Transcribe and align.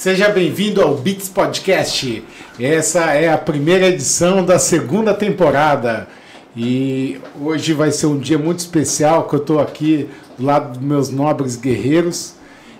Seja 0.00 0.30
bem-vindo 0.30 0.80
ao 0.80 0.94
Bits 0.94 1.28
Podcast. 1.28 2.24
Essa 2.58 3.12
é 3.12 3.30
a 3.30 3.36
primeira 3.36 3.86
edição 3.86 4.42
da 4.42 4.58
segunda 4.58 5.12
temporada. 5.12 6.08
E 6.56 7.20
hoje 7.38 7.74
vai 7.74 7.92
ser 7.92 8.06
um 8.06 8.18
dia 8.18 8.38
muito 8.38 8.60
especial 8.60 9.28
que 9.28 9.34
eu 9.34 9.40
estou 9.40 9.60
aqui 9.60 10.08
do 10.38 10.46
lado 10.46 10.78
dos 10.78 10.80
meus 10.82 11.10
nobres 11.10 11.54
guerreiros. 11.54 12.32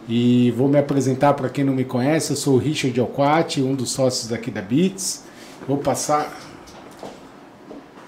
E 0.08 0.50
vou 0.52 0.66
me 0.66 0.78
apresentar 0.78 1.34
para 1.34 1.50
quem 1.50 1.62
não 1.62 1.74
me 1.74 1.84
conhece. 1.84 2.30
Eu 2.30 2.36
sou 2.36 2.54
o 2.54 2.58
Richard 2.58 2.98
Alquati, 2.98 3.60
um 3.60 3.74
dos 3.74 3.90
sócios 3.90 4.32
aqui 4.32 4.50
da 4.50 4.62
Bits. 4.62 5.22
Vou 5.68 5.76
passar. 5.76 6.34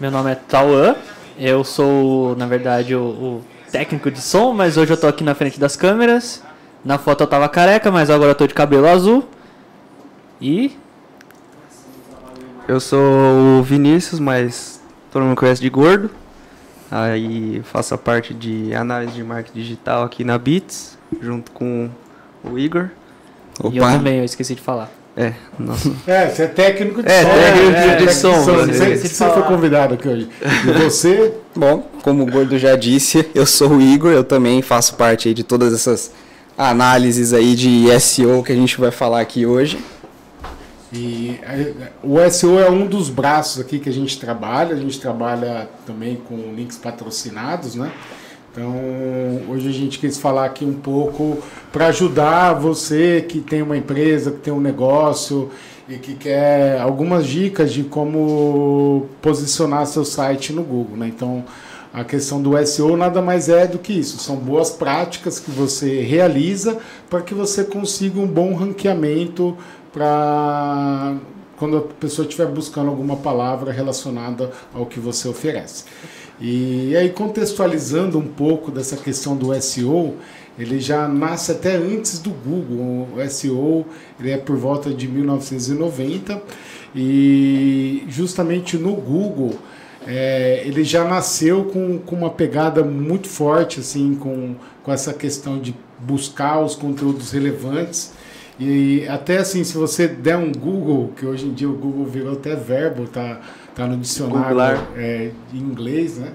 Meu 0.01 0.11
nome 0.11 0.33
é 0.33 0.37
Tauan. 0.37 0.97
Eu 1.39 1.63
sou, 1.65 2.35
na 2.37 2.47
verdade, 2.47 2.95
o, 2.95 3.03
o 3.03 3.45
técnico 3.71 4.11
de 4.11 4.23
som, 4.23 4.55
mas 4.55 4.79
hoje 4.79 4.91
eu 4.91 4.95
estou 4.95 5.11
aqui 5.11 5.23
na 5.23 5.35
frente 5.35 5.61
das 5.61 5.77
câmeras. 5.77 6.41
Na 6.85 6.99
foto 6.99 7.23
eu 7.23 7.27
tava 7.27 7.49
careca, 7.49 7.91
mas 7.91 8.11
agora 8.11 8.31
eu 8.33 8.35
tô 8.35 8.47
de 8.47 8.55
cabelo 8.55 8.89
azul. 8.89 9.29
E. 10.41 10.77
Eu 12.67 12.81
sou 12.81 13.01
o 13.59 13.63
Vinícius, 13.63 14.19
mas 14.21 14.81
todo 15.11 15.23
mundo 15.23 15.31
me 15.31 15.37
conhece 15.37 15.61
de 15.61 15.69
gordo. 15.69 16.11
Aí 16.91 17.63
faço 17.65 17.95
a 17.95 17.99
parte 17.99 18.35
de 18.35 18.75
análise 18.75 19.13
de 19.15 19.23
marketing 19.25 19.59
digital 19.59 20.03
aqui 20.05 20.25
na 20.25 20.37
Bits, 20.39 20.99
junto 21.21 21.51
com 21.53 21.89
o 22.45 22.59
Igor. 22.59 22.89
E 23.73 23.77
eu 23.79 23.85
também, 23.85 24.19
eu 24.19 24.25
esqueci 24.25 24.55
de 24.55 24.61
falar. 24.61 24.91
É, 25.17 25.33
nossa. 25.59 25.91
É, 26.07 26.29
você 26.29 26.43
é 26.45 26.47
técnico 26.47 27.03
de 27.03 27.11
É, 27.11 27.23
som. 27.23 27.29
técnico 27.29 27.71
né? 27.71 27.81
de 27.81 27.87
técnico 27.89 28.13
som, 28.13 28.29
né? 28.29 28.45
Você, 28.45 28.71
Esqueci 28.73 29.03
de 29.03 29.09
você 29.09 29.25
foi 29.25 29.29
falar. 29.35 29.47
convidado 29.47 29.95
aqui 29.95 30.09
hoje. 30.09 30.29
E 30.67 30.73
você? 30.83 31.35
Bom, 31.55 31.87
como 32.03 32.23
o 32.23 32.27
Gordo 32.27 32.59
já 32.59 32.77
disse, 32.77 33.29
eu 33.35 33.45
sou 33.47 33.73
o 33.73 33.81
Igor, 33.81 34.11
eu 34.13 34.25
também 34.25 34.63
faço 34.63 34.95
parte 34.95 35.29
aí 35.29 35.35
de 35.35 35.45
todas 35.45 35.73
essas 35.75 36.13
análises 36.57 37.33
aí 37.33 37.55
de 37.55 37.89
SEO 38.01 38.43
que 38.43 38.53
a 38.53 38.57
gente 38.57 38.79
vai 38.81 38.91
falar 38.91 39.21
aqui 39.21 39.47
hoje. 39.47 39.79
E 40.93 41.39
é, 41.43 41.73
o 42.03 42.19
SEO 42.31 42.59
é 42.59 42.71
um 42.71 42.87
dos 42.87 43.09
braços 43.09 43.61
aqui 43.61 43.79
que 43.79 43.89
a 43.89 43.93
gente 43.93 44.19
trabalha. 44.21 44.75
A 44.75 44.79
gente 44.79 45.01
trabalha 45.01 45.69
também 45.87 46.17
com 46.17 46.37
links 46.55 46.77
patrocinados, 46.77 47.75
né? 47.75 47.91
Então, 48.53 48.71
hoje 49.49 49.67
a 49.67 49.73
gente 49.73 49.99
quis 49.99 50.19
falar 50.19 50.45
aqui 50.45 50.63
um 50.63 50.75
pouco 50.75 51.39
para 51.73 51.87
ajudar 51.87 52.53
você 52.53 53.25
que 53.27 53.41
tem 53.41 53.63
uma 53.63 53.79
empresa, 53.79 54.31
que 54.31 54.41
tem 54.41 54.53
um 54.53 54.61
negócio 54.61 55.51
e 55.89 55.97
que 55.97 56.15
quer 56.15 56.79
algumas 56.79 57.27
dicas 57.27 57.73
de 57.73 57.83
como 57.85 59.09
posicionar 59.23 59.87
seu 59.87 60.05
site 60.05 60.53
no 60.53 60.63
Google, 60.63 60.99
né? 60.99 61.09
Então, 61.09 61.43
a 61.93 62.05
questão 62.05 62.41
do 62.41 62.53
SEO 62.67 62.97
nada 62.97 63.21
mais 63.21 63.49
é 63.49 63.67
do 63.67 63.79
que 63.79 63.93
isso. 63.93 64.19
São 64.19 64.37
boas 64.37 64.71
práticas 64.71 65.39
que 65.39 65.51
você 65.51 66.01
realiza 66.01 66.79
para 67.11 67.21
que 67.21 67.35
você 67.35 67.65
consiga 67.65 68.19
um 68.19 68.27
bom 68.27 68.55
ranqueamento 68.55 69.57
para 69.93 71.17
quando 71.57 71.77
a 71.77 71.81
pessoa 71.83 72.27
estiver 72.27 72.47
buscando 72.47 72.89
alguma 72.89 73.17
palavra 73.17 73.71
relacionada 73.71 74.51
ao 74.75 74.87
que 74.87 74.99
você 74.99 75.29
oferece. 75.29 75.85
E 76.41 76.97
aí, 76.97 77.11
contextualizando 77.11 78.19
um 78.19 78.27
pouco 78.27 78.71
dessa 78.71 78.97
questão 78.97 79.37
do 79.37 79.55
SEO, 79.61 80.17
ele 80.59 80.81
já 80.81 81.07
nasce 81.07 81.53
até 81.53 81.77
antes 81.77 82.19
do 82.19 82.31
Google. 82.31 83.09
O 83.15 83.31
SEO 83.31 83.87
ele 84.19 84.31
é 84.31 84.39
por 84.39 84.57
volta 84.57 84.91
de 84.91 85.07
1990 85.07 86.43
e 86.97 88.05
justamente 88.09 88.77
no 88.77 88.95
Google 88.95 89.55
é, 90.07 90.63
ele 90.65 90.85
já 90.85 91.05
nasceu 91.05 91.65
com, 91.65 91.99
com 91.99 92.17
uma 92.17 92.31
pegada 92.31 92.83
muito 92.83 93.29
forte 93.29 93.81
assim 93.81 94.15
com, 94.15 94.55
com 94.83 94.93
essa 94.93 95.13
questão 95.13 95.59
de 95.59 95.75
buscar 95.99 96.61
os 96.61 96.75
conteúdos 96.75 97.33
relevantes. 97.33 98.13
E 98.59 99.07
até 99.09 99.39
assim 99.39 99.65
se 99.65 99.77
você 99.77 100.07
der 100.07 100.37
um 100.37 100.53
Google 100.53 101.13
que 101.17 101.25
hoje 101.25 101.47
em 101.47 101.53
dia 101.53 101.69
o 101.69 101.73
Google 101.73 102.05
virou 102.05 102.33
até 102.35 102.55
verbo 102.55 103.07
tá 103.07 103.41
tá 103.75 103.87
no 103.87 103.97
dicionário 103.97 104.59
é, 104.97 105.31
em 105.53 105.59
inglês 105.59 106.19
né? 106.19 106.33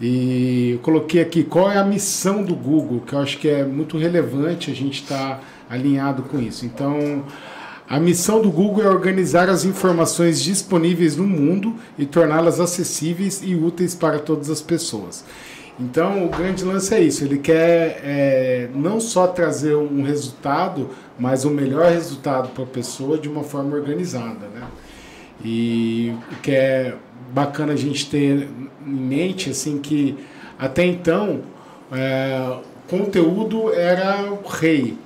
E 0.00 0.72
eu 0.74 0.78
coloquei 0.78 1.20
aqui 1.20 1.42
qual 1.42 1.70
é 1.70 1.76
a 1.76 1.84
missão 1.84 2.44
do 2.44 2.54
Google 2.54 3.00
que 3.00 3.12
eu 3.12 3.18
acho 3.18 3.38
que 3.38 3.48
é 3.48 3.64
muito 3.64 3.98
relevante 3.98 4.70
a 4.70 4.74
gente 4.74 5.02
estar 5.02 5.42
alinhado 5.68 6.22
com 6.22 6.40
isso. 6.40 6.64
Então 6.64 7.24
a 7.88 7.98
missão 7.98 8.42
do 8.42 8.50
Google 8.50 8.84
é 8.84 8.88
organizar 8.88 9.48
as 9.48 9.64
informações 9.64 10.42
disponíveis 10.42 11.16
no 11.16 11.26
mundo 11.26 11.74
e 11.98 12.04
torná-las 12.04 12.60
acessíveis 12.60 13.40
e 13.42 13.54
úteis 13.54 13.94
para 13.94 14.18
todas 14.18 14.50
as 14.50 14.60
pessoas. 14.60 15.24
Então, 15.80 16.26
o 16.26 16.28
grande 16.28 16.64
lance 16.64 16.92
é 16.94 17.00
isso: 17.00 17.24
ele 17.24 17.38
quer 17.38 18.00
é, 18.04 18.68
não 18.74 19.00
só 19.00 19.26
trazer 19.26 19.74
um 19.74 20.02
resultado, 20.02 20.90
mas 21.18 21.44
o 21.44 21.50
melhor 21.50 21.90
resultado 21.90 22.48
para 22.50 22.64
a 22.64 22.66
pessoa 22.66 23.16
de 23.16 23.28
uma 23.28 23.42
forma 23.42 23.74
organizada. 23.74 24.48
Né? 24.48 24.62
E 25.42 26.14
o 26.32 26.42
que 26.42 26.50
é 26.50 26.94
bacana 27.32 27.72
a 27.72 27.76
gente 27.76 28.10
ter 28.10 28.48
em 28.86 28.90
mente 28.90 29.50
assim 29.50 29.78
que 29.78 30.18
até 30.58 30.84
então 30.84 31.40
é, 31.92 32.58
conteúdo 32.88 33.72
era 33.72 34.30
o 34.30 34.46
rei. 34.46 34.98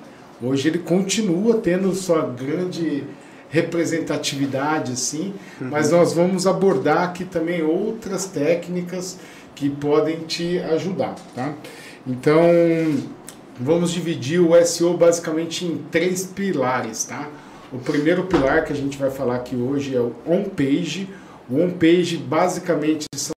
Hoje 0.43 0.69
ele 0.69 0.79
continua 0.79 1.59
tendo 1.59 1.95
sua 1.95 2.23
grande 2.23 3.05
representatividade, 3.49 4.93
assim, 4.93 5.35
mas 5.61 5.91
nós 5.91 6.15
vamos 6.15 6.47
abordar 6.47 7.05
aqui 7.05 7.25
também 7.25 7.63
outras 7.63 8.25
técnicas 8.27 9.19
que 9.55 9.69
podem 9.69 10.21
te 10.21 10.59
ajudar, 10.59 11.15
tá? 11.35 11.55
Então, 12.07 12.41
vamos 13.61 13.93
dividir 13.93 14.41
o 14.41 14.61
SEO 14.65 14.97
basicamente 14.97 15.65
em 15.65 15.77
três 15.91 16.25
pilares, 16.25 17.05
tá? 17.05 17.29
O 17.73 17.79
primeiro 17.79 18.25
pilar 18.25 18.65
que 18.65 18.73
a 18.73 18.77
gente 18.77 18.99
vai 18.99 19.11
falar 19.11 19.37
aqui 19.37 19.55
hoje 19.55 19.95
é 19.95 20.01
o 20.01 20.15
on-page. 20.27 21.09
O 21.49 21.61
on-page 21.61 22.17
basicamente 22.17 23.07
são 23.15 23.33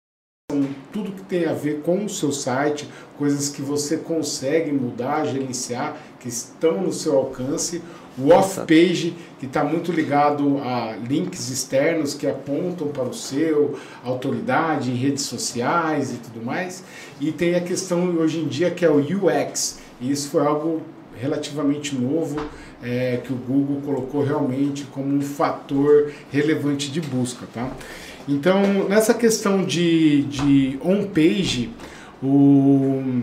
tem 1.35 1.46
a 1.46 1.53
ver 1.53 1.81
com 1.81 2.06
o 2.06 2.09
seu 2.09 2.31
site, 2.31 2.88
coisas 3.18 3.50
que 3.50 3.62
você 3.62 3.97
consegue 3.97 4.72
mudar, 4.72 5.25
gerenciar, 5.25 5.97
que 6.18 6.29
estão 6.29 6.81
no 6.81 6.94
seu 6.94 7.18
alcance. 7.18 7.81
O 8.18 8.29
off-page, 8.29 9.13
que 9.38 9.46
está 9.46 9.62
muito 9.62 9.91
ligado 9.91 10.57
a 10.59 10.96
links 10.96 11.50
externos 11.50 12.13
que 12.13 12.25
apontam 12.25 12.88
para 12.88 13.03
o 13.03 13.13
seu, 13.13 13.78
autoridade 14.06 14.90
em 14.90 14.96
redes 14.96 15.23
sociais 15.23 16.13
e 16.13 16.18
tudo 16.18 16.44
mais. 16.44 16.81
E 17.19 17.34
tem 17.34 17.56
a 17.56 17.59
questão 17.59 18.16
hoje 18.17 18.40
em 18.40 18.47
dia 18.47 18.72
que 18.72 18.85
é 18.85 18.90
o 18.90 19.00
UX. 19.00 19.79
E 20.00 20.09
isso 20.09 20.29
foi 20.29 20.46
algo 20.46 20.81
relativamente 21.19 21.96
novo 21.96 22.40
é, 22.81 23.17
que 23.17 23.34
o 23.34 23.35
Google 23.35 23.81
colocou 23.81 24.23
realmente 24.23 24.85
como 24.85 25.13
um 25.13 25.22
fator 25.22 26.12
relevante 26.31 26.90
de 26.90 27.02
busca, 27.02 27.46
tá? 27.53 27.69
Então, 28.27 28.87
nessa 28.89 29.13
questão 29.13 29.63
de, 29.63 30.23
de 30.23 30.79
on-page, 30.83 31.69
o, 32.23 33.21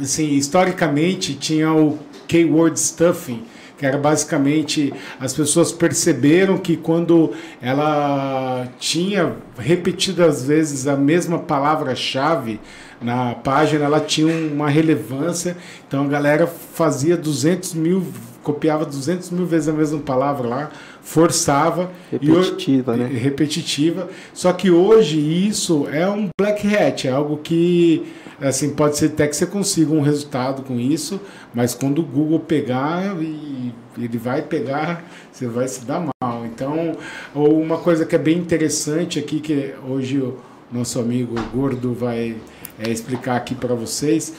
assim, 0.00 0.34
historicamente 0.34 1.34
tinha 1.34 1.72
o 1.72 1.98
keyword 2.28 2.78
stuffing, 2.78 3.42
que 3.76 3.84
era 3.84 3.98
basicamente 3.98 4.94
as 5.18 5.32
pessoas 5.32 5.72
perceberam 5.72 6.58
que 6.58 6.76
quando 6.76 7.32
ela 7.60 8.68
tinha 8.78 9.34
repetidas 9.58 10.44
vezes 10.44 10.86
a 10.86 10.96
mesma 10.96 11.40
palavra-chave 11.40 12.60
na 13.00 13.34
página, 13.34 13.84
ela 13.84 14.00
tinha 14.00 14.32
uma 14.32 14.70
relevância. 14.70 15.56
Então 15.86 16.04
a 16.04 16.08
galera 16.08 16.46
fazia 16.46 17.16
200 17.16 17.74
mil, 17.74 18.06
copiava 18.42 18.84
200 18.84 19.30
mil 19.30 19.44
vezes 19.44 19.68
a 19.68 19.72
mesma 19.72 19.98
palavra 19.98 20.48
lá, 20.48 20.70
forçava. 21.04 21.90
e 22.10 22.16
Repetitiva, 22.26 22.96
né? 22.96 23.06
repetitiva. 23.06 24.08
Só 24.32 24.52
que 24.52 24.70
hoje 24.70 25.18
isso 25.20 25.86
é 25.92 26.08
um 26.08 26.28
black 26.40 26.66
hat, 26.74 27.06
é 27.06 27.10
algo 27.12 27.36
que 27.36 28.04
assim 28.40 28.70
pode 28.70 28.96
ser 28.96 29.06
até 29.06 29.28
que 29.28 29.36
você 29.36 29.46
consiga 29.46 29.92
um 29.92 30.00
resultado 30.00 30.62
com 30.62 30.80
isso, 30.80 31.20
mas 31.54 31.74
quando 31.74 32.00
o 32.00 32.04
Google 32.04 32.40
pegar 32.40 33.14
e 33.22 33.72
ele 33.96 34.18
vai 34.18 34.42
pegar, 34.42 35.04
você 35.30 35.46
vai 35.46 35.68
se 35.68 35.84
dar 35.84 36.00
mal. 36.20 36.44
Então, 36.46 36.96
ou 37.34 37.60
uma 37.60 37.78
coisa 37.78 38.04
que 38.04 38.14
é 38.16 38.18
bem 38.18 38.38
interessante 38.38 39.18
aqui 39.18 39.38
que 39.40 39.72
hoje 39.88 40.18
o 40.18 40.36
nosso 40.72 40.98
amigo 40.98 41.34
Gordo 41.54 41.92
vai 41.94 42.34
é, 42.78 42.90
explicar 42.90 43.36
aqui 43.36 43.54
para 43.54 43.74
vocês 43.74 44.32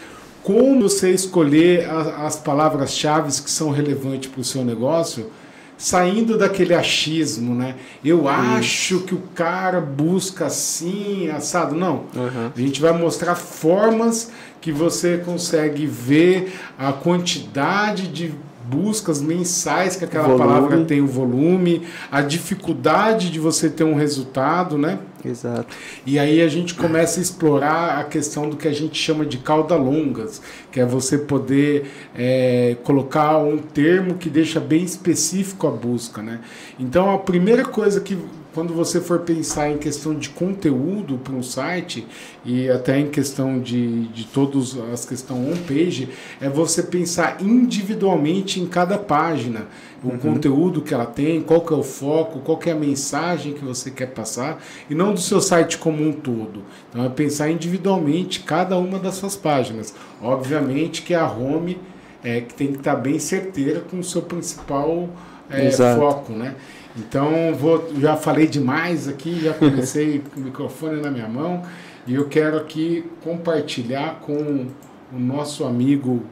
como 0.44 0.82
você 0.82 1.10
escolher 1.12 1.90
a- 1.90 2.26
as 2.28 2.36
palavras-chave 2.36 3.32
que 3.42 3.50
são 3.50 3.72
relevantes 3.72 4.30
para 4.30 4.42
o 4.42 4.44
seu 4.44 4.64
negócio 4.66 5.28
saindo 5.78 6.38
daquele 6.38 6.74
achismo, 6.74 7.54
né? 7.54 7.76
Eu 8.04 8.28
acho 8.28 9.02
que 9.02 9.14
o 9.14 9.22
cara 9.34 9.82
busca 9.82 10.46
assim, 10.46 11.30
assado. 11.30 11.76
Não. 11.76 12.06
Uhum. 12.16 12.52
A 12.56 12.60
gente 12.60 12.82
vai 12.82 12.94
mostrar 12.94 13.36
formas 13.36 14.32
que 14.62 14.72
você 14.72 15.18
consegue 15.18 15.86
ver 15.86 16.54
a 16.78 16.92
quantidade 16.92 18.08
de 18.08 18.34
buscas 18.70 19.22
mensais 19.22 19.96
que 19.96 20.06
aquela 20.06 20.28
Volume. 20.28 20.46
palavra 20.46 20.86
tem 20.86 21.02
o 21.02 21.08
volume, 21.08 21.84
a 22.12 22.22
dificuldade 22.22 23.30
de 23.30 23.40
você 23.40 23.70
ter 23.70 23.84
um 23.84 23.96
resultado, 23.96 24.78
né? 24.78 25.00
Exato. 25.24 25.76
E 26.06 26.20
aí 26.20 26.42
a 26.42 26.48
gente 26.48 26.76
começa 26.76 27.20
a 27.20 27.24
explorar 27.24 28.00
a 28.00 28.04
questão 28.04 28.50
do 28.50 28.56
que 28.56 28.68
a 28.68 28.74
gente 28.74 28.98
chama 28.98 29.26
de 29.26 29.38
cauda 29.38 29.76
longas, 29.76 30.42
que 30.72 30.80
é 30.80 30.86
você 30.86 31.18
poder 31.18 31.92
é, 32.16 32.78
colocar 32.84 33.38
um 33.40 33.58
termo 33.58 34.16
que 34.16 34.30
deixa 34.30 34.60
bem 34.60 34.84
específico 34.84 35.68
a 35.68 35.72
busca, 35.72 36.22
né? 36.22 36.42
Então 36.80 37.14
a 37.14 37.18
primeira 37.18 37.66
coisa 37.66 38.00
que 38.02 38.18
quando 38.56 38.74
você 38.74 39.02
for 39.02 39.20
pensar 39.20 39.70
em 39.70 39.78
questão 39.78 40.16
de 40.16 40.30
conteúdo 40.30 41.18
para 41.18 41.36
um 41.36 41.44
site 41.44 42.08
e 42.46 42.70
até 42.70 42.98
em 42.98 43.10
questão 43.10 43.60
de, 43.60 44.08
de 44.08 44.24
todas 44.24 44.78
as 44.94 45.06
questões 45.06 45.58
on-page, 45.58 46.08
é 46.40 46.48
você 46.48 46.82
pensar 46.82 47.42
individualmente 47.42 48.62
em 48.62 48.66
cada 48.66 48.98
página, 48.98 49.68
o 50.02 50.18
conteúdo 50.18 50.82
que 50.82 50.94
ela 50.94 51.06
tem, 51.06 51.42
qual 51.42 51.60
que 51.62 51.74
é 51.74 51.76
o 51.76 51.84
foco, 51.84 52.40
qual 52.40 52.58
que 52.58 52.70
é 52.70 52.74
a 52.74 52.78
mensagem 52.78 53.54
que 53.54 53.66
você 53.66 53.92
quer 53.92 54.08
passar, 54.08 54.64
e 54.90 54.96
não 54.96 55.14
do 55.14 55.20
seu 55.20 55.42
site 55.42 55.78
como 55.78 56.02
um 56.02 56.14
todo. 56.14 56.64
Então 56.90 57.04
é 57.04 57.10
pensar 57.10 57.50
individualmente 57.50 58.40
cada 58.40 58.78
uma 58.78 58.98
das 58.98 59.16
suas 59.16 59.36
páginas. 59.36 59.94
Obviamente 60.22 61.02
que 61.02 61.14
a 61.14 61.30
home 61.30 61.78
é, 62.24 62.40
que 62.40 62.54
tem 62.54 62.72
que 62.72 62.78
estar 62.78 62.96
bem 62.96 63.20
certeira 63.20 63.82
com 63.82 64.00
o 64.00 64.04
seu 64.04 64.22
principal 64.22 65.10
é, 65.50 65.70
foco, 65.98 66.32
né? 66.32 66.56
Então, 66.98 67.54
vou, 67.54 67.92
já 68.00 68.16
falei 68.16 68.48
demais 68.48 69.08
aqui, 69.08 69.42
já 69.42 69.54
comecei 69.54 70.20
com 70.34 70.40
o 70.40 70.44
microfone 70.44 71.02
na 71.02 71.12
minha 71.12 71.28
mão 71.28 71.64
e 72.08 72.16
eu 72.16 72.28
quero 72.28 72.58
aqui 72.58 73.04
compartilhar 73.24 74.20
com 74.22 74.68
o 75.12 75.20
nosso 75.20 75.66
amigo 75.66 76.24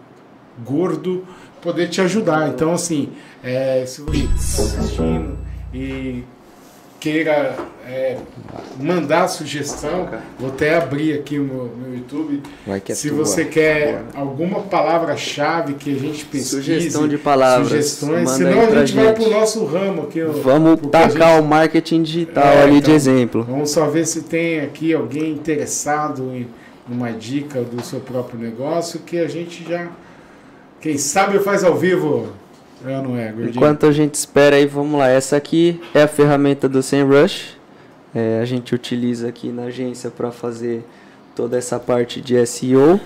gordo 0.64 1.26
poder 1.62 1.90
te 1.90 2.00
ajudar. 2.02 2.50
Então, 2.50 2.74
assim, 2.74 3.10
é, 3.44 3.86
se 3.86 4.02
você 4.02 4.18
está 4.18 4.64
assistindo 4.64 5.38
e 5.74 6.24
queira 7.04 7.54
é, 7.86 8.16
mandar 8.80 9.28
sugestão, 9.28 10.08
vou 10.40 10.48
até 10.48 10.78
abrir 10.78 11.20
aqui 11.20 11.38
o 11.38 11.44
meu, 11.44 11.70
meu 11.78 11.98
YouTube. 11.98 12.42
É 12.66 12.96
se 12.96 13.10
tua. 13.10 13.18
você 13.26 13.44
quer 13.44 14.04
alguma 14.16 14.62
palavra-chave 14.62 15.74
que 15.74 15.94
a 15.94 16.00
gente 16.00 16.24
pesquise, 16.24 16.50
Sugestão 16.62 17.06
de 17.06 17.18
palavras, 17.18 17.68
sugestões, 17.68 18.30
senão 18.32 18.64
a 18.64 18.68
pra 18.68 18.86
gente 18.86 18.96
vai 18.96 19.08
gente. 19.08 19.16
pro 19.22 19.30
nosso 19.32 19.66
ramo 19.66 20.04
aqui. 20.04 20.22
Vamos 20.22 20.80
tacar 20.90 21.36
gente- 21.36 21.42
o 21.42 21.44
marketing 21.44 22.04
digital 22.04 22.46
É, 22.46 22.64
ali 22.64 22.76
de 22.76 22.78
então, 22.80 22.96
exemplo. 22.96 23.44
Vamos 23.44 23.72
só 23.72 23.86
ver 23.88 24.08
se 24.08 24.22
tem 24.22 24.62
aqui 24.62 24.94
alguém 24.94 25.30
interessado 25.34 26.32
em 26.34 26.48
uma 26.90 27.12
dica 27.12 27.62
do 27.64 27.84
seu 27.84 28.00
próprio 28.00 28.40
negócio 28.40 29.02
que 29.02 29.20
a 29.20 29.28
gente 29.28 29.66
já. 29.68 29.90
Quem 30.80 30.98
sabe 30.98 31.38
faz 31.40 31.66
ao 31.66 31.76
vivo. 31.76 32.30
É 32.86 32.98
ou 32.98 33.04
não 33.04 33.18
é, 33.18 33.32
gordinho? 33.32 33.50
Enquanto 33.50 33.86
a 33.86 33.92
gente 33.92 34.16
espera 34.16 34.56
aí, 34.56 34.66
vamos 34.66 35.00
lá. 35.00 35.08
Essa 35.10 35.38
aqui 35.38 35.82
é 35.94 36.04
a 36.04 36.08
ferramenta 36.08 36.68
do 36.68 36.82
SEMrush. 36.84 37.58
É, 38.14 38.40
a 38.42 38.46
gente 38.46 38.76
utiliza 38.76 39.28
aqui 39.30 39.50
na 39.50 39.64
agência 39.64 40.10
para 40.10 40.32
fazer 40.32 40.86
toda 41.36 41.58
essa 41.58 41.80
parte 41.80 42.22
de 42.22 42.36
SEO. 42.46 43.00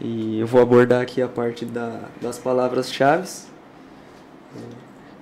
E 0.00 0.40
eu 0.40 0.46
vou 0.46 0.60
abordar 0.60 1.00
aqui 1.02 1.22
a 1.22 1.28
parte 1.28 1.64
da, 1.64 2.00
das 2.20 2.38
palavras-chave. 2.38 3.28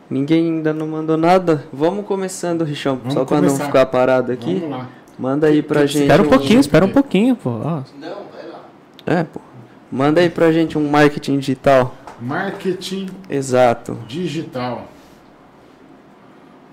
Ninguém 0.09 0.47
ainda 0.47 0.73
não 0.73 0.87
mandou 0.89 1.17
nada. 1.17 1.65
Vamos 1.73 2.05
começando, 2.07 2.65
Richão, 2.65 2.97
Vamos 2.97 3.15
só 3.15 3.25
para 3.25 3.41
não 3.41 3.57
ficar 3.57 3.87
parado 3.87 4.33
aqui. 4.33 4.55
Vamos 4.55 4.71
lá. 4.71 4.89
Manda 5.19 5.47
aí 5.49 5.63
pra 5.63 5.83
Que- 5.83 5.87
gente. 5.89 6.03
Espera 6.03 6.23
um 6.23 6.27
um- 6.27 6.29
pouquinho, 6.31 6.61
espera 6.61 6.85
um 6.85 6.91
pouquinho, 6.93 7.37
pô. 7.37 7.51
Ó, 7.63 7.83
É, 9.07 9.25
pô. 9.25 9.41
Manda 9.93 10.21
aí 10.21 10.31
pra 10.31 10.51
gente 10.53 10.79
um 10.79 10.89
marketing 10.89 11.39
digital. 11.39 11.95
Marketing 12.21 13.09
Exato. 13.29 13.99
digital. 14.07 14.89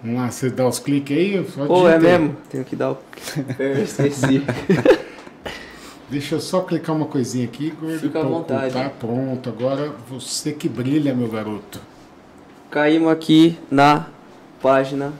Vamos 0.04 0.20
lá, 0.22 0.30
você 0.30 0.50
dá 0.50 0.68
os 0.68 0.80
cliques 0.80 1.18
aí? 1.18 1.48
Só 1.50 1.66
Pô, 1.66 1.88
é 1.90 1.98
mesmo? 1.98 2.36
Tenho 2.50 2.64
que 2.64 2.76
dar 2.76 2.92
o. 2.92 2.98
Eu 3.58 3.84
esqueci. 3.84 4.44
Deixa 6.10 6.36
eu 6.36 6.40
só 6.40 6.62
clicar 6.62 6.96
uma 6.96 7.06
coisinha 7.06 7.44
aqui, 7.44 7.70
gordo. 7.72 8.00
Fica 8.00 8.20
à 8.20 8.22
pra 8.22 8.30
vontade. 8.30 8.68
ocultar. 8.68 8.92
Pronto, 8.92 9.50
agora 9.50 9.92
você 10.10 10.54
que 10.54 10.70
brilha, 10.70 11.14
meu 11.14 11.28
garoto. 11.28 11.82
Caímos 12.72 13.12
aqui 13.12 13.58
na 13.70 14.08
página, 14.62 15.12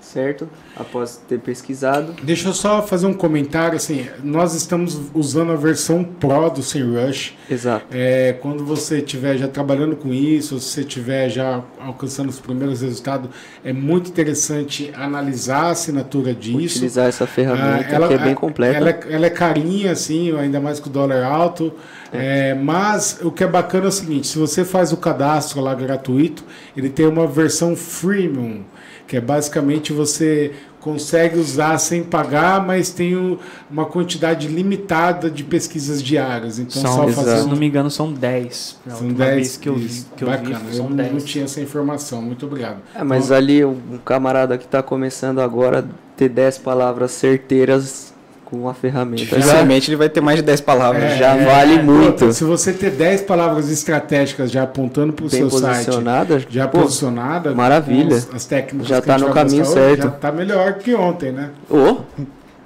certo? 0.00 0.48
Após 0.80 1.20
ter 1.28 1.38
pesquisado. 1.38 2.14
Deixa 2.22 2.48
eu 2.48 2.54
só 2.54 2.80
fazer 2.82 3.06
um 3.06 3.12
comentário, 3.12 3.76
assim, 3.76 4.06
nós 4.24 4.54
estamos 4.54 4.98
usando 5.12 5.52
a 5.52 5.56
versão 5.56 6.02
Pro 6.02 6.48
do 6.48 6.62
SEMrush. 6.62 7.34
Exato. 7.50 7.84
É, 7.90 8.32
quando 8.40 8.64
você 8.64 8.98
estiver 8.98 9.36
já 9.36 9.46
trabalhando 9.46 9.94
com 9.94 10.12
isso, 10.12 10.58
se 10.58 10.70
você 10.70 10.80
estiver 10.80 11.28
já 11.28 11.62
alcançando 11.78 12.30
os 12.30 12.40
primeiros 12.40 12.80
resultados, 12.80 13.28
é 13.62 13.72
muito 13.72 14.08
interessante 14.08 14.90
analisar 14.96 15.64
a 15.64 15.70
assinatura 15.70 16.34
disso. 16.34 16.76
Utilizar 16.78 17.08
essa 17.08 17.26
ferramenta 17.26 17.96
Ah, 17.96 18.08
que 18.08 18.14
é 18.14 18.18
bem 18.18 18.34
completa. 18.34 18.76
Ela, 18.78 18.90
é- 18.90 19.00
ela 19.10 19.26
é 19.26 19.30
carinha, 19.30 19.92
assim, 19.92 20.36
ainda 20.36 20.60
mais 20.60 20.80
com 20.80 20.88
o 20.88 20.92
dólar 20.92 21.22
alto. 21.24 21.72
É, 22.12 22.54
mas 22.54 23.18
o 23.22 23.30
que 23.30 23.44
é 23.44 23.46
bacana 23.46 23.84
é 23.84 23.88
o 23.88 23.92
seguinte: 23.92 24.26
se 24.26 24.38
você 24.38 24.64
faz 24.64 24.92
o 24.92 24.96
cadastro 24.96 25.60
lá 25.60 25.74
gratuito, 25.74 26.42
ele 26.76 26.88
tem 26.88 27.06
uma 27.06 27.26
versão 27.26 27.76
freemium, 27.76 28.62
que 29.10 29.16
é 29.16 29.20
basicamente 29.20 29.92
você 29.92 30.52
consegue 30.78 31.36
usar 31.36 31.76
sem 31.78 32.04
pagar, 32.04 32.64
mas 32.64 32.90
tem 32.90 33.36
uma 33.68 33.84
quantidade 33.84 34.46
limitada 34.46 35.28
de 35.28 35.42
pesquisas 35.42 36.00
diárias. 36.00 36.60
Então, 36.60 36.80
são, 36.80 36.92
só 36.94 37.08
fazer 37.08 37.38
se 37.40 37.48
não 37.48 37.56
me 37.56 37.66
engano, 37.66 37.90
são 37.90 38.12
10. 38.12 38.78
A 38.86 38.90
são 38.90 39.08
última 39.08 39.24
10 39.24 39.34
vez 39.34 39.56
que 39.56 39.68
eu 39.68 39.74
vi, 39.74 39.86
isso, 39.86 40.06
que 40.16 40.22
eu 40.22 40.30
vi 40.30 40.36
bacana. 40.36 40.60
são 40.70 40.84
eu 40.84 40.90
não- 40.90 40.96
10. 40.96 41.12
não 41.12 41.20
tinha 41.20 41.44
essa 41.44 41.60
informação. 41.60 42.22
Muito 42.22 42.46
obrigado. 42.46 42.76
É, 42.94 43.02
mas 43.02 43.32
ali 43.32 43.64
o 43.64 43.70
um 43.70 43.98
camarada 43.98 44.56
que 44.56 44.64
está 44.64 44.80
começando 44.80 45.40
agora 45.40 45.84
ter 46.16 46.28
10 46.28 46.58
palavras 46.58 47.10
certeiras 47.10 48.09
com 48.50 48.68
a 48.68 48.74
ferramenta. 48.74 49.24
Já, 49.24 49.36
Dificilmente 49.36 49.90
ele 49.90 49.96
vai 49.96 50.08
ter 50.08 50.20
mais 50.20 50.38
de 50.38 50.42
10 50.42 50.60
palavras. 50.62 51.04
É, 51.04 51.16
já 51.16 51.36
é, 51.36 51.44
vale 51.44 51.74
é, 51.74 51.82
muito. 51.82 52.32
Se 52.32 52.42
você 52.42 52.72
ter 52.72 52.90
10 52.90 53.22
palavras 53.22 53.70
estratégicas 53.70 54.50
já 54.50 54.64
apontando 54.64 55.12
para 55.12 55.24
o 55.24 55.30
seu 55.30 55.48
site, 55.48 55.84
posicionada. 55.86 56.44
já 56.50 56.66
pô, 56.66 56.80
posicionada, 56.80 57.54
maravilha. 57.54 58.08
com 58.08 58.14
as, 58.14 58.34
as 58.34 58.44
técnicas 58.46 58.88
Já 58.88 59.00
tá 59.00 59.16
gente 59.16 59.28
no 59.28 59.34
caminho 59.34 59.62
hoje, 59.62 59.72
certo. 59.72 60.02
Já 60.02 60.10
tá 60.10 60.32
melhor 60.32 60.74
que 60.74 60.94
ontem, 60.94 61.30
né? 61.30 61.50
Ô, 61.70 61.98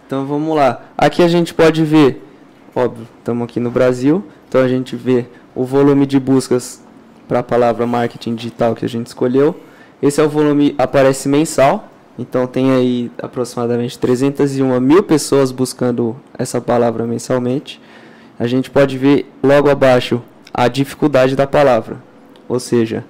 Então 0.06 0.24
vamos 0.26 0.56
lá. 0.56 0.82
Aqui 0.96 1.22
a 1.22 1.28
gente 1.28 1.52
pode 1.52 1.84
ver, 1.84 2.24
óbvio, 2.74 3.06
estamos 3.18 3.44
aqui 3.44 3.60
no 3.60 3.70
Brasil, 3.70 4.24
então 4.48 4.62
a 4.62 4.68
gente 4.68 4.96
vê 4.96 5.26
o 5.54 5.64
volume 5.64 6.06
de 6.06 6.18
buscas 6.18 6.82
para 7.28 7.40
a 7.40 7.42
palavra 7.42 7.86
marketing 7.86 8.34
digital 8.34 8.74
que 8.74 8.84
a 8.84 8.88
gente 8.88 9.08
escolheu. 9.08 9.58
Esse 10.02 10.20
é 10.20 10.24
o 10.24 10.28
volume, 10.28 10.74
aparece 10.78 11.28
mensal, 11.28 11.90
então 12.18 12.46
tem 12.46 12.70
aí 12.72 13.10
aproximadamente 13.20 13.98
301 13.98 14.80
mil 14.80 15.02
pessoas 15.02 15.50
buscando 15.50 16.16
essa 16.38 16.60
palavra 16.60 17.04
mensalmente. 17.06 17.80
A 18.38 18.46
gente 18.46 18.70
pode 18.70 18.96
ver 18.98 19.30
logo 19.42 19.68
abaixo 19.68 20.22
a 20.52 20.68
dificuldade 20.68 21.34
da 21.34 21.46
palavra, 21.46 21.96
ou 22.48 22.60
seja, 22.60 23.04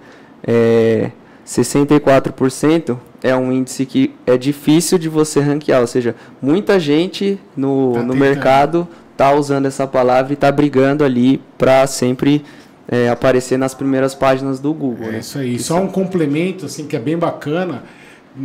é, 0.46 1.10
64% 1.46 2.96
é 3.22 3.34
um 3.34 3.52
índice 3.52 3.86
que 3.86 4.14
é 4.26 4.36
difícil 4.36 4.98
de 4.98 5.08
você 5.08 5.40
ranquear, 5.40 5.80
ou 5.80 5.86
seja, 5.86 6.14
muita 6.40 6.78
gente 6.78 7.38
no, 7.56 7.92
Tá 7.94 8.02
no 8.02 8.14
mercado 8.14 8.88
está 9.14 9.32
usando 9.32 9.66
essa 9.66 9.86
palavra 9.86 10.32
e 10.32 10.34
está 10.34 10.50
brigando 10.50 11.04
ali 11.04 11.40
para 11.56 11.86
sempre 11.86 12.44
é, 12.88 13.08
aparecer 13.08 13.56
nas 13.56 13.72
primeiras 13.72 14.14
páginas 14.14 14.58
do 14.60 14.74
Google. 14.74 15.08
É 15.08 15.12
né? 15.12 15.18
isso 15.20 15.38
aí. 15.38 15.58
Só 15.58 15.80
um 15.80 15.86
complemento, 15.86 16.66
assim, 16.66 16.86
que 16.86 16.96
é 16.96 16.98
bem 16.98 17.16
bacana. 17.16 17.84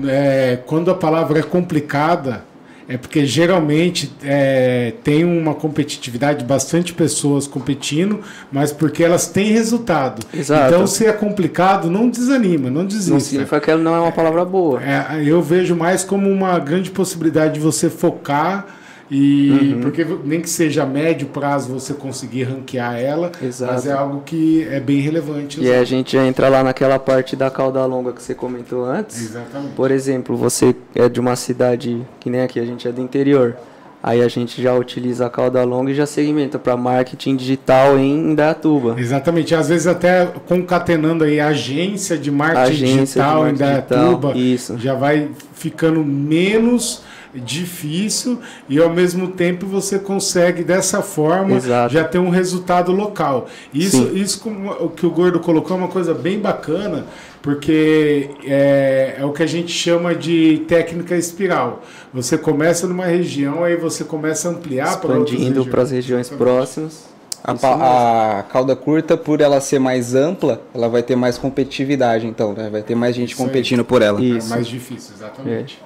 É, 0.07 0.59
quando 0.65 0.91
a 0.91 0.95
palavra 0.95 1.39
é 1.39 1.43
complicada, 1.43 2.43
é 2.89 2.97
porque 2.97 3.23
geralmente 3.23 4.11
é, 4.23 4.93
tem 5.03 5.23
uma 5.23 5.53
competitividade, 5.53 6.43
bastante 6.43 6.91
pessoas 6.91 7.45
competindo, 7.45 8.19
mas 8.51 8.71
porque 8.71 9.03
elas 9.03 9.27
têm 9.27 9.51
resultado. 9.51 10.25
Exato. 10.33 10.73
Então, 10.73 10.87
se 10.87 11.05
é 11.05 11.13
complicado, 11.13 11.89
não 11.89 12.09
desanima, 12.09 12.69
não 12.71 12.83
desista. 12.83 13.13
Não 13.13 13.19
significa 13.19 13.61
que 13.61 13.75
não 13.75 13.93
é 13.93 13.99
uma 13.99 14.11
palavra 14.11 14.43
boa. 14.43 14.81
É, 14.83 15.23
eu 15.23 15.39
vejo 15.39 15.75
mais 15.75 16.03
como 16.03 16.27
uma 16.27 16.57
grande 16.57 16.89
possibilidade 16.89 17.53
de 17.53 17.59
você 17.59 17.91
focar 17.91 18.78
e 19.11 19.73
Uhum. 19.73 19.81
porque 19.81 20.05
nem 20.23 20.39
que 20.39 20.49
seja 20.49 20.83
a 20.83 20.85
médio 20.85 21.27
prazo 21.27 21.73
você 21.73 21.93
conseguir 21.93 22.43
ranquear 22.43 22.95
ela, 22.99 23.31
Exato. 23.41 23.73
mas 23.73 23.87
é 23.87 23.91
algo 23.91 24.21
que 24.25 24.67
é 24.69 24.79
bem 24.79 24.99
relevante. 24.99 25.59
E 25.61 25.69
aí 25.71 25.79
a 25.79 25.83
gente 25.83 26.15
entra 26.15 26.47
lá 26.47 26.63
naquela 26.63 26.99
parte 26.99 27.35
da 27.35 27.49
cauda 27.49 27.83
longa 27.85 28.11
que 28.13 28.21
você 28.21 28.35
comentou 28.35 28.85
antes. 28.85 29.19
Exatamente. 29.21 29.73
Por 29.73 29.89
exemplo, 29.91 30.37
você 30.37 30.75
é 30.93 31.09
de 31.09 31.19
uma 31.19 31.35
cidade 31.35 32.05
que 32.19 32.29
nem 32.29 32.41
aqui, 32.41 32.59
a 32.59 32.65
gente 32.65 32.87
é 32.87 32.91
do 32.91 33.01
interior. 33.01 33.55
Aí 34.01 34.21
a 34.21 34.27
gente 34.29 34.61
já 34.61 34.73
utiliza 34.73 35.25
a 35.25 35.29
cauda 35.29 35.61
longa 35.63 35.91
e 35.91 35.93
já 35.93 36.05
segmenta 36.05 36.57
para 36.57 36.77
marketing 36.77 37.35
digital 37.35 37.97
em 37.97 38.31
Indaiatuba. 38.31 38.95
Exatamente, 38.97 39.53
às 39.53 39.67
vezes 39.67 39.87
até 39.87 40.25
concatenando 40.47 41.25
aí 41.25 41.39
a 41.39 41.47
agência 41.47 42.17
de 42.17 42.31
marketing 42.31 42.83
Agência 42.83 42.95
de 42.95 43.03
digital 43.05 43.39
em 43.39 43.51
marketing 43.51 43.59
Dayatuba, 43.59 44.33
digital, 44.33 44.53
isso. 44.53 44.77
já 44.77 44.95
vai 44.95 45.29
ficando 45.53 46.03
menos 46.03 47.01
difícil 47.33 48.39
e 48.67 48.79
ao 48.79 48.89
mesmo 48.89 49.27
tempo 49.27 49.67
você 49.67 49.99
consegue 49.99 50.63
dessa 50.63 51.01
forma 51.01 51.55
Exato. 51.55 51.93
já 51.93 52.03
ter 52.03 52.17
um 52.17 52.29
resultado 52.29 52.91
local. 52.91 53.47
Isso, 53.73 53.97
Sim. 53.97 54.15
isso 54.15 54.39
como 54.39 54.71
o 54.71 54.89
que 54.89 55.05
o 55.05 55.11
Gordo 55.11 55.39
colocou 55.39 55.77
é 55.77 55.79
uma 55.79 55.87
coisa 55.89 56.13
bem 56.13 56.39
bacana, 56.39 57.05
porque 57.41 58.29
é, 58.45 59.15
é 59.19 59.25
o 59.25 59.31
que 59.31 59.41
a 59.43 59.47
gente 59.47 59.71
chama 59.71 60.13
de 60.13 60.63
técnica 60.67 61.15
espiral. 61.15 61.81
Você 62.13 62.37
começa 62.37 62.85
numa 62.87 63.05
região, 63.05 63.63
aí 63.63 63.75
você 63.75 64.03
começa 64.03 64.49
a 64.49 64.51
ampliar 64.51 64.99
para 64.99 65.17
outras 65.17 65.39
Expandindo 65.39 65.65
para 65.65 65.81
as 65.81 65.91
regiões 65.91 66.27
Exatamente. 66.27 66.53
próximas. 66.55 67.09
A, 67.41 68.39
a 68.39 68.43
cauda 68.43 68.75
curta, 68.75 69.15
por 69.15 69.39
ela 69.39 69.61
ser 69.61 69.79
mais 69.79 70.13
ampla, 70.13 70.61
ela 70.75 70.89
vai 70.89 71.01
ter 71.01 71.15
mais 71.15 71.37
competitividade, 71.37 72.27
então, 72.27 72.51
né? 72.53 72.69
Vai 72.69 72.81
ter 72.83 72.95
mais 72.95 73.15
gente 73.15 73.31
Isso 73.31 73.41
aí. 73.41 73.47
competindo 73.47 73.85
por 73.85 74.01
ela. 74.01 74.19
É 74.19 74.23
Isso. 74.23 74.49
mais 74.49 74.67
difícil, 74.67 75.13
exatamente. 75.15 75.81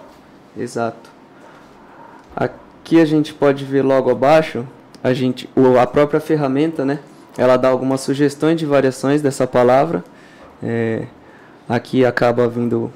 Exato. 0.58 1.12
Aqui 2.36 3.00
a 3.00 3.06
gente 3.06 3.34
pode 3.34 3.64
ver 3.64 3.84
logo 3.84 4.10
abaixo, 4.10 4.68
a 5.04 5.14
gente, 5.14 5.48
o- 5.56 5.78
a 5.78 5.86
própria 5.86 6.20
ferramenta, 6.20 6.84
né? 6.84 7.00
Ela 7.38 7.56
dá 7.56 7.70
algumas 7.70 8.02
sugestões 8.02 8.58
de 8.60 8.66
variações 8.66 9.22
dessa 9.22 9.46
palavra. 9.46 10.04
É, 10.62 11.04
aqui 11.68 12.06
acaba 12.06 12.48
vindo, 12.48 12.92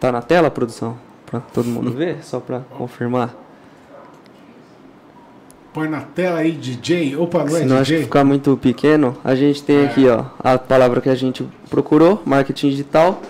tá 0.00 0.10
na 0.12 0.22
tela 0.22 0.48
a 0.48 0.50
produção 0.50 0.96
para 1.26 1.40
todo 1.40 1.66
mundo 1.68 1.90
ver, 1.96 2.18
só 2.22 2.40
para 2.40 2.60
confirmar. 2.76 3.34
Põe 5.72 5.88
na 5.88 6.02
tela 6.02 6.38
aí, 6.38 6.52
DJ. 6.52 7.16
Opa, 7.16 7.44
não 7.44 7.56
é 7.56 7.60
Se 7.60 7.64
não 7.64 7.76
acho 7.78 7.86
que 7.90 7.92
DJ? 7.96 8.04
ficar 8.04 8.22
muito 8.24 8.56
pequeno, 8.56 9.16
a 9.24 9.34
gente 9.34 9.60
tem 9.62 9.78
É. 9.78 9.84
aqui, 9.86 10.08
ó, 10.08 10.24
a 10.38 10.56
palavra 10.56 11.00
que 11.00 11.08
a 11.08 11.14
gente 11.16 11.44
procurou, 11.68 12.22
marketing 12.24 12.70
digital. 12.70 13.20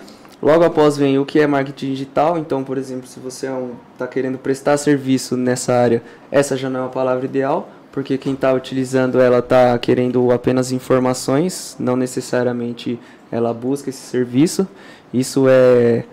Logo 0.43 0.63
após 0.63 0.95
vem 0.95 1.17
o 1.17 1.25
que 1.25 1.39
é 1.39 1.47
marketing 1.47 1.87
digital. 1.87 2.37
Então, 2.37 2.63
por 2.63 2.77
exemplo, 2.77 3.07
se 3.07 3.19
você 3.19 3.47
é 3.47 3.51
um, 3.51 3.71
tá 3.97 4.05
querendo 4.05 4.37
prestar 4.37 4.77
serviço 4.77 5.35
nessa 5.35 5.73
área, 5.73 6.03
essa 6.31 6.55
já 6.55 6.69
não 6.69 6.81
é 6.81 6.83
uma 6.83 6.89
palavra 6.89 7.25
ideal, 7.25 7.67
porque 7.91 8.15
quem 8.15 8.33
está 8.33 8.53
utilizando 8.53 9.19
ela 9.19 9.39
está 9.39 9.75
querendo 9.79 10.31
apenas 10.31 10.71
informações, 10.71 11.75
não 11.79 11.95
necessariamente 11.95 12.99
ela 13.31 13.53
busca 13.53 13.89
esse 13.89 14.01
serviço. 14.01 14.67
Isso 15.13 15.45
é 15.47 16.03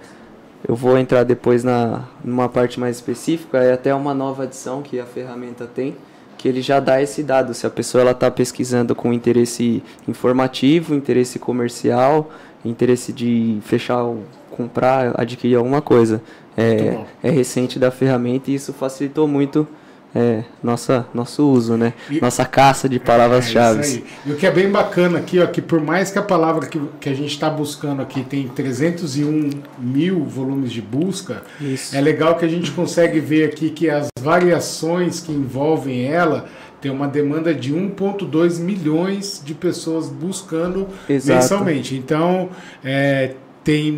eu 0.67 0.77
vou 0.77 0.97
entrar 0.97 1.25
depois 1.25 1.65
na 1.65 2.05
numa 2.25 2.49
parte 2.49 2.79
mais 2.79 2.97
específica, 2.97 3.59
é 3.59 3.73
até 3.73 3.95
uma 3.95 4.15
nova 4.15 4.45
adição 4.45 4.81
que 4.81 5.01
a 5.01 5.05
ferramenta 5.05 5.67
tem, 5.67 5.97
que 6.39 6.49
ele 6.49 6.63
já 6.63 6.79
dá 6.79 7.03
esse 7.03 7.23
dado, 7.23 7.53
se 7.53 7.67
a 7.67 7.71
pessoa 7.71 8.03
ela 8.03 8.11
está 8.13 8.31
pesquisando 8.31 8.95
com 8.95 9.13
interesse 9.13 9.83
informativo, 10.07 10.95
interesse 10.95 11.39
comercial, 11.39 12.31
interesse 12.65 13.13
de 13.13 13.59
fechar, 13.63 14.05
comprar, 14.51 15.21
adquirir 15.21 15.57
alguma 15.57 15.83
coisa. 15.83 16.23
É, 16.57 16.99
é 17.23 17.31
recente 17.31 17.79
da 17.79 17.91
ferramenta 17.91 18.51
e 18.51 18.55
isso 18.55 18.73
facilitou 18.73 19.27
muito 19.27 19.67
é, 20.15 20.45
nossa, 20.63 21.07
nosso 21.15 21.47
uso, 21.49 21.77
né? 21.77 21.95
E- 22.11 22.21
Nossa 22.21 22.45
caça 22.45 22.89
de 22.89 22.97
É 22.97 22.99
palavras-chave. 22.99 23.83
aí. 23.83 24.05
E 24.27 24.33
o 24.33 24.37
que 24.37 24.47
é 24.47 24.51
bem 24.51 24.71
bacana 24.71 25.19
aqui, 25.19 25.41
ó, 25.41 25.47
que 25.47 25.63
por 25.63 25.81
mais 25.81 26.11
que 26.11 26.19
a 26.19 26.23
palavra 26.23 26.67
que, 26.67 26.79
que 27.01 27.09
a 27.09 27.15
gente 27.15 27.31
está 27.33 27.49
buscando 27.49 28.03
aqui 28.03 28.23
tem 28.23 28.47
301 28.49 29.51
mil 29.79 30.25
volumes 30.25 30.71
de 30.71 30.83
busca, 30.83 31.43
Isso. 31.61 31.97
é 31.97 32.01
legal 32.01 32.37
que 32.37 32.45
a 32.45 32.49
gente 32.49 32.71
consegue 32.73 33.21
ver 33.21 33.45
aqui 33.47 33.71
que 33.71 33.89
as 33.89 34.09
variações 34.21 35.21
que 35.21 35.33
envolvem 35.33 36.05
ela 36.05 36.47
tem 36.81 36.91
uma 36.91 37.07
demanda 37.09 37.55
de 37.55 37.73
1,2 37.73 38.59
milhões 38.59 39.41
de 39.45 39.55
pessoas 39.55 40.09
buscando 40.09 40.89
Exato. 41.09 41.39
mensalmente. 41.41 41.95
Então, 41.95 42.49
é, 42.85 43.35
tem 43.63 43.97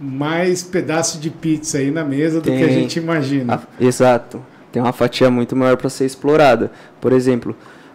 mais 0.00 0.62
pedaço 0.62 1.18
de 1.20 1.30
pizza 1.30 1.78
aí 1.78 1.90
na 1.92 2.04
mesa 2.04 2.40
do 2.40 2.50
que 2.50 2.62
a 2.62 2.66
Tem. 2.66 2.74
gente 2.74 2.98
imagina. 2.98 3.54
A- 3.54 3.82
exato. 3.82 4.42
Tem 4.74 4.82
uma 4.82 4.92
fatia 4.92 5.30
muito 5.30 5.54
maior 5.54 5.76
para 5.76 5.88
ser 5.88 6.04
explorada. 6.04 6.72
Por 7.00 7.12
exemplo, 7.12 7.54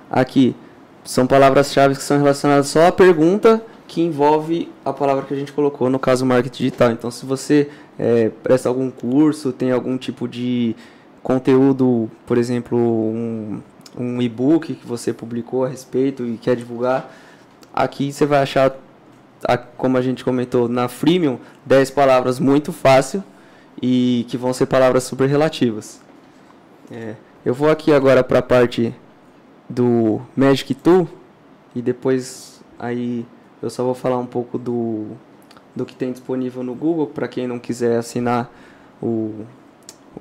aqui 0.09 0.55
são 1.03 1.27
palavras-chave 1.27 1.93
que 1.93 2.01
são 2.01 2.17
relacionadas 2.17 2.69
só 2.69 2.87
à 2.87 2.91
pergunta 2.91 3.61
que 3.85 3.99
envolve 3.99 4.71
a 4.85 4.93
palavra 4.93 5.25
que 5.25 5.33
a 5.33 5.37
gente 5.37 5.51
colocou, 5.51 5.89
no 5.89 5.99
caso 5.99 6.25
marketing 6.25 6.57
digital. 6.57 6.91
Então, 6.91 7.11
se 7.11 7.25
você 7.25 7.69
é, 7.97 8.31
presta 8.41 8.69
algum 8.69 8.89
curso, 8.89 9.51
tem 9.51 9.73
algum 9.73 9.97
tipo 9.97 10.25
de 10.25 10.73
conteúdo, 11.21 12.09
por 12.25 12.37
exemplo, 12.37 12.77
um, 12.77 13.59
um 13.97 14.21
e-book 14.21 14.73
que 14.73 14.87
você 14.87 15.11
publicou 15.11 15.65
a 15.65 15.67
respeito 15.67 16.25
e 16.25 16.37
quer 16.37 16.55
divulgar, 16.55 17.13
aqui 17.73 18.13
você 18.13 18.25
vai 18.25 18.41
achar, 18.41 18.73
como 19.75 19.97
a 19.97 20.01
gente 20.01 20.23
comentou, 20.23 20.69
na 20.69 20.87
Freemium, 20.87 21.39
10 21.65 21.91
palavras 21.91 22.39
muito 22.39 22.71
fácil 22.71 23.21
e 23.81 24.25
que 24.29 24.37
vão 24.37 24.53
ser 24.53 24.67
palavras 24.67 25.03
super 25.03 25.27
relativas. 25.27 26.07
É, 26.91 27.15
eu 27.45 27.53
vou 27.53 27.69
aqui 27.69 27.93
agora 27.93 28.23
para 28.23 28.39
a 28.39 28.43
parte 28.43 28.93
do 29.69 30.19
Magic 30.35 30.73
Tool 30.73 31.07
e 31.75 31.81
depois 31.81 32.61
aí 32.79 33.25
eu 33.61 33.69
só 33.69 33.83
vou 33.83 33.93
falar 33.93 34.17
um 34.17 34.25
pouco 34.25 34.57
do, 34.57 35.07
do 35.75 35.85
que 35.85 35.95
tem 35.95 36.11
disponível 36.11 36.63
no 36.63 36.73
Google 36.73 37.07
para 37.07 37.27
quem 37.27 37.47
não 37.47 37.59
quiser 37.59 37.97
assinar 37.97 38.49
o, 39.01 39.45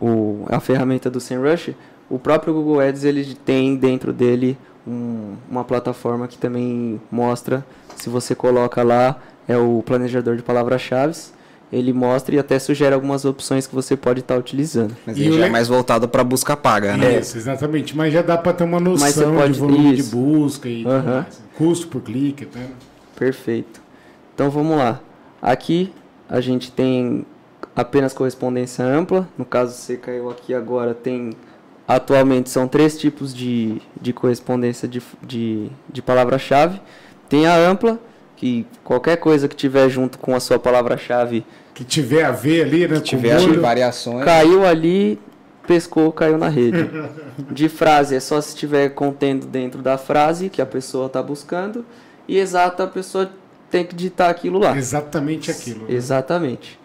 o, 0.00 0.44
a 0.48 0.60
ferramenta 0.60 1.08
do 1.10 1.20
SEMrush. 1.20 1.74
O 2.10 2.18
próprio 2.18 2.52
Google 2.52 2.80
Ads 2.80 3.04
ele 3.04 3.34
tem 3.34 3.76
dentro 3.76 4.12
dele 4.12 4.58
um- 4.86 5.36
uma 5.50 5.64
plataforma 5.64 6.28
que 6.28 6.36
também 6.38 7.00
mostra 7.10 7.64
se 7.96 8.08
você 8.10 8.34
coloca 8.34 8.82
lá 8.82 9.18
é 9.46 9.56
o 9.56 9.82
planejador 9.84 10.36
de 10.36 10.42
palavras-chave. 10.42 11.16
Ele 11.70 11.92
mostra 11.92 12.34
e 12.34 12.38
até 12.38 12.58
sugere 12.58 12.94
algumas 12.94 13.24
opções 13.26 13.66
que 13.66 13.74
você 13.74 13.94
pode 13.94 14.20
estar 14.20 14.36
utilizando. 14.38 14.96
Mas 15.06 15.18
E 15.18 15.24
ele 15.24 15.38
já 15.38 15.46
é 15.46 15.50
mais 15.50 15.68
voltado 15.68 16.08
para 16.08 16.24
busca 16.24 16.56
paga, 16.56 16.96
né? 16.96 17.18
Isso, 17.18 17.36
exatamente. 17.36 17.94
Mas 17.96 18.12
já 18.12 18.22
dá 18.22 18.38
para 18.38 18.54
ter 18.54 18.64
uma 18.64 18.80
noção 18.80 19.34
pode- 19.34 19.52
de 19.52 19.58
volume 19.58 19.94
isso. 19.94 20.10
de 20.10 20.16
busca 20.16 20.68
e 20.68 20.84
custo 21.58 21.88
por 21.88 22.00
clique. 22.00 22.46
Tá? 22.46 22.60
Perfeito. 23.16 23.82
Então 24.34 24.48
vamos 24.50 24.78
lá. 24.78 25.00
Aqui 25.42 25.92
a 26.28 26.40
gente 26.40 26.72
tem 26.72 27.26
apenas 27.76 28.14
correspondência 28.14 28.84
ampla. 28.84 29.28
No 29.36 29.44
caso, 29.44 29.74
você 29.74 29.96
caiu 29.96 30.30
aqui 30.30 30.54
agora, 30.54 30.94
tem. 30.94 31.32
Atualmente 31.86 32.50
são 32.50 32.68
três 32.68 32.98
tipos 32.98 33.34
de, 33.34 33.80
de 34.00 34.12
correspondência 34.12 34.86
de, 34.88 35.02
de, 35.26 35.68
de 35.90 36.02
palavra-chave. 36.02 36.80
Tem 37.28 37.46
a 37.46 37.56
ampla, 37.56 37.98
que 38.38 38.64
qualquer 38.84 39.16
coisa 39.16 39.48
que 39.48 39.56
tiver 39.56 39.88
junto 39.88 40.16
com 40.16 40.32
a 40.32 40.38
sua 40.38 40.60
palavra-chave 40.60 41.44
Que 41.74 41.82
tiver 41.82 42.24
a 42.24 42.30
ver 42.30 42.62
ali, 42.62 42.86
né? 42.86 42.96
Com 42.96 43.02
tiver 43.02 43.40
molho. 43.40 43.60
variações. 43.60 44.24
caiu 44.24 44.64
ali, 44.64 45.18
pescou, 45.66 46.12
caiu 46.12 46.38
na 46.38 46.48
rede. 46.48 46.88
De 47.50 47.68
frase 47.68 48.14
é 48.14 48.20
só 48.20 48.40
se 48.40 48.50
estiver 48.50 48.90
contendo 48.90 49.44
dentro 49.44 49.82
da 49.82 49.98
frase 49.98 50.48
que 50.48 50.62
a 50.62 50.66
pessoa 50.66 51.06
está 51.06 51.20
buscando. 51.20 51.84
E 52.28 52.38
exata 52.38 52.84
a 52.84 52.86
pessoa 52.86 53.28
tem 53.70 53.84
que 53.84 53.94
digitar 53.94 54.30
aquilo 54.30 54.58
lá. 54.60 54.76
Exatamente 54.76 55.50
aquilo. 55.50 55.80
né? 55.80 55.94
Exatamente. 55.94 56.78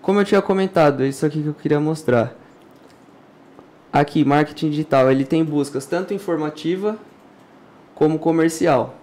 Como 0.00 0.18
eu 0.20 0.24
tinha 0.24 0.42
comentado, 0.42 1.04
é 1.04 1.08
isso 1.08 1.24
aqui 1.24 1.40
que 1.42 1.48
eu 1.48 1.54
queria 1.54 1.78
mostrar. 1.78 2.34
Aqui, 3.92 4.24
marketing 4.24 4.70
digital, 4.70 5.10
ele 5.12 5.24
tem 5.24 5.44
buscas 5.44 5.86
tanto 5.86 6.12
informativa 6.12 6.96
como 7.94 8.18
comercial. 8.18 8.96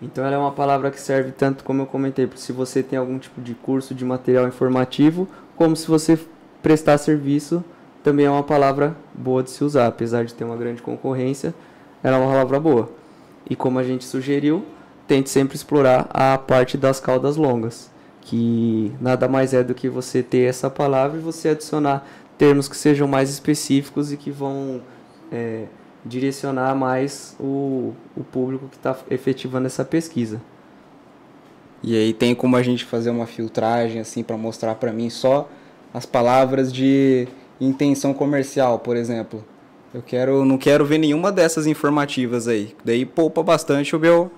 Então 0.00 0.24
ela 0.24 0.34
é 0.34 0.38
uma 0.38 0.52
palavra 0.52 0.90
que 0.90 1.00
serve 1.00 1.32
tanto, 1.32 1.62
como 1.62 1.82
eu 1.82 1.86
comentei, 1.86 2.28
se 2.36 2.52
você 2.52 2.82
tem 2.82 2.98
algum 2.98 3.18
tipo 3.18 3.40
de 3.40 3.54
curso 3.54 3.94
de 3.94 4.04
material 4.04 4.48
informativo, 4.48 5.28
como 5.56 5.76
se 5.76 5.86
você 5.86 6.18
prestar 6.62 6.96
serviço, 6.98 7.62
também 8.02 8.26
é 8.26 8.30
uma 8.30 8.42
palavra 8.42 8.96
boa 9.12 9.42
de 9.42 9.50
se 9.50 9.62
usar, 9.62 9.86
apesar 9.86 10.24
de 10.24 10.32
ter 10.32 10.44
uma 10.44 10.56
grande 10.56 10.80
concorrência, 10.80 11.54
ela 12.02 12.16
é 12.16 12.20
uma 12.20 12.30
palavra 12.30 12.58
boa. 12.58 12.90
E 13.48 13.54
como 13.54 13.78
a 13.78 13.82
gente 13.82 14.04
sugeriu, 14.04 14.64
tente 15.06 15.28
sempre 15.28 15.56
explorar 15.56 16.08
a 16.10 16.38
parte 16.38 16.78
das 16.78 16.98
caudas 16.98 17.36
longas, 17.36 17.90
que 18.22 18.92
nada 19.00 19.28
mais 19.28 19.52
é 19.52 19.62
do 19.62 19.74
que 19.74 19.88
você 19.88 20.22
ter 20.22 20.48
essa 20.48 20.70
palavra 20.70 21.18
e 21.18 21.22
você 21.22 21.50
adicionar 21.50 22.06
termos 22.38 22.68
que 22.68 22.76
sejam 22.76 23.06
mais 23.06 23.28
específicos 23.28 24.12
e 24.12 24.16
que 24.16 24.30
vão 24.30 24.80
é, 25.30 25.66
direcionar 26.04 26.74
mais 26.74 27.36
o, 27.38 27.92
o 28.16 28.24
público 28.24 28.68
que 28.68 28.76
está 28.76 28.96
efetivando 29.10 29.66
essa 29.66 29.84
pesquisa. 29.84 30.40
E 31.82 31.96
aí 31.96 32.12
tem 32.12 32.34
como 32.34 32.56
a 32.56 32.62
gente 32.62 32.84
fazer 32.84 33.10
uma 33.10 33.26
filtragem 33.26 34.00
assim 34.00 34.22
para 34.22 34.36
mostrar 34.36 34.74
para 34.74 34.92
mim 34.92 35.08
só 35.08 35.48
as 35.92 36.04
palavras 36.06 36.72
de 36.72 37.26
intenção 37.60 38.12
comercial, 38.12 38.78
por 38.78 38.96
exemplo. 38.96 39.44
Eu 39.92 40.02
quero, 40.02 40.44
não 40.44 40.56
quero 40.56 40.84
ver 40.84 40.98
nenhuma 40.98 41.32
dessas 41.32 41.66
informativas 41.66 42.46
aí. 42.46 42.74
Daí 42.84 43.04
poupa 43.04 43.42
bastante 43.42 43.96
o 43.96 43.98
meu 43.98 44.30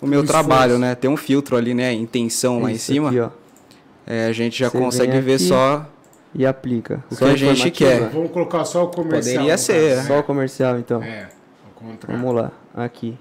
o 0.00 0.06
meu 0.06 0.24
trabalho, 0.24 0.78
né? 0.78 0.94
Tem 0.94 1.10
um 1.10 1.16
filtro 1.16 1.56
ali, 1.56 1.74
né? 1.74 1.92
Intenção 1.92 2.60
lá 2.60 2.70
em 2.70 2.78
cima. 2.78 3.08
aqui, 3.08 3.18
É, 4.06 4.26
a 4.26 4.32
gente 4.32 4.58
já 4.58 4.68
Você 4.68 4.78
consegue 4.78 5.20
ver 5.20 5.38
só 5.38 5.86
e 6.36 6.44
aplica. 6.46 7.02
O 7.10 7.14
Só 7.14 7.24
que 7.26 7.32
a 7.32 7.36
gente 7.36 7.70
quer. 7.70 8.08
Vamos 8.10 8.30
colocar 8.30 8.64
só 8.64 8.84
o 8.84 8.88
comercial. 8.88 9.36
Poderia 9.36 9.56
ser, 9.58 9.96
caso, 9.96 10.06
Só 10.08 10.14
né? 10.14 10.20
o 10.20 10.22
comercial, 10.22 10.78
então. 10.78 11.02
É, 11.02 11.28
ao 11.64 11.70
contrário. 11.88 12.20
Vamos 12.22 12.34
lá, 12.36 12.52
aqui. 12.74 13.16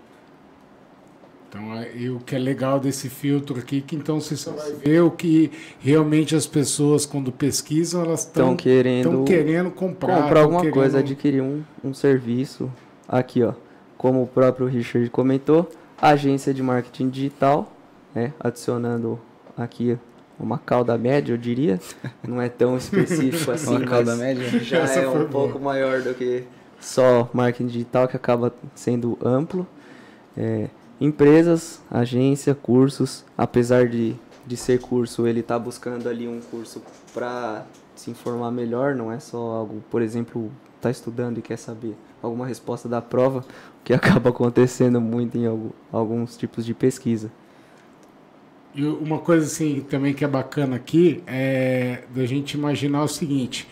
Então, 1.50 1.72
aí, 1.72 2.10
o 2.10 2.20
que 2.20 2.36
é 2.36 2.40
legal 2.40 2.80
desse 2.82 3.08
filtro 3.08 3.58
aqui, 3.58 3.80
que 3.80 3.96
então 3.96 4.20
você 4.20 4.36
só 4.36 4.52
vai 4.52 4.74
ver 4.74 5.02
o 5.02 5.10
que 5.10 5.50
realmente 5.80 6.36
as 6.36 6.46
pessoas, 6.46 7.06
quando 7.06 7.32
pesquisam, 7.32 8.04
elas 8.04 8.22
Estão 8.22 8.58
querendo 8.58 9.24
querendo 9.24 9.72
comprar. 9.72 10.22
comprar 10.24 10.42
alguma 10.42 10.60
querendo- 10.60 10.74
coisa, 10.74 11.00
adquirir 11.00 11.42
um, 11.42 11.64
um 11.84 11.94
serviço. 11.94 12.70
Aqui, 13.08 13.42
ó. 13.42 13.54
Como 13.98 14.22
o 14.24 14.28
próprio 14.28 14.68
Richard 14.68 15.10
comentou, 15.10 15.70
agência 16.02 16.54
de 16.54 16.62
marketing 16.62 17.10
digital, 17.10 17.72
né? 18.14 18.34
Adicionando 18.40 19.18
aqui 19.58 19.98
uma 20.40 20.58
cauda 20.58 20.98
média, 20.98 21.34
eu 21.34 21.38
diria. 21.38 21.80
Não 22.28 22.42
é 22.42 22.50
tão 22.50 22.78
específico 22.78 23.52
assim, 23.52 23.70
Uma 23.72 23.80
mas 23.80 23.90
cauda 23.90 24.16
média. 24.16 24.48
já 24.60 24.80
Essa 24.80 25.00
é 25.00 25.08
um 25.08 25.14
boa. 25.14 25.26
pouco 25.26 25.60
maior 25.60 26.02
do 26.02 26.14
que 26.14 26.44
só 26.80 27.30
marketing 27.34 27.68
digital, 27.68 28.08
que 28.08 28.16
acaba 28.16 28.54
sendo 28.76 29.18
amplo. 29.24 29.66
É, 30.38 30.68
empresas, 31.00 31.82
agência, 31.90 32.54
cursos, 32.54 33.24
apesar 33.38 33.88
de, 33.88 34.16
de 34.46 34.58
ser 34.58 34.80
curso, 34.80 35.26
ele 35.28 35.40
está 35.40 35.58
buscando 35.58 36.08
ali 36.10 36.28
um 36.28 36.40
curso 36.42 36.82
para 37.14 37.66
se 37.96 38.12
informar 38.12 38.52
melhor, 38.52 38.94
não 38.96 39.12
é 39.12 39.20
só 39.20 39.38
algo, 39.38 39.82
por 39.90 40.02
exemplo, 40.02 40.52
está 40.76 40.92
estudando 40.92 41.38
e 41.38 41.42
quer 41.42 41.58
saber 41.58 41.96
alguma 42.22 42.46
resposta 42.46 42.90
da 42.90 43.02
prova, 43.02 43.40
o 43.40 43.84
que 43.84 43.94
acaba 43.96 44.30
acontecendo 44.30 45.00
muito 45.00 45.38
em 45.38 45.46
algu- 45.46 45.74
alguns 45.92 46.36
tipos 46.36 46.66
de 46.66 46.74
pesquisa. 46.74 47.32
E 48.76 48.84
uma 48.84 49.20
coisa 49.20 49.46
assim 49.46 49.80
também 49.90 50.14
que 50.14 50.26
é 50.26 50.28
bacana 50.28 50.76
aqui 50.76 51.24
é 51.26 52.04
da 52.14 52.26
gente 52.26 52.56
imaginar 52.56 53.04
o 53.04 53.08
seguinte, 53.08 53.68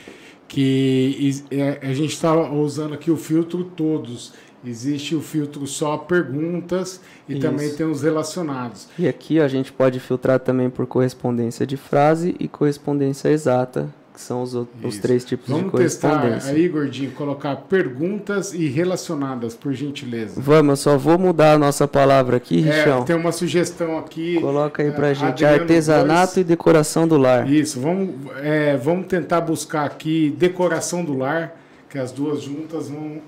que 0.47 1.43
é, 1.51 1.79
a 1.81 1.93
gente 1.93 2.13
está 2.13 2.33
usando 2.33 2.93
aqui 2.93 3.11
o 3.11 3.17
filtro 3.17 3.65
todos. 3.65 4.33
Existe 4.65 5.13
o 5.13 5.19
filtro 5.19 5.67
só 5.67 5.97
perguntas 5.97 7.01
e 7.27 7.33
Isso. 7.33 7.41
também 7.41 7.69
tem 7.75 7.85
os 7.85 8.01
relacionados. 8.01 8.87
E 8.97 9.09
aqui 9.09 9.41
a 9.41 9.47
gente 9.49 9.73
pode 9.73 9.99
filtrar 9.99 10.39
também 10.39 10.69
por 10.69 10.87
correspondência 10.87 11.67
de 11.67 11.75
frase 11.75 12.33
e 12.39 12.47
correspondência 12.47 13.27
exata, 13.27 13.93
que 14.13 14.21
são 14.21 14.43
os, 14.43 14.53
os 14.53 14.97
três 14.99 15.25
tipos 15.25 15.47
de 15.47 15.53
Vamos 15.53 15.71
testar 15.73 16.09
correspondência. 16.21 16.51
aí, 16.53 16.69
Gordinho, 16.69 17.11
colocar 17.13 17.55
perguntas 17.55 18.53
e 18.53 18.67
relacionadas, 18.67 19.55
por 19.55 19.73
gentileza. 19.73 20.39
Vamos, 20.39 20.69
eu 20.69 20.91
só 20.91 20.97
vou 20.99 21.17
mudar 21.17 21.53
a 21.53 21.57
nossa 21.57 21.87
palavra 21.87 22.37
aqui, 22.37 22.59
É, 22.67 22.71
Richão. 22.71 23.03
tem 23.05 23.15
uma 23.15 23.31
sugestão 23.31 23.97
aqui. 23.97 24.39
Coloca 24.39 24.83
aí 24.83 24.91
pra 24.91 25.09
é, 25.09 25.15
gente 25.15 25.43
Adriano 25.43 25.61
artesanato 25.61 26.25
Góes. 26.35 26.37
e 26.37 26.43
decoração 26.43 27.07
do 27.07 27.17
lar. 27.17 27.49
Isso, 27.51 27.79
vamos, 27.81 28.11
é, 28.37 28.77
vamos 28.77 29.07
tentar 29.07 29.41
buscar 29.41 29.83
aqui 29.85 30.29
decoração 30.37 31.03
do 31.03 31.17
lar, 31.17 31.55
que 31.89 31.97
as 31.97 32.11
duas 32.11 32.41
juntas 32.43 32.89
vão. 32.89 33.19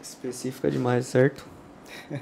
Específica 0.00 0.70
demais, 0.70 1.06
certo? 1.06 1.44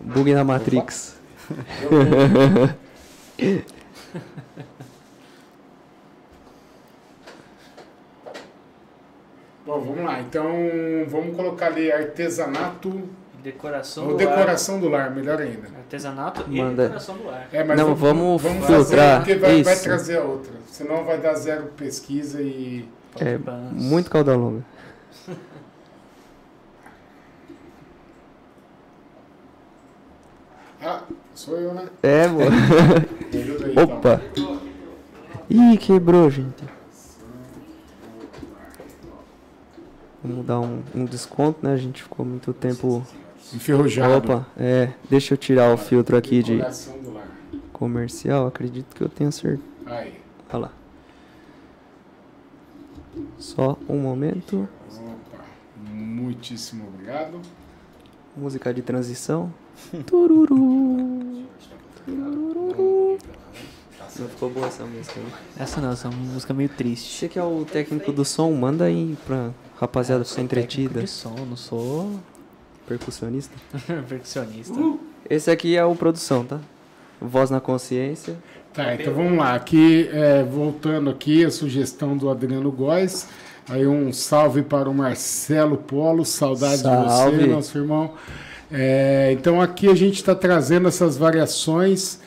Bug 0.00 0.32
na 0.34 0.44
Matrix. 0.44 1.16
Bom, 9.64 9.80
vamos 9.80 10.04
lá. 10.04 10.20
Então, 10.20 10.44
vamos 11.06 11.36
colocar 11.36 11.66
ali 11.66 11.90
artesanato 11.90 13.08
Decoração 13.42 14.08
ou 14.08 14.16
do 14.16 14.24
lar. 14.24 14.36
decoração 14.36 14.80
do 14.80 14.88
lar, 14.88 15.10
melhor 15.10 15.40
ainda. 15.40 15.66
Artesanato 15.76 16.48
Manda. 16.48 16.82
e 16.82 16.86
decoração 16.86 17.16
do 17.16 17.26
lar. 17.26 17.48
É, 17.52 17.64
mas 17.64 17.76
Não, 17.76 17.94
vamos 17.94 18.40
fazer 18.40 18.66
filtrar. 18.66 19.18
porque 19.18 19.34
vai, 19.34 19.62
vai 19.64 19.72
Isso. 19.74 19.82
trazer 19.82 20.18
a 20.18 20.22
outra. 20.22 20.52
Senão 20.68 21.04
vai 21.04 21.18
dar 21.18 21.34
zero 21.34 21.64
pesquisa 21.76 22.40
e. 22.40 22.88
É 23.18 23.36
muito 23.72 24.08
cauda 24.10 24.34
longa. 24.36 24.64
Ah, 30.84 31.04
sou 31.34 31.56
eu, 31.58 31.74
né? 31.74 31.88
É, 32.02 32.24
então. 32.26 33.82
Opa. 33.82 34.20
Ih, 35.48 35.76
quebrou, 35.78 36.30
gente. 36.30 36.64
Vamos 40.24 40.46
dar 40.46 40.60
um, 40.60 40.82
um 40.94 41.04
desconto, 41.04 41.64
né? 41.66 41.72
A 41.72 41.76
gente 41.76 42.02
ficou 42.02 42.24
muito 42.24 42.52
tempo. 42.52 43.04
Enferrujado. 43.52 44.32
Opa, 44.32 44.46
é. 44.56 44.92
Deixa 45.10 45.34
eu 45.34 45.38
tirar 45.38 45.74
o 45.74 45.76
filtro 45.76 46.16
aqui 46.16 46.42
de 46.42 46.60
comercial. 47.72 48.46
Acredito 48.46 48.94
que 48.94 49.02
eu 49.02 49.08
tenha 49.08 49.30
certeza. 49.30 49.62
Aí. 49.86 50.20
Olha 50.52 50.58
lá. 50.58 50.72
Só 53.38 53.76
um 53.88 53.98
momento. 53.98 54.68
Opa. 54.88 55.44
Muitíssimo 55.76 56.88
obrigado. 56.88 57.40
Música 58.36 58.72
de 58.72 58.80
transição. 58.80 59.52
Tururu. 60.06 61.44
Tururu. 62.04 63.18
Não 64.18 64.28
ficou 64.28 64.50
boa 64.50 64.66
essa 64.66 64.84
música, 64.84 65.18
né? 65.20 65.26
Essa 65.58 65.80
não, 65.80 65.92
essa 65.92 66.08
é 66.08 66.10
uma 66.10 66.32
música 66.34 66.52
meio 66.52 66.68
triste. 66.68 67.18
Você 67.18 67.28
que 67.28 67.38
é 67.38 67.44
o 67.44 67.64
técnico 67.64 68.12
do 68.12 68.24
som, 68.24 68.52
manda 68.52 68.84
aí 68.84 69.16
pra 69.26 69.50
rapaziada 69.80 70.24
ficar 70.24 70.42
Técnico 70.42 70.60
entretida. 70.60 71.00
de 71.00 71.08
som, 71.08 71.34
não 71.48 71.56
sou 71.56 72.10
Percussionista. 72.86 73.54
percussionista. 74.08 74.74
Esse 75.30 75.50
aqui 75.50 75.76
é 75.76 75.84
o 75.84 75.94
produção, 75.94 76.44
tá? 76.44 76.60
Voz 77.20 77.48
na 77.50 77.60
consciência. 77.60 78.36
Tá, 78.74 78.94
então 78.94 79.14
vamos 79.14 79.38
lá. 79.38 79.54
Aqui, 79.54 80.08
é, 80.12 80.42
voltando 80.42 81.08
aqui, 81.08 81.44
a 81.44 81.50
sugestão 81.50 82.16
do 82.16 82.28
Adriano 82.28 82.70
Góes. 82.70 83.28
Aí 83.68 83.86
um 83.86 84.12
salve 84.12 84.62
para 84.62 84.90
o 84.90 84.94
Marcelo 84.94 85.76
Polo, 85.76 86.24
saudade 86.24 86.78
de 86.78 86.82
Salve. 86.82 87.36
você, 87.38 87.46
nosso 87.46 87.78
irmão. 87.78 88.12
É, 88.72 89.30
então 89.32 89.60
aqui 89.60 89.86
a 89.88 89.94
gente 89.94 90.14
está 90.14 90.34
trazendo 90.34 90.88
essas 90.88 91.18
variações 91.18 92.18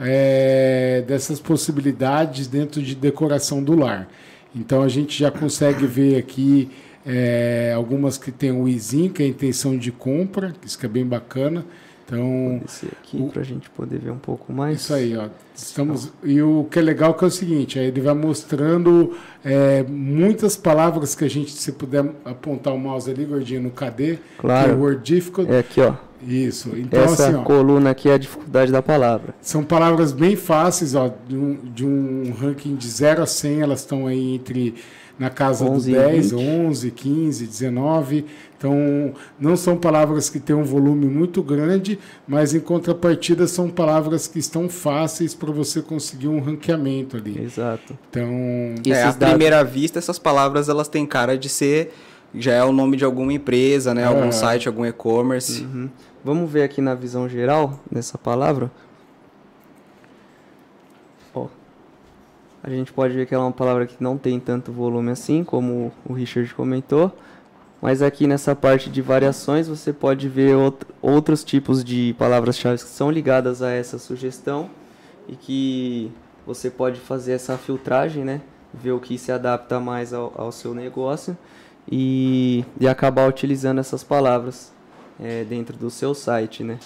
é, 0.00 1.04
dessas 1.06 1.38
possibilidades 1.38 2.48
dentro 2.48 2.82
de 2.82 2.94
decoração 2.94 3.62
do 3.62 3.76
lar. 3.76 4.08
Então 4.54 4.82
a 4.82 4.88
gente 4.88 5.16
já 5.16 5.30
consegue 5.30 5.86
ver 5.86 6.16
aqui 6.16 6.68
é, 7.06 7.72
algumas 7.74 8.18
que 8.18 8.32
tem 8.32 8.50
o 8.50 8.68
izinho, 8.68 9.10
que 9.10 9.22
é 9.22 9.26
a 9.26 9.28
intenção 9.28 9.78
de 9.78 9.92
compra, 9.92 10.52
isso 10.66 10.76
que 10.76 10.86
é 10.86 10.88
bem 10.88 11.06
bacana. 11.06 11.64
Então 12.04 12.60
aqui 13.00 13.16
O- 13.18 13.28
pra 13.28 13.42
gente 13.42 13.70
poder 13.70 13.98
ver 13.98 14.10
um 14.10 14.18
pouco 14.18 14.52
mais. 14.52 14.80
isso 14.80 14.92
aí, 14.94 15.16
ó. 15.16 15.28
Estamos, 15.54 16.10
e 16.24 16.40
o 16.42 16.66
que 16.70 16.78
é 16.78 16.82
legal 16.82 17.14
que 17.14 17.24
é 17.24 17.26
o 17.26 17.30
seguinte, 17.30 17.78
ele 17.78 18.00
vai 18.00 18.14
mostrando 18.14 19.12
é, 19.44 19.82
muitas 19.88 20.56
palavras 20.56 21.14
que 21.14 21.24
a 21.24 21.28
gente, 21.30 21.52
se 21.52 21.72
puder 21.72 22.04
apontar 22.24 22.72
o 22.74 22.78
mouse 22.78 23.10
ali, 23.10 23.24
gordinho, 23.24 23.62
no 23.62 23.70
KD, 23.70 24.18
Claro. 24.38 24.64
que 24.64 24.70
é 24.70 24.74
o 24.74 24.80
Word 24.80 25.02
Difficult. 25.14 25.50
É 25.50 25.58
aqui, 25.58 25.80
ó. 25.80 25.94
Isso. 26.26 26.70
Então, 26.76 27.02
Essa 27.02 27.28
assim, 27.28 27.36
ó, 27.36 27.42
coluna 27.42 27.90
aqui 27.90 28.08
é 28.08 28.14
a 28.14 28.18
dificuldade 28.18 28.70
da 28.70 28.80
palavra. 28.80 29.34
são 29.40 29.64
palavras 29.64 30.12
bem 30.12 30.36
fáceis, 30.36 30.94
ó, 30.94 31.10
de 31.28 31.36
um, 31.36 31.54
de 31.74 31.84
um 31.84 32.32
ranking 32.40 32.76
de 32.76 32.86
0 32.88 33.22
a 33.22 33.26
100, 33.26 33.60
elas 33.60 33.80
estão 33.80 34.06
aí 34.06 34.36
entre 34.36 34.74
na 35.18 35.30
casa 35.30 35.64
11 35.64 35.90
e 35.90 35.94
do 35.94 36.00
10, 36.00 36.30
20. 36.32 36.40
11, 36.42 36.90
15, 36.90 37.46
19. 37.46 38.26
Então, 38.56 39.12
não 39.40 39.56
são 39.56 39.76
palavras 39.76 40.30
que 40.30 40.38
têm 40.38 40.54
um 40.54 40.62
volume 40.62 41.06
muito 41.06 41.42
grande, 41.42 41.98
mas 42.26 42.54
em 42.54 42.60
contrapartida 42.60 43.46
são 43.46 43.68
palavras 43.68 44.26
que 44.28 44.38
estão 44.38 44.68
fáceis 44.68 45.34
para 45.34 45.50
você 45.50 45.82
conseguir 45.82 46.28
um 46.28 46.40
ranqueamento 46.40 47.16
ali. 47.16 47.40
Exato. 47.42 47.98
Então, 48.08 48.30
E 48.86 48.92
É, 48.92 49.02
à 49.04 49.12
primeira 49.12 49.64
vista, 49.64 49.98
essas 49.98 50.18
palavras 50.18 50.68
elas 50.68 50.88
têm 50.88 51.04
cara 51.04 51.36
de 51.36 51.48
ser 51.48 51.92
já 52.34 52.52
é 52.54 52.64
o 52.64 52.72
nome 52.72 52.96
de 52.96 53.04
alguma 53.04 53.32
empresa, 53.32 53.92
né? 53.92 54.04
Algum 54.06 54.28
É. 54.28 54.32
site, 54.32 54.66
algum 54.66 54.86
e-commerce. 54.86 55.62
Uhum. 55.62 55.90
Vamos 56.24 56.50
ver 56.50 56.62
aqui 56.62 56.80
na 56.80 56.94
visão 56.94 57.28
geral 57.28 57.78
dessa 57.90 58.16
palavra. 58.16 58.70
Ó. 61.34 61.48
A 62.62 62.70
gente 62.70 62.92
pode 62.92 63.14
ver 63.14 63.26
que 63.26 63.34
ela 63.34 63.42
é 63.44 63.46
uma 63.46 63.52
palavra 63.52 63.86
que 63.86 64.00
não 64.00 64.16
tem 64.16 64.38
tanto 64.38 64.70
volume 64.70 65.10
assim, 65.10 65.42
como 65.42 65.92
o 66.08 66.12
Richard 66.12 66.54
comentou. 66.54 67.10
Mas 67.80 68.00
aqui 68.00 68.28
nessa 68.28 68.54
parte 68.54 68.88
de 68.88 69.02
variações 69.02 69.66
você 69.66 69.92
pode 69.92 70.28
ver 70.28 70.54
out- 70.54 70.86
outros 71.00 71.42
tipos 71.42 71.82
de 71.82 72.14
palavras-chave 72.16 72.76
que 72.80 72.88
são 72.88 73.10
ligadas 73.10 73.60
a 73.60 73.70
essa 73.72 73.98
sugestão 73.98 74.70
e 75.28 75.34
que 75.34 76.12
você 76.46 76.70
pode 76.70 77.00
fazer 77.00 77.32
essa 77.32 77.58
filtragem, 77.58 78.24
né? 78.24 78.40
Ver 78.72 78.92
o 78.92 79.00
que 79.00 79.18
se 79.18 79.32
adapta 79.32 79.80
mais 79.80 80.12
ao, 80.12 80.32
ao 80.36 80.52
seu 80.52 80.72
negócio 80.72 81.36
e, 81.90 82.64
e 82.78 82.86
acabar 82.86 83.28
utilizando 83.28 83.80
essas 83.80 84.04
palavras 84.04 84.72
é, 85.20 85.42
dentro 85.42 85.76
do 85.76 85.90
seu 85.90 86.14
site, 86.14 86.62
né? 86.62 86.78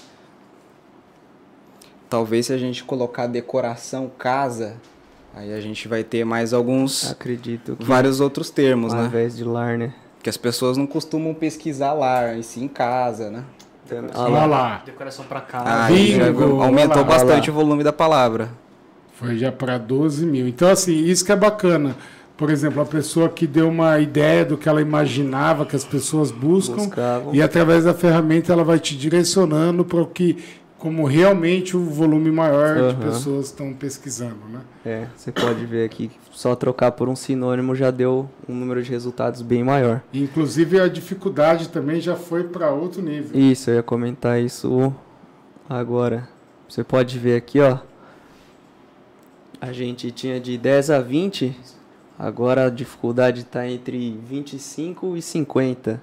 Talvez 2.08 2.46
se 2.46 2.54
a 2.54 2.58
gente 2.58 2.82
colocar 2.82 3.26
decoração 3.26 4.10
casa, 4.16 4.76
aí 5.36 5.52
a 5.54 5.60
gente 5.60 5.86
vai 5.86 6.02
ter 6.02 6.24
mais 6.24 6.52
alguns, 6.52 7.10
Acredito 7.12 7.76
que 7.76 7.84
vários 7.84 8.20
outros 8.20 8.50
termos, 8.50 8.92
ao 8.92 9.02
né? 9.02 9.06
invés 9.06 9.36
de 9.36 9.44
lar, 9.44 9.78
né? 9.78 9.92
Que 10.22 10.28
as 10.30 10.36
pessoas 10.36 10.76
não 10.76 10.86
costumam 10.86 11.32
pesquisar 11.34 11.92
lá, 11.92 12.34
e 12.34 12.42
sim 12.42 12.66
casa, 12.66 13.30
né? 13.30 13.44
Olha 13.90 14.10
Ah 14.14 14.28
lá. 14.28 14.46
lá. 14.46 14.82
Decoração 14.84 15.24
pra 15.26 15.38
Ah, 15.38 15.42
casa. 15.42 15.84
aí 15.84 16.16
já 16.16 16.24
bingo, 16.24 16.60
aumentou 16.60 16.96
lá, 17.02 17.04
bastante 17.04 17.48
o 17.50 17.52
volume 17.54 17.84
da 17.84 17.92
palavra. 17.92 18.48
Foi 19.14 19.38
já 19.38 19.52
para 19.52 19.78
12 19.78 20.26
mil. 20.26 20.48
Então, 20.48 20.68
assim, 20.68 20.92
isso 21.04 21.24
que 21.24 21.30
é 21.32 21.36
bacana. 21.36 21.94
por 22.36 22.50
exemplo, 22.50 22.82
a 22.82 22.84
pessoa 22.84 23.30
que 23.30 23.46
deu 23.46 23.66
uma 23.68 23.98
ideia 23.98 24.44
do 24.44 24.58
que 24.58 24.68
ela 24.68 24.82
imaginava 24.82 25.64
que 25.64 25.74
as 25.74 25.84
pessoas 25.84 26.30
buscam 26.30 26.74
Buscavam. 26.76 27.34
e 27.34 27.40
através 27.40 27.84
da 27.84 27.94
ferramenta 27.94 28.52
ela 28.52 28.62
vai 28.62 28.78
te 28.78 28.94
direcionando 28.94 29.86
para 29.86 30.02
o 30.02 30.06
que 30.06 30.36
como 30.78 31.06
realmente 31.06 31.76
o 31.76 31.84
volume 31.84 32.30
maior 32.30 32.74
de 32.74 32.80
Aham. 32.80 33.00
pessoas 33.00 33.46
estão 33.46 33.72
pesquisando, 33.72 34.46
né? 34.50 34.60
É, 34.84 35.06
você 35.16 35.32
pode 35.32 35.64
ver 35.64 35.86
aqui, 35.86 36.08
que 36.08 36.18
só 36.32 36.54
trocar 36.54 36.92
por 36.92 37.08
um 37.08 37.16
sinônimo 37.16 37.74
já 37.74 37.90
deu 37.90 38.28
um 38.48 38.54
número 38.54 38.82
de 38.82 38.90
resultados 38.90 39.40
bem 39.40 39.64
maior. 39.64 40.02
Inclusive 40.12 40.78
a 40.78 40.88
dificuldade 40.88 41.70
também 41.70 42.00
já 42.00 42.14
foi 42.14 42.44
para 42.44 42.70
outro 42.70 43.00
nível. 43.02 43.40
Isso, 43.40 43.70
eu 43.70 43.76
ia 43.76 43.82
comentar 43.82 44.40
isso 44.40 44.94
agora. 45.68 46.28
Você 46.68 46.84
pode 46.84 47.18
ver 47.18 47.36
aqui, 47.36 47.60
ó. 47.60 47.78
A 49.60 49.72
gente 49.72 50.10
tinha 50.10 50.38
de 50.38 50.58
10 50.58 50.90
a 50.90 51.00
20, 51.00 51.56
agora 52.18 52.66
a 52.66 52.70
dificuldade 52.70 53.40
está 53.40 53.66
entre 53.66 54.20
25 54.28 55.16
e 55.16 55.22
50. 55.22 56.02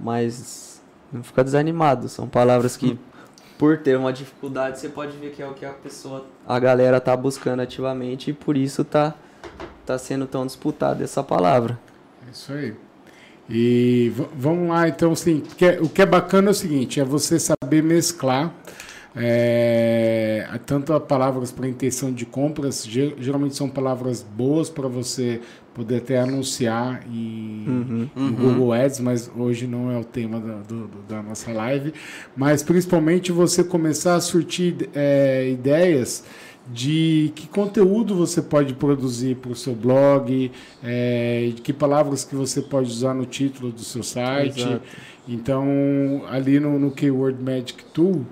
Mas 0.00 0.82
não 1.12 1.22
fica 1.22 1.44
desanimado, 1.44 2.08
são 2.08 2.28
palavras 2.28 2.76
que 2.76 2.98
por 3.58 3.78
ter 3.78 3.98
uma 3.98 4.12
dificuldade, 4.12 4.78
você 4.78 4.88
pode 4.88 5.16
ver 5.16 5.32
que 5.32 5.42
é 5.42 5.46
o 5.46 5.52
que 5.52 5.66
a 5.66 5.70
pessoa, 5.72 6.24
a 6.46 6.58
galera 6.58 7.00
tá 7.00 7.16
buscando 7.16 7.60
ativamente 7.60 8.30
e 8.30 8.32
por 8.32 8.56
isso 8.56 8.84
tá 8.84 9.14
tá 9.84 9.96
sendo 9.98 10.26
tão 10.26 10.44
disputada 10.46 11.02
essa 11.02 11.22
palavra. 11.22 11.78
É 12.26 12.30
isso 12.30 12.52
aí. 12.52 12.74
E 13.48 14.12
vamos 14.34 14.68
lá, 14.68 14.86
então, 14.86 15.12
assim, 15.12 15.42
é- 15.64 15.80
o 15.80 15.88
que 15.88 16.02
é 16.02 16.06
bacana 16.06 16.48
é 16.48 16.50
o 16.50 16.54
seguinte, 16.54 17.00
é 17.00 17.04
você 17.04 17.38
saber 17.40 17.82
mesclar 17.82 18.52
é, 19.18 20.46
a- 20.50 20.58
tanto 20.58 20.92
as 20.92 21.02
palavras 21.04 21.50
para 21.52 21.66
intenção 21.68 22.12
de 22.12 22.24
compras, 22.26 22.84
ge- 22.86 23.14
geralmente 23.18 23.54
são 23.56 23.68
palavras 23.68 24.22
boas 24.22 24.68
para 24.70 24.88
você 24.88 25.40
poder 25.74 25.98
até 25.98 26.18
anunciar 26.18 27.02
em, 27.06 27.64
Uhum. 27.66 28.08
no 28.16 28.32
Google 28.32 28.72
Ads, 28.72 29.00
mas 29.00 29.30
hoje 29.36 29.66
não 29.66 29.90
é 29.92 29.98
o 29.98 30.04
tema 30.04 30.40
da, 30.40 30.54
do- 30.56 30.88
da 31.08 31.22
nossa 31.22 31.52
live. 31.52 31.92
Mas 32.36 32.62
principalmente 32.62 33.30
você 33.30 33.62
começar 33.62 34.16
a 34.16 34.20
surtir 34.20 34.88
é, 34.94 35.48
ideias 35.50 36.24
de 36.70 37.32
que 37.34 37.46
conteúdo 37.48 38.14
você 38.14 38.42
pode 38.42 38.74
produzir 38.74 39.36
para 39.36 39.52
o 39.52 39.54
seu 39.56 39.74
blog, 39.74 40.50
é, 40.82 41.50
de 41.54 41.62
que 41.62 41.72
palavras 41.72 42.24
que 42.24 42.34
você 42.34 42.60
pode 42.60 42.88
usar 42.90 43.14
no 43.14 43.24
título 43.24 43.70
do 43.72 43.80
seu 43.80 44.02
site. 44.02 44.60
Exato. 44.60 44.82
Então, 45.26 46.22
ali 46.28 46.58
no, 46.58 46.78
no 46.78 46.90
Keyword 46.90 47.42
Magic 47.42 47.84
Tool, 47.94 48.24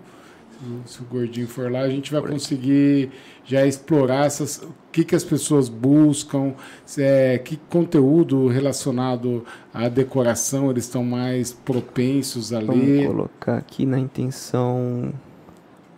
se- 0.85 1.01
o 1.01 1.05
gordinho 1.05 1.47
for 1.49 1.71
lá, 1.71 1.81
a 1.81 1.89
gente 1.89 2.13
vai 2.13 2.21
conseguir 2.23 3.11
já 3.45 3.67
explorar 3.67 4.27
essas, 4.27 4.59
o 4.59 4.75
que, 4.93 5.05
que 5.05 5.15
as 5.15 5.25
pessoas 5.25 5.69
buscam, 5.69 6.53
é, 6.99 7.39
que 7.39 7.57
conteúdo 7.69 8.49
relacionado 8.49 9.45
à 9.73 9.89
decoração 9.89 10.71
eles 10.71 10.85
estão 10.85 11.05
mais 11.05 11.53
propensos 11.53 12.53
a 12.53 12.61
Vamos 12.61 12.85
ler. 12.87 13.07
colocar 13.07 13.57
aqui 13.59 13.85
na 13.87 13.99
intenção. 13.99 15.13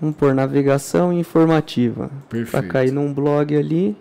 Vamos 0.01 0.17
pôr 0.17 0.33
navegação 0.35 1.13
informativa. 1.13 2.11
Para 2.51 2.63
cair 2.63 2.93
num 2.93 3.13
blog 3.13 3.57
ali. 3.57 3.97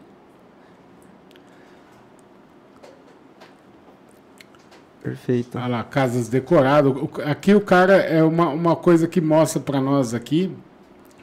Perfeito. 5.07 5.57
Ah 5.57 5.67
lá, 5.67 5.83
casas 5.85 6.27
decoradas. 6.27 6.93
Aqui 7.25 7.55
o 7.55 7.61
cara 7.61 7.95
é 7.95 8.21
uma, 8.21 8.49
uma 8.49 8.75
coisa 8.75 9.07
que 9.07 9.21
mostra 9.21 9.61
para 9.61 9.79
nós 9.79 10.13
aqui, 10.13 10.51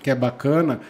que 0.02 0.10
é 0.10 0.14
bacana, 0.14 0.80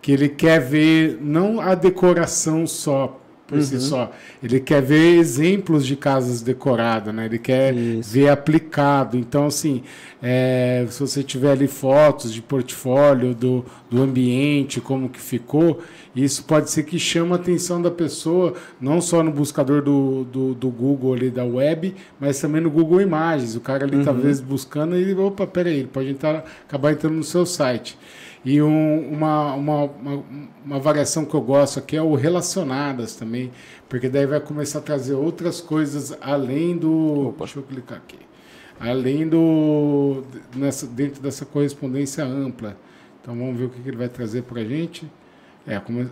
que 0.00 0.12
ele 0.12 0.28
quer 0.28 0.60
ver 0.60 1.18
não 1.20 1.60
a 1.60 1.74
decoração 1.74 2.64
só 2.64 3.20
por 3.46 3.60
si 3.60 3.78
só, 3.78 4.10
ele 4.42 4.58
quer 4.58 4.80
ver 4.80 5.18
exemplos 5.18 5.84
de 5.84 5.96
casas 5.96 6.40
decoradas, 6.40 7.14
né? 7.14 7.26
Ele 7.26 7.38
quer 7.38 7.74
Isso. 7.74 8.10
ver 8.10 8.30
aplicado. 8.30 9.18
Então, 9.18 9.46
assim, 9.46 9.82
é, 10.22 10.86
se 10.88 10.98
você 10.98 11.22
tiver 11.22 11.52
ali 11.52 11.68
fotos 11.68 12.32
de 12.32 12.40
portfólio 12.40 13.34
do, 13.34 13.62
do 13.90 14.02
ambiente, 14.02 14.80
como 14.80 15.10
que 15.10 15.20
ficou, 15.20 15.82
isso 16.16 16.44
pode 16.44 16.70
ser 16.70 16.84
que 16.84 16.98
chama 16.98 17.36
a 17.36 17.38
atenção 17.38 17.82
da 17.82 17.90
pessoa, 17.90 18.54
não 18.80 19.00
só 19.02 19.22
no 19.22 19.30
buscador 19.30 19.82
do, 19.82 20.24
do, 20.24 20.54
do 20.54 20.70
Google 20.70 21.12
ali 21.12 21.30
da 21.30 21.44
web, 21.44 21.94
mas 22.18 22.40
também 22.40 22.62
no 22.62 22.70
Google 22.70 23.02
Imagens. 23.02 23.54
O 23.54 23.60
cara 23.60 23.84
ali 23.84 24.02
talvez 24.02 24.40
buscando 24.40 24.96
e 24.96 25.12
opa, 25.12 25.46
peraí, 25.46 25.80
ele 25.80 25.88
pode 25.88 26.08
entrar, 26.08 26.44
acabar 26.66 26.92
entrando 26.92 27.16
no 27.16 27.24
seu 27.24 27.44
site. 27.44 27.98
E 28.44 28.60
um- 28.62 29.10
uma, 29.12 29.54
uma, 29.54 29.84
uma, 29.84 30.24
uma 30.64 30.78
variação 30.78 31.24
que 31.24 31.34
eu 31.34 31.40
gosto 31.40 31.78
aqui 31.78 31.96
é 31.96 32.02
o 32.02 32.14
relacionadas 32.14 33.16
também, 33.16 33.50
porque 33.88 34.08
daí 34.08 34.26
vai 34.26 34.40
começar 34.40 34.80
a 34.80 34.82
trazer 34.82 35.14
outras 35.14 35.60
coisas 35.60 36.16
além 36.20 36.76
do. 36.76 37.34
Deixa 37.38 37.58
eu 37.58 37.62
clicar 37.62 37.98
aqui. 37.98 38.18
Além 38.78 39.26
do. 39.28 40.22
Nessa, 40.54 40.86
dentro 40.86 41.22
dessa 41.22 41.46
correspondência 41.46 42.24
ampla. 42.24 42.76
Então 43.22 43.34
vamos 43.36 43.56
ver 43.58 43.64
o 43.66 43.70
que, 43.70 43.80
que 43.80 43.88
ele 43.88 43.96
vai 43.96 44.08
trazer 44.08 44.42
para 44.42 44.60
a 44.60 44.64
gente. 44.64 45.10
É, 45.66 45.78
como 45.80 46.10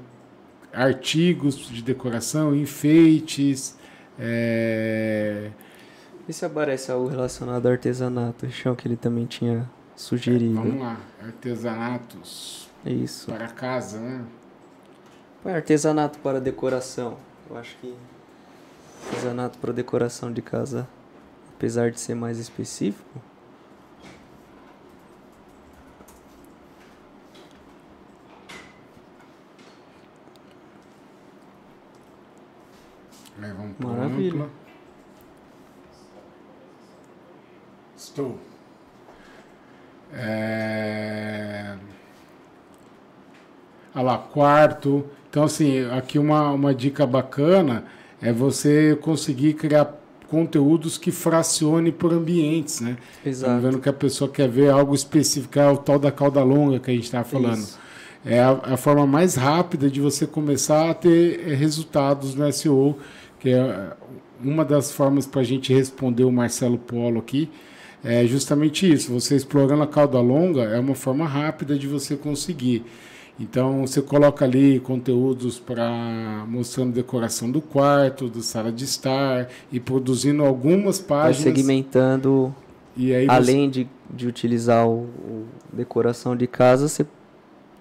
artigos 0.72 1.56
de 1.68 1.82
decoração, 1.82 2.56
enfeites. 2.56 3.76
é, 4.18 5.50
E 6.26 6.32
se 6.32 6.44
aparece 6.46 6.90
algo 6.90 7.08
relacionado 7.08 7.66
ao 7.66 7.72
artesanato? 7.72 8.50
Chão 8.50 8.74
que 8.74 8.88
ele 8.88 8.96
também 8.96 9.26
tinha 9.26 9.68
sugerido. 10.02 10.54
vamos 10.54 10.80
lá, 10.80 11.00
artesanatos 11.22 12.68
Isso. 12.84 13.30
para 13.30 13.48
casa, 13.48 14.00
né? 14.00 14.24
Artesanato 15.44 16.18
para 16.18 16.40
decoração. 16.40 17.16
Eu 17.48 17.56
acho 17.56 17.76
que 17.78 17.94
artesanato 19.06 19.58
para 19.58 19.72
decoração 19.72 20.32
de 20.32 20.42
casa, 20.42 20.88
apesar 21.54 21.90
de 21.90 22.00
ser 22.00 22.14
mais 22.14 22.38
específico, 22.38 23.20
Aí 33.40 33.52
vamos 33.52 33.76
Maravilha. 33.78 34.48
Estou. 37.96 38.51
É... 40.12 41.74
Olha 43.94 44.04
lá, 44.04 44.18
quarto. 44.18 45.04
Então, 45.28 45.44
assim, 45.44 45.88
aqui 45.90 46.18
uma, 46.18 46.50
uma 46.50 46.74
dica 46.74 47.06
bacana 47.06 47.84
é 48.20 48.32
você 48.32 48.96
conseguir 49.00 49.54
criar 49.54 49.98
conteúdos 50.28 50.96
que 50.96 51.10
fracione 51.10 51.92
por 51.92 52.12
ambientes, 52.12 52.80
né? 52.80 52.96
Exato. 53.24 53.60
vendo 53.60 53.78
que 53.78 53.88
a 53.88 53.92
pessoa 53.92 54.30
quer 54.30 54.48
ver 54.48 54.70
algo 54.70 54.94
específico, 54.94 55.58
é 55.58 55.70
o 55.70 55.76
tal 55.76 55.98
da 55.98 56.10
cauda 56.10 56.42
longa 56.42 56.78
que 56.78 56.90
a 56.90 56.94
gente 56.94 57.04
estava 57.04 57.24
falando. 57.24 57.58
Isso. 57.58 57.78
É 58.24 58.40
a, 58.40 58.50
a 58.62 58.76
forma 58.76 59.06
mais 59.06 59.34
rápida 59.34 59.90
de 59.90 60.00
você 60.00 60.26
começar 60.26 60.88
a 60.88 60.94
ter 60.94 61.40
eh, 61.46 61.54
resultados 61.54 62.34
no 62.34 62.50
SEO, 62.50 62.96
que 63.38 63.50
é 63.50 63.92
uma 64.42 64.64
das 64.64 64.90
formas 64.90 65.26
para 65.26 65.42
a 65.42 65.44
gente 65.44 65.72
responder 65.72 66.24
o 66.24 66.32
Marcelo 66.32 66.78
Polo 66.78 67.18
aqui. 67.18 67.50
É 68.04 68.26
justamente 68.26 68.90
isso. 68.92 69.12
Você 69.12 69.36
explorando 69.36 69.82
a 69.82 69.86
cauda 69.86 70.20
longa 70.20 70.62
é 70.62 70.78
uma 70.80 70.94
forma 70.94 71.26
rápida 71.26 71.78
de 71.78 71.86
você 71.86 72.16
conseguir. 72.16 72.84
Então 73.40 73.86
você 73.86 74.02
coloca 74.02 74.44
ali 74.44 74.78
conteúdos 74.80 75.58
para 75.58 76.44
mostrando 76.48 76.92
decoração 76.92 77.50
do 77.50 77.60
quarto, 77.62 78.28
do 78.28 78.42
sala 78.42 78.70
de 78.70 78.84
estar 78.84 79.48
e 79.70 79.80
produzindo 79.80 80.44
algumas 80.44 80.98
Vai 80.98 81.08
páginas. 81.08 81.56
segmentando, 81.56 82.54
E 82.96 83.14
aí 83.14 83.24
você- 83.26 83.30
além 83.32 83.70
de, 83.70 83.88
de 84.12 84.26
utilizar 84.26 84.86
o, 84.86 85.04
o 85.04 85.44
decoração 85.72 86.36
de 86.36 86.46
casa, 86.46 86.88
você 86.88 87.06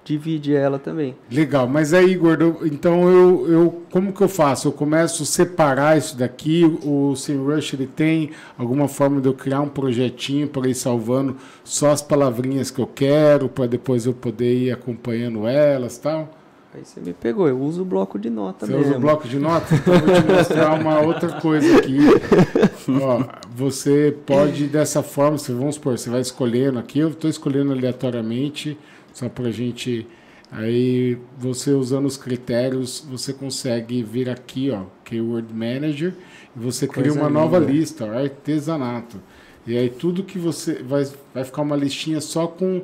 divide 0.03 0.53
ela 0.53 0.79
também. 0.79 1.15
Legal, 1.29 1.67
mas 1.67 1.93
aí, 1.93 2.15
Gordo, 2.15 2.57
então 2.63 3.09
eu, 3.09 3.47
eu 3.47 3.81
como 3.91 4.11
que 4.11 4.21
eu 4.21 4.29
faço? 4.29 4.67
Eu 4.67 4.71
começo 4.71 5.23
a 5.23 5.25
separar 5.25 5.97
isso 5.97 6.17
daqui, 6.17 6.63
o 6.83 7.15
SEMrush 7.15 7.75
ele 7.75 7.87
tem 7.87 8.31
alguma 8.57 8.87
forma 8.87 9.21
de 9.21 9.27
eu 9.27 9.33
criar 9.33 9.61
um 9.61 9.69
projetinho 9.69 10.47
para 10.47 10.67
ir 10.67 10.75
salvando 10.75 11.37
só 11.63 11.91
as 11.91 12.01
palavrinhas 12.01 12.71
que 12.71 12.79
eu 12.79 12.87
quero, 12.87 13.47
para 13.47 13.67
depois 13.67 14.05
eu 14.05 14.13
poder 14.13 14.55
ir 14.55 14.71
acompanhando 14.71 15.45
elas 15.47 15.97
tal? 15.97 16.29
Aí 16.73 16.85
você 16.85 17.01
me 17.01 17.11
pegou, 17.11 17.49
eu 17.49 17.59
uso 17.59 17.81
o 17.81 17.85
bloco 17.85 18.17
de 18.17 18.29
nota 18.29 18.65
Você 18.65 18.71
mesmo. 18.71 18.87
usa 18.87 18.97
o 18.97 19.01
bloco 19.01 19.27
de 19.27 19.37
notas? 19.37 19.73
Então 19.73 19.93
eu 19.93 19.99
vou 19.99 20.15
te 20.15 20.23
mostrar 20.25 20.73
uma 20.79 21.01
outra 21.01 21.41
coisa 21.41 21.77
aqui. 21.77 21.99
Ó, 23.01 23.23
você 23.53 24.15
pode 24.25 24.67
dessa 24.67 25.03
forma, 25.03 25.37
você, 25.37 25.51
vamos 25.53 25.75
supor, 25.75 25.97
você 25.97 26.09
vai 26.09 26.21
escolhendo 26.21 26.79
aqui, 26.79 26.99
eu 26.99 27.09
estou 27.09 27.29
escolhendo 27.29 27.73
aleatoriamente, 27.73 28.77
só 29.13 29.29
para 29.29 29.47
a 29.47 29.51
gente. 29.51 30.07
Aí 30.51 31.17
você 31.37 31.71
usando 31.71 32.05
os 32.05 32.17
critérios, 32.17 33.05
você 33.09 33.31
consegue 33.31 34.03
vir 34.03 34.29
aqui, 34.29 34.69
ó, 34.69 34.83
Keyword 35.05 35.53
Manager, 35.53 36.13
e 36.55 36.59
você 36.59 36.85
cria 36.87 37.05
Coisa 37.05 37.19
uma 37.21 37.29
nova 37.29 37.57
linda. 37.57 37.71
lista, 37.71 38.05
ó, 38.05 38.17
artesanato. 38.17 39.17
E 39.65 39.77
aí 39.77 39.89
tudo 39.89 40.23
que 40.23 40.37
você. 40.37 40.83
Vai, 40.83 41.07
vai 41.33 41.43
ficar 41.43 41.61
uma 41.61 41.75
listinha 41.75 42.19
só 42.19 42.47
com 42.47 42.83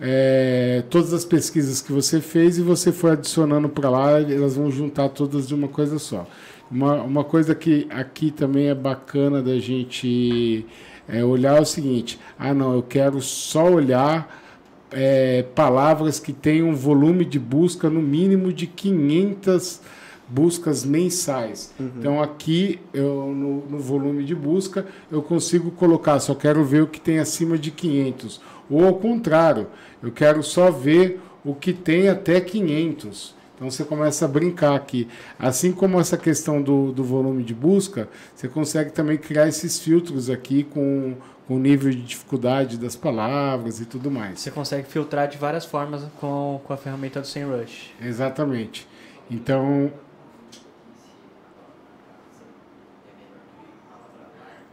é, 0.00 0.84
todas 0.90 1.12
as 1.12 1.24
pesquisas 1.24 1.80
que 1.80 1.92
você 1.92 2.20
fez 2.20 2.58
e 2.58 2.62
você 2.62 2.92
foi 2.92 3.12
adicionando 3.12 3.68
para 3.68 3.88
lá, 3.88 4.20
elas 4.20 4.56
vão 4.56 4.70
juntar 4.70 5.08
todas 5.08 5.48
de 5.48 5.54
uma 5.54 5.68
coisa 5.68 5.98
só. 5.98 6.26
Uma, 6.70 7.02
uma 7.02 7.24
coisa 7.24 7.54
que 7.54 7.86
aqui 7.90 8.30
também 8.30 8.68
é 8.68 8.74
bacana 8.74 9.42
da 9.42 9.58
gente 9.58 10.66
é, 11.08 11.24
olhar 11.24 11.58
é 11.58 11.60
o 11.60 11.64
seguinte: 11.64 12.18
ah, 12.38 12.52
não, 12.52 12.74
eu 12.74 12.82
quero 12.82 13.20
só 13.20 13.70
olhar 13.70 14.44
é, 14.90 15.42
palavras 15.54 16.20
que 16.20 16.32
tenham 16.32 16.70
um 16.70 16.74
volume 16.74 17.24
de 17.24 17.38
busca 17.38 17.90
no 17.90 18.00
mínimo 18.00 18.52
de 18.52 18.66
500 18.66 19.80
buscas 20.28 20.84
mensais. 20.84 21.72
Uhum. 21.78 21.90
Então 21.98 22.22
aqui 22.22 22.80
eu, 22.92 23.32
no, 23.34 23.66
no, 23.66 23.78
volume 23.78 24.24
de 24.24 24.34
busca 24.34 24.86
eu 25.10 25.22
consigo 25.22 25.70
colocar, 25.70 26.18
só 26.18 26.34
quero 26.34 26.64
ver 26.64 26.82
o 26.82 26.86
que 26.86 27.00
tem 27.00 27.18
acima 27.18 27.56
de 27.56 27.70
500. 27.70 28.40
Ou 28.68 28.84
ao 28.84 28.94
contrário, 28.94 29.68
eu 30.02 30.10
quero 30.10 30.42
só 30.42 30.70
ver 30.70 31.20
o 31.44 31.54
que 31.54 31.72
tem 31.72 32.08
até 32.08 32.40
500. 32.40 33.36
Então 33.54 33.70
você 33.70 33.84
começa 33.84 34.24
a 34.24 34.28
brincar 34.28 34.74
aqui. 34.74 35.08
Assim 35.38 35.72
como 35.72 35.98
essa 35.98 36.18
questão 36.18 36.60
do, 36.60 36.92
do 36.92 37.02
volume 37.02 37.42
de 37.42 37.54
busca, 37.54 38.08
você 38.34 38.48
consegue 38.48 38.92
também 38.92 39.16
criar 39.16 39.48
esses 39.48 39.80
filtros 39.80 40.28
aqui 40.28 40.64
com, 40.64 41.14
com 41.46 41.56
o 41.56 41.58
nível 41.58 41.90
de 41.90 42.02
dificuldade 42.02 42.76
das 42.76 42.96
palavras 42.96 43.80
e 43.80 43.86
tudo 43.86 44.10
mais. 44.10 44.40
Você 44.40 44.50
consegue 44.50 44.88
filtrar 44.88 45.28
de 45.28 45.38
várias 45.38 45.64
formas 45.64 46.02
com, 46.20 46.60
com 46.64 46.72
a 46.72 46.76
ferramenta 46.76 47.20
do 47.20 47.26
SEMrush. 47.26 47.94
Exatamente. 48.02 48.86
Então. 49.30 49.92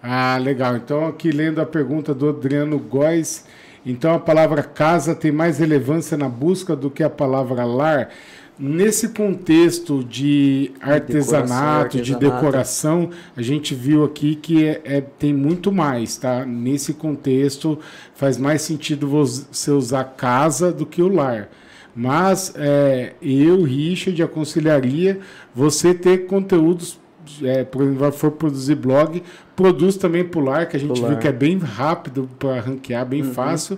Ah, 0.01 0.38
legal. 0.38 0.75
Então, 0.75 1.07
aqui 1.07 1.31
lendo 1.31 1.62
a 1.62 1.65
pergunta 1.65 2.13
do 2.13 2.29
Adriano 2.29 2.79
Góes. 2.79 3.45
Então, 3.86 4.13
a 4.13 4.19
palavra 4.19 4.63
casa 4.63 5.13
tem 5.13 5.31
mais 5.31 5.59
relevância 5.59 6.17
na 6.17 6.27
busca 6.27 6.75
do 6.75 6.89
que 6.89 7.03
a 7.03 7.09
palavra 7.09 7.63
lar? 7.65 8.09
Nesse 8.65 9.10
contexto 9.10 10.06
de 10.06 10.71
artesanato, 10.80 12.02
de 12.02 12.15
decoração, 12.15 13.10
a 13.36 13.41
gente 13.41 13.76
viu 13.76 14.06
aqui 14.06 14.36
que 14.36 14.65
é, 14.65 14.82
é, 14.86 15.02
tem 15.02 15.34
muito 15.34 15.69
mais, 15.69 16.15
tá? 16.15 16.45
Nesse 16.45 16.93
contexto, 16.93 17.78
faz 18.15 18.38
mais 18.38 18.62
sentido 18.62 19.06
você 19.06 19.69
usar 19.69 20.06
casa 20.15 20.71
do 20.71 20.86
que 20.86 21.02
o 21.02 21.10
lar. 21.10 21.49
Mas 21.93 22.54
é, 22.56 23.12
eu, 23.21 23.63
Richard, 23.63 24.23
aconselharia 24.23 25.19
você 25.54 25.93
ter 25.93 26.19
conteúdos 26.19 26.97
é, 27.43 27.65
for 28.12 28.31
produzir 28.31 28.75
blog, 28.75 29.23
produz 29.55 29.95
também 29.97 30.23
Pular, 30.23 30.67
que 30.67 30.75
a 30.75 30.79
gente 30.79 30.93
Pular. 30.93 31.09
viu 31.09 31.17
que 31.19 31.27
é 31.27 31.31
bem 31.31 31.57
rápido 31.57 32.29
para 32.39 32.59
ranquear, 32.59 33.05
bem 33.05 33.21
uhum. 33.21 33.33
fácil, 33.33 33.77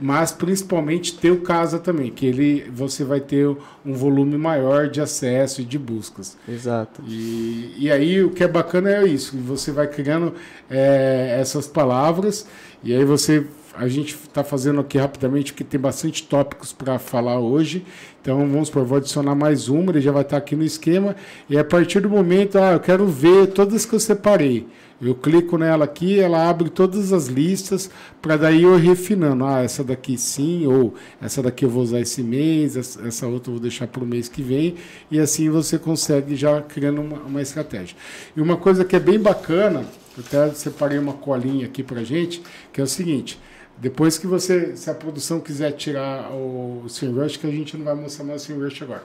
mas 0.00 0.32
principalmente 0.32 1.16
ter 1.18 1.30
o 1.30 1.40
Casa 1.40 1.78
também, 1.78 2.10
que 2.10 2.26
ele 2.26 2.70
você 2.70 3.04
vai 3.04 3.20
ter 3.20 3.46
um 3.84 3.94
volume 3.94 4.36
maior 4.36 4.88
de 4.88 5.00
acesso 5.00 5.60
e 5.60 5.64
de 5.64 5.78
buscas. 5.78 6.36
Exato. 6.48 7.02
E, 7.06 7.74
e 7.78 7.90
aí 7.90 8.22
o 8.22 8.30
que 8.30 8.44
é 8.44 8.48
bacana 8.48 8.90
é 8.90 9.06
isso, 9.06 9.36
você 9.38 9.72
vai 9.72 9.86
criando 9.86 10.34
é, 10.70 11.36
essas 11.40 11.66
palavras 11.66 12.46
e 12.82 12.94
aí 12.94 13.04
você 13.04 13.44
a 13.78 13.88
gente 13.88 14.14
está 14.14 14.42
fazendo 14.42 14.80
aqui 14.80 14.96
rapidamente, 14.96 15.52
porque 15.52 15.64
tem 15.64 15.78
bastante 15.78 16.22
tópicos 16.22 16.72
para 16.72 16.98
falar 16.98 17.38
hoje. 17.38 17.84
Então, 18.20 18.38
vamos 18.48 18.68
supor, 18.68 18.84
vou 18.84 18.98
adicionar 18.98 19.34
mais 19.34 19.68
uma, 19.68 19.92
ele 19.92 20.00
já 20.00 20.10
vai 20.10 20.22
estar 20.22 20.36
tá 20.36 20.38
aqui 20.38 20.56
no 20.56 20.64
esquema. 20.64 21.14
E 21.48 21.58
a 21.58 21.64
partir 21.64 22.00
do 22.00 22.08
momento, 22.08 22.58
ah, 22.58 22.72
eu 22.72 22.80
quero 22.80 23.06
ver 23.06 23.48
todas 23.48 23.84
que 23.84 23.94
eu 23.94 24.00
separei. 24.00 24.66
Eu 25.00 25.14
clico 25.14 25.58
nela 25.58 25.84
aqui, 25.84 26.18
ela 26.18 26.48
abre 26.48 26.70
todas 26.70 27.12
as 27.12 27.26
listas, 27.26 27.90
para 28.22 28.38
daí 28.38 28.62
eu 28.62 28.76
refinando. 28.76 29.44
Ah, 29.44 29.62
essa 29.62 29.84
daqui 29.84 30.16
sim, 30.16 30.66
ou 30.66 30.94
essa 31.20 31.42
daqui 31.42 31.66
eu 31.66 31.70
vou 31.70 31.82
usar 31.82 32.00
esse 32.00 32.22
mês, 32.22 32.76
essa 32.76 33.26
outra 33.26 33.50
eu 33.50 33.56
vou 33.56 33.60
deixar 33.60 33.86
para 33.86 34.02
o 34.02 34.06
mês 34.06 34.26
que 34.26 34.42
vem. 34.42 34.74
E 35.10 35.20
assim 35.20 35.50
você 35.50 35.78
consegue 35.78 36.34
já 36.34 36.62
criando 36.62 37.02
uma, 37.02 37.18
uma 37.18 37.42
estratégia. 37.42 37.94
E 38.34 38.40
uma 38.40 38.56
coisa 38.56 38.86
que 38.86 38.96
é 38.96 39.00
bem 39.00 39.20
bacana, 39.20 39.84
eu 40.16 40.24
até 40.26 40.54
separei 40.54 40.98
uma 40.98 41.12
colinha 41.12 41.66
aqui 41.66 41.82
para 41.82 42.02
gente, 42.02 42.42
que 42.72 42.80
é 42.80 42.84
o 42.84 42.86
seguinte. 42.86 43.38
Depois 43.78 44.16
que 44.16 44.26
você, 44.26 44.74
se 44.76 44.88
a 44.88 44.94
produção 44.94 45.40
quiser 45.40 45.72
tirar 45.72 46.32
o 46.32 46.88
SEMrush, 46.88 47.38
que 47.38 47.46
a 47.46 47.50
gente 47.50 47.76
não 47.76 47.84
vai 47.84 47.94
mostrar 47.94 48.24
mais 48.24 48.42
o 48.42 48.46
SEMrush 48.46 48.82
agora. 48.82 49.04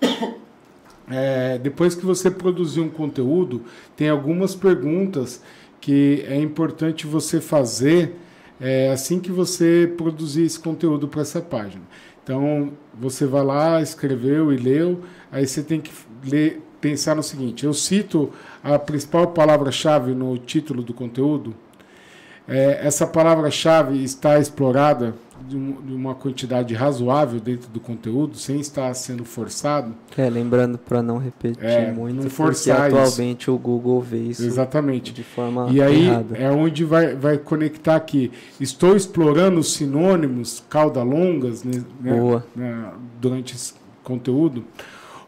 É, 1.12 1.58
depois 1.58 1.96
que 1.96 2.06
você 2.06 2.30
produzir 2.30 2.78
um 2.78 2.88
conteúdo, 2.88 3.64
tem 3.96 4.08
algumas 4.08 4.54
perguntas 4.54 5.42
que 5.80 6.24
é 6.28 6.36
importante 6.36 7.04
você 7.04 7.40
fazer 7.40 8.14
é, 8.60 8.90
assim 8.92 9.18
que 9.18 9.32
você 9.32 9.92
produzir 9.96 10.44
esse 10.44 10.60
conteúdo 10.60 11.08
para 11.08 11.22
essa 11.22 11.40
página. 11.40 11.82
Então, 12.22 12.72
você 12.94 13.26
vai 13.26 13.42
lá, 13.42 13.82
escreveu 13.82 14.52
e 14.52 14.56
leu, 14.56 15.00
aí 15.32 15.46
você 15.46 15.62
tem 15.62 15.80
que 15.80 15.90
ler, 16.24 16.62
pensar 16.80 17.16
no 17.16 17.22
seguinte: 17.22 17.64
eu 17.64 17.72
cito 17.72 18.30
a 18.62 18.78
principal 18.78 19.28
palavra-chave 19.28 20.14
no 20.14 20.36
título 20.38 20.82
do 20.82 20.92
conteúdo, 20.92 21.54
é, 22.48 22.86
essa 22.86 23.06
palavra-chave 23.06 24.02
está 24.02 24.38
explorada 24.38 25.14
de, 25.46 25.56
uma 25.56 26.14
quantidade 26.14 26.74
razoável 26.74 27.40
dentro 27.40 27.68
do 27.70 27.80
conteúdo, 27.80 28.36
sem 28.36 28.60
estar 28.60 28.92
sendo 28.94 29.24
forçado. 29.24 29.94
É, 30.16 30.28
lembrando 30.28 30.78
para 30.78 31.02
não 31.02 31.18
repetir 31.18 31.64
é, 31.64 31.90
muito, 31.92 32.22
não 32.22 32.30
forçar 32.30 32.82
porque 32.82 32.98
atualmente 32.98 33.42
isso. 33.42 33.52
o 33.52 33.58
Google 33.58 34.00
vê 34.00 34.18
isso 34.18 34.44
Exatamente. 34.44 35.12
de 35.12 35.22
forma 35.22 35.68
E 35.70 35.82
aí 35.82 36.06
errada. 36.06 36.36
é 36.36 36.50
onde 36.50 36.84
vai, 36.84 37.14
vai 37.14 37.38
conectar 37.38 37.96
aqui. 37.96 38.30
Estou 38.60 38.96
explorando 38.96 39.60
os 39.60 39.72
sinônimos 39.72 40.62
cauda-longas 40.68 41.64
né, 41.64 41.82
né, 42.00 42.42
né, 42.54 42.92
durante 43.20 43.54
esse 43.54 43.74
conteúdo. 44.02 44.64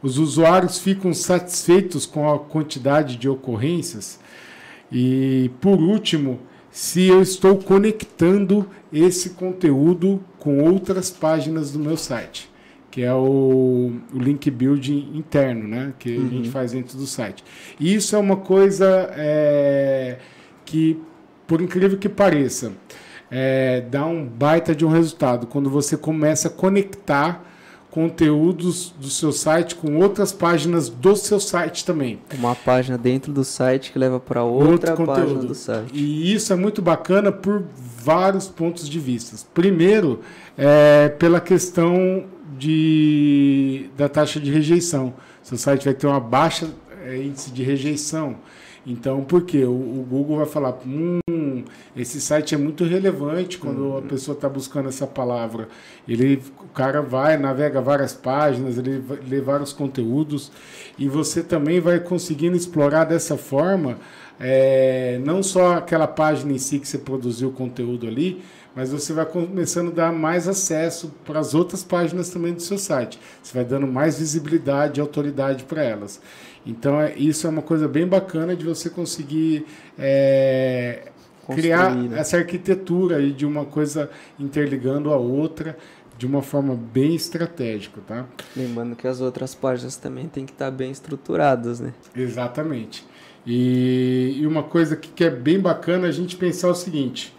Os 0.02 0.18
usuários 0.18 0.78
ficam 0.78 1.14
satisfeitos 1.14 2.06
com 2.06 2.32
a 2.32 2.38
quantidade 2.38 3.16
de 3.16 3.28
ocorrências. 3.28 4.18
E, 4.90 5.50
por 5.60 5.80
último, 5.80 6.40
se 6.72 7.06
eu 7.06 7.20
estou 7.20 7.58
conectando 7.58 8.66
esse 8.90 9.30
conteúdo 9.30 10.24
com 10.38 10.58
outras 10.64 11.10
páginas 11.10 11.70
do 11.70 11.78
meu 11.78 11.98
site, 11.98 12.50
que 12.90 13.02
é 13.02 13.12
o, 13.12 13.92
o 14.12 14.18
link 14.18 14.50
building 14.50 15.12
interno, 15.14 15.68
né? 15.68 15.92
Que 15.98 16.16
uhum. 16.16 16.26
a 16.26 16.28
gente 16.30 16.46
uhum. 16.46 16.52
faz 16.52 16.72
dentro 16.72 16.96
do 16.96 17.06
site. 17.06 17.44
E 17.78 17.94
isso 17.94 18.16
é 18.16 18.18
uma 18.18 18.36
coisa 18.36 19.10
é, 19.14 20.18
que, 20.64 20.98
por 21.46 21.60
incrível 21.60 21.98
que 21.98 22.08
pareça, 22.08 22.72
é, 23.30 23.82
dá 23.82 24.06
um 24.06 24.26
baita 24.26 24.74
de 24.74 24.84
um 24.84 24.88
resultado 24.88 25.46
quando 25.46 25.68
você 25.68 25.96
começa 25.96 26.48
a 26.48 26.50
conectar 26.50 27.51
conteúdos 27.92 28.94
do 28.98 29.08
seu 29.08 29.30
site 29.32 29.74
com 29.74 29.98
outras 29.98 30.32
páginas 30.32 30.88
do 30.88 31.14
seu 31.14 31.38
site 31.38 31.84
também. 31.84 32.18
Uma 32.34 32.54
página 32.54 32.96
dentro 32.96 33.34
do 33.34 33.44
site 33.44 33.92
que 33.92 33.98
leva 33.98 34.18
para 34.18 34.42
outra 34.42 34.96
página 34.96 35.40
do 35.40 35.54
site. 35.54 35.90
E 35.92 36.32
isso 36.32 36.54
é 36.54 36.56
muito 36.56 36.80
bacana 36.80 37.30
por 37.30 37.62
vários 37.76 38.48
pontos 38.48 38.88
de 38.88 38.98
vista. 38.98 39.36
Primeiro, 39.52 40.20
é, 40.56 41.10
pela 41.10 41.38
questão 41.38 42.24
de, 42.58 43.90
da 43.94 44.08
taxa 44.08 44.40
de 44.40 44.50
rejeição. 44.50 45.12
Seu 45.42 45.58
site 45.58 45.84
vai 45.84 45.92
ter 45.92 46.06
uma 46.06 46.20
baixa 46.20 46.70
é, 47.04 47.18
índice 47.18 47.50
de 47.50 47.62
rejeição. 47.62 48.36
Então, 48.86 49.22
por 49.22 49.42
quê? 49.42 49.64
O, 49.64 49.70
o 49.70 50.06
Google 50.08 50.38
vai 50.38 50.46
falar, 50.46 50.78
hum, 50.86 51.20
esse 51.96 52.20
site 52.20 52.54
é 52.54 52.58
muito 52.58 52.84
relevante 52.84 53.58
quando 53.58 53.80
uhum. 53.80 53.98
a 53.98 54.02
pessoa 54.02 54.34
está 54.34 54.48
buscando 54.48 54.88
essa 54.88 55.06
palavra. 55.06 55.68
Ele, 56.06 56.42
o 56.60 56.68
cara 56.68 57.02
vai, 57.02 57.36
navega 57.36 57.80
várias 57.80 58.12
páginas, 58.12 58.78
ele 58.78 59.02
lê 59.28 59.40
vários 59.40 59.72
conteúdos 59.72 60.50
e 60.98 61.08
você 61.08 61.42
também 61.42 61.80
vai 61.80 62.00
conseguindo 62.00 62.56
explorar 62.56 63.04
dessa 63.04 63.36
forma 63.36 63.98
é, 64.44 65.20
não 65.24 65.42
só 65.42 65.74
aquela 65.76 66.06
página 66.06 66.52
em 66.52 66.58
si 66.58 66.80
que 66.80 66.88
você 66.88 66.98
produziu 66.98 67.50
o 67.50 67.52
conteúdo 67.52 68.08
ali, 68.08 68.42
mas 68.74 68.90
você 68.90 69.12
vai 69.12 69.26
começando 69.26 69.88
a 69.88 69.94
dar 69.94 70.12
mais 70.12 70.48
acesso 70.48 71.12
para 71.24 71.38
as 71.38 71.54
outras 71.54 71.84
páginas 71.84 72.30
também 72.30 72.52
do 72.52 72.62
seu 72.62 72.78
site. 72.78 73.20
Você 73.42 73.54
vai 73.54 73.64
dando 73.64 73.86
mais 73.86 74.18
visibilidade 74.18 74.98
e 74.98 75.00
autoridade 75.00 75.64
para 75.64 75.84
elas. 75.84 76.20
Então, 76.66 77.00
é, 77.00 77.14
isso 77.16 77.46
é 77.46 77.50
uma 77.50 77.62
coisa 77.62 77.86
bem 77.86 78.06
bacana 78.06 78.56
de 78.56 78.64
você 78.64 78.88
conseguir 78.88 79.66
é, 79.98 81.11
criar 81.46 81.94
né? 81.94 82.18
essa 82.18 82.36
arquitetura 82.36 83.16
aí 83.16 83.32
de 83.32 83.44
uma 83.44 83.64
coisa 83.64 84.10
interligando 84.38 85.12
a 85.12 85.16
outra 85.16 85.76
de 86.16 86.26
uma 86.26 86.42
forma 86.42 86.76
bem 86.76 87.16
estratégica, 87.16 88.00
tá? 88.06 88.26
Lembrando 88.56 88.94
que 88.94 89.08
as 89.08 89.20
outras 89.20 89.54
páginas 89.54 89.96
também 89.96 90.28
tem 90.28 90.46
que 90.46 90.52
estar 90.52 90.70
bem 90.70 90.90
estruturadas, 90.90 91.80
né? 91.80 91.92
Exatamente. 92.14 93.04
E, 93.44 94.38
e 94.40 94.46
uma 94.46 94.62
coisa 94.62 94.94
que, 94.94 95.08
que, 95.08 95.24
é 95.24 95.30
bem 95.30 95.58
bacana 95.58 96.06
a 96.06 96.12
gente 96.12 96.36
pensar 96.36 96.68
o 96.68 96.74
seguinte: 96.74 97.34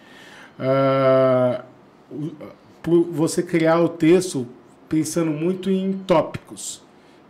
uh, 0.58 1.64
você 3.10 3.42
criar 3.42 3.80
o 3.80 3.88
texto 3.88 4.46
pensando 4.86 5.30
muito 5.30 5.70
em 5.70 5.94
tópicos 6.06 6.83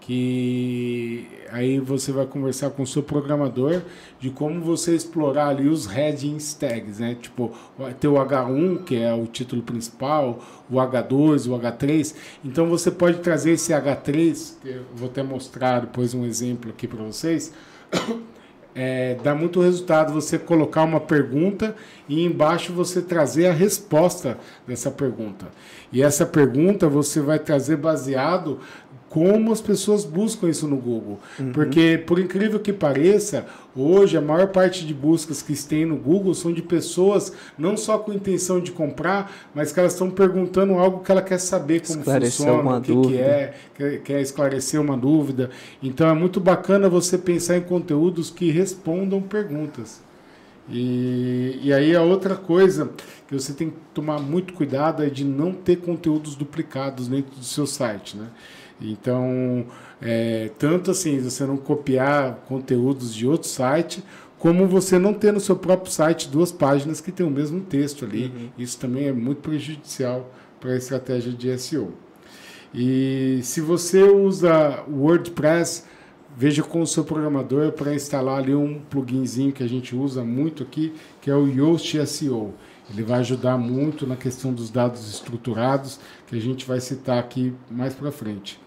que 0.06 1.26
aí 1.50 1.80
você 1.80 2.12
vai 2.12 2.26
conversar 2.26 2.68
com 2.70 2.82
o 2.82 2.86
seu 2.86 3.02
programador 3.02 3.80
de 4.20 4.28
como 4.28 4.60
você 4.60 4.94
explorar 4.94 5.48
ali 5.48 5.66
os 5.66 5.86
heading 5.86 6.36
tags, 6.58 6.98
né? 6.98 7.16
Tipo, 7.18 7.52
ter 7.98 8.08
o 8.08 8.14
H1, 8.14 8.84
que 8.84 8.96
é 8.96 9.14
o 9.14 9.26
título 9.26 9.62
principal, 9.62 10.40
o 10.70 10.74
H2, 10.74 11.50
o 11.50 11.58
H3. 11.58 12.14
Então 12.44 12.66
você 12.66 12.90
pode 12.90 13.20
trazer 13.20 13.52
esse 13.52 13.72
H3, 13.72 14.56
que 14.60 14.68
eu 14.68 14.82
vou 14.94 15.08
até 15.08 15.22
mostrar 15.22 15.80
depois 15.80 16.12
um 16.12 16.26
exemplo 16.26 16.70
aqui 16.70 16.86
para 16.86 17.02
vocês. 17.02 17.54
é, 18.74 19.16
dá 19.22 19.34
muito 19.34 19.60
resultado 19.60 20.12
você 20.12 20.38
colocar 20.38 20.82
uma 20.82 21.00
pergunta 21.00 21.76
e 22.08 22.24
embaixo 22.24 22.72
você 22.72 23.00
trazer 23.00 23.46
a 23.46 23.52
resposta 23.52 24.36
dessa 24.66 24.90
pergunta. 24.90 25.46
E 25.92 26.02
essa 26.02 26.26
pergunta 26.26 26.88
você 26.88 27.20
vai 27.20 27.38
trazer 27.38 27.76
baseado 27.76 28.58
como 29.14 29.52
as 29.52 29.60
pessoas 29.60 30.04
buscam 30.04 30.48
isso 30.48 30.66
no 30.66 30.76
Google. 30.76 31.20
Uhum. 31.38 31.52
Porque, 31.52 32.02
por 32.04 32.18
incrível 32.18 32.58
que 32.58 32.72
pareça, 32.72 33.46
hoje 33.76 34.16
a 34.16 34.20
maior 34.20 34.48
parte 34.48 34.84
de 34.84 34.92
buscas 34.92 35.40
que 35.40 35.54
tem 35.54 35.86
no 35.86 35.94
Google 35.94 36.34
são 36.34 36.52
de 36.52 36.60
pessoas 36.60 37.32
não 37.56 37.76
só 37.76 37.96
com 37.96 38.12
intenção 38.12 38.58
de 38.58 38.72
comprar, 38.72 39.32
mas 39.54 39.70
que 39.70 39.78
elas 39.78 39.92
estão 39.92 40.10
perguntando 40.10 40.72
algo 40.72 41.04
que 41.04 41.12
ela 41.12 41.22
quer 41.22 41.38
saber 41.38 41.86
como 41.86 42.02
funciona, 42.02 42.76
o 42.76 42.80
que, 42.80 43.08
que 43.08 43.16
é, 43.16 43.54
quer, 43.76 43.98
quer 44.02 44.20
esclarecer 44.20 44.80
uma 44.80 44.96
dúvida. 44.96 45.48
Então 45.80 46.08
é 46.08 46.12
muito 46.12 46.40
bacana 46.40 46.88
você 46.88 47.16
pensar 47.16 47.56
em 47.56 47.62
conteúdos 47.62 48.30
que 48.30 48.50
respondam 48.50 49.22
perguntas. 49.22 50.02
E, 50.68 51.60
e 51.62 51.72
aí 51.72 51.94
a 51.94 52.02
outra 52.02 52.34
coisa 52.34 52.90
que 53.28 53.34
você 53.34 53.52
tem 53.52 53.70
que 53.70 53.76
tomar 53.94 54.18
muito 54.18 54.54
cuidado 54.54 55.04
é 55.04 55.08
de 55.08 55.24
não 55.24 55.52
ter 55.52 55.76
conteúdos 55.76 56.34
duplicados 56.34 57.06
dentro 57.06 57.36
do 57.36 57.44
seu 57.44 57.64
site, 57.64 58.16
né? 58.16 58.26
Então, 58.80 59.66
é, 60.00 60.50
tanto 60.58 60.90
assim, 60.90 61.20
você 61.20 61.44
não 61.44 61.56
copiar 61.56 62.44
conteúdos 62.46 63.14
de 63.14 63.26
outro 63.26 63.48
site, 63.48 64.02
como 64.38 64.66
você 64.66 64.98
não 64.98 65.14
ter 65.14 65.32
no 65.32 65.40
seu 65.40 65.56
próprio 65.56 65.90
site 65.90 66.28
duas 66.28 66.52
páginas 66.52 67.00
que 67.00 67.10
tem 67.10 67.24
o 67.24 67.30
mesmo 67.30 67.60
texto 67.62 68.04
ali. 68.04 68.26
Uhum. 68.26 68.48
Isso 68.58 68.78
também 68.78 69.06
é 69.06 69.12
muito 69.12 69.40
prejudicial 69.40 70.30
para 70.60 70.72
a 70.72 70.76
estratégia 70.76 71.32
de 71.32 71.58
SEO. 71.58 71.92
E 72.74 73.40
se 73.42 73.60
você 73.60 74.02
usa 74.02 74.82
WordPress, 74.90 75.84
veja 76.36 76.62
com 76.62 76.82
o 76.82 76.86
seu 76.86 77.04
programador 77.04 77.72
para 77.72 77.94
instalar 77.94 78.38
ali 78.38 78.54
um 78.54 78.80
pluginzinho 78.90 79.52
que 79.52 79.62
a 79.62 79.68
gente 79.68 79.94
usa 79.94 80.24
muito 80.24 80.62
aqui, 80.62 80.92
que 81.20 81.30
é 81.30 81.34
o 81.34 81.46
Yoast 81.46 82.06
SEO. 82.06 82.52
Ele 82.90 83.02
vai 83.02 83.20
ajudar 83.20 83.56
muito 83.56 84.06
na 84.06 84.16
questão 84.16 84.52
dos 84.52 84.70
dados 84.70 85.08
estruturados, 85.08 85.98
que 86.26 86.36
a 86.36 86.40
gente 86.40 86.66
vai 86.66 86.80
citar 86.80 87.18
aqui 87.18 87.54
mais 87.70 87.94
para 87.94 88.12
frente. 88.12 88.60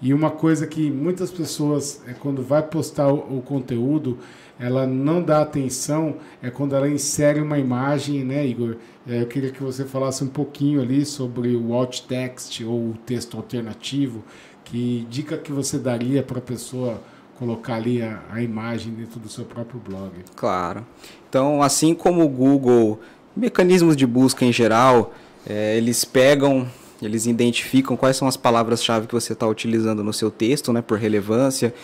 E 0.00 0.12
uma 0.12 0.30
coisa 0.30 0.66
que 0.66 0.90
muitas 0.90 1.30
pessoas, 1.30 2.02
é, 2.06 2.12
quando 2.12 2.42
vai 2.42 2.62
postar 2.62 3.08
o, 3.08 3.38
o, 3.38 3.42
conteúdo, 3.42 4.18
ela 4.58 4.86
não 4.86 5.22
dá 5.22 5.40
atenção, 5.40 6.16
é 6.42 6.50
quando 6.50 6.74
ela 6.74 6.88
insere 6.88 7.40
uma 7.40 7.58
imagem, 7.58 8.22
né, 8.22 8.46
Igor? 8.46 8.76
É, 9.06 9.22
eu 9.22 9.26
queria 9.26 9.50
que 9.50 9.62
você 9.62 9.84
falasse 9.84 10.22
um 10.22 10.28
pouquinho 10.28 10.82
ali 10.82 11.04
sobre 11.06 11.56
o 11.56 11.72
alt 11.72 12.00
text 12.02 12.60
ou 12.60 12.90
o 12.90 12.94
texto 13.06 13.36
alternativo, 13.36 14.22
que 14.64 15.06
dica 15.08 15.38
que 15.38 15.50
você 15.50 15.78
daria 15.78 16.22
para 16.22 16.38
a 16.38 16.42
pessoa 16.42 17.00
colocar 17.38 17.74
ali 17.76 18.02
a, 18.02 18.22
a 18.30 18.42
imagem 18.42 18.92
dentro 18.92 19.18
do 19.20 19.28
seu 19.28 19.44
próprio 19.44 19.80
blog? 19.80 20.12
Claro. 20.34 20.84
Então, 21.28 21.62
assim 21.62 21.94
como 21.94 22.24
o 22.24 22.28
Google 22.28 23.00
mecanismos 23.36 23.96
de 23.96 24.06
busca 24.06 24.44
em 24.44 24.52
geral, 24.52 25.12
é, 25.48 25.76
eles 25.76 26.04
pegam, 26.04 26.66
eles 27.02 27.26
identificam 27.26 27.96
quais 27.96 28.16
são 28.16 28.26
as 28.26 28.36
palavras-chave 28.36 29.06
que 29.06 29.14
você 29.14 29.32
está 29.34 29.46
utilizando 29.46 30.02
no 30.02 30.12
seu 30.12 30.30
texto, 30.30 30.72
né, 30.72 30.80
por 30.80 30.98
relevância. 30.98 31.74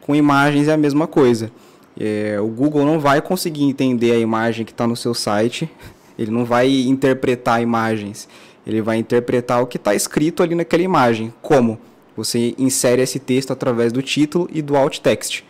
Com 0.00 0.14
imagens 0.14 0.68
é 0.68 0.72
a 0.72 0.76
mesma 0.76 1.06
coisa. 1.06 1.52
É, 1.98 2.40
o 2.40 2.48
Google 2.48 2.84
não 2.84 2.98
vai 2.98 3.20
conseguir 3.20 3.64
entender 3.64 4.12
a 4.12 4.18
imagem 4.18 4.64
que 4.64 4.72
está 4.72 4.86
no 4.86 4.96
seu 4.96 5.12
site, 5.12 5.70
ele 6.18 6.30
não 6.30 6.44
vai 6.44 6.68
interpretar 6.68 7.60
imagens, 7.62 8.28
ele 8.66 8.80
vai 8.80 8.96
interpretar 8.96 9.62
o 9.62 9.66
que 9.66 9.76
está 9.76 9.94
escrito 9.94 10.42
ali 10.42 10.54
naquela 10.54 10.82
imagem. 10.82 11.32
Como? 11.42 11.78
Você 12.16 12.54
insere 12.58 13.02
esse 13.02 13.18
texto 13.18 13.52
através 13.52 13.92
do 13.92 14.02
título 14.02 14.48
e 14.52 14.60
do 14.60 14.76
alt 14.76 14.98
text. 14.98 15.44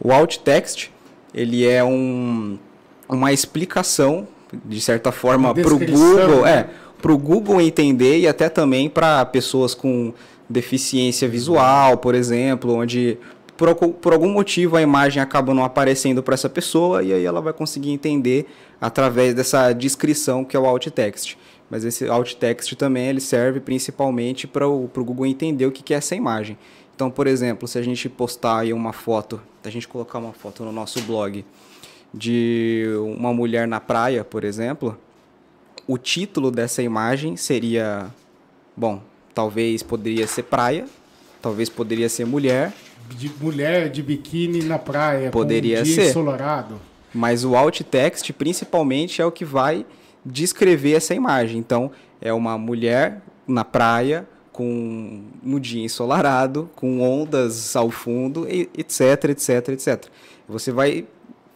O 0.00 0.12
alt 0.12 0.38
text 0.38 0.90
ele 1.34 1.66
é 1.66 1.84
um, 1.84 2.58
uma 3.08 3.32
explicação 3.32 4.26
de 4.52 4.80
certa 4.80 5.10
forma, 5.12 5.54
para 5.54 5.74
o 5.74 5.78
Google, 5.78 6.42
né? 6.42 6.50
é, 6.50 6.68
para 7.00 7.12
o 7.12 7.18
Google 7.18 7.60
entender 7.60 8.18
e 8.18 8.28
até 8.28 8.48
também 8.48 8.88
para 8.88 9.24
pessoas 9.26 9.74
com 9.74 10.12
deficiência 10.48 11.28
visual, 11.28 11.98
por 11.98 12.14
exemplo, 12.14 12.74
onde 12.74 13.18
por, 13.56 13.74
por 13.74 14.12
algum 14.12 14.28
motivo 14.28 14.76
a 14.76 14.82
imagem 14.82 15.22
acaba 15.22 15.52
não 15.52 15.64
aparecendo 15.64 16.22
para 16.22 16.34
essa 16.34 16.48
pessoa 16.48 17.02
e 17.02 17.12
aí 17.12 17.24
ela 17.24 17.40
vai 17.40 17.52
conseguir 17.52 17.90
entender 17.90 18.46
através 18.80 19.34
dessa 19.34 19.72
descrição 19.72 20.44
que 20.44 20.56
é 20.56 20.60
o 20.60 20.66
alt 20.66 20.86
text. 20.88 21.36
Mas 21.68 21.84
esse 21.84 22.08
alt 22.08 22.34
text 22.34 22.74
também 22.74 23.08
ele 23.08 23.20
serve 23.20 23.58
principalmente 23.58 24.46
para 24.46 24.68
o 24.68 24.88
Google 24.94 25.26
entender 25.26 25.66
o 25.66 25.72
que, 25.72 25.82
que 25.82 25.94
é 25.94 25.96
essa 25.96 26.14
imagem. 26.14 26.56
Então, 26.94 27.10
por 27.10 27.26
exemplo, 27.26 27.66
se 27.66 27.78
a 27.78 27.82
gente 27.82 28.08
postar 28.08 28.60
aí 28.60 28.72
uma 28.72 28.92
foto, 28.92 29.40
a 29.64 29.70
gente 29.70 29.88
colocar 29.88 30.18
uma 30.18 30.32
foto 30.32 30.64
no 30.64 30.72
nosso 30.72 31.00
blog 31.02 31.44
de 32.16 32.86
uma 33.14 33.32
mulher 33.32 33.68
na 33.68 33.78
praia, 33.78 34.24
por 34.24 34.42
exemplo, 34.42 34.98
o 35.86 35.98
título 35.98 36.50
dessa 36.50 36.82
imagem 36.82 37.36
seria, 37.36 38.06
bom, 38.74 39.02
talvez 39.34 39.82
poderia 39.82 40.26
ser 40.26 40.44
praia, 40.44 40.86
talvez 41.42 41.68
poderia 41.68 42.08
ser 42.08 42.24
mulher. 42.24 42.72
De 43.10 43.30
mulher 43.40 43.90
de 43.90 44.02
biquíni 44.02 44.62
na 44.62 44.78
praia, 44.78 45.30
poderia 45.30 45.80
um 45.80 45.82
dia 45.82 45.94
ser. 45.94 46.08
ensolarado. 46.08 46.80
Mas 47.14 47.44
o 47.44 47.54
alt 47.54 47.82
text, 47.82 48.32
principalmente, 48.32 49.20
é 49.20 49.26
o 49.26 49.30
que 49.30 49.44
vai 49.44 49.86
descrever 50.24 50.94
essa 50.94 51.14
imagem. 51.14 51.58
Então, 51.58 51.90
é 52.20 52.32
uma 52.32 52.58
mulher 52.58 53.20
na 53.46 53.64
praia 53.64 54.26
com 54.52 55.22
no 55.42 55.60
dia 55.60 55.84
ensolarado, 55.84 56.68
com 56.74 57.00
ondas 57.00 57.76
ao 57.76 57.90
fundo, 57.90 58.46
etc, 58.48 59.24
etc, 59.28 59.68
etc. 59.68 60.04
Você 60.48 60.72
vai 60.72 61.06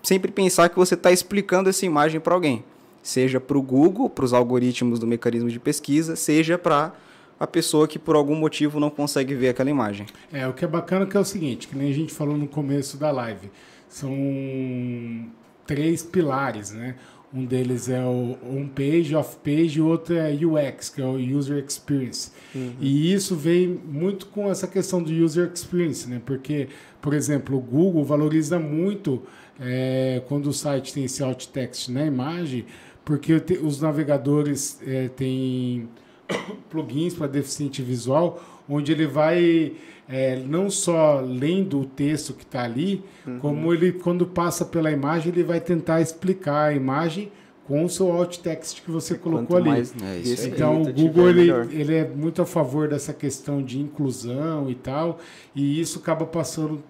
sempre 0.03 0.31
pensar 0.31 0.69
que 0.69 0.77
você 0.77 0.95
está 0.95 1.13
explicando 1.13 1.69
essa 1.69 1.85
imagem 1.85 2.21
para 2.21 2.35
alguém, 2.35 2.65
seja 3.03 3.41
para 3.41 3.57
o 3.57 3.63
Google, 3.63 4.09
para 4.09 4.25
os 4.25 4.33
algoritmos 4.33 4.99
do 4.99 5.07
mecanismo 5.07 5.49
de 5.49 5.59
pesquisa, 5.59 6.17
seja 6.17 6.59
para 6.59 6.93
a 7.39 7.47
pessoa 7.47 7.89
que 7.89 7.99
por 7.99 8.17
algum 8.17 8.35
motivo 8.35 8.79
não 8.79 8.91
consegue 8.91 9.35
ver 9.35 9.49
aquela 9.49 9.71
imagem. 9.71 10.07
É, 10.31 10.47
o 10.47 10.53
que 10.53 10.65
é 10.65 10.69
bacana 10.69 11.07
que 11.07 11.17
é 11.17 11.21
o 11.21 11.25
seguinte, 11.25 11.67
que 11.67 11.77
nem 11.77 11.91
a 11.91 11.95
gente 11.95 12.13
falou 12.13 12.37
no 12.37 12.47
começo 12.47 12.99
da 12.99 13.11
live, 13.11 13.51
são 13.89 14.13
três 15.67 16.03
pilares, 16.03 16.73
né? 16.73 16.97
Um 17.33 17.45
deles 17.45 17.89
é 17.89 18.03
o 18.03 18.37
on-page, 18.45 19.15
off-page, 19.15 19.79
e 19.79 19.81
o 19.81 19.87
outro 19.87 20.17
é 20.17 20.33
UX, 20.33 20.91
que 20.91 21.01
é 21.01 21.05
o 21.05 21.15
User 21.15 21.65
Experience. 21.65 22.33
Uhum. 22.53 22.73
E 22.81 23.13
isso 23.13 23.37
vem 23.37 23.69
muito 23.69 24.27
com 24.27 24.51
essa 24.51 24.67
questão 24.67 25.01
do 25.01 25.13
User 25.13 25.49
Experience, 25.55 26.09
né? 26.09 26.21
Porque, 26.27 26.69
por 27.01 27.15
exemplo, 27.15 27.57
o 27.57 27.61
Google 27.61 28.05
valoriza 28.05 28.59
muito 28.59 29.23
é, 29.61 30.23
quando 30.27 30.47
o 30.47 30.53
site 30.53 30.95
tem 30.95 31.05
esse 31.05 31.23
alt 31.23 31.47
text 31.47 31.89
na 31.89 32.05
imagem, 32.05 32.65
porque 33.05 33.39
te, 33.39 33.55
os 33.55 33.81
navegadores 33.81 34.81
é, 34.87 35.09
têm 35.09 35.89
plugins 36.71 37.15
para 37.15 37.27
deficiente 37.27 37.83
visual, 37.83 38.43
onde 38.69 38.93
ele 38.93 39.07
vai 39.07 39.75
é, 40.09 40.37
não 40.37 40.71
só 40.71 41.21
lendo 41.21 41.81
o 41.81 41.85
texto 41.85 42.33
que 42.33 42.43
está 42.43 42.63
ali, 42.63 43.05
uhum. 43.27 43.39
como 43.39 43.73
ele, 43.73 43.93
quando 43.93 44.27
passa 44.27 44.65
pela 44.65 44.91
imagem, 44.91 45.33
ele 45.33 45.45
vai 45.45 45.61
tentar 45.61 46.01
explicar 46.01 46.71
a 46.71 46.73
imagem 46.73 47.31
com 47.65 47.85
o 47.85 47.89
seu 47.89 48.11
alt 48.11 48.39
text 48.39 48.83
que 48.83 48.91
você 48.91 49.17
colocou 49.17 49.57
ali. 49.57 49.69
Mais, 49.69 49.95
é, 50.03 50.47
então 50.49 50.83
o 50.83 50.93
Google 50.93 51.29
ele, 51.29 51.51
ele 51.71 51.95
é 51.95 52.09
muito 52.09 52.43
a 52.43 52.47
favor 52.47 52.89
dessa 52.89 53.13
questão 53.13 53.63
de 53.63 53.79
inclusão 53.79 54.69
e 54.69 54.75
tal, 54.75 55.21
e 55.55 55.81
isso 55.81 56.01
acaba 56.01 56.27
passando 56.27 56.83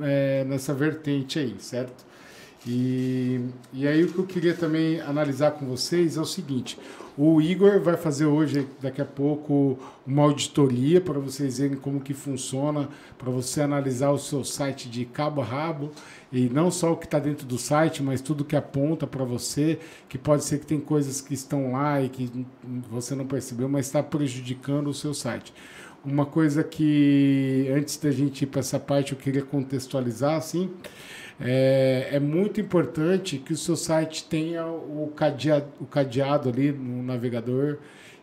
é, 0.00 0.44
nessa 0.44 0.74
vertente 0.74 1.38
aí, 1.38 1.56
certo? 1.58 2.04
E, 2.66 3.40
e 3.72 3.86
aí 3.86 4.02
o 4.04 4.12
que 4.12 4.18
eu 4.18 4.26
queria 4.26 4.54
também 4.54 5.00
analisar 5.00 5.52
com 5.52 5.66
vocês 5.66 6.16
é 6.16 6.20
o 6.20 6.24
seguinte: 6.24 6.78
o 7.16 7.40
Igor 7.40 7.80
vai 7.80 7.96
fazer 7.96 8.26
hoje, 8.26 8.66
daqui 8.80 9.00
a 9.00 9.04
pouco, 9.04 9.78
uma 10.04 10.22
auditoria 10.22 11.00
para 11.00 11.18
vocês 11.18 11.58
verem 11.58 11.76
como 11.76 12.00
que 12.00 12.12
funciona, 12.12 12.88
para 13.16 13.30
você 13.30 13.60
analisar 13.60 14.10
o 14.10 14.18
seu 14.18 14.42
site 14.42 14.88
de 14.88 15.04
cabo 15.04 15.40
a 15.40 15.44
rabo, 15.44 15.90
e 16.32 16.48
não 16.48 16.72
só 16.72 16.92
o 16.92 16.96
que 16.96 17.04
está 17.04 17.20
dentro 17.20 17.46
do 17.46 17.56
site, 17.56 18.02
mas 18.02 18.20
tudo 18.20 18.44
que 18.44 18.56
aponta 18.56 19.06
para 19.06 19.24
você, 19.24 19.78
que 20.08 20.18
pode 20.18 20.42
ser 20.42 20.58
que 20.58 20.66
tem 20.66 20.80
coisas 20.80 21.20
que 21.20 21.34
estão 21.34 21.72
lá 21.72 22.02
e 22.02 22.08
que 22.08 22.28
você 22.90 23.14
não 23.14 23.26
percebeu, 23.26 23.68
mas 23.68 23.86
está 23.86 24.02
prejudicando 24.02 24.88
o 24.88 24.94
seu 24.94 25.14
site. 25.14 25.54
Uma 26.04 26.26
coisa 26.26 26.62
que, 26.62 27.66
antes 27.74 27.96
da 27.96 28.10
gente 28.10 28.42
ir 28.42 28.46
para 28.46 28.60
essa 28.60 28.78
parte, 28.78 29.12
eu 29.12 29.18
queria 29.18 29.42
contextualizar, 29.42 30.36
assim, 30.36 30.70
é, 31.40 32.10
é, 32.12 32.20
muito 32.20 32.60
importante 32.60 33.38
que 33.38 33.52
o 33.52 33.56
seu 33.56 33.74
site 33.74 34.24
tenha 34.24 34.66
o 34.66 35.10
cadeado, 35.16 35.66
o 35.80 35.86
cadeado 35.86 36.48
ali 36.48 36.70
no 36.72 37.02
navegador, 37.02 37.78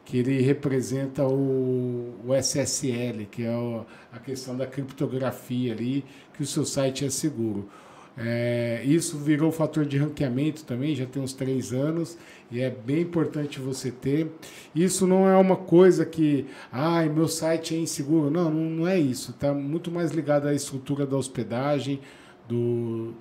que 0.06 0.18
ele 0.18 0.42
representa 0.42 1.26
o, 1.26 2.16
o 2.26 2.36
SSL, 2.36 3.26
que 3.30 3.44
é 3.44 3.56
o, 3.56 3.86
a 4.12 4.20
questão 4.20 4.56
da 4.56 4.68
criptografia 4.68 5.74
ali, 5.74 6.06
que 6.34 6.44
o 6.44 6.46
seu 6.46 6.66
site 6.66 7.06
é 7.06 7.10
seguro. 7.10 7.70
É, 8.18 8.82
isso 8.84 9.18
virou 9.18 9.52
fator 9.52 9.86
de 9.86 9.98
ranqueamento 9.98 10.64
também, 10.66 10.96
já 10.96 11.06
tem 11.06 11.22
uns 11.22 11.34
três 11.34 11.72
anos, 11.72 12.18
e 12.52 12.60
é 12.60 12.70
bem 12.70 13.02
importante 13.02 13.60
você 13.60 13.90
ter. 13.90 14.30
Isso 14.76 15.08
não 15.08 15.28
é 15.28 15.38
uma 15.38 15.56
coisa 15.56 16.06
que, 16.06 16.46
ai, 16.72 17.08
meu 17.08 17.28
site 17.28 17.74
é 17.74 17.78
inseguro. 17.78 18.30
Não, 18.30 18.52
não, 18.52 18.70
não 18.70 18.88
é 18.88 19.00
isso. 19.00 19.32
Está 19.32 19.54
muito 19.54 19.90
mais 19.90 20.12
ligado 20.12 20.48
à 20.48 20.54
estrutura 20.54 21.06
da 21.06 21.16
hospedagem, 21.16 22.00
do 22.48 23.14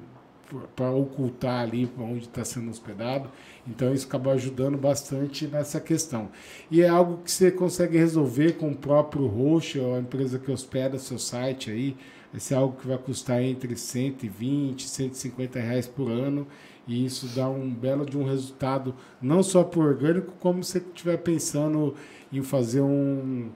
para 0.74 0.90
ocultar 0.90 1.62
ali 1.62 1.88
onde 1.98 2.24
está 2.24 2.44
sendo 2.44 2.70
hospedado. 2.70 3.30
Então 3.66 3.92
isso 3.94 4.06
acaba 4.06 4.32
ajudando 4.32 4.76
bastante 4.76 5.46
nessa 5.46 5.80
questão. 5.80 6.28
E 6.70 6.82
é 6.82 6.88
algo 6.88 7.22
que 7.22 7.30
você 7.30 7.50
consegue 7.50 7.96
resolver 7.96 8.52
com 8.54 8.70
o 8.70 8.76
próprio 8.76 9.26
host 9.26 9.78
ou 9.78 9.94
a 9.94 10.00
empresa 10.00 10.38
que 10.38 10.50
hospeda 10.50 10.98
seu 10.98 11.18
site 11.18 11.70
aí. 11.70 11.96
Esse 12.34 12.54
é 12.54 12.56
algo 12.56 12.76
que 12.80 12.86
vai 12.86 12.98
custar 12.98 13.42
entre 13.42 13.76
120 13.76 14.82
e 14.82 14.88
150 14.88 15.58
reais 15.58 15.86
por 15.86 16.10
ano. 16.10 16.46
E 16.86 17.04
isso 17.04 17.26
dá 17.34 17.48
um 17.48 17.72
belo 17.72 18.04
de 18.04 18.16
um 18.16 18.24
resultado, 18.24 18.94
não 19.20 19.42
só 19.42 19.62
por 19.62 19.84
orgânico, 19.84 20.32
como 20.40 20.64
se 20.64 20.72
você 20.72 20.78
estiver 20.78 21.18
pensando 21.18 21.94
em 22.32 22.42
fazer 22.42 22.80
um, 22.80 23.50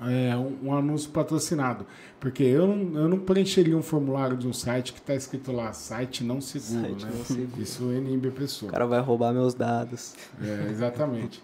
é, 0.00 0.36
um, 0.36 0.68
um, 0.68 0.74
anúncio 0.74 1.10
patrocinado. 1.10 1.86
Porque 2.18 2.42
eu 2.42 2.66
não, 2.66 3.00
eu 3.02 3.08
não 3.08 3.18
preencheria 3.18 3.76
um 3.76 3.82
formulário 3.82 4.36
de 4.36 4.48
um 4.48 4.52
site 4.52 4.92
que 4.92 4.98
está 4.98 5.14
escrito 5.14 5.52
lá, 5.52 5.72
site 5.72 6.24
não 6.24 6.40
seguro. 6.40 6.88
Site 6.88 7.04
né? 7.04 7.12
não 7.16 7.24
seguro. 7.24 7.62
Isso 7.62 7.92
inibe 7.92 8.28
a 8.28 8.32
pessoa. 8.32 8.70
O 8.70 8.72
cara 8.72 8.86
vai 8.86 9.00
roubar 9.00 9.32
meus 9.32 9.54
dados. 9.54 10.14
É, 10.40 10.68
exatamente. 10.70 11.42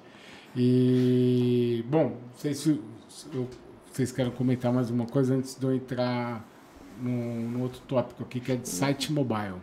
E, 0.57 1.85
bom, 1.89 2.11
não 2.11 2.37
sei 2.37 2.55
se 2.55 2.81
eu, 3.33 3.49
vocês 3.95 4.11
querem 4.11 4.33
comentar 4.33 4.73
mais 4.73 4.91
uma 4.91 5.07
coisa 5.07 5.37
antes 5.37 5.55
de 5.55 5.65
eu 5.65 5.73
entrar 5.73 6.45
no, 7.01 7.63
outro 7.63 7.81
tópico 7.87 8.25
aqui, 8.25 8.41
que 8.41 8.51
é 8.51 8.57
de 8.57 8.69
site 8.69 9.13
mobile. 9.13 9.55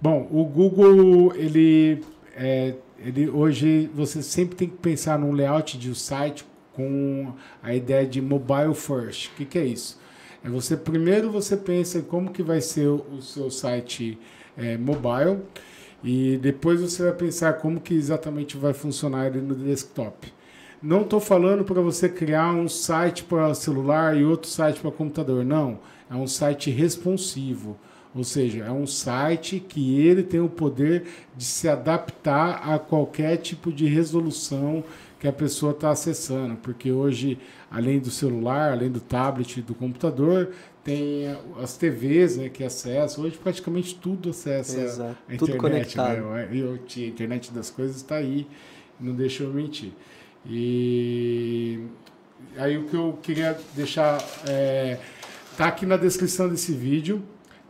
Bom, 0.00 0.26
o 0.30 0.42
Google, 0.42 1.34
ele, 1.36 2.02
é, 2.34 2.76
ele 2.98 3.28
hoje, 3.28 3.90
você 3.94 4.22
sempre 4.22 4.56
tem 4.56 4.66
que 4.70 4.78
pensar 4.78 5.18
num 5.18 5.32
layout 5.32 5.76
de 5.76 5.90
um 5.90 5.94
site 5.94 6.46
com 6.72 7.30
a 7.62 7.74
ideia 7.74 8.06
de 8.06 8.22
mobile 8.22 8.74
first. 8.74 9.26
O 9.26 9.34
que, 9.36 9.44
que 9.44 9.58
é 9.58 9.66
isso? 9.66 10.00
É 10.42 10.48
você 10.48 10.74
primeiro 10.74 11.30
você 11.30 11.58
pensa 11.58 11.98
em 11.98 12.02
como 12.02 12.30
que 12.30 12.42
vai 12.42 12.62
ser 12.62 12.88
o, 12.88 13.20
seu 13.20 13.50
site 13.50 14.18
é, 14.56 14.78
mobile 14.78 15.40
e 16.02 16.38
depois 16.38 16.80
você 16.80 17.02
vai 17.02 17.12
pensar 17.12 17.54
como 17.54 17.82
que 17.82 17.92
exatamente 17.92 18.56
vai 18.56 18.72
funcionar 18.72 19.26
ele 19.26 19.42
no 19.42 19.54
desktop. 19.54 20.32
Não 20.82 21.02
estou 21.02 21.20
falando 21.20 21.64
para 21.64 21.80
você 21.80 22.08
criar 22.08 22.52
um 22.52 22.68
site 22.68 23.24
para 23.24 23.54
celular 23.54 24.16
e 24.16 24.24
outro 24.24 24.48
site 24.48 24.80
para 24.80 24.90
computador. 24.90 25.44
Não, 25.44 25.78
é 26.10 26.14
um 26.14 26.26
site 26.26 26.70
responsivo. 26.70 27.76
Ou 28.14 28.24
seja, 28.24 28.64
é 28.64 28.70
um 28.70 28.86
site 28.86 29.60
que 29.60 30.00
ele 30.00 30.22
tem 30.22 30.40
o 30.40 30.48
poder 30.48 31.04
de 31.36 31.44
se 31.44 31.68
adaptar 31.68 32.62
a 32.66 32.78
qualquer 32.78 33.36
tipo 33.36 33.70
de 33.70 33.86
resolução 33.86 34.82
que 35.20 35.28
a 35.28 35.32
pessoa 35.32 35.72
está 35.72 35.90
acessando, 35.90 36.56
porque 36.56 36.90
hoje, 36.90 37.38
além 37.70 37.98
do 37.98 38.10
celular, 38.10 38.72
além 38.72 38.90
do 38.90 39.00
tablet, 39.00 39.60
do 39.60 39.74
computador, 39.74 40.50
tem 40.84 41.36
as 41.60 41.76
TVs 41.76 42.36
né, 42.36 42.48
que 42.48 42.62
acessam. 42.62 43.24
Hoje 43.24 43.36
praticamente 43.36 43.94
tudo 43.96 44.30
acessa 44.30 44.80
Exato. 44.80 45.16
a 45.28 45.34
internet. 45.34 45.38
Tudo 45.38 45.56
conectado. 45.56 46.20
Né? 46.22 46.48
A 46.48 47.00
internet 47.00 47.52
das 47.52 47.70
coisas 47.70 47.96
está 47.96 48.16
aí, 48.16 48.46
não 49.00 49.14
deixa 49.14 49.42
eu 49.42 49.52
mentir. 49.52 49.92
E 50.48 51.80
aí 52.56 52.78
o 52.78 52.84
que 52.84 52.94
eu 52.94 53.18
queria 53.22 53.58
deixar 53.74 54.22
é, 54.46 54.98
tá 55.56 55.66
aqui 55.66 55.84
na 55.84 55.96
descrição 55.96 56.48
desse 56.48 56.72
vídeo. 56.72 57.22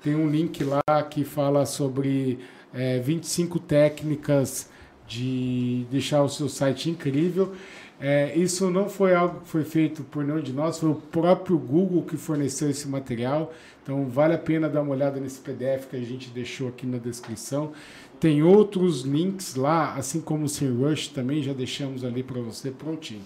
Tem 0.03 0.15
um 0.15 0.29
link 0.29 0.63
lá 0.63 1.03
que 1.11 1.25
fala 1.25 1.67
sobre 1.67 2.39
é, 2.73 2.99
25 3.01 3.59
técnicas 3.59 4.69
de 5.07 5.87
deixar 5.91 6.23
o 6.23 6.29
seu 6.29 6.49
site 6.49 6.91
incrível. 6.91 7.55
É, 7.99 8.37
isso 8.37 8.71
não 8.71 8.91
foi 8.91 9.15
algo 9.15 9.41
que 9.41 9.49
foi 9.49 9.65
feito 9.65 10.05
por 10.05 10.23
nenhum 10.23 10.43
de 10.43 10.53
nós, 10.53 10.79
foi 10.79 10.91
o 10.91 10.95
próprio 10.95 11.59
Google 11.59 12.03
que 12.03 12.17
forneceu 12.17 12.69
esse 12.69 12.87
material. 12.87 13.53
Então 13.83 14.07
vale 14.07 14.35
a 14.35 14.39
pena 14.39 14.69
dar 14.69 14.83
uma 14.83 14.93
olhada 14.93 15.19
nesse 15.19 15.41
PDF 15.41 15.87
que 15.89 15.97
a 15.97 16.01
gente 16.01 16.29
deixou 16.31 16.69
aqui 16.69 16.87
na 16.87 16.99
descrição. 16.99 17.73
Tem 18.19 18.43
outros 18.43 19.03
links 19.03 19.55
lá, 19.55 19.95
assim 19.95 20.21
como 20.21 20.45
o 20.45 20.49
SEMrush 20.49 21.09
também 21.09 21.43
já 21.43 21.53
deixamos 21.53 22.05
ali 22.05 22.23
para 22.23 22.41
você 22.41 22.71
prontinho. 22.71 23.23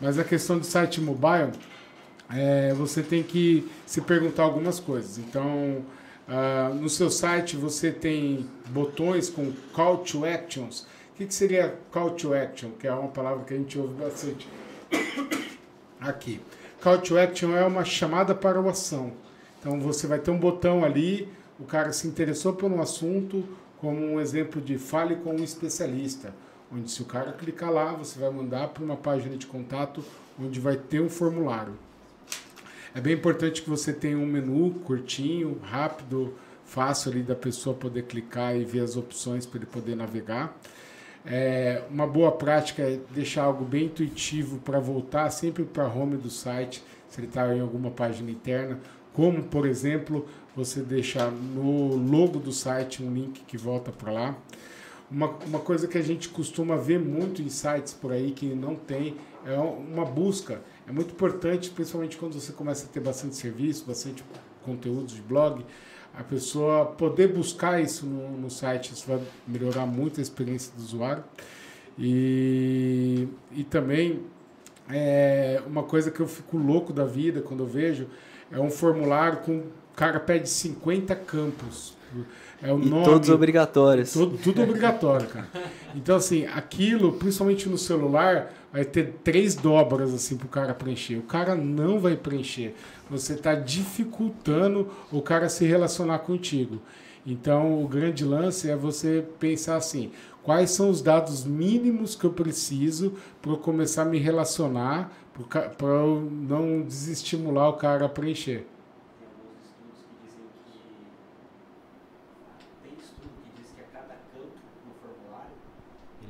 Mas 0.00 0.18
a 0.18 0.24
questão 0.24 0.58
do 0.58 0.64
site 0.64 1.00
mobile, 1.00 1.52
é, 2.30 2.72
você 2.74 3.02
tem 3.02 3.22
que 3.22 3.68
se 3.84 4.00
perguntar 4.00 4.44
algumas 4.44 4.78
coisas. 4.78 5.18
Então, 5.18 5.82
uh, 6.28 6.74
no 6.74 6.88
seu 6.88 7.10
site 7.10 7.56
você 7.56 7.90
tem 7.90 8.46
botões 8.70 9.28
com 9.28 9.52
call 9.72 9.98
to 9.98 10.24
actions 10.24 10.86
que, 11.18 11.26
que 11.26 11.34
seria 11.34 11.76
call 11.90 12.12
to 12.12 12.32
action, 12.32 12.70
que 12.78 12.86
é 12.86 12.92
uma 12.92 13.08
palavra 13.08 13.44
que 13.44 13.52
a 13.52 13.56
gente 13.56 13.76
ouve 13.76 13.94
bastante 13.94 14.48
aqui? 16.00 16.40
Call 16.80 16.98
to 16.98 17.18
action 17.18 17.56
é 17.56 17.64
uma 17.66 17.84
chamada 17.84 18.34
para 18.36 18.60
uma 18.60 18.70
ação. 18.70 19.12
Então 19.58 19.80
você 19.80 20.06
vai 20.06 20.20
ter 20.20 20.30
um 20.30 20.38
botão 20.38 20.84
ali, 20.84 21.28
o 21.58 21.64
cara 21.64 21.92
se 21.92 22.06
interessou 22.06 22.52
por 22.52 22.70
um 22.70 22.80
assunto, 22.80 23.44
como 23.80 24.00
um 24.00 24.20
exemplo 24.20 24.60
de 24.60 24.78
fale 24.78 25.16
com 25.16 25.32
um 25.32 25.44
especialista, 25.44 26.34
onde 26.72 26.90
se 26.90 27.00
o 27.02 27.04
cara 27.04 27.32
clicar 27.32 27.70
lá, 27.70 27.92
você 27.92 28.18
vai 28.18 28.30
mandar 28.30 28.68
para 28.68 28.84
uma 28.84 28.96
página 28.96 29.36
de 29.36 29.46
contato 29.46 30.04
onde 30.38 30.60
vai 30.60 30.76
ter 30.76 31.00
um 31.00 31.08
formulário. 31.08 31.74
É 32.94 33.00
bem 33.00 33.14
importante 33.14 33.62
que 33.62 33.70
você 33.70 33.92
tenha 33.92 34.16
um 34.16 34.26
menu 34.26 34.70
curtinho, 34.84 35.58
rápido, 35.62 36.34
fácil 36.64 37.12
ali 37.12 37.22
da 37.22 37.34
pessoa 37.34 37.74
poder 37.74 38.04
clicar 38.04 38.56
e 38.56 38.64
ver 38.64 38.80
as 38.80 38.96
opções 38.96 39.46
para 39.46 39.58
ele 39.58 39.66
poder 39.66 39.94
navegar. 39.94 40.56
É, 41.24 41.82
uma 41.90 42.06
boa 42.06 42.32
prática 42.32 42.82
é 42.82 42.98
deixar 43.10 43.44
algo 43.44 43.64
bem 43.64 43.86
intuitivo 43.86 44.58
para 44.58 44.78
voltar 44.78 45.28
sempre 45.30 45.64
para 45.64 45.84
a 45.84 45.88
home 45.88 46.16
do 46.16 46.30
site, 46.30 46.82
se 47.08 47.20
ele 47.20 47.26
está 47.26 47.54
em 47.54 47.60
alguma 47.60 47.90
página 47.90 48.30
interna, 48.30 48.78
como 49.18 49.42
por 49.42 49.66
exemplo 49.66 50.28
você 50.54 50.80
deixar 50.80 51.28
no 51.28 51.96
logo 51.96 52.38
do 52.38 52.52
site 52.52 53.02
um 53.02 53.12
link 53.12 53.40
que 53.48 53.56
volta 53.56 53.90
para 53.90 54.12
lá. 54.12 54.38
Uma, 55.10 55.30
uma 55.44 55.58
coisa 55.58 55.88
que 55.88 55.98
a 55.98 56.02
gente 56.02 56.28
costuma 56.28 56.76
ver 56.76 57.00
muito 57.00 57.42
em 57.42 57.48
sites 57.48 57.92
por 57.92 58.12
aí 58.12 58.30
que 58.30 58.46
não 58.46 58.76
tem 58.76 59.16
é 59.44 59.56
uma 59.56 60.04
busca. 60.04 60.62
É 60.86 60.92
muito 60.92 61.10
importante, 61.10 61.68
principalmente 61.70 62.16
quando 62.16 62.34
você 62.34 62.52
começa 62.52 62.86
a 62.86 62.88
ter 62.88 63.00
bastante 63.00 63.34
serviço, 63.34 63.84
bastante 63.84 64.22
conteúdos 64.64 65.16
de 65.16 65.20
blog, 65.20 65.66
a 66.14 66.22
pessoa 66.22 66.86
poder 66.86 67.26
buscar 67.26 67.82
isso 67.82 68.06
no, 68.06 68.38
no 68.38 68.48
site, 68.48 68.92
isso 68.92 69.04
vai 69.08 69.20
melhorar 69.48 69.84
muito 69.84 70.20
a 70.20 70.22
experiência 70.22 70.72
do 70.76 70.80
usuário. 70.80 71.24
E, 71.98 73.26
e 73.50 73.64
também 73.64 74.20
é 74.88 75.60
uma 75.66 75.82
coisa 75.82 76.08
que 76.08 76.20
eu 76.20 76.28
fico 76.28 76.56
louco 76.56 76.92
da 76.92 77.04
vida 77.04 77.42
quando 77.42 77.64
eu 77.64 77.66
vejo 77.66 78.06
é 78.50 78.58
um 78.58 78.70
formulário 78.70 79.38
com 79.38 79.58
o 79.58 79.64
cara 79.94 80.20
pede 80.20 80.48
50 80.48 81.14
campos. 81.16 81.96
É 82.62 82.72
o 82.72 82.80
e 82.80 82.88
nome, 82.88 83.04
todos 83.04 83.28
obrigatórios. 83.28 84.12
Tudo, 84.12 84.38
tudo 84.38 84.62
obrigatório, 84.62 85.28
cara. 85.28 85.48
Então, 85.94 86.16
assim, 86.16 86.46
aquilo, 86.46 87.12
principalmente 87.12 87.68
no 87.68 87.78
celular, 87.78 88.52
vai 88.72 88.84
ter 88.84 89.14
três 89.22 89.54
dobras 89.54 90.12
assim 90.12 90.36
para 90.36 90.46
o 90.46 90.48
cara 90.48 90.74
preencher. 90.74 91.16
O 91.16 91.22
cara 91.22 91.54
não 91.54 92.00
vai 92.00 92.16
preencher. 92.16 92.74
Você 93.10 93.34
está 93.34 93.54
dificultando 93.54 94.88
o 95.12 95.22
cara 95.22 95.48
se 95.48 95.64
relacionar 95.64 96.20
contigo. 96.20 96.80
Então, 97.26 97.82
o 97.82 97.86
grande 97.86 98.24
lance 98.24 98.70
é 98.70 98.76
você 98.76 99.24
pensar 99.38 99.76
assim: 99.76 100.10
quais 100.42 100.70
são 100.70 100.90
os 100.90 101.02
dados 101.02 101.44
mínimos 101.44 102.14
que 102.14 102.24
eu 102.24 102.32
preciso 102.32 103.12
para 103.42 103.52
eu 103.52 103.58
começar 103.58 104.02
a 104.02 104.06
me 104.06 104.18
relacionar, 104.18 105.12
para 105.46 105.88
eu 105.88 106.28
não 106.30 106.82
desestimular 106.82 107.68
o 107.68 107.74
cara 107.74 108.06
a 108.06 108.08
preencher. 108.08 108.66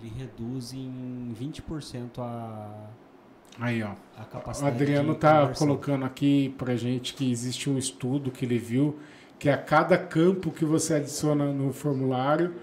ele 0.01 0.13
reduz 0.17 0.73
em 0.73 1.35
20% 1.39 2.19
a 2.19 2.89
Aí, 3.61 3.83
ó. 3.83 3.91
A 4.17 4.25
capacidade 4.25 4.73
o 4.73 4.75
Adriano 4.75 5.15
tá 5.17 5.49
colocando 5.49 6.05
aqui 6.05 6.55
pra 6.57 6.77
gente 6.77 7.15
que 7.15 7.29
existe 7.29 7.69
um 7.69 7.77
estudo 7.77 8.31
que 8.31 8.45
ele 8.45 8.57
viu 8.57 8.99
que 9.39 9.49
a 9.49 9.57
cada 9.57 9.97
campo 9.97 10.51
que 10.51 10.65
você 10.65 10.95
adiciona 10.95 11.53
no 11.53 11.73
formulário 11.73 12.55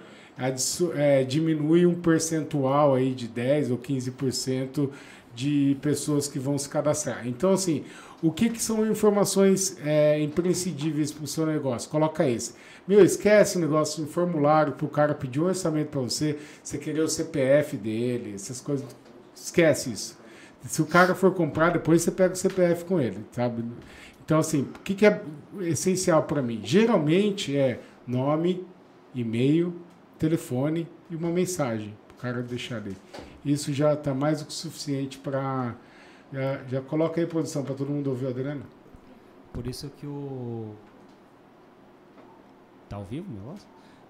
é, 0.96 1.24
diminui 1.24 1.86
um 1.86 1.96
percentual 1.96 2.96
aí 2.96 3.14
de 3.14 3.28
10 3.28 3.72
ou 3.72 3.78
15% 3.78 4.90
de 5.36 5.78
pessoas 5.82 6.28
que 6.28 6.40
vão 6.40 6.58
se 6.58 6.70
cadastrar. 6.70 7.28
Então, 7.28 7.52
assim, 7.52 7.84
o 8.24 8.32
que, 8.32 8.50
que 8.50 8.62
são 8.62 8.90
informações 8.90 9.78
é, 9.84 10.20
imprescindíveis 10.22 11.12
para 11.12 11.26
o 11.26 11.28
seu 11.28 11.46
negócio? 11.46 11.90
Coloca 11.90 12.28
esse. 12.28 12.56
Meu, 12.88 13.04
esquece 13.04 13.58
o 13.58 13.62
negócio 13.62 14.06
de 14.06 14.12
formulário 14.12 14.74
para 14.74 14.86
o 14.86 14.90
cara 14.90 15.14
pedir 15.14 15.42
um 15.42 15.46
orçamento 15.46 15.90
para 15.90 16.02
você, 16.02 16.40
você 16.64 16.78
querer 16.78 17.02
o 17.02 17.08
CPF 17.10 17.76
dele, 17.76 18.34
essas 18.34 18.62
coisas. 18.62 18.86
Esquece 19.36 19.92
isso. 19.92 20.18
Se 20.68 20.82
o 20.82 20.86
cara 20.86 21.14
for 21.14 21.34
comprar, 21.34 21.72
depois 21.72 22.02
você 22.02 22.12
pega 22.12 22.34
o 22.34 22.38
CPF 22.38 22.86
com 22.86 23.00
ele, 23.00 23.20
sabe? 23.32 23.64
Então, 24.24 24.40
assim, 24.40 24.62
o 24.62 24.80
que, 24.80 24.96
que 24.96 25.06
é 25.06 25.22
essencial 25.62 26.24
para 26.24 26.42
mim? 26.42 26.62
Geralmente 26.64 27.56
é 27.56 27.80
nome, 28.08 28.66
e-mail, 29.14 29.74
telefone 30.18 30.88
e 31.10 31.16
uma 31.16 31.30
mensagem 31.30 31.96
para 32.08 32.16
o 32.16 32.20
cara 32.20 32.42
deixar 32.42 32.78
ali. 32.78 32.96
Isso 33.46 33.72
já 33.72 33.94
está 33.94 34.14
mais 34.14 34.40
do 34.40 34.46
que 34.48 34.54
suficiente 34.54 35.18
para. 35.20 35.76
Já, 36.34 36.64
já 36.68 36.82
coloca 36.82 37.22
aí, 37.22 37.28
produção, 37.28 37.64
para 37.64 37.76
todo 37.76 37.92
mundo 37.92 38.10
ouvir 38.10 38.26
o 38.26 38.30
Adriano. 38.30 38.64
Por 39.54 39.68
isso 39.68 39.90
que 39.98 40.06
o 40.08 40.74
Tá 42.90 42.98
ao 42.98 43.04
vivo 43.04 43.32
o 43.32 43.36
negócio? 43.36 43.68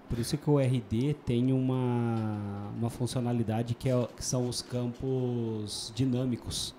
Por 0.08 0.18
isso 0.18 0.36
que 0.38 0.48
o 0.48 0.58
RD 0.58 1.14
tem 1.24 1.52
uma, 1.52 2.70
uma 2.76 2.90
funcionalidade 2.90 3.74
que, 3.74 3.88
é, 3.88 4.08
que 4.16 4.24
são 4.24 4.48
os 4.48 4.62
campos 4.62 5.92
dinâmicos. 5.94 6.74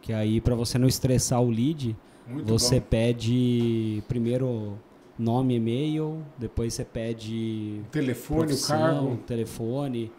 Que 0.00 0.12
aí, 0.12 0.40
para 0.40 0.54
você 0.54 0.78
não 0.78 0.88
estressar 0.88 1.40
o 1.42 1.50
lead, 1.50 1.96
Muito 2.26 2.46
você 2.46 2.80
bom. 2.80 2.86
pede 2.88 4.02
primeiro 4.08 4.78
nome, 5.18 5.56
e-mail, 5.56 6.24
depois 6.38 6.72
você 6.74 6.84
pede 6.84 7.82
Telefone, 7.90 8.52
o 8.54 8.66
cargo. 8.66 9.16
telefone, 9.26 10.10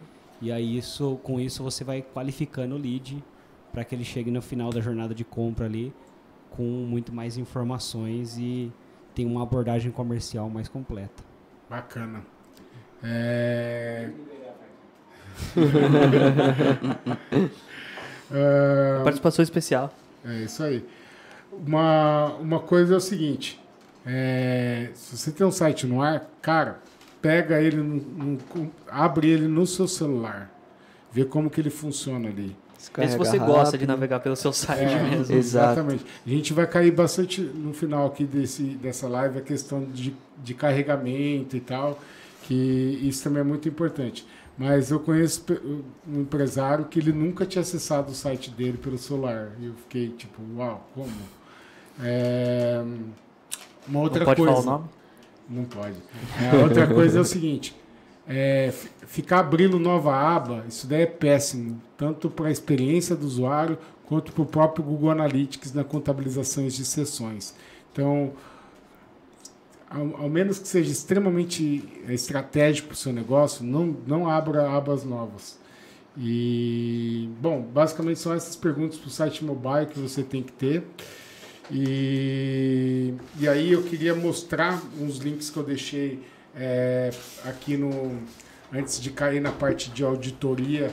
e 0.44 0.52
aí 0.52 0.76
isso, 0.76 1.18
com 1.22 1.40
isso 1.40 1.62
você 1.62 1.82
vai 1.82 2.02
qualificando 2.02 2.74
o 2.74 2.78
lead 2.78 3.24
para 3.72 3.82
que 3.82 3.94
ele 3.94 4.04
chegue 4.04 4.30
no 4.30 4.42
final 4.42 4.70
da 4.70 4.78
jornada 4.78 5.14
de 5.14 5.24
compra 5.24 5.64
ali 5.64 5.90
com 6.50 6.62
muito 6.62 7.14
mais 7.14 7.38
informações 7.38 8.36
e 8.36 8.70
tem 9.14 9.24
uma 9.24 9.42
abordagem 9.42 9.90
comercial 9.90 10.50
mais 10.50 10.68
completa. 10.68 11.24
Bacana. 11.70 12.22
É... 13.02 14.10
É, 18.30 19.00
Participação 19.02 19.42
especial. 19.42 19.92
É 20.24 20.42
isso 20.42 20.62
aí. 20.62 20.86
Uma, 21.50 22.34
uma 22.34 22.60
coisa 22.60 22.92
é 22.92 22.96
o 22.98 23.00
seguinte: 23.00 23.58
é, 24.04 24.90
se 24.94 25.16
você 25.16 25.32
tem 25.32 25.46
um 25.46 25.50
site 25.50 25.86
no 25.86 26.02
ar, 26.02 26.28
cara, 26.42 26.80
pega 27.24 27.58
ele, 27.60 27.78
no, 27.78 27.96
no- 27.96 28.70
abre 28.86 29.30
ele 29.30 29.48
no 29.48 29.66
seu 29.66 29.88
celular, 29.88 30.50
vê 31.10 31.24
como 31.24 31.48
que 31.48 31.58
ele 31.60 31.70
funciona 31.70 32.28
ali. 32.28 32.54
Vê 32.94 33.08
se 33.08 33.16
você 33.16 33.38
gosta 33.38 33.78
de 33.78 33.84
rápido. 33.84 33.88
navegar 33.88 34.20
pelo 34.20 34.36
seu 34.36 34.52
site 34.52 34.92
É, 34.92 35.02
mesmo. 35.02 35.34
Exatamente. 35.34 36.04
A 36.26 36.28
gente 36.28 36.52
vai 36.52 36.66
cair 36.66 36.90
bastante 36.90 37.40
no 37.40 37.72
final 37.72 38.06
aqui 38.06 38.24
desse, 38.24 38.62
dessa 38.62 39.08
live 39.08 39.38
a 39.38 39.40
questão 39.40 39.84
de, 39.86 40.14
de 40.42 40.52
carregamento 40.52 41.56
e 41.56 41.60
tal, 41.60 41.98
que 42.42 42.54
isso 43.02 43.24
também 43.24 43.40
é 43.40 43.44
muito 43.44 43.66
importante. 43.66 44.26
Mas 44.58 44.90
eu 44.90 45.00
conheço 45.00 45.44
um 46.06 46.20
empresário 46.20 46.84
que 46.84 46.98
ele 46.98 47.10
nunca 47.12 47.46
tinha 47.46 47.62
acessado 47.62 48.12
o 48.12 48.14
site 48.14 48.50
dele 48.50 48.76
pelo 48.76 48.98
celular. 48.98 49.52
E 49.58 49.64
eu 49.66 49.72
fiquei 49.74 50.10
tipo, 50.10 50.42
uau, 50.58 50.86
como? 50.94 51.10
É, 52.02 52.82
uma 53.88 54.00
outra 54.00 54.20
Não 54.20 54.26
pode 54.26 54.36
coisa. 54.42 54.62
falar 54.62 54.76
o 54.76 54.78
nome? 54.80 54.90
Não 55.48 55.64
pode. 55.64 55.96
É, 56.40 56.56
outra 56.56 56.86
coisa 56.86 57.18
é 57.18 57.20
o 57.20 57.24
seguinte: 57.24 57.76
é, 58.26 58.72
fi- 58.72 58.90
ficar 59.06 59.40
abrindo 59.40 59.78
nova 59.78 60.14
aba, 60.14 60.64
isso 60.68 60.86
daí 60.86 61.02
é 61.02 61.06
péssimo, 61.06 61.80
tanto 61.96 62.30
para 62.30 62.48
a 62.48 62.50
experiência 62.50 63.14
do 63.14 63.26
usuário 63.26 63.78
quanto 64.06 64.32
para 64.32 64.42
o 64.42 64.46
próprio 64.46 64.84
Google 64.84 65.10
Analytics 65.10 65.72
na 65.72 65.84
contabilização 65.84 66.66
de 66.66 66.84
sessões. 66.84 67.54
Então, 67.92 68.32
ao, 69.88 70.22
ao 70.22 70.28
menos 70.28 70.58
que 70.58 70.66
seja 70.68 70.90
extremamente 70.90 71.84
estratégico 72.08 72.88
para 72.88 72.94
o 72.94 72.98
seu 72.98 73.12
negócio, 73.12 73.64
não, 73.64 73.96
não 74.06 74.28
abra 74.28 74.70
abas 74.70 75.04
novas. 75.04 75.58
E, 76.16 77.28
bom, 77.40 77.60
basicamente 77.60 78.20
são 78.20 78.32
essas 78.32 78.54
perguntas 78.56 78.98
para 78.98 79.08
o 79.08 79.10
site 79.10 79.44
mobile 79.44 79.86
que 79.86 79.98
você 79.98 80.22
tem 80.22 80.42
que 80.42 80.52
ter. 80.52 80.84
E, 81.70 83.14
e 83.38 83.48
aí 83.48 83.72
eu 83.72 83.82
queria 83.82 84.14
mostrar 84.14 84.80
uns 85.00 85.18
links 85.18 85.50
que 85.50 85.56
eu 85.56 85.62
deixei 85.62 86.22
é, 86.54 87.10
aqui 87.44 87.76
no. 87.76 88.18
Antes 88.72 89.00
de 89.00 89.10
cair 89.10 89.40
na 89.40 89.52
parte 89.52 89.90
de 89.90 90.02
auditoria, 90.02 90.92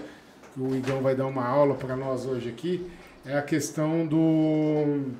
que 0.53 0.59
o 0.59 0.75
Igão 0.75 1.01
vai 1.01 1.15
dar 1.15 1.25
uma 1.25 1.45
aula 1.45 1.73
para 1.73 1.95
nós 1.95 2.25
hoje 2.25 2.47
aqui, 2.49 2.85
é 3.25 3.37
a 3.37 3.41
questão 3.41 4.05
do 4.05 5.11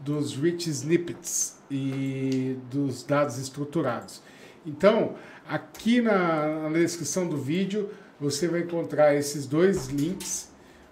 dos 0.00 0.34
rich 0.36 0.68
snippets 0.68 1.56
e 1.70 2.58
dos 2.70 3.02
dados 3.02 3.38
estruturados. 3.38 4.20
Então, 4.66 5.14
aqui 5.48 6.00
na, 6.00 6.68
na 6.68 6.78
descrição 6.78 7.26
do 7.26 7.38
vídeo, 7.38 7.90
você 8.20 8.46
vai 8.46 8.60
encontrar 8.60 9.14
esses 9.14 9.46
dois 9.46 9.88
links 9.88 10.50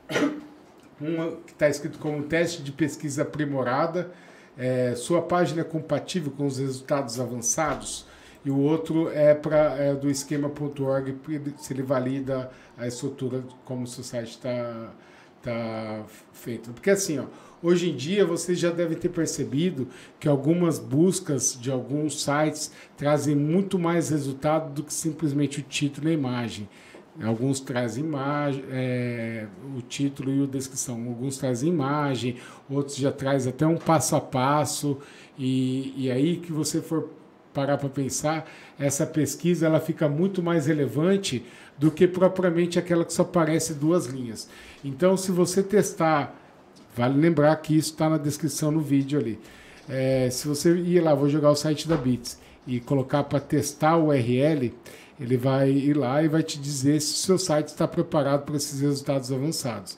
uma 1.00 1.36
que 1.46 1.52
está 1.52 1.68
escrito 1.68 1.98
como 1.98 2.22
teste 2.22 2.62
de 2.62 2.72
pesquisa 2.72 3.22
aprimorada, 3.22 4.12
é, 4.56 4.94
sua 4.94 5.22
página 5.22 5.62
é 5.62 5.64
compatível 5.64 6.30
com 6.30 6.46
os 6.46 6.58
resultados 6.58 7.18
avançados, 7.18 8.06
e 8.44 8.50
o 8.50 8.58
outro 8.58 9.08
é, 9.10 9.34
pra, 9.34 9.76
é 9.76 9.94
do 9.94 10.10
esquema.org, 10.10 11.16
se 11.58 11.72
ele 11.72 11.82
valida 11.82 12.50
a 12.76 12.86
estrutura 12.86 13.44
como 13.64 13.84
o 13.84 13.86
seu 13.86 14.02
site 14.02 14.30
está 14.30 14.92
tá 15.42 16.04
feito. 16.32 16.70
Porque 16.70 16.90
assim, 16.90 17.18
ó, 17.18 17.24
hoje 17.62 17.90
em 17.90 17.96
dia 17.96 18.24
vocês 18.24 18.58
já 18.58 18.70
devem 18.70 18.96
ter 18.96 19.08
percebido 19.08 19.88
que 20.18 20.28
algumas 20.28 20.78
buscas 20.78 21.58
de 21.60 21.70
alguns 21.70 22.22
sites 22.22 22.72
trazem 22.96 23.34
muito 23.34 23.78
mais 23.78 24.10
resultado 24.10 24.72
do 24.72 24.82
que 24.82 24.94
simplesmente 24.94 25.60
o 25.60 25.62
título 25.62 26.08
e 26.08 26.12
a 26.12 26.14
imagem. 26.14 26.68
Alguns 27.20 27.60
trazem 27.60 28.04
imagem, 28.04 28.64
é, 28.70 29.46
o 29.76 29.82
título 29.82 30.32
e 30.34 30.44
a 30.44 30.46
descrição. 30.46 30.94
Alguns 31.06 31.36
trazem 31.36 31.68
imagem, 31.68 32.36
outros 32.70 32.96
já 32.96 33.12
traz 33.12 33.46
até 33.46 33.66
um 33.66 33.76
passo 33.76 34.16
a 34.16 34.20
passo. 34.20 34.98
E, 35.38 35.92
e 35.96 36.10
aí 36.10 36.38
que 36.38 36.52
você 36.52 36.80
for 36.80 37.10
parar 37.52 37.76
para 37.76 37.88
pensar, 37.88 38.50
essa 38.78 39.06
pesquisa 39.06 39.66
ela 39.66 39.78
fica 39.78 40.08
muito 40.08 40.42
mais 40.42 40.66
relevante 40.66 41.44
do 41.78 41.90
que 41.90 42.06
propriamente 42.06 42.78
aquela 42.78 43.04
que 43.04 43.12
só 43.12 43.22
aparece 43.22 43.74
duas 43.74 44.06
linhas. 44.06 44.48
Então, 44.82 45.16
se 45.16 45.30
você 45.30 45.62
testar, 45.62 46.34
vale 46.96 47.20
lembrar 47.20 47.54
que 47.56 47.76
isso 47.76 47.90
está 47.90 48.08
na 48.08 48.18
descrição 48.18 48.70
no 48.70 48.80
vídeo 48.80 49.18
ali. 49.18 49.38
É, 49.88 50.30
se 50.30 50.46
você 50.48 50.74
ir 50.74 51.00
lá, 51.00 51.14
vou 51.14 51.28
jogar 51.28 51.50
o 51.50 51.56
site 51.56 51.88
da 51.88 51.96
Bits 51.96 52.38
e 52.66 52.80
colocar 52.80 53.24
para 53.24 53.40
testar 53.40 53.96
o 53.96 54.08
URL, 54.08 54.72
ele 55.22 55.36
vai 55.36 55.70
ir 55.70 55.96
lá 55.96 56.22
e 56.22 56.28
vai 56.28 56.42
te 56.42 56.58
dizer 56.58 57.00
se 57.00 57.12
o 57.12 57.16
seu 57.16 57.38
site 57.38 57.68
está 57.68 57.86
preparado 57.86 58.44
para 58.44 58.56
esses 58.56 58.80
resultados 58.80 59.30
avançados. 59.30 59.96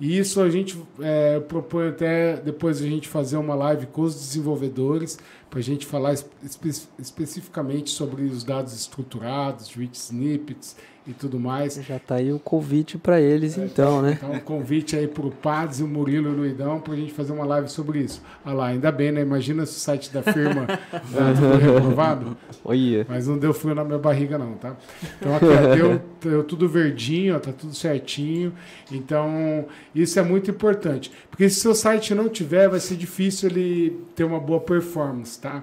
E 0.00 0.18
isso 0.18 0.40
a 0.40 0.50
gente 0.50 0.76
é, 1.00 1.38
propõe 1.38 1.88
até 1.88 2.36
depois 2.36 2.82
a 2.82 2.86
gente 2.86 3.06
fazer 3.08 3.36
uma 3.36 3.54
live 3.54 3.86
com 3.86 4.02
os 4.02 4.14
desenvolvedores 4.14 5.18
para 5.48 5.60
a 5.60 5.62
gente 5.62 5.86
falar 5.86 6.14
espe 6.14 6.72
especificamente 6.98 7.90
sobre 7.90 8.24
os 8.24 8.42
dados 8.42 8.74
estruturados, 8.74 9.68
rich 9.72 9.96
snippets 9.96 10.76
e 11.06 11.12
tudo 11.12 11.38
mais. 11.38 11.74
Já 11.74 11.98
tá 11.98 12.16
aí 12.16 12.32
o 12.32 12.38
convite 12.38 12.96
para 12.96 13.20
eles, 13.20 13.58
então, 13.58 14.00
né? 14.00 14.18
Então, 14.20 14.38
convite 14.40 14.96
aí 14.96 15.06
para 15.06 15.26
o 15.26 15.30
Pads, 15.30 15.80
o 15.80 15.86
Murilo 15.86 16.30
e 16.30 16.32
o 16.32 16.36
Luidão 16.36 16.80
para 16.80 16.94
a 16.94 16.96
gente 16.96 17.12
fazer 17.12 17.32
uma 17.32 17.44
live 17.44 17.68
sobre 17.68 18.00
isso. 18.00 18.22
Olha 18.44 18.54
lá, 18.54 18.66
ainda 18.68 18.90
bem, 18.90 19.12
né? 19.12 19.20
Imagina 19.20 19.66
se 19.66 19.76
o 19.76 19.80
site 19.80 20.12
da 20.12 20.22
firma 20.22 20.66
dá 20.90 21.34
tudo 21.34 21.56
reprovado. 21.58 22.36
Olha. 22.64 23.06
Mas 23.08 23.26
não 23.26 23.38
deu 23.38 23.52
frio 23.52 23.74
na 23.74 23.84
minha 23.84 23.98
barriga, 23.98 24.38
não, 24.38 24.54
tá? 24.54 24.76
Então 25.18 25.36
aqui, 25.36 25.46
ó, 25.46 25.74
deu, 25.74 26.02
deu 26.22 26.44
tudo 26.44 26.68
verdinho, 26.68 27.36
ó, 27.36 27.38
tá 27.38 27.52
tudo 27.52 27.74
certinho. 27.74 28.52
Então, 28.90 29.66
isso 29.94 30.18
é 30.18 30.22
muito 30.22 30.50
importante. 30.50 31.12
Porque 31.30 31.48
se 31.48 31.60
seu 31.60 31.74
site 31.74 32.14
não 32.14 32.28
tiver, 32.28 32.68
vai 32.68 32.80
ser 32.80 32.96
difícil 32.96 33.50
ele 33.50 34.00
ter 34.14 34.24
uma 34.24 34.40
boa 34.40 34.60
performance, 34.60 35.38
tá? 35.38 35.62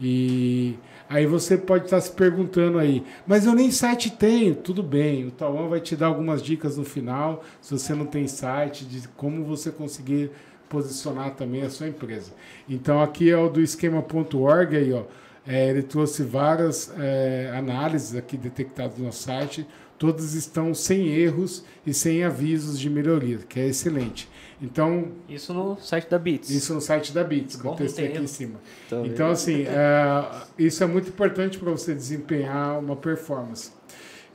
E 0.00 0.76
aí 1.08 1.26
você 1.26 1.56
pode 1.56 1.84
estar 1.84 2.00
se 2.00 2.10
perguntando 2.12 2.78
aí, 2.78 3.04
mas 3.26 3.46
eu 3.46 3.54
nem 3.54 3.70
site 3.70 4.10
tenho. 4.10 4.54
Tudo 4.54 4.82
bem, 4.82 5.26
o 5.26 5.30
Tauan 5.30 5.68
vai 5.68 5.80
te 5.80 5.96
dar 5.96 6.06
algumas 6.06 6.42
dicas 6.42 6.76
no 6.76 6.84
final, 6.84 7.44
se 7.60 7.72
você 7.72 7.94
não 7.94 8.06
tem 8.06 8.26
site, 8.26 8.84
de 8.84 9.08
como 9.08 9.44
você 9.44 9.70
conseguir 9.70 10.30
posicionar 10.68 11.30
também 11.34 11.62
a 11.62 11.70
sua 11.70 11.88
empresa. 11.88 12.32
Então 12.68 13.02
aqui 13.02 13.30
é 13.30 13.36
o 13.36 13.48
do 13.48 13.60
esquema.org 13.60 14.76
aí, 14.76 14.92
ó. 14.92 15.04
É, 15.46 15.70
ele 15.70 15.82
trouxe 15.82 16.22
várias 16.22 16.92
é, 16.98 17.50
análises 17.56 18.14
aqui 18.14 18.36
detectadas 18.36 18.98
no 18.98 19.10
site, 19.10 19.66
todas 19.98 20.34
estão 20.34 20.74
sem 20.74 21.08
erros 21.08 21.64
e 21.86 21.94
sem 21.94 22.22
avisos 22.22 22.78
de 22.78 22.90
melhoria, 22.90 23.38
que 23.38 23.58
é 23.58 23.66
excelente. 23.66 24.28
Então, 24.60 25.12
Isso 25.28 25.54
no 25.54 25.76
site 25.80 26.08
da 26.10 26.18
Beats. 26.18 26.50
isso 26.50 26.74
no 26.74 26.80
site 26.80 27.12
da 27.12 27.22
Bits, 27.22 27.56
que 27.56 27.64
eu 27.66 27.74
testei 27.74 28.08
aqui 28.08 28.18
em 28.18 28.26
cima. 28.26 28.60
Então, 28.86 29.06
Então, 29.06 29.30
assim, 29.30 29.62
é, 29.62 30.24
isso 30.58 30.82
é 30.82 30.86
muito 30.86 31.08
importante 31.10 31.58
para 31.58 31.70
você 31.70 31.94
desempenhar 31.94 32.78
uma 32.78 32.96
performance. 32.96 33.70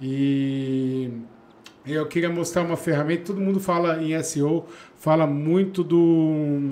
E 0.02 1.12
eu 1.86 2.06
queria 2.08 2.30
mostrar 2.30 2.62
uma 2.62 2.78
ferramenta, 2.78 3.26
todo 3.26 3.42
mundo 3.42 3.60
fala 3.60 4.02
em 4.02 4.22
SEO, 4.24 4.66
fala 4.98 5.28
muito 5.28 5.84
do, 5.84 6.72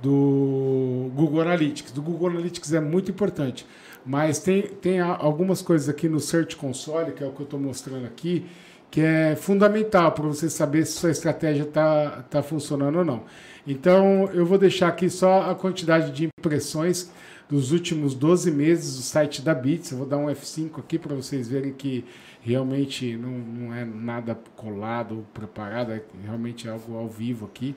do 0.00 1.10
Google 1.14 1.40
Analytics. 1.40 1.90
Do 1.92 2.00
Google 2.02 2.28
Analytics 2.30 2.72
é 2.72 2.80
muito 2.80 3.10
importante. 3.10 3.66
Mas 4.06 4.38
tem, 4.38 4.62
tem 4.62 5.00
algumas 5.00 5.60
coisas 5.60 5.88
aqui 5.88 6.08
no 6.08 6.20
Search 6.20 6.56
Console, 6.56 7.12
que 7.12 7.22
é 7.22 7.26
o 7.26 7.32
que 7.32 7.40
eu 7.40 7.44
estou 7.44 7.60
mostrando 7.60 8.06
aqui, 8.06 8.46
que 8.90 9.00
é 9.00 9.36
fundamental 9.36 10.12
para 10.12 10.26
você 10.26 10.48
saber 10.48 10.86
se 10.86 10.92
sua 10.92 11.10
estratégia 11.10 11.62
está 11.62 12.22
tá 12.30 12.42
funcionando 12.42 12.98
ou 12.98 13.04
não. 13.04 13.24
Então, 13.66 14.30
eu 14.32 14.46
vou 14.46 14.56
deixar 14.56 14.88
aqui 14.88 15.10
só 15.10 15.50
a 15.50 15.54
quantidade 15.54 16.10
de 16.10 16.26
impressões 16.40 17.10
dos 17.48 17.72
últimos 17.72 18.14
12 18.14 18.50
meses 18.50 18.96
do 18.96 19.02
site 19.02 19.42
da 19.42 19.54
Bits. 19.54 19.90
Eu 19.90 19.98
vou 19.98 20.06
dar 20.06 20.16
um 20.16 20.26
F5 20.26 20.78
aqui 20.78 20.98
para 20.98 21.14
vocês 21.14 21.48
verem 21.48 21.72
que 21.72 22.04
realmente 22.40 23.16
não, 23.16 23.30
não 23.30 23.74
é 23.74 23.84
nada 23.84 24.38
colado 24.56 25.16
ou 25.16 25.22
preparado, 25.34 25.92
é 25.92 26.02
realmente 26.24 26.68
algo 26.68 26.96
ao 26.96 27.08
vivo 27.08 27.46
aqui. 27.46 27.74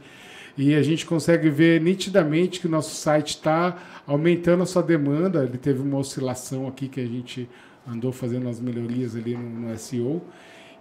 e 0.57 0.76
a 0.76 0.84
gente 0.84 1.05
consegue 1.05 1.49
ver 1.49 1.82
nitidamente 1.82 2.59
que 2.59 2.68
o 2.68 2.70
nosso 2.70 2.95
site 2.95 3.30
está 3.30 3.78
aumentando 4.07 4.64
a 4.64 4.66
sua 4.66 4.84
demanda. 4.84 5.43
Ele 5.43 5.57
teve 5.57 5.82
uma 5.82 5.97
oscilação 5.97 6.68
aqui 6.68 6.88
que 6.88 7.01
a 7.01 7.05
gente 7.05 7.49
andou 7.88 8.12
fazendo 8.12 8.47
as 8.47 8.59
melhorias 8.59 9.16
ali 9.16 9.36
no, 9.36 9.70
no 9.70 9.78
SEO. 9.78 10.22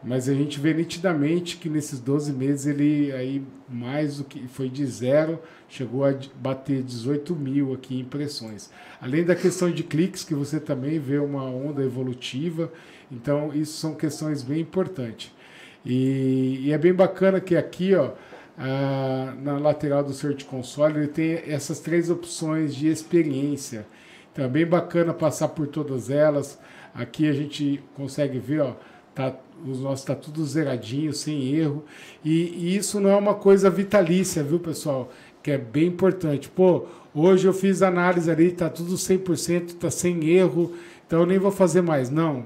Mas 0.02 0.28
a 0.28 0.34
gente 0.34 0.58
vê 0.58 0.72
nitidamente 0.72 1.58
que 1.58 1.68
nesses 1.68 2.00
12 2.00 2.32
meses 2.32 2.66
ele 2.66 3.12
aí 3.12 3.42
mais 3.68 4.16
do 4.16 4.24
que 4.24 4.48
foi 4.48 4.68
de 4.68 4.84
zero, 4.86 5.38
chegou 5.68 6.04
a 6.04 6.14
bater 6.36 6.82
18 6.82 7.36
mil 7.36 7.74
aqui 7.74 7.98
impressões. 7.98 8.70
Além 9.00 9.24
da 9.24 9.36
questão 9.36 9.70
de 9.70 9.82
cliques, 9.82 10.24
que 10.24 10.34
você 10.34 10.58
também 10.58 10.98
vê 10.98 11.18
uma 11.18 11.44
onda 11.44 11.82
evolutiva, 11.82 12.72
então 13.12 13.52
isso 13.54 13.78
são 13.78 13.94
questões 13.94 14.42
bem 14.42 14.60
importantes. 14.60 15.32
E, 15.84 16.60
e 16.64 16.72
é 16.72 16.78
bem 16.78 16.92
bacana 16.92 17.40
que 17.40 17.56
aqui, 17.56 17.94
ó, 17.94 18.12
ah, 18.58 19.34
na 19.40 19.58
lateral 19.58 20.02
do 20.02 20.12
Search 20.12 20.44
Console, 20.44 20.98
ele 20.98 21.08
tem 21.08 21.42
essas 21.46 21.78
três 21.80 22.10
opções 22.10 22.74
de 22.74 22.88
experiência. 22.88 23.86
Então 24.32 24.44
é 24.44 24.48
bem 24.48 24.66
bacana 24.66 25.14
passar 25.14 25.48
por 25.48 25.66
todas 25.66 26.10
elas. 26.10 26.58
Aqui 26.94 27.28
a 27.28 27.32
gente 27.32 27.82
consegue 27.94 28.38
ver, 28.38 28.60
ó, 28.60 28.74
tá 29.28 29.38
os 29.66 29.80
nossos 29.80 30.00
está 30.00 30.14
tudo 30.14 30.44
zeradinho, 30.44 31.12
sem 31.12 31.54
erro. 31.54 31.84
E, 32.24 32.30
e, 32.30 32.76
isso 32.76 33.00
não 33.00 33.10
é 33.10 33.16
uma 33.16 33.34
coisa 33.34 33.68
vitalícia, 33.68 34.42
viu, 34.42 34.58
pessoal? 34.58 35.10
Que 35.42 35.52
é 35.52 35.58
bem 35.58 35.88
importante. 35.88 36.48
Pô, 36.48 36.86
hoje 37.14 37.46
eu 37.46 37.52
fiz 37.52 37.82
análise 37.82 38.30
ali, 38.30 38.46
está 38.46 38.68
tudo 38.68 38.94
100%, 38.94 39.68
está 39.68 39.90
sem 39.90 40.28
erro, 40.30 40.72
então 41.06 41.20
eu 41.20 41.26
nem 41.26 41.38
vou 41.38 41.50
fazer 41.50 41.82
mais. 41.82 42.10
Não. 42.10 42.44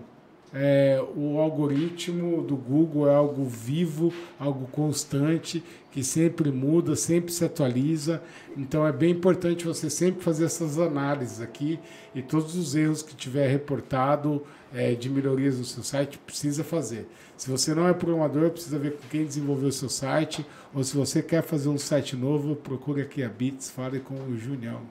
É, 0.57 1.03
o 1.17 1.41
algoritmo 1.41 2.41
do 2.41 2.55
Google 2.55 3.09
é 3.09 3.15
algo 3.15 3.45
vivo, 3.45 4.15
algo 4.39 4.69
constante, 4.69 5.65
que 5.91 6.05
sempre 6.05 6.53
muda, 6.53 6.95
sempre 6.95 7.33
se 7.33 7.45
atualiza. 7.45 8.23
Então 8.57 8.87
é 8.87 8.93
bem 8.93 9.11
importante 9.11 9.65
você 9.65 9.91
sempre 9.91 10.23
fazer 10.23 10.45
essas 10.45 10.79
análises 10.79 11.41
aqui 11.41 11.81
e 12.15 12.23
todos 12.23 12.55
os 12.55 12.77
erros 12.77 13.03
que 13.03 13.17
tiver 13.17 13.49
reportado 13.49 14.45
é, 14.73 14.95
de 14.95 15.11
melhorias 15.11 15.59
no 15.59 15.65
seu 15.65 15.83
site, 15.83 16.19
precisa 16.19 16.63
fazer. 16.63 17.09
Se 17.37 17.51
você 17.51 17.75
não 17.75 17.89
é 17.89 17.93
programador, 17.93 18.51
precisa 18.51 18.79
ver 18.79 18.93
com 18.93 19.09
quem 19.09 19.25
desenvolveu 19.25 19.69
o 19.69 19.73
seu 19.73 19.89
site, 19.89 20.47
ou 20.73 20.85
se 20.85 20.97
você 20.97 21.21
quer 21.21 21.43
fazer 21.43 21.69
um 21.69 21.79
site 21.79 22.15
novo, 22.15 22.55
procure 22.55 23.03
aqui 23.03 23.25
a 23.25 23.29
Bits, 23.29 23.71
fale 23.71 23.99
com 23.99 24.15
o 24.15 24.37
Junião. 24.37 24.83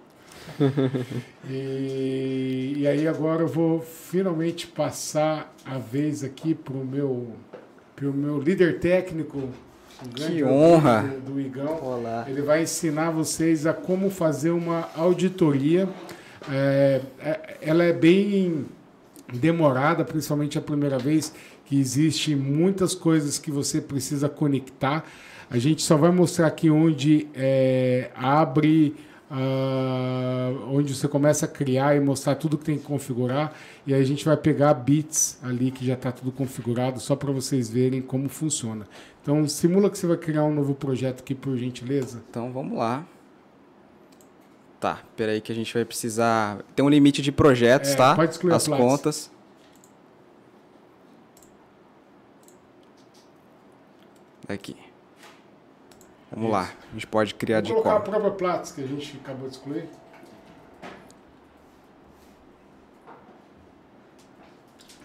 e, 1.49 2.75
e, 2.77 2.87
aí 2.87 3.07
agora 3.07 3.43
eu 3.43 3.47
vou 3.47 3.81
finalmente 3.81 4.67
passar 4.67 5.53
a 5.65 5.77
vez 5.77 6.23
aqui 6.23 6.53
para 6.53 6.73
o 6.73 6.85
meu, 6.85 7.33
pro 7.95 8.13
meu 8.13 8.39
líder 8.39 8.79
técnico, 8.79 9.49
que 10.15 10.43
honra 10.43 11.03
do, 11.25 11.33
do 11.33 11.41
Igão. 11.41 11.79
Olá. 11.81 12.25
Ele 12.27 12.41
vai 12.41 12.63
ensinar 12.63 13.11
vocês 13.11 13.65
a 13.65 13.73
como 13.73 14.09
fazer 14.09 14.51
uma 14.51 14.89
auditoria. 14.95 15.87
É, 16.51 17.01
é 17.19 17.57
ela 17.61 17.83
é 17.83 17.93
bem 17.93 18.65
demorada, 19.33 20.03
principalmente 20.03 20.57
a 20.57 20.61
primeira 20.61 20.99
vez, 20.99 21.33
que 21.65 21.79
existe 21.79 22.35
muitas 22.35 22.93
coisas 22.93 23.37
que 23.37 23.51
você 23.51 23.81
precisa 23.81 24.29
conectar. 24.29 25.05
A 25.49 25.57
gente 25.57 25.81
só 25.81 25.95
vai 25.95 26.11
mostrar 26.11 26.47
aqui 26.47 26.69
onde 26.69 27.27
é, 27.33 28.09
abre, 28.15 28.95
uh, 29.31 30.75
onde 30.75 30.95
você 30.95 31.07
começa 31.07 31.45
a 31.45 31.47
criar 31.47 31.95
e 31.95 31.99
mostrar 31.99 32.35
tudo 32.35 32.57
que 32.57 32.65
tem 32.65 32.77
que 32.77 32.83
configurar. 32.83 33.53
E 33.85 33.93
aí 33.93 34.01
a 34.01 34.05
gente 34.05 34.23
vai 34.25 34.37
pegar 34.37 34.73
bits 34.73 35.37
ali 35.43 35.71
que 35.71 35.85
já 35.85 35.93
está 35.93 36.11
tudo 36.11 36.31
configurado, 36.31 36.99
só 36.99 37.15
para 37.15 37.31
vocês 37.31 37.69
verem 37.69 38.01
como 38.01 38.29
funciona. 38.29 38.87
Então 39.21 39.47
simula 39.47 39.89
que 39.89 39.97
você 39.97 40.07
vai 40.07 40.17
criar 40.17 40.43
um 40.43 40.53
novo 40.53 40.75
projeto 40.75 41.21
aqui, 41.21 41.33
por 41.33 41.57
gentileza. 41.57 42.23
Então 42.29 42.51
vamos 42.51 42.77
lá. 42.77 43.05
Tá, 44.79 45.01
peraí 45.15 45.39
que 45.39 45.51
a 45.51 45.55
gente 45.55 45.73
vai 45.73 45.85
precisar. 45.85 46.61
Tem 46.75 46.83
um 46.83 46.89
limite 46.89 47.21
de 47.21 47.31
projetos, 47.31 47.91
é, 47.91 47.95
tá? 47.95 48.15
Pode 48.15 48.33
excluir 48.33 48.53
as 48.53 48.67
contas. 48.67 49.31
Aqui. 54.45 54.82
Vamos 56.33 56.49
Isso. 56.49 56.51
lá. 56.51 56.73
A 56.89 56.93
gente 56.93 57.07
pode 57.07 57.35
criar 57.35 57.57
Vamos 57.57 57.67
de 57.67 57.73
colocar 57.73 57.89
qual? 57.89 57.97
a 57.99 58.01
própria 58.01 58.31
Platts 58.31 58.71
que 58.71 58.83
a 58.83 58.87
gente 58.87 59.17
acabou 59.23 59.47
de 59.47 59.55
excluir. 59.55 59.87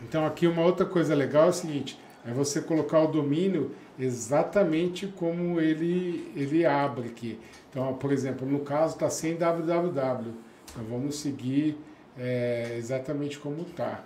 Então 0.03 0.24
aqui 0.24 0.47
uma 0.47 0.62
outra 0.62 0.87
coisa 0.87 1.14
legal 1.14 1.47
é 1.47 1.49
o 1.49 1.53
seguinte, 1.53 1.99
é 2.24 2.33
você 2.33 2.61
colocar 2.62 3.01
o 3.01 3.09
domínio 3.09 3.74
exatamente 3.99 5.07
como 5.07 5.61
ele, 5.61 6.33
ele 6.37 6.64
abre 6.64 7.09
aqui. 7.09 7.39
Então, 7.68 7.93
por 7.95 8.12
exemplo, 8.12 8.49
no 8.49 8.61
caso 8.61 8.95
está 8.95 9.11
sem 9.11 9.37
www. 9.37 10.33
Então 10.70 10.85
vamos 10.89 11.18
seguir 11.18 11.76
é, 12.16 12.76
exatamente 12.79 13.39
como 13.39 13.62
está. 13.62 14.03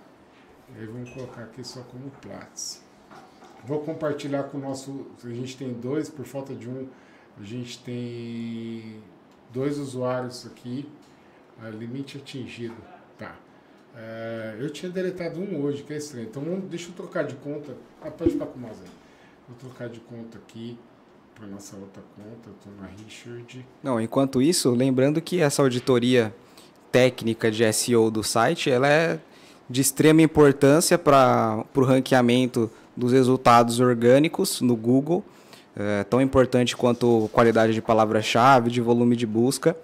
Aí 0.75 0.85
vamos 0.85 1.11
colocar 1.11 1.43
aqui 1.43 1.63
só 1.63 1.81
como 1.81 2.09
Platts. 2.21 2.81
Vou 3.63 3.79
compartilhar 3.81 4.43
com 4.43 4.57
o 4.57 4.61
nosso. 4.61 5.07
A 5.23 5.29
gente 5.29 5.55
tem 5.55 5.71
dois, 5.71 6.09
por 6.09 6.25
falta 6.25 6.53
de 6.53 6.67
um, 6.67 6.87
a 7.39 7.43
gente 7.43 7.79
tem 7.79 9.01
dois 9.51 9.77
usuários 9.77 10.45
aqui. 10.45 10.87
Limite 11.79 12.17
atingido. 12.17 12.75
Tá. 13.17 13.35
É, 13.95 14.57
eu 14.59 14.69
tinha 14.69 14.91
deletado 14.91 15.39
um 15.39 15.63
hoje, 15.63 15.83
que 15.83 15.93
é 15.93 15.97
estranho. 15.97 16.27
Então 16.27 16.43
deixa 16.61 16.89
eu 16.89 16.93
trocar 16.93 17.23
de 17.23 17.35
conta. 17.35 17.75
Ah, 18.01 18.11
pode 18.11 18.31
ficar 18.31 18.47
com 18.47 18.59
o 18.59 18.61
Mazé. 18.61 18.83
Vou 19.47 19.57
trocar 19.57 19.87
de 19.87 19.99
conta 20.01 20.37
aqui 20.37 20.77
para 21.35 21.47
nossa 21.47 21.75
outra 21.75 22.01
conta, 22.15 22.49
eu 22.49 22.53
estou 22.53 22.73
na 22.79 22.87
Richard. 22.87 23.65
Não, 23.81 23.99
enquanto 23.99 24.41
isso, 24.41 24.71
lembrando 24.71 25.21
que 25.21 25.41
essa 25.41 25.61
auditoria 25.61 26.33
técnica 26.91 27.49
de 27.49 27.71
SEO 27.73 28.11
do 28.11 28.23
site, 28.23 28.69
ela 28.69 28.87
é 28.87 29.19
de 29.69 29.81
extrema 29.81 30.21
importância 30.21 30.97
para 30.97 31.65
o 31.75 31.81
ranqueamento 31.81 32.69
dos 32.95 33.11
resultados 33.11 33.79
orgânicos 33.79 34.61
no 34.61 34.75
Google, 34.75 35.23
é 35.75 36.03
tão 36.03 36.21
importante 36.21 36.75
quanto 36.75 37.29
qualidade 37.31 37.73
de 37.73 37.81
palavra-chave, 37.81 38.69
de 38.69 38.81
volume 38.81 39.15
de 39.15 39.25
busca. 39.25 39.75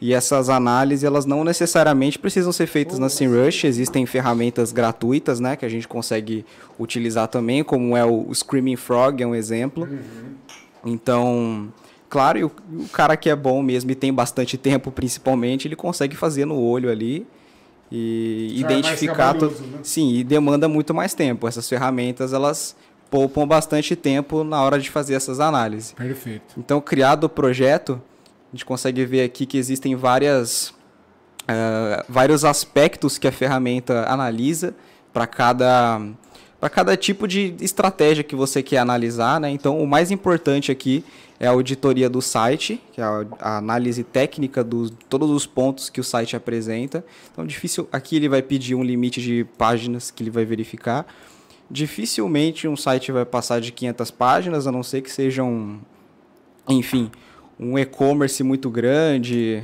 E 0.00 0.14
essas 0.14 0.48
análises, 0.48 1.04
elas 1.04 1.26
não 1.26 1.44
necessariamente 1.44 2.18
precisam 2.18 2.52
ser 2.52 2.66
feitas 2.66 2.98
na 2.98 3.10
SEMrush, 3.10 3.66
existem 3.66 4.06
ferramentas 4.06 4.72
gratuitas, 4.72 5.38
né, 5.40 5.56
que 5.56 5.64
a 5.64 5.68
gente 5.68 5.86
consegue 5.86 6.44
utilizar 6.78 7.28
também, 7.28 7.62
como 7.62 7.94
é 7.94 8.04
o 8.04 8.32
Screaming 8.34 8.76
Frog, 8.76 9.22
é 9.22 9.26
um 9.26 9.34
exemplo. 9.34 9.84
Uhum. 9.84 10.34
Então, 10.86 11.68
claro, 12.08 12.46
o, 12.46 12.82
o, 12.84 12.88
cara 12.88 13.14
que 13.14 13.28
é 13.28 13.36
bom 13.36 13.62
mesmo 13.62 13.90
e 13.90 13.94
tem 13.94 14.12
bastante 14.12 14.56
tempo, 14.56 14.90
principalmente, 14.90 15.68
ele 15.68 15.76
consegue 15.76 16.16
fazer 16.16 16.46
no 16.46 16.58
olho 16.58 16.90
ali 16.90 17.26
e 17.92 18.54
Já 18.56 18.68
é 18.68 18.72
identificar. 18.72 19.36
É 19.36 19.44
né? 19.44 19.50
Sim, 19.82 20.14
e 20.14 20.24
demanda 20.24 20.68
muito 20.68 20.94
mais 20.94 21.12
tempo. 21.12 21.46
Essas 21.46 21.68
ferramentas, 21.68 22.32
elas 22.32 22.76
poupam 23.10 23.46
bastante 23.46 23.96
tempo 23.96 24.44
na 24.44 24.62
hora 24.62 24.78
de 24.78 24.90
fazer 24.90 25.14
essas 25.14 25.40
análises. 25.40 25.92
Perfeito. 25.92 26.54
Então, 26.56 26.80
criado 26.80 27.24
o 27.24 27.28
projeto, 27.28 28.00
a 28.52 28.56
gente 28.56 28.64
consegue 28.64 29.04
ver 29.04 29.24
aqui 29.24 29.44
que 29.44 29.58
existem 29.58 29.96
várias, 29.96 30.68
uh, 31.42 32.04
vários 32.08 32.44
aspectos 32.44 33.18
que 33.18 33.26
a 33.26 33.32
ferramenta 33.32 34.06
analisa 34.08 34.74
para 35.12 35.26
cada 35.26 36.00
para 36.60 36.68
cada 36.68 36.94
tipo 36.94 37.26
de 37.26 37.54
estratégia 37.58 38.22
que 38.22 38.36
você 38.36 38.62
quer 38.62 38.76
analisar, 38.76 39.40
né? 39.40 39.48
Então, 39.50 39.82
o 39.82 39.86
mais 39.86 40.10
importante 40.10 40.70
aqui 40.70 41.02
é 41.40 41.46
a 41.46 41.50
auditoria 41.52 42.06
do 42.10 42.20
site, 42.20 42.78
que 42.92 43.00
é 43.00 43.04
a, 43.04 43.56
análise 43.56 44.04
técnica 44.04 44.62
de 44.62 44.92
todos 45.08 45.30
os 45.30 45.46
pontos 45.46 45.88
que 45.88 45.98
o 45.98 46.04
site 46.04 46.36
apresenta. 46.36 47.02
Então, 47.32 47.46
difícil. 47.46 47.88
Aqui 47.90 48.16
ele 48.16 48.28
vai 48.28 48.42
pedir 48.42 48.74
um 48.74 48.84
limite 48.84 49.22
de 49.22 49.46
páginas 49.56 50.10
que 50.10 50.22
ele 50.22 50.30
vai 50.30 50.44
verificar. 50.44 51.06
Dificilmente 51.70 52.66
um 52.66 52.76
site 52.76 53.12
vai 53.12 53.24
passar 53.24 53.60
de 53.60 53.70
500 53.70 54.10
páginas, 54.10 54.66
a 54.66 54.72
não 54.72 54.82
ser 54.82 55.02
que 55.02 55.10
seja 55.10 55.44
um, 55.44 55.78
enfim, 56.68 57.10
um 57.58 57.78
e-commerce 57.78 58.42
muito 58.42 58.68
grande. 58.68 59.62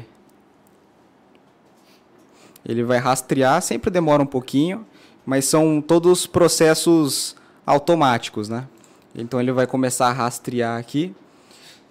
Ele 2.64 2.84
vai 2.84 2.98
rastrear, 2.98 3.60
sempre 3.60 3.90
demora 3.90 4.22
um 4.22 4.26
pouquinho 4.26 4.86
mas 5.26 5.44
são 5.44 5.82
todos 5.82 6.24
processos 6.24 7.34
automáticos, 7.66 8.48
né? 8.48 8.68
Então 9.12 9.40
ele 9.40 9.50
vai 9.50 9.66
começar 9.66 10.06
a 10.06 10.12
rastrear 10.12 10.78
aqui. 10.78 11.12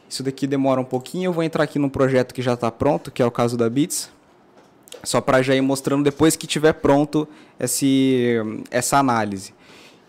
Isso 0.09 0.23
daqui 0.23 0.47
demora 0.47 0.79
um 0.79 0.85
pouquinho. 0.85 1.27
Eu 1.27 1.33
vou 1.33 1.43
entrar 1.43 1.63
aqui 1.65 1.77
no 1.77 1.89
projeto 1.89 2.33
que 2.33 2.41
já 2.41 2.53
está 2.53 2.71
pronto, 2.71 3.11
que 3.11 3.21
é 3.21 3.25
o 3.25 3.31
caso 3.31 3.57
da 3.57 3.69
Bits. 3.69 4.09
Só 5.03 5.19
para 5.19 5.41
já 5.41 5.53
ir 5.53 5.61
mostrando 5.61 6.03
depois 6.03 6.35
que 6.35 6.47
tiver 6.47 6.73
pronto 6.73 7.27
esse, 7.59 8.35
essa 8.71 8.97
análise. 8.97 9.53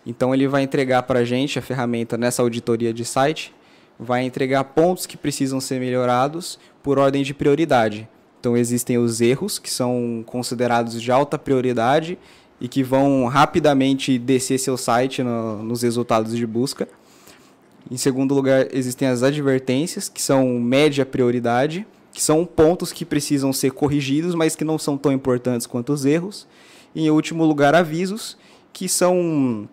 Então 0.07 0.33
ele 0.33 0.47
vai 0.47 0.63
entregar 0.63 1.03
para 1.03 1.21
a 1.21 1.25
gente 1.25 1.59
a 1.59 1.63
ferramenta 1.63 2.17
nessa 2.17 2.41
auditoria 2.41 2.95
de 2.95 3.05
site, 3.05 3.53
vai 3.99 4.23
entregar 4.23 4.63
pontos 4.63 5.05
que 5.05 5.17
precisam 5.17 5.61
ser 5.61 5.81
melhorados 5.81 6.59
por 6.83 6.99
ordem 6.99 7.25
de 7.25 7.35
prioridade. 7.35 8.09
Então 8.39 8.57
existem 8.57 8.97
os 8.97 9.21
erros 9.21 9.59
que 9.59 9.71
são 9.71 10.23
considerados 10.25 11.03
de 11.03 11.11
alta 11.11 11.37
prioridade 11.37 12.17
e 12.61 12.69
que 12.69 12.83
vão 12.83 13.27
rapidamente 13.27 14.19
descer 14.19 14.59
seu 14.59 14.77
site 14.77 15.23
no, 15.23 15.63
nos 15.63 15.83
resultados 15.83 16.37
de 16.37 16.47
busca. 16.47 16.87
Em 17.91 17.97
segundo 17.97 18.35
lugar, 18.35 18.69
existem 18.73 19.09
as 19.09 19.23
advertências, 19.23 20.09
que 20.09 20.21
são 20.21 20.59
média 20.59 21.05
prioridade, 21.05 21.87
que 22.13 22.23
são 22.23 22.45
pontos 22.45 22.93
que 22.93 23.05
precisam 23.05 23.53
ser 23.53 23.73
corrigidos, 23.73 24.35
mas 24.35 24.57
que 24.57 24.65
não 24.65 24.79
são 24.79 24.97
tão 24.97 25.13
importantes 25.13 25.67
quanto 25.67 25.93
os 25.93 26.05
erros. 26.05 26.47
E, 26.95 27.07
em 27.07 27.11
último 27.11 27.45
lugar, 27.45 27.75
avisos, 27.75 28.37
que 28.73 28.89
são 28.89 29.69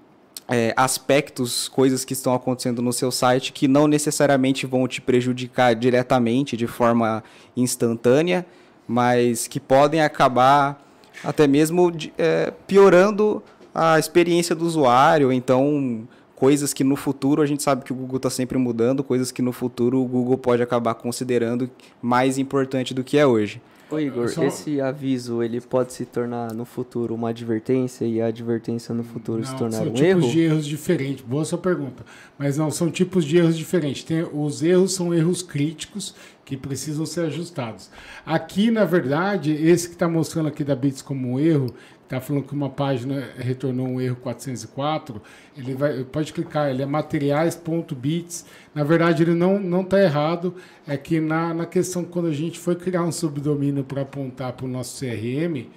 é, 0.50 0.74
aspectos, 0.76 1.68
coisas 1.68 2.04
que 2.04 2.14
estão 2.14 2.34
acontecendo 2.34 2.82
no 2.82 2.92
seu 2.92 3.12
site 3.12 3.54
que 3.54 3.68
não 3.68 3.88
necessariamente 3.88 4.66
vão 4.66 4.88
te 4.88 5.02
prejudicar 5.02 5.74
diretamente, 5.76 6.58
de 6.58 6.68
forma 6.68 7.24
instantânea, 7.56 8.46
mas 8.88 9.48
que 9.48 9.60
podem 9.60 10.02
acabar 10.02 10.82
até 11.24 11.48
mesmo 11.48 11.92
é, 12.18 12.52
piorando 12.68 13.42
a 13.74 13.98
experiência 13.98 14.56
do 14.56 14.66
usuário. 14.66 15.32
Então, 15.32 16.08
coisas 16.36 16.74
que 16.74 16.84
no 16.84 16.96
futuro 16.96 17.42
a 17.42 17.46
gente 17.46 17.64
sabe 17.64 17.84
que 17.84 17.94
o 17.94 17.96
Google 17.96 18.18
está 18.18 18.30
sempre 18.30 18.58
mudando, 18.58 19.04
coisas 19.04 19.32
que 19.32 19.42
no 19.42 19.54
futuro 19.54 20.02
o 20.02 20.06
Google 20.06 20.38
pode 20.38 20.62
acabar 20.62 20.94
considerando 20.96 21.70
mais 22.02 22.38
importante 22.38 22.94
do 22.94 23.04
que 23.04 23.18
é 23.18 23.26
hoje. 23.26 23.62
Ô 23.94 24.00
Igor, 24.00 24.28
Só... 24.30 24.44
esse 24.44 24.82
aviso 24.82 25.44
ele 25.44 25.62
pode 25.62 25.94
se 25.94 26.04
tornar 26.04 26.52
no 26.52 26.66
futuro 26.66 27.14
uma 27.14 27.30
advertência 27.30 28.06
e 28.06 28.20
a 28.20 28.26
advertência 28.26 28.94
no 28.94 29.04
futuro 29.04 29.40
não, 29.40 29.46
se 29.46 29.56
tornar 29.56 29.82
um 29.82 29.96
erro? 29.96 29.96
São 29.96 30.06
tipos 30.22 30.32
de 30.32 30.40
erros 30.40 30.66
diferentes. 30.66 31.26
Boa 31.26 31.46
sua 31.46 31.58
pergunta. 31.60 32.04
Mas 32.38 32.58
não, 32.58 32.72
são 32.72 32.90
tipos 32.90 33.24
de 33.24 33.38
erros 33.38 33.56
diferentes. 33.56 34.04
Tem, 34.04 34.28
os 34.34 34.64
erros 34.64 34.94
são 34.94 35.14
erros 35.14 35.44
críticos 35.44 36.16
que 36.44 36.58
precisam 36.58 37.06
ser 37.06 37.26
ajustados. 37.28 37.90
Aqui, 38.26 38.72
na 38.72 38.84
verdade, 38.84 39.52
esse 39.52 39.88
que 39.88 39.94
está 39.94 40.10
mostrando 40.10 40.48
aqui 40.48 40.64
da 40.64 40.76
Bits 40.76 41.02
como 41.02 41.34
um 41.34 41.40
erro, 41.40 41.74
está 42.14 42.28
falando 42.28 42.44
que 42.44 42.54
uma 42.54 42.70
página 42.70 43.30
retornou 43.38 43.88
um 43.88 44.02
erro 44.02 44.16
404, 44.18 45.22
ele 45.58 45.74
vai, 45.74 46.04
pode 46.04 46.34
clicar, 46.34 46.70
ele 46.70 46.82
é 46.82 46.86
materiais.bits. 46.86 48.46
Na 48.74 48.84
verdade, 48.84 49.24
ele 49.24 49.34
não 49.34 49.60
não 49.60 49.82
está 49.82 50.02
errado. 50.02 50.56
É 50.88 50.98
que 50.98 51.20
na, 51.20 51.54
na 51.54 51.66
questão 51.66 52.04
quando 52.04 52.28
a 52.28 52.34
gente 52.34 52.60
foi 52.60 52.76
criar 52.76 53.04
um 53.04 53.12
subdomínio 53.12 53.84
para 53.84 54.02
apontar 54.02 54.54
para 54.54 54.66
o 54.66 54.70
nosso 54.70 55.00
CRM, 55.00 55.68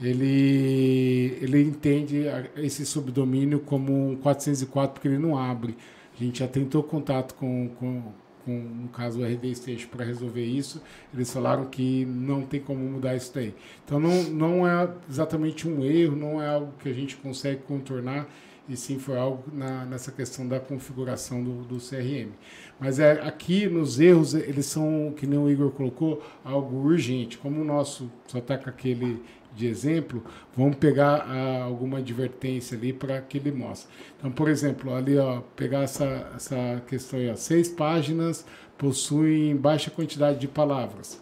ele 0.00 1.38
ele 1.40 1.62
entende 1.62 2.24
esse 2.56 2.84
subdomínio 2.86 3.60
como 3.60 4.10
um 4.10 4.16
404 4.16 4.94
porque 4.94 5.08
ele 5.08 5.18
não 5.18 5.38
abre. 5.38 5.76
A 6.18 6.24
gente 6.24 6.40
já 6.40 6.48
tentou 6.48 6.82
contato 6.82 7.34
com, 7.34 7.68
com 7.78 8.02
com, 8.44 8.52
no 8.52 8.88
caso, 8.88 9.20
o 9.20 9.24
RD 9.24 9.54
Station 9.54 9.88
para 9.88 10.04
resolver 10.04 10.44
isso, 10.44 10.82
eles 11.12 11.32
falaram 11.32 11.66
que 11.66 12.04
não 12.04 12.42
tem 12.42 12.60
como 12.60 12.80
mudar 12.84 13.16
isso 13.16 13.32
daí. 13.34 13.54
Então, 13.84 13.98
não, 13.98 14.22
não 14.24 14.66
é 14.66 14.88
exatamente 15.08 15.68
um 15.68 15.84
erro, 15.84 16.16
não 16.16 16.42
é 16.42 16.48
algo 16.48 16.72
que 16.78 16.88
a 16.88 16.92
gente 16.92 17.16
consegue 17.16 17.62
contornar, 17.62 18.28
e 18.68 18.76
sim 18.76 18.98
foi 18.98 19.18
algo 19.18 19.44
na, 19.52 19.84
nessa 19.84 20.12
questão 20.12 20.46
da 20.46 20.60
configuração 20.60 21.42
do, 21.42 21.64
do 21.64 21.76
CRM. 21.76 22.30
Mas 22.78 22.98
é, 22.98 23.20
aqui 23.20 23.66
nos 23.66 23.98
erros, 24.00 24.34
eles 24.34 24.66
são, 24.66 25.12
que 25.16 25.26
nem 25.26 25.38
o 25.38 25.50
Igor 25.50 25.70
colocou, 25.72 26.22
algo 26.44 26.76
urgente. 26.76 27.38
Como 27.38 27.60
o 27.60 27.64
nosso 27.64 28.10
só 28.26 28.38
está 28.38 28.56
com 28.56 28.70
aquele 28.70 29.22
de 29.54 29.66
exemplo, 29.66 30.22
vamos 30.56 30.76
pegar 30.76 31.26
ah, 31.28 31.64
alguma 31.64 31.98
advertência 31.98 32.76
ali 32.76 32.92
para 32.92 33.20
que 33.20 33.38
ele 33.38 33.52
mostre. 33.52 33.88
Então, 34.18 34.30
por 34.30 34.48
exemplo, 34.48 34.94
ali, 34.94 35.18
ó, 35.18 35.40
pegar 35.54 35.82
essa, 35.82 36.30
essa 36.34 36.82
questão 36.86 37.18
aí, 37.18 37.30
ó, 37.30 37.36
seis 37.36 37.68
páginas 37.68 38.46
possuem 38.78 39.54
baixa 39.54 39.90
quantidade 39.90 40.38
de 40.38 40.48
palavras. 40.48 41.20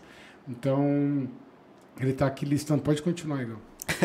Então, 0.49 1.29
ele 2.01 2.11
está 2.11 2.27
aqui 2.27 2.47
listando. 2.47 2.83
Pode 2.83 3.03
continuar, 3.03 3.43
Igor. 3.43 3.57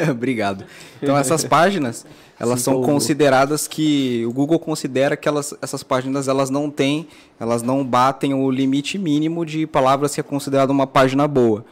Obrigado. 0.12 0.66
Então 1.02 1.16
essas 1.16 1.44
páginas, 1.44 2.06
elas 2.40 2.60
Sim, 2.60 2.66
são 2.66 2.82
consideradas 2.82 3.68
que 3.68 4.26
o 4.26 4.34
Google 4.34 4.58
considera 4.58 5.16
que 5.16 5.28
elas, 5.28 5.54
essas 5.62 5.84
páginas 5.84 6.28
elas 6.28 6.50
não 6.50 6.72
têm, 6.72 7.08
elas 7.40 7.62
não 7.62 7.86
batem 7.86 8.34
o 8.34 8.50
limite 8.50 8.98
mínimo 8.98 9.46
de 9.46 9.68
palavras 9.68 10.16
que 10.16 10.20
é 10.20 10.24
considerado 10.24 10.72
uma 10.72 10.88
página 10.88 11.28
boa 11.28 11.64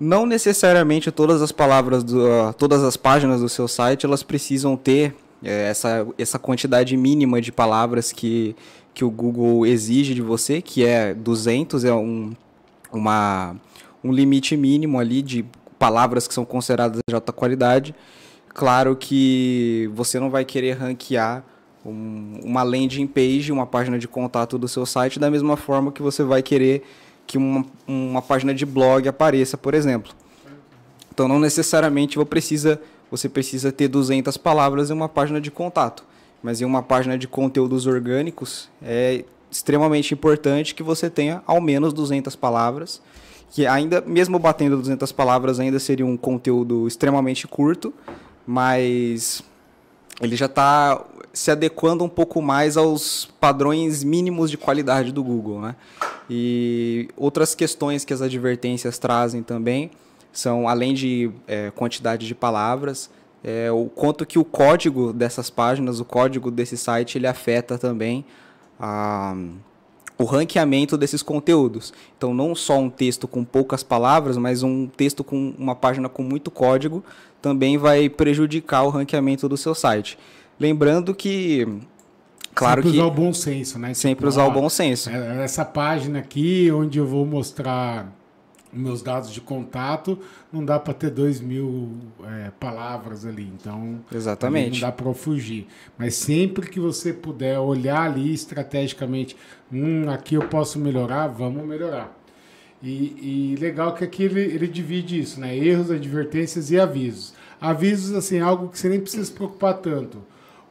não 0.00 0.24
necessariamente 0.24 1.10
todas 1.10 1.42
as 1.42 1.52
palavras, 1.52 2.04
do, 2.04 2.18
uh, 2.18 2.52
todas 2.54 2.82
as 2.84 2.96
páginas 2.96 3.40
do 3.40 3.48
seu 3.48 3.66
site, 3.66 4.06
elas 4.06 4.22
precisam 4.22 4.76
ter 4.76 5.14
é, 5.42 5.68
essa, 5.68 6.06
essa 6.16 6.38
quantidade 6.38 6.96
mínima 6.96 7.40
de 7.40 7.50
palavras 7.52 8.12
que, 8.12 8.54
que 8.94 9.04
o 9.04 9.10
Google 9.10 9.66
exige 9.66 10.14
de 10.14 10.22
você, 10.22 10.60
que 10.62 10.84
é 10.84 11.14
200, 11.14 11.84
é 11.84 11.92
um, 11.92 12.32
uma, 12.92 13.56
um 14.02 14.12
limite 14.12 14.56
mínimo 14.56 14.98
ali 14.98 15.22
de 15.22 15.44
palavras 15.78 16.26
que 16.26 16.34
são 16.34 16.44
consideradas 16.44 17.00
de 17.08 17.14
alta 17.14 17.32
qualidade. 17.32 17.94
Claro 18.48 18.96
que 18.96 19.88
você 19.94 20.18
não 20.18 20.30
vai 20.30 20.44
querer 20.44 20.72
ranquear 20.72 21.44
um, 21.84 22.40
uma 22.44 22.62
landing 22.62 23.06
page, 23.06 23.52
uma 23.52 23.66
página 23.66 23.98
de 23.98 24.08
contato 24.08 24.58
do 24.58 24.66
seu 24.66 24.84
site, 24.84 25.18
da 25.18 25.30
mesma 25.30 25.56
forma 25.56 25.92
que 25.92 26.02
você 26.02 26.22
vai 26.24 26.42
querer 26.42 26.82
que 27.28 27.36
uma, 27.36 27.64
uma 27.86 28.22
página 28.22 28.54
de 28.54 28.64
blog 28.64 29.06
apareça, 29.06 29.56
por 29.58 29.74
exemplo. 29.74 30.12
Então, 31.12 31.28
não 31.28 31.38
necessariamente 31.38 32.16
você 32.16 32.24
precisa, 32.24 32.80
você 33.10 33.28
precisa 33.28 33.70
ter 33.70 33.86
200 33.86 34.36
palavras 34.38 34.90
em 34.90 34.94
uma 34.94 35.08
página 35.08 35.40
de 35.40 35.50
contato, 35.50 36.04
mas 36.42 36.62
em 36.62 36.64
uma 36.64 36.82
página 36.82 37.18
de 37.18 37.28
conteúdos 37.28 37.86
orgânicos 37.86 38.70
é 38.82 39.24
extremamente 39.50 40.14
importante 40.14 40.74
que 40.74 40.82
você 40.82 41.10
tenha 41.10 41.42
ao 41.46 41.60
menos 41.60 41.92
200 41.92 42.34
palavras, 42.34 43.02
que 43.50 43.66
ainda, 43.66 44.00
mesmo 44.00 44.38
batendo 44.38 44.78
200 44.78 45.12
palavras, 45.12 45.60
ainda 45.60 45.78
seria 45.78 46.06
um 46.06 46.16
conteúdo 46.16 46.88
extremamente 46.88 47.46
curto, 47.46 47.92
mas 48.46 49.42
ele 50.20 50.34
já 50.34 50.46
está 50.46 51.04
se 51.38 51.52
adequando 51.52 52.02
um 52.02 52.08
pouco 52.08 52.42
mais 52.42 52.76
aos 52.76 53.26
padrões 53.38 54.02
mínimos 54.02 54.50
de 54.50 54.58
qualidade 54.58 55.12
do 55.12 55.22
Google, 55.22 55.60
né? 55.60 55.76
E 56.28 57.08
outras 57.16 57.54
questões 57.54 58.04
que 58.04 58.12
as 58.12 58.20
advertências 58.20 58.98
trazem 58.98 59.40
também 59.40 59.92
são, 60.32 60.68
além 60.68 60.92
de 60.92 61.30
é, 61.46 61.70
quantidade 61.70 62.26
de 62.26 62.34
palavras, 62.34 63.08
é, 63.44 63.70
o 63.70 63.84
quanto 63.86 64.26
que 64.26 64.36
o 64.36 64.44
código 64.44 65.12
dessas 65.12 65.48
páginas, 65.48 66.00
o 66.00 66.04
código 66.04 66.50
desse 66.50 66.76
site, 66.76 67.18
ele 67.18 67.28
afeta 67.28 67.78
também 67.78 68.24
a, 68.78 69.36
o 70.18 70.24
ranqueamento 70.24 70.98
desses 70.98 71.22
conteúdos. 71.22 71.94
Então, 72.16 72.34
não 72.34 72.52
só 72.52 72.80
um 72.80 72.90
texto 72.90 73.28
com 73.28 73.44
poucas 73.44 73.84
palavras, 73.84 74.36
mas 74.36 74.64
um 74.64 74.88
texto 74.88 75.22
com 75.22 75.54
uma 75.56 75.76
página 75.76 76.08
com 76.08 76.24
muito 76.24 76.50
código 76.50 77.04
também 77.40 77.78
vai 77.78 78.08
prejudicar 78.08 78.82
o 78.82 78.88
ranqueamento 78.88 79.48
do 79.48 79.56
seu 79.56 79.72
site. 79.72 80.18
Lembrando 80.58 81.14
que 81.14 81.66
Claro 82.58 82.82
sempre 82.82 82.90
que 82.90 82.98
usar 82.98 83.06
o 83.06 83.14
bom 83.14 83.32
senso, 83.32 83.78
né? 83.78 83.94
Sempre 83.94 84.16
tipo, 84.16 84.28
usar 84.28 84.46
o 84.46 84.50
bom 84.50 84.68
senso. 84.68 85.10
É, 85.10 85.44
essa 85.44 85.64
página 85.64 86.18
aqui, 86.18 86.70
onde 86.72 86.98
eu 86.98 87.06
vou 87.06 87.24
mostrar 87.24 88.12
meus 88.72 89.00
dados 89.00 89.32
de 89.32 89.40
contato, 89.40 90.18
não 90.52 90.64
dá 90.64 90.78
para 90.78 90.92
ter 90.92 91.10
dois 91.10 91.40
mil 91.40 91.90
é, 92.24 92.50
palavras 92.58 93.24
ali, 93.24 93.50
então 93.58 94.00
exatamente 94.12 94.80
não 94.80 94.88
dá 94.88 94.92
para 94.92 95.14
fugir. 95.14 95.68
Mas 95.96 96.16
sempre 96.16 96.68
que 96.68 96.80
você 96.80 97.12
puder 97.12 97.58
olhar 97.60 98.02
ali 98.02 98.34
estrategicamente, 98.34 99.36
hum, 99.72 100.10
aqui 100.10 100.34
eu 100.34 100.42
posso 100.48 100.78
melhorar, 100.80 101.28
vamos 101.28 101.64
melhorar. 101.64 102.12
E, 102.82 103.54
e 103.54 103.56
legal 103.58 103.94
que 103.94 104.04
aqui 104.04 104.24
ele, 104.24 104.40
ele 104.40 104.66
divide 104.66 105.20
isso, 105.20 105.40
né? 105.40 105.56
Erros, 105.56 105.90
advertências 105.90 106.70
e 106.70 106.78
avisos. 106.78 107.34
Avisos 107.60 108.14
assim, 108.14 108.40
algo 108.40 108.68
que 108.68 108.78
você 108.78 108.88
nem 108.88 109.00
precisa 109.00 109.24
se 109.24 109.32
preocupar 109.32 109.74
tanto 109.78 110.18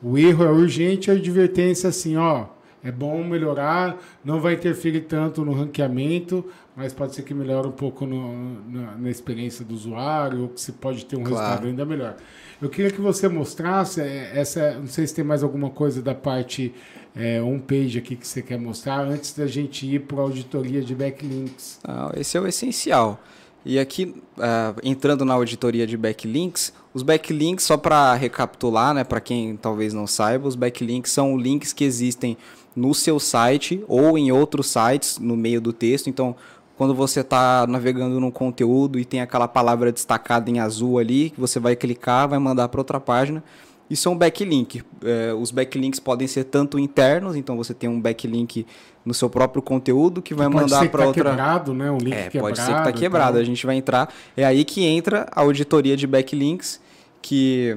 o 0.02 0.18
erro 0.18 0.44
é 0.44 0.52
urgente, 0.52 1.10
a 1.10 1.14
advertência 1.14 1.90
assim, 1.90 2.16
ó, 2.18 2.46
é 2.84 2.92
bom 2.92 3.24
melhorar, 3.24 3.98
não 4.24 4.40
vai 4.40 4.54
interferir 4.54 5.02
tanto 5.02 5.44
no 5.44 5.52
ranqueamento, 5.52 6.46
mas 6.76 6.94
pode 6.94 7.16
ser 7.16 7.24
que 7.24 7.34
melhore 7.34 7.68
um 7.68 7.72
pouco 7.72 8.06
no, 8.06 8.62
na, 8.70 8.96
na, 8.96 9.10
experiência 9.10 9.66
do 9.66 9.74
usuário, 9.74 10.44
ou 10.44 10.50
que 10.50 10.62
você 10.62 10.72
pode 10.72 11.06
ter 11.06 11.16
um 11.16 11.24
claro. 11.24 11.38
resultado 11.38 11.68
ainda 11.68 11.86
melhor. 11.86 12.16
Eu 12.62 12.70
queria 12.70 12.92
que 12.92 13.02
você 13.02 13.28
mostrasse 13.28 14.00
é, 14.00 14.32
essa, 14.36 14.76
não 14.76 14.88
sei 14.88 15.08
se 15.08 15.16
tem 15.16 15.26
mais 15.26 15.44
alguma 15.44 15.70
coisa 15.70 16.02
da 16.02 16.14
parte 16.14 16.74
é, 17.16 17.42
page 17.68 17.98
aqui 17.98 18.16
que 18.16 18.28
você 18.28 18.42
quer 18.42 18.60
mostrar, 18.60 19.02
antes 19.02 19.34
da 19.34 19.48
gente 19.48 19.86
ir 19.86 20.02
para 20.02 20.20
a 20.20 20.22
auditoria 20.22 20.82
de 20.82 20.94
backlinks. 20.94 21.80
Ah, 21.84 22.12
esse 22.16 22.38
é 22.38 22.42
o 22.42 22.48
essencial. 22.48 23.20
E 23.66 23.80
aqui, 23.80 24.16
uh, 24.38 24.80
entrando 24.82 25.26
na 25.26 25.34
auditoria 25.34 25.86
de 25.86 25.98
backlinks, 25.98 26.72
os 26.98 27.04
backlinks, 27.04 27.64
só 27.64 27.78
para 27.78 28.16
recapitular, 28.16 28.92
né, 28.92 29.04
para 29.04 29.22
quem 29.22 29.56
talvez 29.56 29.94
não 29.94 30.08
saiba, 30.08 30.48
os 30.48 30.56
backlinks 30.56 31.12
são 31.12 31.38
links 31.38 31.72
que 31.72 31.84
existem 31.84 32.36
no 32.76 32.92
seu 32.96 33.20
site 33.20 33.84
ou 33.88 34.18
em 34.18 34.32
outros 34.32 34.66
sites 34.66 35.20
no 35.20 35.38
meio 35.38 35.62
do 35.62 35.72
texto. 35.72 36.10
Então, 36.10 36.36
quando 36.76 36.96
você 36.96 37.20
está 37.20 37.68
navegando 37.68 38.20
num 38.20 38.32
conteúdo 38.32 38.98
e 38.98 39.06
tem 39.06 39.22
aquela 39.22 39.48
palavra 39.48 39.92
destacada 39.92 40.50
em 40.50 40.60
azul 40.60 40.98
ali, 40.98 41.30
que 41.30 41.40
você 41.40 41.60
vai 41.60 41.76
clicar, 41.76 42.28
vai 42.28 42.40
mandar 42.40 42.68
para 42.68 42.82
outra 42.82 43.00
página. 43.00 43.44
Isso 43.88 44.10
é 44.10 44.12
um 44.12 44.18
backlink. 44.18 44.82
É, 45.04 45.34
os 45.34 45.52
backlinks 45.52 46.00
podem 46.00 46.28
ser 46.28 46.46
tanto 46.46 46.80
internos, 46.80 47.36
então 47.36 47.56
você 47.56 47.76
tem 47.76 47.88
um 47.88 48.02
backlink 48.02 48.66
no 49.06 49.14
seu 49.14 49.30
próprio 49.30 49.62
conteúdo 49.62 50.22
que 50.22 50.34
vai 50.34 50.50
mandar 50.50 50.90
para 50.90 51.04
tá 51.04 51.08
outra. 51.08 51.30
quebrado, 51.30 51.74
né? 51.74 51.90
Um 51.90 51.98
link 51.98 52.14
é, 52.14 52.30
quebrado. 52.30 52.56
Pode 52.56 52.60
ser 52.60 52.74
que 52.74 52.80
está 52.80 52.92
quebrado. 52.92 53.30
Então... 53.32 53.42
A 53.42 53.46
gente 53.46 53.66
vai 53.66 53.76
entrar. 53.76 54.14
É 54.36 54.44
aí 54.44 54.66
que 54.66 54.84
entra 54.84 55.28
a 55.32 55.42
auditoria 55.42 55.96
de 55.96 56.06
backlinks, 56.06 56.82
que 57.22 57.76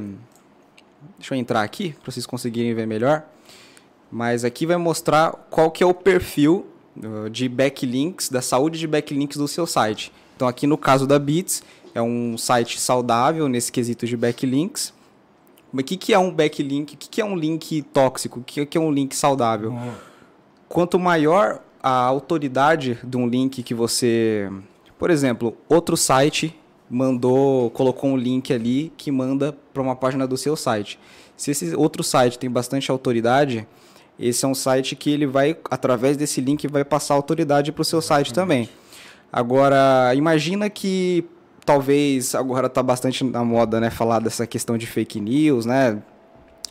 deixa 1.19 1.35
eu 1.35 1.39
entrar 1.39 1.63
aqui 1.63 1.95
para 2.03 2.13
vocês 2.13 2.27
conseguirem 2.27 2.75
ver 2.75 2.87
melhor. 2.87 3.25
Mas 4.11 4.45
aqui 4.45 4.67
vai 4.67 4.77
mostrar 4.77 5.33
qual 5.51 5.71
que 5.71 5.83
é 5.83 5.87
o 5.87 5.95
perfil 5.95 6.67
uh, 6.97 7.31
de 7.31 7.49
backlinks, 7.49 8.29
da 8.29 8.43
saúde 8.43 8.79
de 8.79 8.87
backlinks 8.87 9.37
do 9.37 9.47
seu 9.47 9.67
site. 9.67 10.13
Então 10.35 10.49
aqui 10.49 10.67
no 10.67 10.77
caso 10.77 11.07
da 11.07 11.19
Bits, 11.19 11.63
é 11.95 12.03
um 12.03 12.37
site 12.37 12.81
saudável 12.81 13.49
nesse 13.49 13.71
quesito 13.71 14.07
de 14.07 14.17
backlinks. 14.17 14.93
Mas 15.73 15.83
o 15.83 15.87
que, 15.87 15.97
que 15.97 16.13
é 16.13 16.19
um 16.19 16.33
backlink? 16.33 16.95
O 16.95 16.97
que, 16.97 17.09
que 17.09 17.21
é 17.21 17.25
um 17.25 17.37
link 17.37 17.83
tóxico? 17.83 18.41
O 18.41 18.43
que, 18.43 18.67
que 18.67 18.77
é 18.77 18.81
um 18.81 18.91
link 18.91 19.15
saudável? 19.15 19.77
Quanto 20.69 20.99
maior 20.99 21.61
a 21.83 21.91
autoridade 21.91 22.99
de 23.03 23.17
um 23.17 23.27
link 23.27 23.63
que 23.63 23.75
você. 23.75 24.51
Por 24.99 25.11
exemplo, 25.11 25.57
outro 25.69 25.97
site 25.97 26.59
mandou, 26.91 27.71
colocou 27.71 28.11
um 28.11 28.17
link 28.17 28.53
ali 28.53 28.93
que 28.97 29.13
manda 29.13 29.57
para 29.73 29.81
uma 29.81 29.95
página 29.95 30.27
do 30.27 30.37
seu 30.37 30.57
site. 30.57 30.99
Se 31.37 31.53
esse 31.53 31.75
outro 31.77 32.03
site 32.03 32.39
tem 32.39 32.51
bastante 32.51 32.91
autoridade, 32.91 33.67
esse 34.19 34.45
é 34.45 34.49
um 34.49 34.55
site 34.55 34.97
que 34.97 35.11
ele 35.11 35.27
vai, 35.27 35.57
através 35.71 36.17
desse 36.17 36.41
link, 36.41 36.67
vai 36.67 36.85
passar 36.85 37.15
autoridade 37.15 37.73
para 37.73 37.83
o 37.83 37.85
seu 37.85 38.03
site 38.03 38.35
também. 38.35 38.69
Agora, 39.33 40.13
imagina 40.15 40.69
que 40.69 41.25
talvez 41.65 42.35
agora 42.35 42.67
está 42.67 42.83
bastante 42.83 43.23
na 43.23 43.45
moda, 43.45 43.81
né, 43.81 43.89
falar 43.89 44.19
dessa 44.19 44.47
questão 44.47 44.77
de 44.77 44.87
fake 44.87 45.21
news, 45.21 45.65
né? 45.65 46.03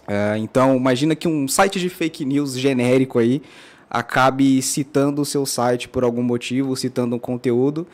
É, 0.08 0.38
então, 0.38 0.76
imagina 0.76 1.16
que 1.16 1.28
um 1.28 1.48
site 1.48 1.80
de 1.80 1.88
fake 1.88 2.26
news 2.26 2.58
genérico 2.58 3.18
aí 3.20 3.42
acabe 3.90 4.62
citando 4.62 5.22
o 5.22 5.26
seu 5.26 5.46
site 5.46 5.88
por 5.88 6.04
algum 6.04 6.22
motivo, 6.22 6.76
citando 6.76 7.16
um 7.16 7.20
conteúdo 7.20 7.88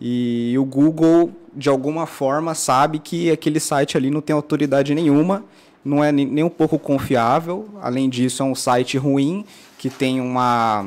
e 0.00 0.54
o 0.58 0.64
Google 0.64 1.32
de 1.56 1.70
alguma 1.70 2.06
forma 2.06 2.54
sabe 2.54 2.98
que 2.98 3.30
aquele 3.30 3.58
site 3.58 3.96
ali 3.96 4.10
não 4.10 4.20
tem 4.20 4.34
autoridade 4.34 4.94
nenhuma, 4.94 5.42
não 5.82 6.04
é 6.04 6.12
nem 6.12 6.44
um 6.44 6.50
pouco 6.50 6.78
confiável. 6.78 7.66
Além 7.80 8.10
disso, 8.10 8.42
é 8.42 8.46
um 8.46 8.54
site 8.54 8.98
ruim 8.98 9.44
que 9.78 9.88
tem 9.88 10.20
uma 10.20 10.84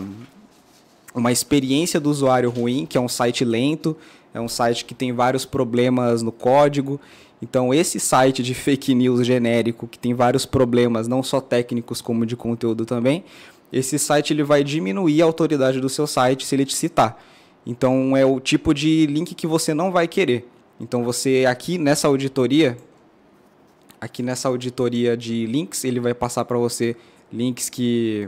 uma 1.15 1.31
experiência 1.31 1.99
do 1.99 2.09
usuário 2.09 2.51
ruim, 2.51 2.85
que 2.85 2.97
é 2.97 3.01
um 3.01 3.07
site 3.07 3.43
lento, 3.43 3.97
é 4.31 4.39
um 4.39 4.47
site 4.47 4.85
que 4.85 4.93
tem 4.93 5.11
vários 5.11 5.43
problemas 5.43 6.21
no 6.21 6.31
código. 6.31 7.01
Então, 7.41 7.73
esse 7.73 7.99
site 7.99 8.43
de 8.43 8.53
fake 8.53 8.93
news 8.93 9.25
genérico, 9.25 9.87
que 9.87 9.97
tem 9.97 10.13
vários 10.13 10.45
problemas, 10.45 11.07
não 11.07 11.23
só 11.23 11.41
técnicos 11.41 11.99
como 11.99 12.25
de 12.25 12.35
conteúdo 12.35 12.85
também, 12.85 13.23
esse 13.73 13.97
site 13.97 14.33
ele 14.33 14.43
vai 14.43 14.63
diminuir 14.63 15.21
a 15.21 15.25
autoridade 15.25 15.79
do 15.79 15.89
seu 15.89 16.05
site 16.05 16.45
se 16.45 16.55
ele 16.55 16.65
te 16.65 16.75
citar. 16.75 17.21
Então, 17.65 18.15
é 18.15 18.23
o 18.23 18.39
tipo 18.39 18.73
de 18.73 19.07
link 19.07 19.33
que 19.33 19.47
você 19.47 19.73
não 19.73 19.91
vai 19.91 20.07
querer. 20.07 20.47
Então, 20.79 21.03
você 21.03 21.45
aqui 21.47 21.77
nessa 21.77 22.07
auditoria, 22.07 22.77
aqui 23.99 24.23
nessa 24.23 24.47
auditoria 24.47 25.17
de 25.17 25.45
links, 25.45 25.83
ele 25.83 25.99
vai 25.99 26.13
passar 26.13 26.45
para 26.45 26.57
você 26.57 26.95
links 27.31 27.69
que 27.69 28.27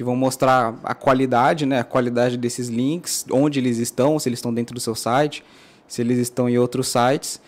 que 0.00 0.04
vão 0.04 0.16
mostrar 0.16 0.78
a 0.82 0.94
qualidade, 0.94 1.66
né, 1.66 1.80
a 1.80 1.84
qualidade 1.84 2.38
desses 2.38 2.68
links, 2.68 3.26
onde 3.30 3.58
eles 3.58 3.76
estão, 3.76 4.18
se 4.18 4.30
eles 4.30 4.38
estão 4.38 4.54
dentro 4.54 4.74
do 4.74 4.80
seu 4.80 4.94
site, 4.94 5.44
se 5.86 6.00
eles 6.00 6.16
estão 6.18 6.48
em 6.48 6.56
outros 6.56 6.88
sites. 6.88 7.38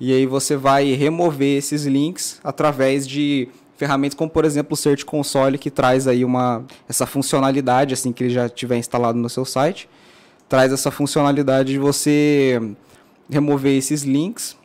E 0.00 0.12
aí 0.12 0.26
você 0.26 0.56
vai 0.56 0.92
remover 0.94 1.58
esses 1.58 1.84
links 1.84 2.40
através 2.42 3.06
de 3.06 3.48
ferramentas 3.76 4.16
como, 4.16 4.28
por 4.28 4.44
exemplo, 4.44 4.74
o 4.74 4.76
Search 4.76 5.04
Console, 5.04 5.56
que 5.56 5.70
traz 5.70 6.08
aí 6.08 6.24
uma, 6.24 6.64
essa 6.88 7.06
funcionalidade, 7.06 7.94
assim 7.94 8.12
que 8.12 8.24
ele 8.24 8.30
já 8.30 8.48
tiver 8.48 8.76
instalado 8.76 9.16
no 9.16 9.28
seu 9.28 9.44
site, 9.44 9.88
traz 10.48 10.72
essa 10.72 10.90
funcionalidade 10.90 11.72
de 11.72 11.78
você 11.78 12.60
remover 13.30 13.76
esses 13.76 14.02
links. 14.02 14.56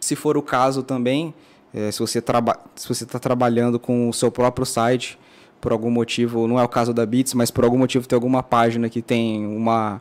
Se 0.00 0.14
for 0.14 0.36
o 0.36 0.42
caso 0.42 0.82
também, 0.82 1.34
é, 1.74 1.90
se 1.90 1.98
você 1.98 2.18
está 2.18 3.18
trabalhando 3.18 3.78
com 3.78 4.08
o 4.08 4.12
seu 4.12 4.30
próprio 4.30 4.66
site, 4.66 5.18
por 5.60 5.72
algum 5.72 5.90
motivo, 5.90 6.46
não 6.46 6.60
é 6.60 6.62
o 6.62 6.68
caso 6.68 6.92
da 6.92 7.04
Bits, 7.04 7.34
mas 7.34 7.50
por 7.50 7.64
algum 7.64 7.78
motivo 7.78 8.06
tem 8.06 8.16
alguma 8.16 8.42
página 8.42 8.88
que 8.88 9.02
tem 9.02 9.46
uma, 9.46 10.00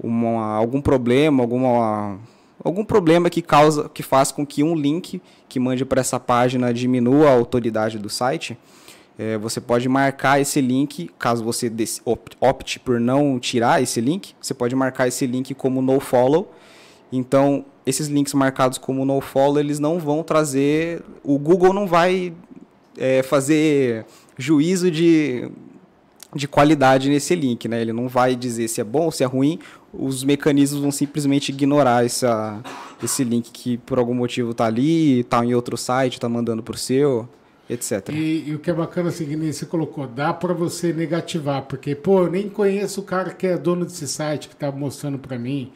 uma 0.00 0.54
algum 0.54 0.80
problema, 0.80 1.42
alguma 1.42 2.18
algum 2.62 2.84
problema 2.84 3.28
que 3.28 3.42
causa 3.42 3.88
que 3.88 4.02
faz 4.02 4.30
com 4.30 4.46
que 4.46 4.62
um 4.62 4.74
link 4.74 5.20
que 5.48 5.58
mande 5.58 5.84
para 5.84 6.00
essa 6.00 6.20
página 6.20 6.72
diminua 6.72 7.28
a 7.28 7.32
autoridade 7.32 7.98
do 7.98 8.08
site, 8.08 8.56
é, 9.18 9.38
você 9.38 9.60
pode 9.60 9.88
marcar 9.88 10.40
esse 10.40 10.60
link, 10.60 11.10
caso 11.18 11.44
você 11.44 11.70
opte 12.40 12.80
por 12.80 12.98
não 13.00 13.38
tirar 13.38 13.82
esse 13.82 14.00
link, 14.00 14.34
você 14.40 14.54
pode 14.54 14.74
marcar 14.74 15.08
esse 15.08 15.26
link 15.26 15.54
como 15.54 15.80
no 15.82 16.00
follow. 16.00 16.52
Então, 17.16 17.64
esses 17.86 18.08
links 18.08 18.34
marcados 18.34 18.76
como 18.76 19.04
no 19.04 19.20
follow, 19.20 19.60
eles 19.60 19.78
não 19.78 19.98
vão 19.98 20.22
trazer, 20.22 21.02
o 21.22 21.38
Google 21.38 21.72
não 21.72 21.86
vai 21.86 22.32
é, 22.98 23.22
fazer 23.22 24.04
juízo 24.36 24.90
de, 24.90 25.48
de 26.34 26.48
qualidade 26.48 27.08
nesse 27.08 27.34
link, 27.34 27.68
né? 27.68 27.80
Ele 27.80 27.92
não 27.92 28.08
vai 28.08 28.34
dizer 28.34 28.68
se 28.68 28.80
é 28.80 28.84
bom 28.84 29.04
ou 29.04 29.12
se 29.12 29.22
é 29.22 29.26
ruim, 29.26 29.58
os 29.92 30.24
mecanismos 30.24 30.80
vão 30.80 30.90
simplesmente 30.90 31.50
ignorar 31.50 32.04
essa, 32.04 32.60
esse 33.02 33.22
link 33.22 33.50
que 33.52 33.78
por 33.78 33.98
algum 33.98 34.14
motivo 34.14 34.50
está 34.50 34.66
ali, 34.66 35.20
está 35.20 35.44
em 35.44 35.54
outro 35.54 35.76
site, 35.76 36.14
está 36.14 36.28
mandando 36.28 36.62
para 36.62 36.74
o 36.74 36.78
seu, 36.78 37.28
etc. 37.70 38.08
E, 38.10 38.48
e, 38.48 38.54
o 38.54 38.58
que 38.58 38.70
é 38.70 38.74
bacana, 38.74 39.10
assim, 39.10 39.24
que 39.24 39.36
você 39.36 39.66
colocou, 39.66 40.06
dá 40.06 40.32
para 40.32 40.52
você 40.52 40.92
negativar, 40.92 41.62
porque, 41.62 41.94
pô, 41.94 42.24
eu 42.24 42.30
nem 42.30 42.48
conheço 42.48 43.00
o 43.00 43.04
cara 43.04 43.30
que 43.30 43.46
é 43.46 43.56
dono 43.56 43.84
desse 43.84 44.08
site 44.08 44.48
que 44.48 44.54
está 44.54 44.72
mostrando 44.72 45.18
para 45.18 45.38
mim. 45.38 45.70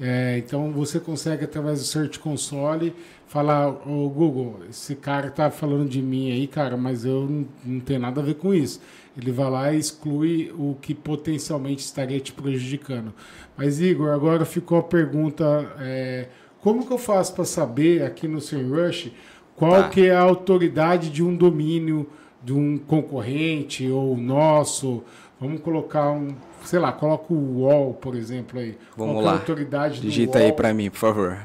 É, 0.00 0.38
então 0.38 0.72
você 0.72 0.98
consegue, 0.98 1.44
através 1.44 1.78
do 1.78 1.84
Search 1.84 2.18
Console, 2.18 2.94
falar, 3.28 3.68
o 3.68 4.08
Google, 4.08 4.60
esse 4.68 4.96
cara 4.96 5.30
tá 5.30 5.50
falando 5.50 5.88
de 5.88 6.02
mim 6.02 6.32
aí, 6.32 6.46
cara, 6.46 6.76
mas 6.76 7.04
eu 7.04 7.28
não, 7.28 7.46
não 7.64 7.80
tenho 7.80 8.00
nada 8.00 8.20
a 8.20 8.24
ver 8.24 8.34
com 8.34 8.52
isso. 8.52 8.80
Ele 9.16 9.30
vai 9.30 9.48
lá 9.48 9.72
e 9.72 9.78
exclui 9.78 10.52
o 10.58 10.76
que 10.80 10.94
potencialmente 10.94 11.84
estaria 11.84 12.18
te 12.18 12.32
prejudicando. 12.32 13.14
Mas, 13.56 13.80
Igor, 13.80 14.12
agora 14.12 14.44
ficou 14.44 14.78
a 14.78 14.82
pergunta: 14.82 15.44
é, 15.78 16.28
como 16.60 16.84
que 16.84 16.92
eu 16.92 16.98
faço 16.98 17.32
para 17.34 17.44
saber 17.44 18.02
aqui 18.02 18.26
no 18.26 18.40
SEMrush 18.40 19.12
qual 19.56 19.84
tá. 19.84 19.88
que 19.88 20.06
é 20.06 20.14
a 20.14 20.20
autoridade 20.20 21.10
de 21.10 21.22
um 21.22 21.34
domínio 21.34 22.08
de 22.42 22.52
um 22.52 22.76
concorrente 22.76 23.88
ou 23.88 24.16
nosso? 24.16 25.02
Vamos 25.40 25.60
colocar 25.60 26.10
um, 26.10 26.34
sei 26.64 26.78
lá, 26.78 26.92
coloca 26.92 27.32
o 27.32 27.60
UOL, 27.60 27.94
por 27.94 28.14
exemplo, 28.14 28.58
aí. 28.58 28.78
Vamos 28.96 29.14
qual 29.14 29.24
lá. 29.24 29.32
É 29.32 29.34
autoridade 29.34 30.00
Digita 30.00 30.38
aí 30.38 30.52
para 30.52 30.72
mim, 30.74 30.90
por 30.90 30.98
favor. 30.98 31.38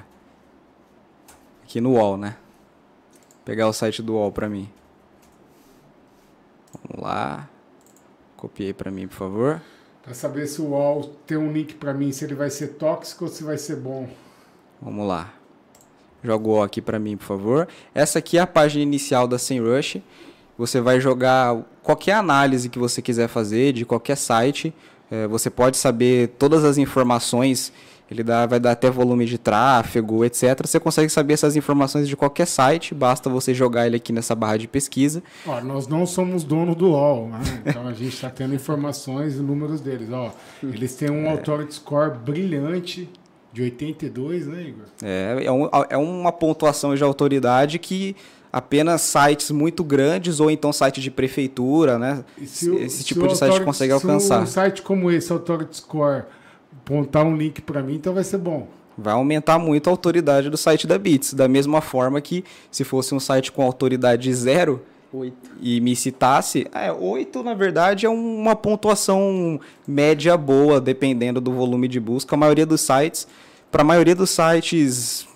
Aqui 1.63 1.79
no 1.79 1.93
UOL, 1.93 2.17
né? 2.17 2.35
Vou 3.11 3.43
pegar 3.45 3.67
o 3.67 3.73
site 3.73 4.01
do 4.01 4.13
UOL 4.13 4.31
para 4.31 4.49
mim. 4.49 4.69
Vamos 6.73 7.03
lá. 7.03 7.47
Copiei 8.35 8.73
para 8.73 8.89
mim, 8.89 9.07
por 9.07 9.15
favor. 9.15 9.61
Para 10.01 10.13
saber 10.13 10.47
se 10.47 10.61
o 10.61 10.69
UOL 10.69 11.13
tem 11.27 11.37
um 11.37 11.51
link 11.51 11.75
para 11.75 11.93
mim, 11.93 12.11
se 12.11 12.25
ele 12.25 12.33
vai 12.33 12.49
ser 12.49 12.69
tóxico 12.69 13.25
ou 13.25 13.29
se 13.29 13.43
vai 13.43 13.57
ser 13.57 13.75
bom. 13.75 14.07
Vamos 14.81 15.07
lá. 15.07 15.33
Joga 16.23 16.47
o 16.47 16.51
UOL 16.51 16.63
aqui 16.63 16.81
para 16.81 16.99
mim, 16.99 17.15
por 17.15 17.25
favor. 17.25 17.67
Essa 17.93 18.19
aqui 18.19 18.37
é 18.37 18.41
a 18.41 18.47
página 18.47 18.83
inicial 18.83 19.27
da 19.27 19.37
SEMrush. 19.37 20.01
Você 20.57 20.81
vai 20.81 20.99
jogar 20.99 21.57
qualquer 21.81 22.13
análise 22.13 22.69
que 22.69 22.77
você 22.77 23.01
quiser 23.01 23.27
fazer 23.27 23.71
de 23.71 23.85
qualquer 23.85 24.17
site. 24.17 24.73
É, 25.11 25.27
você 25.27 25.49
pode 25.49 25.77
saber 25.77 26.29
todas 26.37 26.63
as 26.63 26.77
informações 26.77 27.71
ele 28.11 28.23
dá, 28.23 28.45
vai 28.47 28.59
dar 28.59 28.71
até 28.71 28.89
volume 28.89 29.25
de 29.25 29.37
tráfego, 29.37 30.25
etc. 30.25 30.65
Você 30.65 30.79
consegue 30.79 31.09
saber 31.09 31.33
essas 31.33 31.55
informações 31.55 32.07
de 32.07 32.17
qualquer 32.17 32.47
site, 32.47 32.95
basta 32.95 33.29
você 33.29 33.53
jogar 33.53 33.85
ele 33.85 33.97
aqui 33.97 34.11
nessa 34.11 34.33
barra 34.33 34.57
de 34.57 34.67
pesquisa. 34.67 35.21
Ó, 35.45 35.61
nós 35.61 35.87
não 35.87 36.05
somos 36.07 36.43
dono 36.43 36.73
do 36.73 36.89
UOL, 36.89 37.29
né? 37.29 37.39
então 37.65 37.87
a 37.87 37.93
gente 37.93 38.15
está 38.15 38.29
tendo 38.29 38.55
informações 38.55 39.35
e 39.35 39.39
números 39.39 39.79
deles. 39.79 40.11
Ó, 40.11 40.31
eles 40.63 40.95
têm 40.95 41.11
um 41.11 41.25
é. 41.25 41.31
authority 41.31 41.75
score 41.75 42.17
brilhante 42.17 43.07
de 43.53 43.61
82, 43.61 44.47
né, 44.47 44.61
Igor? 44.63 44.85
É, 45.03 45.43
é, 45.45 45.51
um, 45.51 45.69
é 45.89 45.97
uma 45.97 46.31
pontuação 46.31 46.95
de 46.95 47.03
autoridade 47.03 47.77
que 47.77 48.15
apenas 48.51 49.01
sites 49.01 49.51
muito 49.51 49.83
grandes 49.83 50.39
ou 50.39 50.49
então 50.49 50.73
site 50.73 50.99
de 50.99 51.11
prefeitura, 51.11 51.97
né? 51.97 52.23
O, 52.37 52.43
esse 52.43 53.03
tipo 53.03 53.27
de 53.27 53.37
site 53.37 53.61
consegue 53.61 53.93
alcançar. 53.93 54.41
um 54.41 54.47
site 54.47 54.81
como 54.81 55.11
esse, 55.11 55.31
Authority 55.31 55.77
Score, 55.77 56.23
apontar 56.77 57.25
um 57.25 57.35
link 57.35 57.61
para 57.61 57.81
mim, 57.81 57.95
então 57.95 58.13
vai 58.13 58.23
ser 58.23 58.37
bom. 58.37 58.67
Vai 58.97 59.13
aumentar 59.13 59.57
muito 59.57 59.87
a 59.87 59.91
autoridade 59.91 60.49
do 60.49 60.57
site 60.57 60.85
da 60.85 60.97
Bits. 60.97 61.33
Da 61.33 61.47
mesma 61.47 61.79
forma 61.79 62.19
que 62.19 62.43
se 62.69 62.83
fosse 62.83 63.15
um 63.15 63.19
site 63.19 63.51
com 63.51 63.63
autoridade 63.63 64.33
zero 64.33 64.81
e 65.61 65.79
me 65.79 65.95
citasse, 65.95 66.67
é, 66.73 66.91
8 66.91 67.41
na 67.41 67.53
verdade 67.53 68.05
é 68.05 68.09
uma 68.09 68.55
pontuação 68.55 69.59
média 69.87 70.35
boa, 70.35 70.81
dependendo 70.81 71.39
do 71.39 71.51
volume 71.51 71.87
de 71.87 71.99
busca. 71.99 72.35
A 72.35 72.37
maioria 72.37 72.65
dos 72.65 72.81
sites, 72.81 73.25
para 73.71 73.81
a 73.81 73.85
maioria 73.85 74.15
dos 74.15 74.31
sites 74.31 75.27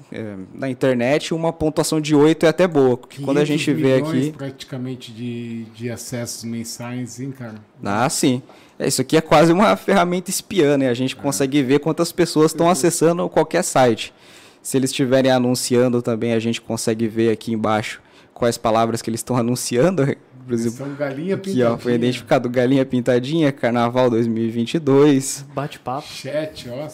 na 0.53 0.69
internet, 0.69 1.33
uma 1.33 1.51
pontuação 1.51 1.99
de 1.99 2.15
8 2.15 2.45
é 2.45 2.49
até 2.49 2.67
boa. 2.67 2.99
Quando 3.23 3.37
a 3.39 3.45
gente 3.45 3.73
vê 3.73 3.95
aqui. 3.95 4.31
praticamente 4.31 5.11
de, 5.11 5.63
de 5.75 5.89
acessos 5.89 6.43
mensais, 6.43 7.19
hein, 7.19 7.31
cara? 7.31 7.55
Ah, 7.83 8.07
sim. 8.09 8.41
É, 8.77 8.87
isso 8.87 9.01
aqui 9.01 9.17
é 9.17 9.21
quase 9.21 9.51
uma 9.51 9.75
ferramenta 9.77 10.29
espiã, 10.29 10.77
né? 10.77 10.89
A 10.89 10.93
gente 10.93 11.15
é. 11.17 11.21
consegue 11.21 11.61
ver 11.63 11.79
quantas 11.79 12.11
pessoas 12.11 12.51
estão 12.51 12.69
acessando 12.69 13.27
qualquer 13.29 13.63
site. 13.63 14.13
Se 14.61 14.77
eles 14.77 14.91
estiverem 14.91 15.31
anunciando 15.31 16.01
também, 16.01 16.33
a 16.33 16.39
gente 16.39 16.61
consegue 16.61 17.07
ver 17.07 17.31
aqui 17.31 17.51
embaixo 17.51 18.01
quais 18.33 18.57
palavras 18.57 19.01
que 19.01 19.09
eles 19.09 19.19
estão 19.19 19.35
anunciando. 19.37 20.05
Por 20.45 20.53
exemplo, 20.53 20.77
São 20.77 20.95
galinha 20.95 21.35
aqui 21.35 21.51
pintadinha. 21.51 21.71
ó, 21.71 21.77
foi 21.77 21.93
identificado 21.93 22.49
Galinha 22.49 22.85
Pintadinha, 22.85 23.51
Carnaval 23.51 24.09
2022. 24.09 25.45
Bate-papo. 25.55 26.05
Chat, 26.05 26.69
ó. 26.69 26.89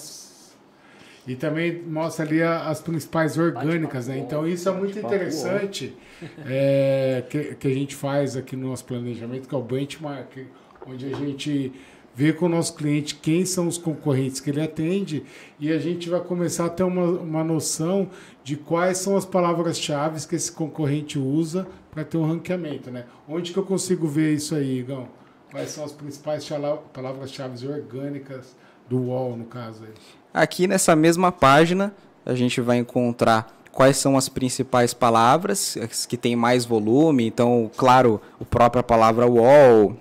E 1.30 1.36
também 1.36 1.84
mostra 1.84 2.26
ali 2.26 2.42
as 2.42 2.82
principais 2.82 3.38
orgânicas, 3.38 4.08
né? 4.08 4.18
Então 4.18 4.48
isso 4.48 4.68
é 4.68 4.72
muito 4.72 4.98
interessante 4.98 5.96
é, 6.44 7.24
que, 7.30 7.54
que 7.54 7.68
a 7.68 7.72
gente 7.72 7.96
faz 7.96 8.36
aqui 8.36 8.56
no 8.56 8.70
nosso 8.70 8.84
planejamento, 8.84 9.48
que 9.48 9.54
é 9.54 9.58
o 9.60 9.62
benchmark, 9.62 10.48
onde 10.88 11.06
a 11.06 11.16
gente 11.16 11.72
vê 12.16 12.34
com 12.34 12.48
o 12.48 12.50
nosso 12.50 12.74
cliente 12.74 13.14
quem 13.14 13.46
são 13.46 13.68
os 13.68 13.78
concorrentes 13.78 14.42
que 14.42 14.50
ele 14.50 14.60
atende 14.60 15.24
e 15.60 15.72
a 15.72 15.78
gente 15.78 16.10
vai 16.10 16.20
começar 16.20 16.66
a 16.66 16.70
ter 16.70 16.82
uma, 16.82 17.06
uma 17.06 17.44
noção 17.44 18.10
de 18.44 18.58
quais 18.58 18.98
são 18.98 19.16
as 19.16 19.24
palavras-chave 19.24 20.28
que 20.28 20.36
esse 20.36 20.52
concorrente 20.52 21.20
usa 21.20 21.68
para 21.92 22.04
ter 22.04 22.18
um 22.18 22.26
ranqueamento, 22.26 22.90
né? 22.90 23.06
Onde 23.28 23.54
que 23.54 23.60
eu 23.60 23.64
consigo 23.64 24.08
ver 24.08 24.34
isso 24.34 24.56
aí, 24.56 24.80
Igão? 24.80 25.08
Quais 25.52 25.70
são 25.70 25.86
as 25.86 25.92
principais 25.92 26.50
palavras-chave 26.92 27.68
orgânicas 27.68 28.58
do 28.90 28.98
UOL, 28.98 29.38
no 29.38 29.46
caso 29.46 29.84
aí? 29.84 30.19
Aqui 30.34 30.68
nessa 30.68 30.96
mesma 30.96 31.32
página, 31.32 31.94
a 32.26 32.36
gente 32.36 32.62
vai 32.62 32.78
encontrar 32.78 33.52
quais 33.72 33.98
são 33.98 34.18
as 34.18 34.30
principais 34.30 34.94
palavras 34.94 35.78
as 35.78 36.06
que 36.06 36.18
tem 36.18 36.36
mais 36.36 36.66
volume. 36.66 37.26
Então, 37.26 37.70
claro, 37.76 38.22
a 38.40 38.46
própria 38.46 38.84
palavra 38.84 39.26
wall 39.26 39.96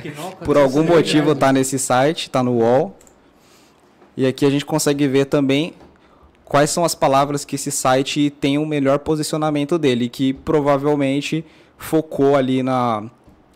que 0.00 0.10
não. 0.10 0.30
por 0.44 0.56
algum 0.56 0.82
Sim, 0.82 0.88
motivo 0.88 1.32
é. 1.32 1.34
tá 1.34 1.52
nesse 1.52 1.78
site, 1.78 2.30
tá 2.30 2.42
no 2.42 2.58
wall. 2.58 2.96
E 4.16 4.26
aqui 4.26 4.46
a 4.46 4.50
gente 4.50 4.64
consegue 4.64 5.06
ver 5.06 5.26
também 5.26 5.74
quais 6.44 6.70
são 6.70 6.84
as 6.84 6.94
palavras 6.94 7.44
que 7.44 7.56
esse 7.56 7.70
site 7.70 8.30
tem 8.30 8.56
o 8.56 8.64
melhor 8.64 8.98
posicionamento 9.00 9.78
dele, 9.78 10.08
que 10.08 10.32
provavelmente 10.32 11.44
focou 11.76 12.34
ali 12.34 12.62
na 12.62 13.04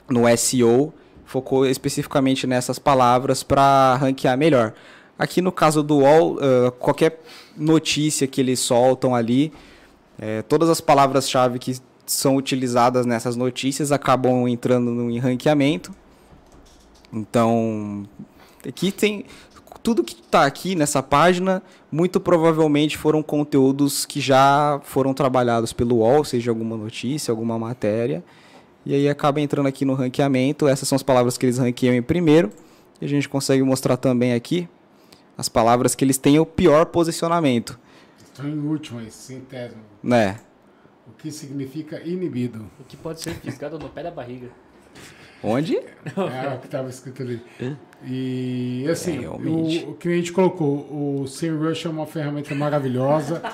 no 0.09 0.25
SEO, 0.37 0.93
focou 1.25 1.67
especificamente 1.67 2.47
nessas 2.47 2.79
palavras 2.79 3.43
para 3.43 3.97
ranquear 3.97 4.37
melhor. 4.37 4.75
Aqui 5.19 5.41
no 5.41 5.51
caso 5.51 5.83
do 5.83 6.01
wall, 6.01 6.39
ah, 6.41 6.71
qualquer 6.73 7.19
notícia 7.57 8.27
que 8.27 8.41
eles 8.41 8.61
soltam 8.61 9.15
ali, 9.15 9.53
eh, 10.19 10.43
todas 10.43 10.69
as 10.69 10.81
palavras-chave 10.81 11.59
que 11.59 11.81
são 12.07 12.37
utilizadas 12.37 13.07
nessas 13.07 13.37
notícias 13.37 13.93
acabam 13.93 14.47
entrando 14.49 14.91
no 14.91 15.11
em 15.11 15.19
ranqueamento. 15.19 15.93
Então, 17.13 18.07
aqui 18.67 18.91
tem 18.91 19.25
tudo 19.83 20.05
que 20.05 20.15
está 20.15 20.47
aqui 20.47 20.75
nessa 20.75 21.03
página, 21.03 21.63
muito 21.91 22.21
provavelmente 22.21 22.97
foram 22.97 23.23
conteúdos 23.23 24.07
que 24.07 24.21
já 24.21 24.81
foram 24.85 25.13
trabalhados 25.13 25.73
pelo 25.73 25.97
UOL, 25.97 26.25
seja 26.25 26.51
alguma 26.51 26.77
notícia, 26.77 27.33
alguma 27.33 27.59
matéria. 27.59 28.23
E 28.87 28.95
aí 28.95 29.09
acaba 29.09 29.41
entrando 29.41 29.67
aqui 29.67 29.85
no 29.85 29.95
ranqueamento. 29.95 30.67
Essas 30.67 30.89
são 30.89 30.97
as 30.97 31.03
palavras 31.03 31.37
que 31.37 31.47
eles 31.47 31.59
ranqueiam 31.59 31.95
em 31.95 32.03
primeiro. 32.03 32.51
E 33.01 33.05
a 33.05 33.09
gente 33.09 33.29
consegue 33.29 33.63
mostrar 33.63 33.97
também 33.97 34.33
aqui 34.33 34.69
as 35.37 35.49
palavras 35.49 35.95
que 35.95 36.05
eles 36.05 36.19
têm 36.19 36.39
o 36.39 36.47
pior 36.47 36.87
posicionamento, 36.87 37.79
Estou 38.23 38.47
em 38.47 38.59
último, 38.59 39.01
aí, 39.01 39.11
centésimo. 39.11 39.83
né? 40.03 40.39
Que 41.23 41.31
significa 41.31 42.01
inibido. 42.05 42.66
O 42.81 42.85
que 42.85 42.97
pode 42.97 43.20
ser 43.20 43.33
fisgado 43.35 43.79
no 43.79 43.89
pé 43.89 44.03
da 44.03 44.11
barriga. 44.11 44.49
Onde? 45.43 45.77
É 45.77 46.55
o 46.55 46.59
que 46.59 46.66
estava 46.66 46.89
escrito 46.89 47.23
ali. 47.23 47.41
E 48.05 48.87
assim, 48.91 49.18
É, 49.18 49.20
realmente. 49.20 49.85
o, 49.85 49.91
o 49.91 49.95
que 49.95 50.09
a 50.09 50.12
gente 50.16 50.33
colocou, 50.33 51.20
o 51.23 51.27
SEMrush 51.27 51.87
é 51.87 51.91
uma 51.91 52.07
ferramenta 52.07 52.55
maravilhosa. 52.55 53.41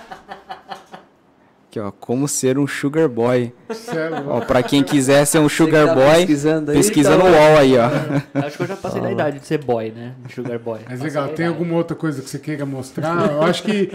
Aqui, 1.69 1.79
ó, 1.81 1.91
como 1.91 2.27
ser 2.27 2.59
um 2.59 2.67
sugar 2.67 3.07
boy. 3.11 3.53
Sério, 3.75 4.25
Ó, 4.31 4.41
para 4.41 4.63
quem 4.63 4.83
quiser 4.83 5.27
ser 5.27 5.39
um 5.39 5.51
sugar 5.51 5.87
tá 5.89 5.95
boy, 5.95 6.15
pesquisando 6.17 6.71
aí, 6.71 6.79
pesquisa 6.79 7.11
tá 7.11 7.17
no 7.19 7.25
bom. 7.25 7.31
wall 7.31 7.59
aí, 7.59 7.75
ó. 7.77 7.89
Acho 8.47 8.57
que 8.57 8.63
eu 8.63 8.67
já 8.67 8.77
passei 8.77 9.03
da 9.03 9.13
idade 9.13 9.39
de 9.41 9.47
ser 9.47 9.63
boy, 9.63 9.91
né? 9.91 10.15
Sugar 10.35 10.59
boy. 10.59 10.81
Mas 10.89 11.01
legal, 11.03 11.29
tem 11.29 11.47
alguma 11.47 11.75
outra 11.75 11.95
coisa 11.95 12.23
que 12.23 12.31
você 12.31 12.39
queira 12.39 12.65
mostrar? 12.65 13.33
Eu 13.33 13.43
acho 13.43 13.63
que 13.65 13.93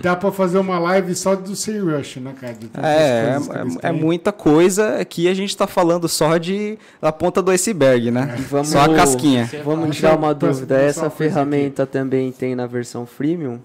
dá 0.00 0.16
pra 0.16 0.30
fazer 0.32 0.58
uma 0.58 0.78
live 0.78 1.14
só 1.14 1.34
do 1.34 1.54
SEMrush, 1.54 2.20
né, 2.20 2.34
cara? 2.40 2.56
É, 2.82 3.36
é, 3.82 3.88
é 3.88 3.92
muita 3.92 4.32
coisa. 4.32 4.98
Aqui 4.98 5.28
a 5.28 5.34
gente 5.34 5.56
tá 5.56 5.66
falando 5.66 6.08
só 6.08 6.36
de 6.38 6.78
da 7.00 7.12
ponta 7.12 7.42
do 7.42 7.50
iceberg, 7.50 8.10
né? 8.10 8.36
Vamos- 8.48 8.68
Só 8.68 8.80
a 8.80 8.94
casquinha. 8.94 9.48
Vamos 9.64 9.96
tirar 9.96 10.16
uma 10.16 10.34
dúvida. 10.34 10.80
Essa 10.80 11.10
ferramenta 11.10 11.86
também 11.86 12.32
tem 12.32 12.54
na 12.54 12.66
versão 12.66 13.06
freemium? 13.06 13.60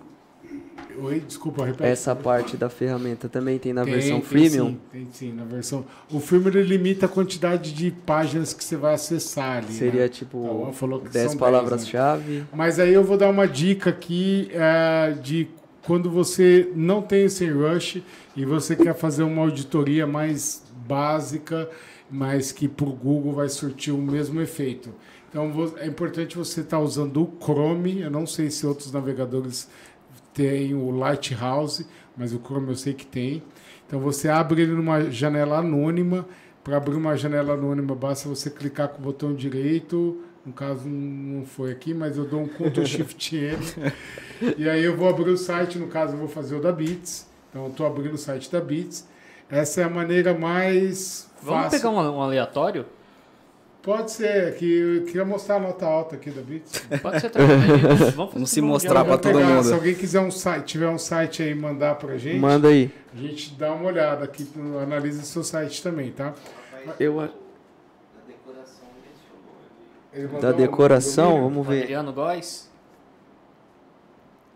Oi, 1.00 1.20
desculpa, 1.20 1.64
repete. 1.64 1.84
Essa 1.88 2.16
parte 2.16 2.58
da 2.58 2.70
ferramenta 2.70 3.30
também 3.30 3.60
tem 3.60 3.72
na 3.72 3.84
Tem, 3.84 3.94
versão 3.94 4.20
tem 4.20 4.22
freemium? 4.24 4.70
Sim, 4.70 4.80
tem 4.92 5.08
sim, 5.12 5.32
na 5.32 5.44
versão. 5.44 5.86
O 6.12 6.20
filme 6.20 6.48
ele 6.50 6.64
limita 6.64 7.06
a 7.06 7.10
quantidade 7.10 7.72
de 7.72 7.92
páginas 7.92 8.52
que 8.52 8.64
você 8.64 8.76
vai 8.76 8.96
acessar 8.96 9.58
ali. 9.58 9.74
Seria 9.74 10.04
né? 10.04 10.08
tipo 10.10 10.44
Então, 10.44 10.74
falou 10.74 11.00
que 11.00 11.10
10 11.10 11.32
são 11.32 11.40
palavras-chave. 11.40 12.46
Mas 12.52 12.80
aí 12.80 12.94
eu 12.94 13.04
vou 13.04 13.16
dar 13.16 13.30
uma 13.30 13.48
dica 13.48 13.92
aqui 13.92 14.50
é, 14.54 15.14
de 15.22 15.48
quando 15.88 16.12
você 16.12 16.70
não 16.76 17.02
tem 17.02 17.26
o 17.26 17.30
SEMrush 17.30 18.04
e 18.36 18.44
você 18.44 18.76
quer 18.76 18.94
fazer 18.94 19.24
uma 19.24 19.44
auditoria 19.44 20.06
mais 20.06 20.62
básica, 20.86 21.70
mas 22.12 22.52
que 22.52 22.66
o 22.66 22.86
Google 22.92 23.32
vai 23.32 23.48
surtir 23.48 23.94
o 23.94 23.98
mesmo 23.98 24.42
efeito. 24.42 24.94
Então 25.30 25.50
é 25.78 25.88
importante 25.88 26.38
você 26.38 26.60
estar 26.60 26.80
usando 26.80 27.24
o 27.24 27.38
Chrome. 27.42 28.02
Eu 28.02 28.12
não 28.12 28.28
sei 28.28 28.52
se 28.52 28.68
outros 28.68 28.92
navegadores 28.92 29.70
têm 30.34 30.76
o 30.76 30.92
Lighthouse, 30.92 31.88
mas 32.18 32.34
o 32.34 32.40
Chrome 32.40 32.68
eu 32.68 32.76
sei 32.76 32.94
que 32.94 33.06
tem. 33.06 33.42
Então 33.88 34.02
você 34.02 34.28
abre 34.28 34.64
ele 34.64 34.74
numa 34.74 35.10
janela 35.10 35.60
anônima. 35.60 36.28
Para 36.66 36.76
abrir 36.76 36.96
uma 36.96 37.16
janela 37.16 37.54
anônima, 37.54 37.96
basta 37.96 38.28
você 38.28 38.50
clicar 38.50 38.90
com 38.90 39.00
o 39.00 39.06
botão 39.06 39.34
direito. 39.34 40.22
No 40.48 40.54
caso, 40.54 40.88
não 40.88 41.46
foi 41.46 41.74
aqui, 41.74 41.94
mas 41.94 42.18
eu 42.18 42.24
dou 42.24 42.40
um 42.44 42.48
Ctrl 42.48 42.86
Shift 42.88 43.36
N. 43.36 43.58
e 44.58 44.70
aí 44.70 44.82
eu 44.82 44.96
vou 44.96 45.10
abrir 45.10 45.30
o 45.30 45.38
site. 45.38 45.78
No 45.78 45.88
caso, 45.88 46.14
eu 46.14 46.20
vou 46.20 46.30
fazer 46.30 46.56
o 46.56 46.62
da 46.62 46.72
Bits. 46.72 47.28
Então, 47.50 47.66
eu 47.66 47.70
estou 47.72 47.86
abrindo 47.86 48.14
o 48.14 48.18
site 48.18 48.50
da 48.50 48.62
Bits. 48.62 49.06
Essa 49.50 49.82
é 49.82 49.84
a 49.84 49.90
maneira 49.90 50.34
mais 50.34 51.30
Vamos 51.44 51.64
fácil. 51.64 51.80
pegar 51.80 51.90
um, 51.90 51.98
um 52.18 52.22
aleatório? 52.22 52.86
Pode 53.82 54.12
ser, 54.12 54.56
que 54.56 54.66
eu 55.00 55.04
queria 55.06 55.26
mostrar 55.26 55.56
a 55.56 55.60
nota 55.60 55.86
alta 55.86 56.16
aqui 56.16 56.30
da 56.30 56.42
Bits. 56.42 56.82
Pode 57.02 57.20
ser 57.20 57.30
também. 57.30 57.58
Vamos, 57.58 58.00
fazer 58.00 58.12
Vamos 58.16 58.50
se 58.50 58.62
mostrar 58.62 59.04
vou 59.04 59.18
todo 59.18 59.34
pegar, 59.34 59.48
mundo. 59.50 59.64
Se 59.66 59.74
alguém 59.74 59.96
quiser 59.96 60.22
um 60.22 60.32
site, 60.32 60.66
tiver 60.66 60.88
um 60.90 60.98
site 60.98 61.44
aí 61.44 61.54
mandar 61.54 61.96
pra 61.96 62.18
gente, 62.18 62.40
Manda 62.40 62.70
aí. 62.70 62.90
a 63.14 63.18
gente 63.18 63.54
dá 63.56 63.74
uma 63.74 63.86
olhada 63.88 64.24
aqui, 64.24 64.48
analisa 64.82 65.22
o 65.22 65.26
seu 65.26 65.44
site 65.44 65.84
também, 65.84 66.12
tá? 66.12 66.34
Eu, 67.00 67.30
da 70.42 70.52
decoração, 70.52 71.42
vamos 71.42 71.66
ver. 71.68 71.84
Adriano 71.84 72.14
Góes. 72.14 72.70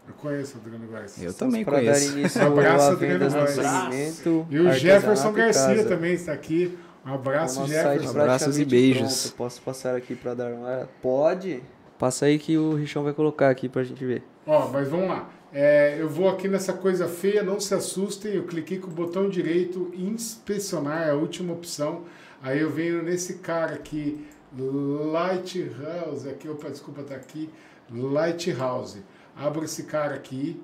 Eu 0.07 0.13
conheço 0.15 0.57
o 0.57 0.61
Adriano 0.61 0.87
Góes. 0.87 1.21
Eu 1.21 1.33
também 1.33 1.63
Para 1.63 1.77
dar 1.77 1.93
conheço. 1.93 2.17
início 2.17 2.41
Um 2.41 2.47
abraço, 2.47 2.85
a 2.85 2.91
Adriano 2.91 3.29
Góes. 3.29 4.25
E 4.49 4.59
o 4.59 4.73
Jefferson 4.73 5.31
Garcia 5.31 5.75
casa. 5.75 5.85
também 5.87 6.13
está 6.13 6.33
aqui. 6.33 6.77
Um 7.05 7.13
abraço, 7.13 7.59
Nosso 7.59 7.71
Jefferson. 7.71 8.09
Abraços 8.09 8.59
e 8.59 8.65
beijos. 8.65 9.21
pronto. 9.21 9.35
Posso 9.35 9.61
passar 9.61 9.95
aqui 9.95 10.15
para 10.15 10.33
dar 10.33 10.51
uma... 10.51 10.87
Pode? 11.01 11.63
Passa 11.97 12.25
aí 12.25 12.37
que 12.37 12.57
o 12.57 12.73
Richão 12.75 13.03
vai 13.03 13.13
colocar 13.13 13.49
aqui 13.49 13.69
pra 13.69 13.83
gente 13.83 14.03
ver. 14.05 14.23
Ó, 14.45 14.67
mas 14.67 14.87
vamos 14.87 15.07
lá. 15.09 15.29
É, 15.53 15.97
eu 15.99 16.07
vou 16.07 16.29
aqui 16.29 16.47
nessa 16.47 16.73
coisa 16.73 17.07
feia, 17.07 17.43
não 17.43 17.59
se 17.59 17.73
assustem. 17.73 18.33
Eu 18.35 18.43
cliquei 18.43 18.79
com 18.79 18.87
o 18.87 18.91
botão 18.91 19.29
direito, 19.29 19.91
inspecionar, 19.95 21.07
é 21.07 21.11
a 21.11 21.15
última 21.15 21.53
opção. 21.53 22.03
Aí 22.41 22.59
eu 22.59 22.69
venho 22.69 23.03
nesse 23.03 23.35
cara 23.35 23.75
aqui, 23.75 24.25
Lighthouse. 24.57 26.29
Aqui, 26.29 26.49
opa, 26.49 26.69
desculpa, 26.69 27.03
tá 27.03 27.15
aqui. 27.15 27.49
Lighthouse. 27.91 29.03
Abro 29.35 29.63
esse 29.63 29.83
cara 29.83 30.15
aqui. 30.15 30.61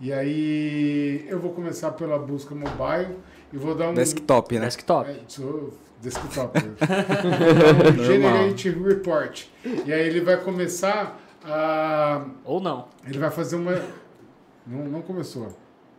E 0.00 0.12
aí 0.12 1.26
eu 1.28 1.38
vou 1.40 1.52
começar 1.52 1.90
pela 1.92 2.18
busca 2.18 2.54
mobile 2.54 3.16
e 3.52 3.56
vou 3.56 3.74
dar 3.74 3.88
um 3.90 3.94
Desktop, 3.94 4.54
né? 4.58 4.66
Desktop. 4.66 5.10
é, 5.10 5.20
sou 5.26 5.72
desktop. 6.00 6.56
Então, 6.56 8.04
Generate 8.04 8.70
report. 8.70 9.46
E 9.84 9.92
aí 9.92 10.06
ele 10.06 10.20
vai 10.20 10.36
começar 10.36 11.18
a 11.44 12.24
Ou 12.44 12.60
não. 12.60 12.86
ele 13.06 13.18
vai 13.18 13.30
fazer 13.30 13.56
uma 13.56 13.72
não, 14.64 14.84
não 14.84 15.02
começou. 15.02 15.48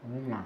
Vamos 0.07 0.29
lá. 0.29 0.45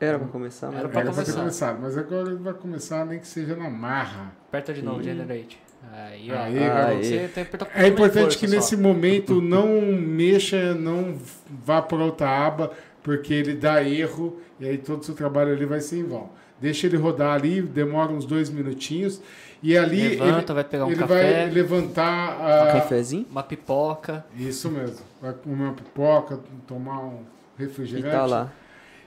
Era 0.00 0.18
pra 0.18 0.28
começar, 0.28 0.68
mas 0.68 0.78
Era 0.78 0.88
pra 0.88 1.00
Era 1.00 1.10
pra 1.12 1.22
ter 1.22 1.32
começar. 1.32 1.40
começado, 1.40 1.80
mas 1.80 1.98
agora 1.98 2.28
ele 2.30 2.38
vai 2.42 2.54
começar 2.54 3.04
nem 3.04 3.18
que 3.20 3.26
seja 3.26 3.54
na 3.54 3.68
marra. 3.68 4.32
Aperta 4.48 4.72
de 4.72 4.80
novo, 4.82 5.02
generate. 5.02 5.60
Aí, 5.90 6.30
ó. 6.30 6.38
Aí, 6.38 6.58
Aí, 6.58 7.04
você 7.04 7.28
tem 7.34 7.44
que 7.44 7.56
É 7.74 7.86
importante 7.88 8.22
força 8.22 8.38
que 8.38 8.48
só. 8.48 8.54
nesse 8.56 8.76
momento 8.76 9.40
não 9.40 9.80
mexa, 9.80 10.74
não 10.74 11.16
vá 11.64 11.82
para 11.82 11.98
outra 12.04 12.28
aba, 12.46 12.70
porque 13.02 13.34
ele 13.34 13.54
dá 13.54 13.82
erro 13.82 14.40
e 14.60 14.66
aí 14.66 14.78
todo 14.78 15.00
o 15.00 15.04
seu 15.04 15.14
trabalho 15.14 15.52
ali 15.52 15.64
vai 15.66 15.80
ser 15.80 15.98
em 15.98 16.04
vão. 16.04 16.30
Deixa 16.60 16.86
ele 16.86 16.96
rodar 16.96 17.34
ali, 17.34 17.60
demora 17.60 18.12
uns 18.12 18.24
dois 18.24 18.48
minutinhos 18.48 19.20
e 19.62 19.76
ali 19.76 20.08
Levanta, 20.16 20.52
ele, 20.52 20.54
vai 20.54 20.64
pegar 20.64 20.86
um 20.86 20.90
ele 20.90 20.98
café, 20.98 21.42
vai 21.46 21.50
levantar 21.50 22.40
Um 22.40 22.68
a... 22.68 22.72
cafezinho? 22.72 23.26
uma 23.30 23.42
pipoca. 23.42 24.24
Isso 24.36 24.70
mesmo. 24.70 25.04
Vai 25.20 25.32
comer 25.32 25.64
uma 25.64 25.72
pipoca, 25.72 26.38
tomar 26.66 27.00
um 27.00 27.20
E 27.58 27.62
refrigerante. 27.62 28.10
tá 28.10 28.26
lá. 28.26 28.52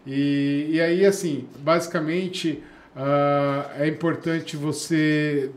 E, 0.05 0.67
e 0.71 0.82
aí, 0.82 1.05
assim, 1.05 1.47
basicamente, 1.59 2.61
ah, 2.95 3.71
é 3.78 3.88
importante 3.88 4.55
você 4.55 5.49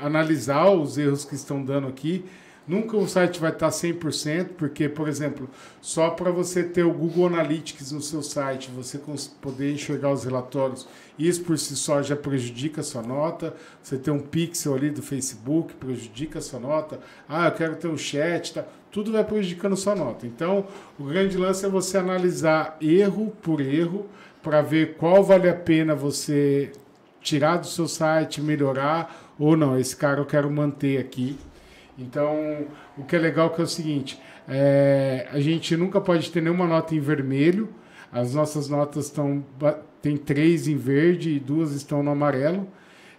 analisar 0.00 0.70
os 0.70 0.98
erros 0.98 1.24
que 1.24 1.34
estão 1.34 1.64
dando 1.64 1.88
aqui. 1.88 2.24
Nunca 2.66 2.96
o 2.96 3.06
site 3.06 3.38
vai 3.38 3.50
estar 3.50 3.68
100%, 3.68 4.48
porque, 4.56 4.88
por 4.88 5.06
exemplo, 5.06 5.50
só 5.82 6.08
para 6.08 6.30
você 6.30 6.62
ter 6.62 6.82
o 6.82 6.92
Google 6.94 7.26
Analytics 7.26 7.92
no 7.92 8.00
seu 8.00 8.22
site, 8.22 8.70
você 8.70 8.98
poder 9.42 9.74
enxergar 9.74 10.10
os 10.10 10.24
relatórios, 10.24 10.88
isso 11.18 11.42
por 11.44 11.58
si 11.58 11.76
só 11.76 12.02
já 12.02 12.16
prejudica 12.16 12.80
a 12.80 12.84
sua 12.84 13.02
nota. 13.02 13.54
Você 13.82 13.98
ter 13.98 14.10
um 14.10 14.18
pixel 14.18 14.74
ali 14.74 14.90
do 14.90 15.02
Facebook 15.02 15.74
prejudica 15.74 16.38
a 16.38 16.42
sua 16.42 16.58
nota. 16.58 17.00
Ah, 17.28 17.48
eu 17.48 17.52
quero 17.52 17.76
ter 17.76 17.88
um 17.88 17.98
chat, 17.98 18.54
tá? 18.54 18.64
tudo 18.90 19.12
vai 19.12 19.24
prejudicando 19.24 19.74
a 19.74 19.76
sua 19.76 19.94
nota. 19.94 20.26
Então, 20.26 20.66
o 20.98 21.04
grande 21.04 21.36
lance 21.36 21.66
é 21.66 21.68
você 21.68 21.98
analisar 21.98 22.76
erro 22.80 23.32
por 23.42 23.60
erro 23.60 24.06
para 24.42 24.62
ver 24.62 24.94
qual 24.94 25.22
vale 25.22 25.48
a 25.48 25.54
pena 25.54 25.94
você 25.94 26.72
tirar 27.20 27.56
do 27.56 27.66
seu 27.66 27.88
site, 27.88 28.40
melhorar 28.40 29.23
ou 29.38 29.56
não. 29.56 29.78
Esse 29.78 29.96
cara 29.96 30.20
eu 30.20 30.26
quero 30.26 30.50
manter 30.50 30.98
aqui. 30.98 31.36
Então, 31.98 32.66
o 32.98 33.04
que 33.04 33.14
é 33.14 33.18
legal 33.18 33.50
que 33.50 33.60
é 33.60 33.64
o 33.64 33.68
seguinte, 33.68 34.20
é, 34.48 35.28
a 35.32 35.40
gente 35.40 35.76
nunca 35.76 36.00
pode 36.00 36.30
ter 36.30 36.40
nenhuma 36.40 36.66
nota 36.66 36.94
em 36.94 37.00
vermelho. 37.00 37.68
As 38.12 38.34
nossas 38.34 38.68
notas 38.68 39.06
estão 39.06 39.44
tem 40.04 40.18
três 40.18 40.68
em 40.68 40.76
verde 40.76 41.30
e 41.30 41.40
duas 41.40 41.72
estão 41.72 42.02
no 42.02 42.10
amarelo. 42.10 42.68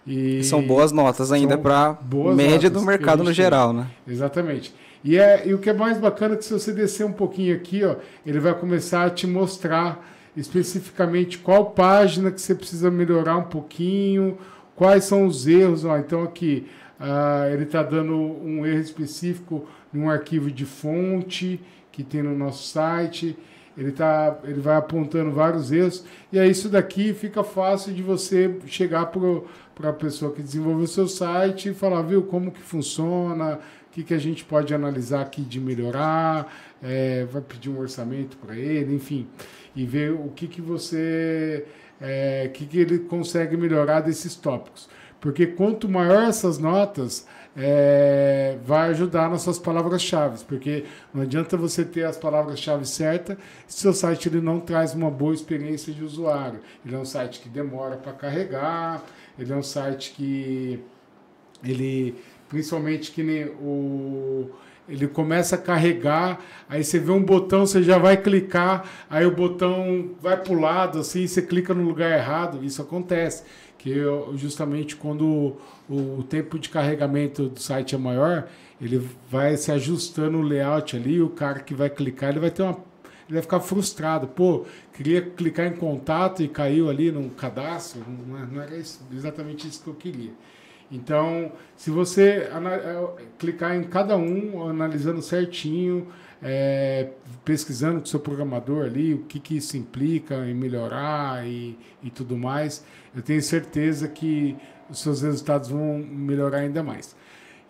E 0.06 0.44
São 0.44 0.62
boas 0.62 0.92
notas 0.92 1.32
ainda 1.32 1.58
para 1.58 1.98
média 2.36 2.70
do 2.70 2.80
mercado 2.80 3.18
no 3.18 3.30
gente 3.30 3.36
tem. 3.36 3.44
geral, 3.44 3.72
né? 3.72 3.88
Exatamente. 4.06 4.72
E, 5.02 5.18
é, 5.18 5.46
e 5.46 5.52
o 5.52 5.58
que 5.58 5.68
é 5.68 5.72
mais 5.72 5.98
bacana 5.98 6.34
é 6.34 6.36
que 6.36 6.44
se 6.44 6.52
você 6.52 6.72
descer 6.72 7.04
um 7.04 7.12
pouquinho 7.12 7.56
aqui, 7.56 7.84
ó, 7.84 7.96
ele 8.24 8.38
vai 8.38 8.54
começar 8.54 9.04
a 9.04 9.10
te 9.10 9.26
mostrar 9.26 10.06
especificamente 10.36 11.38
qual 11.38 11.66
página 11.66 12.30
que 12.30 12.40
você 12.40 12.54
precisa 12.54 12.88
melhorar 12.88 13.36
um 13.36 13.44
pouquinho, 13.44 14.38
quais 14.76 15.04
são 15.04 15.26
os 15.26 15.46
erros. 15.46 15.84
Ó. 15.84 15.96
Então 15.98 16.22
aqui 16.22 16.66
ah, 17.00 17.48
ele 17.52 17.64
está 17.64 17.82
dando 17.82 18.14
um 18.14 18.64
erro 18.64 18.80
específico 18.80 19.66
num 19.92 20.08
arquivo 20.08 20.50
de 20.50 20.64
fonte 20.64 21.60
que 21.90 22.04
tem 22.04 22.22
no 22.22 22.36
nosso 22.36 22.68
site. 22.68 23.36
Ele, 23.76 23.92
tá, 23.92 24.38
ele 24.44 24.60
vai 24.60 24.76
apontando 24.76 25.30
vários 25.30 25.70
erros. 25.70 26.04
E 26.32 26.38
aí 26.38 26.50
isso 26.50 26.68
daqui 26.68 27.12
fica 27.12 27.44
fácil 27.44 27.92
de 27.92 28.02
você 28.02 28.56
chegar 28.66 29.06
para 29.06 29.90
a 29.90 29.92
pessoa 29.92 30.32
que 30.32 30.42
desenvolveu 30.42 30.86
seu 30.86 31.06
site 31.06 31.70
e 31.70 31.74
falar, 31.74 32.02
viu, 32.02 32.22
como 32.22 32.50
que 32.50 32.60
funciona, 32.60 33.58
o 33.88 33.92
que, 33.92 34.02
que 34.02 34.14
a 34.14 34.18
gente 34.18 34.44
pode 34.44 34.74
analisar 34.74 35.20
aqui 35.20 35.42
de 35.42 35.60
melhorar, 35.60 36.50
é, 36.82 37.26
vai 37.26 37.42
pedir 37.42 37.68
um 37.68 37.78
orçamento 37.78 38.38
para 38.38 38.56
ele, 38.56 38.94
enfim, 38.94 39.26
e 39.74 39.84
ver 39.84 40.12
o 40.12 40.28
que, 40.34 40.48
que 40.48 40.62
você, 40.62 41.66
é, 42.00 42.50
que, 42.52 42.66
que 42.66 42.78
ele 42.78 43.00
consegue 43.00 43.56
melhorar 43.56 44.00
desses 44.00 44.34
tópicos. 44.34 44.88
Porque 45.20 45.46
quanto 45.46 45.88
maior 45.88 46.22
essas 46.24 46.58
notas, 46.58 47.26
é, 47.56 48.58
vai 48.62 48.90
ajudar 48.90 49.30
nas 49.30 49.42
suas 49.42 49.58
palavras-chave. 49.58 50.44
Porque 50.44 50.84
não 51.12 51.22
adianta 51.22 51.56
você 51.56 51.84
ter 51.84 52.04
as 52.04 52.16
palavras-chave 52.16 52.86
certas 52.86 53.36
se 53.66 53.80
seu 53.80 53.92
site 53.92 54.28
ele 54.28 54.40
não 54.40 54.60
traz 54.60 54.94
uma 54.94 55.10
boa 55.10 55.32
experiência 55.32 55.92
de 55.92 56.04
usuário. 56.04 56.60
Ele 56.84 56.94
é 56.94 56.98
um 56.98 57.04
site 57.04 57.40
que 57.40 57.48
demora 57.48 57.96
para 57.96 58.12
carregar, 58.12 59.02
ele 59.38 59.52
é 59.52 59.56
um 59.56 59.62
site 59.62 60.12
que 60.12 60.82
ele 61.64 62.16
principalmente 62.48 63.10
que 63.10 63.22
nem 63.22 63.46
o 63.46 64.50
ele 64.88 65.08
começa 65.08 65.56
a 65.56 65.58
carregar, 65.58 66.40
aí 66.68 66.82
você 66.84 66.98
vê 66.98 67.10
um 67.12 67.22
botão, 67.22 67.66
você 67.66 67.82
já 67.82 67.98
vai 67.98 68.16
clicar, 68.16 68.88
aí 69.10 69.26
o 69.26 69.30
botão 69.34 70.10
vai 70.20 70.36
para 70.36 70.52
o 70.52 70.60
lado, 70.60 71.00
assim, 71.00 71.26
você 71.26 71.42
clica 71.42 71.74
no 71.74 71.82
lugar 71.82 72.10
errado, 72.16 72.64
isso 72.64 72.80
acontece. 72.82 73.42
Que 73.78 73.94
justamente 74.34 74.96
quando 74.96 75.56
o, 75.88 76.18
o 76.18 76.22
tempo 76.24 76.58
de 76.58 76.68
carregamento 76.68 77.48
do 77.48 77.60
site 77.60 77.94
é 77.94 77.98
maior, 77.98 78.48
ele 78.80 79.06
vai 79.30 79.56
se 79.56 79.70
ajustando 79.70 80.38
o 80.38 80.42
layout 80.42 80.96
ali, 80.96 81.20
o 81.20 81.28
cara 81.30 81.60
que 81.60 81.74
vai 81.74 81.88
clicar, 81.90 82.30
ele 82.30 82.40
vai 82.40 82.50
ter 82.50 82.62
uma. 82.62 82.76
Ele 83.28 83.34
vai 83.34 83.42
ficar 83.42 83.58
frustrado. 83.60 84.28
Pô, 84.28 84.64
queria 84.94 85.20
clicar 85.20 85.66
em 85.66 85.74
contato 85.76 86.42
e 86.44 86.48
caiu 86.48 86.88
ali 86.88 87.10
no 87.10 87.28
cadastro. 87.30 88.00
Não, 88.08 88.46
não 88.46 88.62
era 88.62 88.76
isso- 88.76 89.00
exatamente 89.12 89.66
isso 89.66 89.82
que 89.82 89.88
eu 89.88 89.94
queria. 89.94 90.30
Então, 90.90 91.52
se 91.76 91.90
você 91.90 92.48
é, 92.48 93.08
clicar 93.38 93.74
em 93.76 93.84
cada 93.84 94.16
um, 94.16 94.68
analisando 94.68 95.20
certinho, 95.20 96.08
é, 96.42 97.10
pesquisando 97.44 97.98
com 97.98 98.04
o 98.04 98.08
seu 98.08 98.20
programador 98.20 98.86
ali, 98.86 99.14
o 99.14 99.24
que, 99.24 99.40
que 99.40 99.56
isso 99.56 99.76
implica 99.76 100.36
em 100.46 100.54
melhorar 100.54 101.46
e, 101.46 101.76
e 102.02 102.10
tudo 102.10 102.36
mais, 102.36 102.84
eu 103.14 103.22
tenho 103.22 103.42
certeza 103.42 104.06
que 104.06 104.56
os 104.88 105.00
seus 105.00 105.22
resultados 105.22 105.70
vão 105.70 105.98
melhorar 105.98 106.58
ainda 106.58 106.82
mais. 106.82 107.16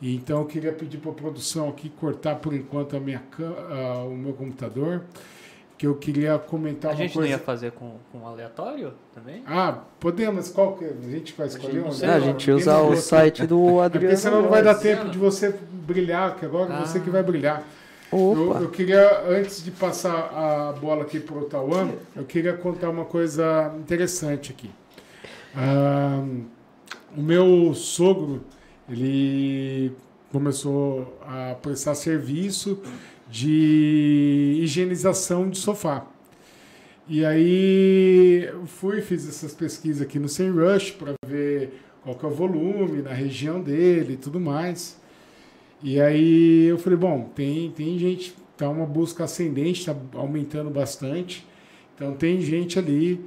E 0.01 0.15
então, 0.15 0.41
eu 0.41 0.47
queria 0.47 0.73
pedir 0.73 0.99
para 0.99 1.11
a 1.11 1.15
produção 1.15 1.71
aqui 1.71 1.89
cortar 1.89 2.37
por 2.37 2.53
enquanto 2.53 2.97
a 2.97 3.01
minha, 3.01 3.23
o 4.07 4.15
meu 4.15 4.35
computador, 4.35 5.05
que 5.79 5.87
eu 5.87 5.95
queria 5.95 6.39
comentar 6.39 6.93
A 6.93 6.95
uma 6.95 6.99
gente 7.03 7.15
não 7.17 7.23
coisa. 7.23 7.29
ia 7.31 7.39
fazer 7.39 7.73
com, 7.73 7.97
com 8.11 8.27
aleatório 8.27 8.93
também? 9.15 9.43
Ah, 9.47 9.81
podemos, 10.01 10.49
qual 10.49 10.75
que 10.77 10.85
a 10.87 11.11
gente 11.11 11.35
vai 11.37 11.47
escolher? 11.49 11.81
não 11.81 11.89
um? 11.89 11.93
sei. 11.93 12.09
Não, 12.09 12.15
a 12.15 12.21
gente 12.21 12.51
usa 12.51 12.79
o 12.81 12.97
site 12.97 13.47
do 13.47 13.57
É 13.69 13.71
porque 13.83 13.97
Adriano. 13.97 14.17
senão 14.17 14.43
não 14.43 14.49
vai 14.49 14.63
dar 14.63 14.75
tempo 14.77 15.09
de 15.11 15.19
você 15.19 15.55
brilhar, 15.71 16.37
que 16.37 16.47
agora 16.47 16.73
é 16.75 16.81
você 16.81 16.99
Ah. 16.99 17.01
que 17.03 17.11
vai 17.11 17.23
brilhar. 17.23 17.63
Eu, 18.13 18.57
eu 18.63 18.71
queria, 18.71 19.23
antes 19.29 19.63
de 19.63 19.71
passar 19.71 20.15
a 20.33 20.73
bola 20.81 21.03
aqui 21.03 21.19
para 21.21 21.37
o 21.37 21.45
Tauan, 21.45 21.91
eu 22.15 22.25
queria 22.25 22.55
contar 22.55 22.89
uma 22.89 23.05
coisa 23.05 23.75
interessante 23.79 24.53
aqui. 24.53 24.71
Ah, 25.55 26.25
o 27.17 27.21
meu 27.21 27.75
sogro, 27.75 28.43
ele 28.89 29.93
começou 30.33 31.19
a 31.27 31.55
prestar 31.61 31.95
serviço 31.95 32.81
de 33.29 34.59
higienização 34.63 35.49
de 35.51 35.59
sofá. 35.59 36.07
E 37.09 37.25
aí 37.25 38.51
fui, 38.67 39.01
fiz 39.01 39.29
essas 39.29 39.55
pesquisas 39.55 40.03
aqui 40.03 40.19
no 40.19 40.29
SEMrush 40.29 40.93
para 40.93 41.15
ver 41.27 41.81
qual 42.03 42.17
que 42.17 42.25
é 42.25 42.29
o 42.29 42.33
volume 42.33 43.03
na 43.03 43.13
região 43.13 43.61
dele 43.61 44.15
e 44.15 44.17
tudo 44.17 44.41
mais. 44.41 45.01
E 45.83 46.01
aí 46.01 46.65
eu 46.65 46.79
falei, 46.79 46.99
bom, 46.99 47.31
tem, 47.35 47.71
tem 47.71 47.99
gente, 47.99 48.35
tá 48.57 48.69
uma 48.69 48.87
busca 48.87 49.25
ascendente, 49.25 49.87
tá 49.87 49.95
aumentando 50.15 50.71
bastante. 50.71 51.47
Então 51.95 52.15
tem 52.15 52.41
gente 52.41 52.79
ali. 52.79 53.25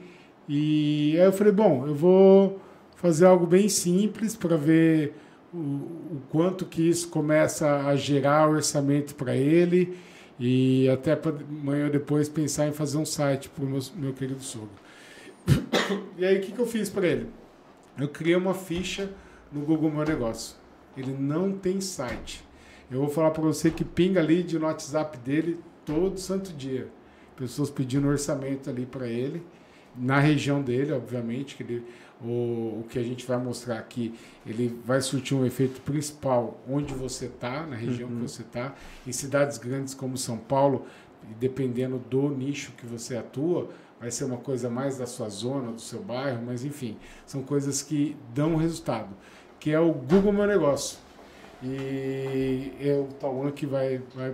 E 0.48 1.16
aí 1.18 1.26
eu 1.26 1.32
falei, 1.32 1.54
bom, 1.54 1.88
eu 1.88 1.96
vou 1.96 2.60
fazer 2.96 3.26
algo 3.26 3.46
bem 3.46 3.70
simples 3.70 4.36
para 4.36 4.58
ver 4.58 5.14
o, 5.54 5.58
o 5.58 6.22
quanto 6.30 6.66
que 6.66 6.88
isso 6.88 7.10
começa 7.10 7.88
a 7.88 7.96
gerar 7.96 8.50
orçamento 8.50 9.16
para 9.16 9.36
ele 9.36 9.98
e 10.40 10.90
até 10.90 11.16
para 11.16 11.36
amanhã 11.36 11.86
ou 11.86 11.92
depois 11.92 12.30
pensar 12.30 12.68
em 12.68 12.72
fazer 12.72 12.98
um 12.98 13.06
site 13.06 13.50
para 13.50 13.64
o 13.64 13.68
meu, 13.68 13.82
meu 13.96 14.14
querido 14.14 14.42
sogro. 14.42 14.70
E 16.18 16.26
aí 16.26 16.38
o 16.38 16.42
que, 16.42 16.52
que 16.52 16.60
eu 16.60 16.68
fiz 16.68 16.90
para 16.90 17.08
ele? 17.08 17.30
Eu 17.98 18.08
criei 18.10 18.36
uma 18.36 18.54
ficha 18.54 19.10
no 19.52 19.62
Google 19.62 19.90
Meu 19.90 20.06
Negócio. 20.06 20.56
Ele 20.96 21.16
não 21.18 21.52
tem 21.52 21.82
site. 21.82 22.44
Eu 22.92 23.00
vou 23.00 23.10
falar 23.10 23.32
para 23.32 23.42
você 23.42 23.72
que 23.72 23.84
pinga 23.84 24.20
ali 24.20 24.44
no 24.54 24.66
WhatsApp 24.66 25.18
dele 25.18 25.60
todo 25.86 26.20
santo 26.20 26.52
dia. 26.54 26.88
Pessoas 27.36 27.70
pedindo 27.70 28.08
orçamento 28.08 28.70
ali 28.70 28.86
para 28.86 29.08
ele, 29.08 29.42
na 29.96 30.20
região 30.20 30.62
dele, 30.62 30.92
obviamente, 30.92 31.56
que 31.56 31.64
ele, 31.64 31.86
o, 32.22 32.82
o 32.82 32.86
que 32.90 33.00
a 33.00 33.04
gente 33.04 33.26
vai 33.26 33.38
mostrar 33.38 33.78
aqui, 33.78 34.14
ele 34.46 34.80
vai 34.86 35.02
surtir 35.02 35.36
um 35.36 35.46
efeito 35.46 35.82
principal 35.82 36.60
onde 36.68 36.94
você 36.94 37.26
está, 37.26 37.66
na 37.66 37.76
região 37.76 38.10
que 38.10 38.16
você 38.16 38.42
está. 38.42 38.76
Em 39.08 39.12
cidades 39.12 39.58
grandes 39.58 39.94
como 39.94 40.18
São 40.18 40.38
Paulo, 40.38 40.86
dependendo 41.40 41.98
do 41.98 42.30
nicho 42.30 42.72
que 42.74 42.86
você 42.86 43.18
atua, 43.18 43.70
vai 44.00 44.12
ser 44.12 44.26
uma 44.26 44.38
coisa 44.38 44.70
mais 44.70 44.98
da 44.98 45.06
sua 45.06 45.30
zona, 45.30 45.72
do 45.72 45.82
seu 45.82 46.02
bairro, 46.02 46.42
mas 46.46 46.64
enfim, 46.64 46.98
são 47.26 47.44
coisas 47.44 47.82
que 47.82 48.16
dão 48.34 48.56
resultado, 48.56 49.10
que 49.60 49.72
é 49.72 49.80
o 49.80 49.92
Google 49.92 50.34
Meu 50.34 50.48
Negócio. 50.48 50.98
E 51.62 52.72
é 52.80 52.94
o 52.94 53.08
Tauan 53.20 53.52
que 53.52 53.66
vai, 53.66 54.02
vai 54.16 54.34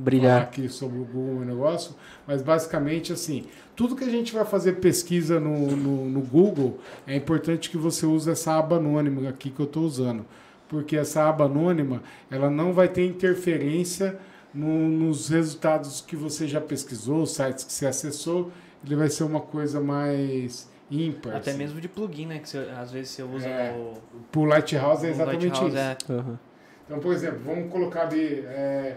Brilhar. 0.00 0.42
aqui 0.42 0.68
sobre 0.68 0.98
o 0.98 1.04
Google 1.04 1.34
Meu 1.36 1.44
Negócio, 1.44 1.94
mas 2.26 2.42
basicamente 2.42 3.12
assim, 3.12 3.44
tudo 3.76 3.94
que 3.96 4.04
a 4.04 4.08
gente 4.10 4.32
vai 4.32 4.44
fazer 4.44 4.74
pesquisa 4.74 5.38
no, 5.40 5.74
no, 5.76 6.04
no 6.08 6.20
Google, 6.20 6.78
é 7.06 7.14
importante 7.16 7.70
que 7.70 7.76
você 7.78 8.04
use 8.06 8.30
essa 8.30 8.58
aba 8.58 8.76
anônima 8.76 9.28
aqui 9.28 9.50
que 9.50 9.60
eu 9.60 9.66
estou 9.66 9.84
usando, 9.84 10.24
porque 10.68 10.96
essa 10.96 11.28
aba 11.28 11.44
anônima, 11.46 12.02
ela 12.30 12.48
não 12.50 12.72
vai 12.72 12.88
ter 12.88 13.04
interferência 13.06 14.18
no- 14.52 14.88
nos 14.88 15.28
resultados 15.28 16.00
que 16.00 16.16
você 16.16 16.46
já 16.48 16.60
pesquisou, 16.60 17.22
os 17.22 17.32
sites 17.34 17.64
que 17.64 17.72
você 17.72 17.86
acessou, 17.86 18.50
ele 18.84 18.96
vai 18.96 19.08
ser 19.08 19.24
uma 19.24 19.40
coisa 19.40 19.80
mais 19.80 20.68
ímpar. 20.90 21.36
Até 21.36 21.50
assim. 21.50 21.58
mesmo 21.58 21.80
de 21.80 21.88
plugin, 21.88 22.26
né? 22.26 22.38
Que 22.40 22.48
você- 22.48 22.68
às 22.76 22.90
vezes 22.90 23.10
você 23.10 23.22
usa 23.22 23.46
É, 23.46 23.72
no, 23.76 23.94
Pro 24.32 24.44
Lighthouse 24.44 25.06
é 25.06 25.10
exatamente 25.10 25.46
Lighthouse, 25.46 25.68
isso. 25.68 26.12
é. 26.12 26.14
Aham. 26.14 26.38
Então, 26.86 26.98
por 26.98 27.12
exemplo, 27.12 27.38
vamos 27.44 27.70
colocar 27.70 28.02
ali 28.08 28.40
é, 28.46 28.96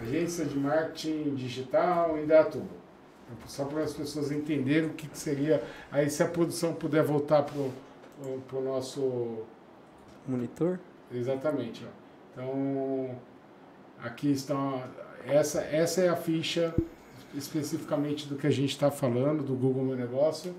agência 0.00 0.44
de 0.44 0.58
marketing 0.58 1.34
digital 1.34 2.18
em 2.18 2.26
Datuba. 2.26 2.78
Só 3.46 3.64
para 3.64 3.82
as 3.82 3.92
pessoas 3.92 4.30
entenderem 4.30 4.88
o 4.88 4.94
que, 4.94 5.06
que 5.06 5.18
seria. 5.18 5.62
Aí, 5.92 6.08
se 6.08 6.22
a 6.22 6.26
produção 6.26 6.72
puder 6.72 7.02
voltar 7.02 7.42
para 7.42 8.58
o 8.58 8.62
nosso. 8.62 9.42
Monitor? 10.26 10.78
Exatamente. 11.12 11.84
ó. 11.84 11.88
Então, 12.32 13.10
aqui 14.02 14.32
estão. 14.32 14.82
Essa, 15.26 15.60
essa 15.60 16.00
é 16.00 16.08
a 16.08 16.16
ficha 16.16 16.74
especificamente 17.34 18.26
do 18.26 18.36
que 18.36 18.46
a 18.46 18.50
gente 18.50 18.70
está 18.70 18.90
falando, 18.90 19.42
do 19.42 19.54
Google 19.54 19.84
Meu 19.84 19.96
Negócio. 19.96 20.54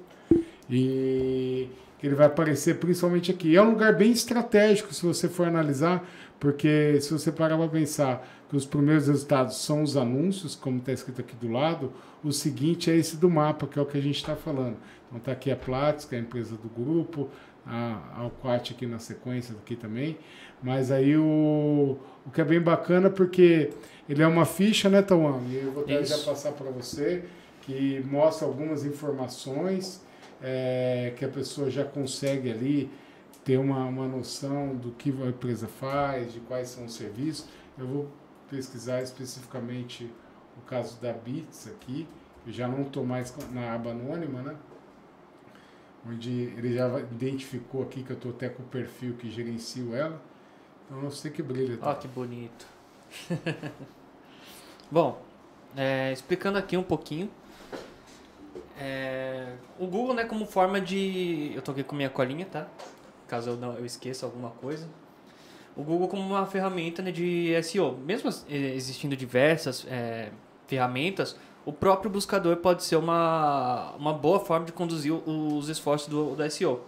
E 0.69 1.69
que 1.97 2.07
ele 2.07 2.15
vai 2.15 2.27
aparecer 2.27 2.79
principalmente 2.79 3.31
aqui. 3.31 3.55
É 3.55 3.61
um 3.61 3.71
lugar 3.71 3.93
bem 3.95 4.11
estratégico 4.11 4.93
se 4.93 5.05
você 5.05 5.27
for 5.27 5.47
analisar, 5.47 6.07
porque 6.39 6.99
se 7.01 7.11
você 7.11 7.31
parar 7.31 7.57
para 7.57 7.67
pensar 7.67 8.27
que 8.49 8.55
os 8.55 8.65
primeiros 8.65 9.07
resultados 9.07 9.57
são 9.57 9.83
os 9.83 9.97
anúncios, 9.97 10.55
como 10.55 10.77
está 10.77 10.93
escrito 10.93 11.21
aqui 11.21 11.35
do 11.35 11.51
lado, 11.51 11.91
o 12.23 12.31
seguinte 12.31 12.89
é 12.89 12.95
esse 12.95 13.17
do 13.17 13.29
mapa, 13.29 13.67
que 13.67 13.77
é 13.77 13.81
o 13.81 13.85
que 13.85 13.97
a 13.97 14.01
gente 14.01 14.15
está 14.15 14.35
falando. 14.35 14.77
Então 15.07 15.19
está 15.19 15.31
aqui 15.31 15.51
a 15.51 15.55
Platts, 15.55 16.05
que 16.05 16.15
é 16.15 16.17
a 16.17 16.21
empresa 16.21 16.55
do 16.55 16.69
grupo, 16.69 17.29
a 17.65 18.21
Alquat 18.21 18.73
aqui 18.73 18.85
na 18.87 18.99
sequência 18.99 19.53
aqui 19.55 19.75
também. 19.75 20.17
Mas 20.63 20.91
aí 20.91 21.15
o, 21.17 21.97
o 22.25 22.31
que 22.31 22.41
é 22.41 22.43
bem 22.43 22.59
bacana, 22.59 23.09
porque 23.09 23.71
ele 24.07 24.23
é 24.23 24.27
uma 24.27 24.45
ficha, 24.45 24.89
né, 24.89 25.01
Tauan? 25.01 25.41
E 25.49 25.57
eu 25.57 25.71
vou 25.71 25.83
até 25.83 26.03
já 26.03 26.17
passar 26.19 26.53
para 26.53 26.71
você, 26.71 27.25
que 27.61 28.03
mostra 28.09 28.47
algumas 28.47 28.85
informações 28.85 30.01
é, 30.41 31.13
que 31.15 31.23
a 31.23 31.29
pessoa 31.29 31.69
já 31.69 31.83
consegue 31.83 32.49
ali 32.49 32.89
ter 33.43 33.57
uma, 33.57 33.85
uma 33.85 34.07
noção 34.07 34.75
do 34.75 34.91
que 34.91 35.09
a 35.09 35.27
empresa 35.27 35.67
faz, 35.67 36.33
de 36.33 36.39
quais 36.41 36.69
são 36.69 36.85
os 36.85 36.93
serviços. 36.93 37.47
Eu 37.77 37.87
vou 37.87 38.11
pesquisar 38.49 39.01
especificamente 39.01 40.09
o 40.57 40.61
caso 40.61 40.99
da 40.99 41.13
Bits 41.13 41.67
aqui, 41.67 42.07
eu 42.45 42.51
já 42.51 42.67
não 42.67 42.81
estou 42.81 43.05
mais 43.05 43.33
na 43.51 43.73
aba 43.73 43.91
anônima, 43.91 44.41
né? 44.41 44.55
Onde 46.07 46.31
ele 46.57 46.73
já 46.73 46.99
identificou 46.99 47.83
aqui 47.83 48.03
que 48.03 48.11
eu 48.11 48.15
estou 48.15 48.31
até 48.31 48.49
com 48.49 48.63
o 48.63 48.65
perfil 48.65 49.15
que 49.15 49.29
gerencio 49.29 49.93
ela. 49.93 50.19
Então 50.85 51.03
eu 51.03 51.11
sei 51.11 51.29
que 51.31 51.43
brilha. 51.43 51.77
Ó, 51.81 51.93
que 51.93 52.07
bonito. 52.07 52.65
Bom, 54.89 55.21
é, 55.75 56.11
explicando 56.11 56.57
aqui 56.57 56.77
um 56.77 56.83
pouquinho. 56.83 57.29
é, 58.79 59.55
o 59.77 59.85
Google, 59.85 60.15
né, 60.15 60.23
como 60.25 60.45
forma 60.45 60.79
de. 60.79 61.51
Eu 61.53 61.61
tô 61.61 61.71
aqui 61.71 61.83
com 61.83 61.95
minha 61.95 62.09
colinha, 62.09 62.45
tá? 62.45 62.67
Caso 63.29 63.51
eu, 63.51 63.57
não, 63.57 63.73
eu 63.75 63.85
esqueça 63.85 64.25
alguma 64.25 64.49
coisa. 64.49 64.89
O 65.77 65.83
Google 65.83 66.07
como 66.07 66.23
uma 66.23 66.45
ferramenta 66.45 67.01
né, 67.01 67.11
de 67.11 67.51
SEO. 67.63 67.95
Mesmo 67.95 68.29
eh, 68.49 68.73
existindo 68.75 69.15
diversas 69.15 69.85
é, 69.87 70.31
ferramentas, 70.67 71.37
o 71.63 71.71
próprio 71.71 72.09
buscador 72.09 72.57
pode 72.57 72.83
ser 72.83 72.95
uma, 72.95 73.93
uma 73.97 74.11
boa 74.11 74.39
forma 74.39 74.65
de 74.65 74.71
conduzir 74.71 75.13
os 75.13 75.69
esforços 75.69 76.07
do, 76.07 76.35
do 76.35 76.51
SEO. 76.51 76.81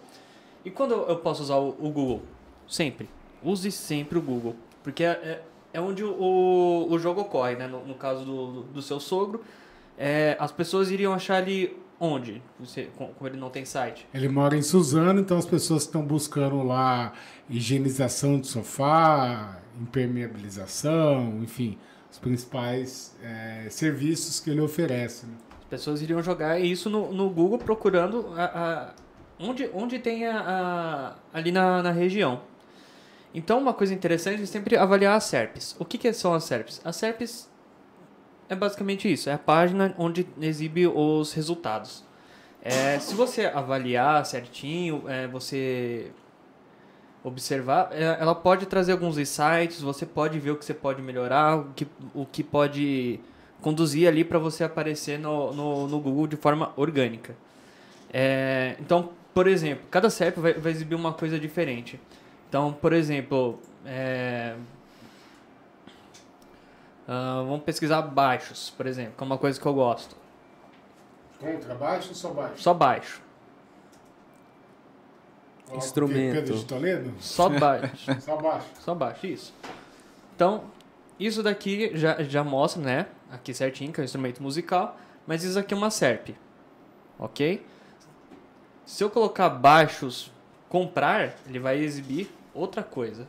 E 0.66 0.72
quando 0.72 0.94
eu 0.94 1.18
posso 1.18 1.44
usar 1.44 1.58
o, 1.58 1.70
o 1.80 1.92
Google? 1.92 2.24
Sempre. 2.68 3.08
Use 3.44 3.72
sempre 3.72 4.18
o 4.18 4.22
Google. 4.22 4.56
Porque 4.84 5.04
é, 5.04 5.10
é, 5.12 5.42
é 5.74 5.80
onde 5.82 6.04
o, 6.04 6.88
o 6.90 7.00
jogo 7.00 7.22
ocorre, 7.22 7.56
né? 7.56 7.68
No, 7.68 7.86
no 7.86 7.94
caso 7.94 8.26
do, 8.26 8.64
do 8.64 8.82
seu 8.82 9.00
sogro, 9.00 9.44
é, 9.98 10.36
as 10.40 10.52
pessoas 10.52 10.90
iriam 10.90 11.14
achar 11.14 11.48
ele 11.48 11.78
onde? 12.04 12.42
Você, 12.60 12.90
como 12.98 13.14
ele 13.28 13.38
não 13.38 13.50
tem 13.52 13.64
site. 13.64 14.08
Ele 14.14 14.28
mora 14.28 14.58
em 14.58 14.62
Suzano, 14.64 15.20
então 15.22 15.38
as 15.38 15.46
pessoas 15.46 15.84
estão 15.84 16.02
buscando 16.04 16.64
lá 16.64 17.14
higienização 17.48 18.40
de 18.40 18.48
sofá, 18.48 19.60
impermeabilização, 19.80 21.40
enfim, 21.44 21.78
os 22.12 22.18
principais 22.18 23.16
eh, 23.24 23.68
serviços 23.70 24.40
que 24.40 24.50
ele 24.50 24.62
oferece. 24.62 25.26
né? 25.28 25.34
As 25.60 25.66
pessoas 25.66 26.02
iriam 26.02 26.22
jogar 26.22 26.60
isso 26.60 26.90
no, 26.90 27.14
no 27.14 27.30
Google 27.30 27.58
procurando 27.60 28.28
a, 28.36 28.44
a- 28.46 28.94
onde, 29.40 29.70
onde 29.74 30.00
tem 30.00 30.26
a, 30.28 30.40
a- 30.42 31.16
ali 31.38 31.52
na, 31.52 31.82
na 31.84 31.92
região. 31.92 32.42
Então, 33.34 33.60
uma 33.60 33.74
coisa 33.74 33.94
interessante 33.94 34.44
é 34.44 34.46
sempre 34.46 34.76
avaliar 34.76 35.16
as 35.16 35.24
SERPs. 35.26 35.76
O 35.80 35.86
que, 35.86 35.98
que 35.98 36.12
são 36.12 36.34
as 36.34 36.44
SERPs? 36.44 36.82
As 36.84 36.96
SERPs 36.98 37.50
é 38.52 38.56
basicamente 38.56 39.10
isso, 39.10 39.30
é 39.30 39.34
a 39.34 39.38
página 39.38 39.96
onde 39.98 40.28
exibe 40.42 40.86
os 40.86 41.32
resultados. 41.32 42.04
É, 42.62 43.00
se 43.00 43.16
você 43.16 43.46
avaliar 43.46 44.26
certinho, 44.26 45.06
é, 45.08 45.26
você 45.26 46.12
observar, 47.24 47.90
é, 47.94 48.18
ela 48.20 48.36
pode 48.36 48.66
trazer 48.66 48.92
alguns 48.92 49.18
insights, 49.18 49.80
você 49.80 50.06
pode 50.06 50.38
ver 50.38 50.52
o 50.52 50.58
que 50.58 50.66
você 50.66 50.74
pode 50.74 51.02
melhorar, 51.02 51.60
o 51.60 51.74
que, 51.74 51.88
o 52.14 52.26
que 52.26 52.44
pode 52.44 53.22
conduzir 53.62 54.06
ali 54.06 54.26
para 54.26 54.38
você 54.38 54.66
aparecer 54.66 55.18
no, 55.18 55.54
no, 55.54 55.88
no 55.88 56.00
Google 56.02 56.28
de 56.28 56.36
forma 56.36 56.74
orgânica. 56.76 57.34
É, 58.12 58.76
então, 58.82 59.12
por 59.34 59.48
exemplo, 59.48 59.86
cada 59.90 60.10
SERP 60.10 60.40
vai, 60.40 60.54
vai 60.56 60.74
exibir 60.74 60.96
uma 60.96 61.14
coisa 61.14 61.40
diferente. 61.40 61.98
Então, 62.50 62.74
por 62.74 62.92
exemplo, 62.92 63.62
ah, 67.08 67.44
vamos 67.46 67.64
pesquisar 67.64 68.02
baixos, 68.02 68.70
por 68.72 68.86
exemplo, 68.86 69.14
que 69.18 69.24
é 69.24 69.26
uma 69.26 69.38
coisa 69.38 69.60
que 69.60 69.66
eu 69.66 69.74
gosto. 69.74 70.16
Contra 71.40 71.74
baixo 71.76 72.10
ou 72.10 72.16
só 72.16 72.30
baixo? 72.30 72.62
Só 72.62 72.74
baixo. 72.74 73.22
Ó, 75.72 75.78
Instrumento. 75.78 76.36
Pedro 76.36 76.58
de 76.58 76.66
Toledo? 76.66 77.14
Só 77.20 77.50
baixo. 77.50 78.12
Só 78.22 78.38
baixo. 78.38 78.68
Só 78.80 78.96
baixo, 78.96 79.26
isso. 79.26 79.54
Então, 80.36 80.64
isso 81.20 81.42
daqui 81.42 81.92
já, 81.96 82.22
já 82.24 82.44
mostra, 82.44 82.82
né? 82.82 83.08
Aqui 83.32 83.54
certinho, 83.54 83.92
que 83.92 84.00
é 84.00 84.04
um 84.04 84.06
instrumento 84.06 84.44
musical. 84.44 84.98
Mas 85.26 85.44
isso 85.44 85.58
aqui 85.58 85.74
é 85.74 85.78
uma 85.78 85.90
SERP. 85.90 86.36
Ok? 87.18 87.66
Se 88.86 89.04
eu 89.04 89.10
colocar 89.10 89.50
baixos 89.50 90.32
comprar, 90.68 91.36
ele 91.48 91.60
vai 91.60 91.78
exibir 91.78 92.30
outra 92.54 92.84
coisa. 92.84 93.28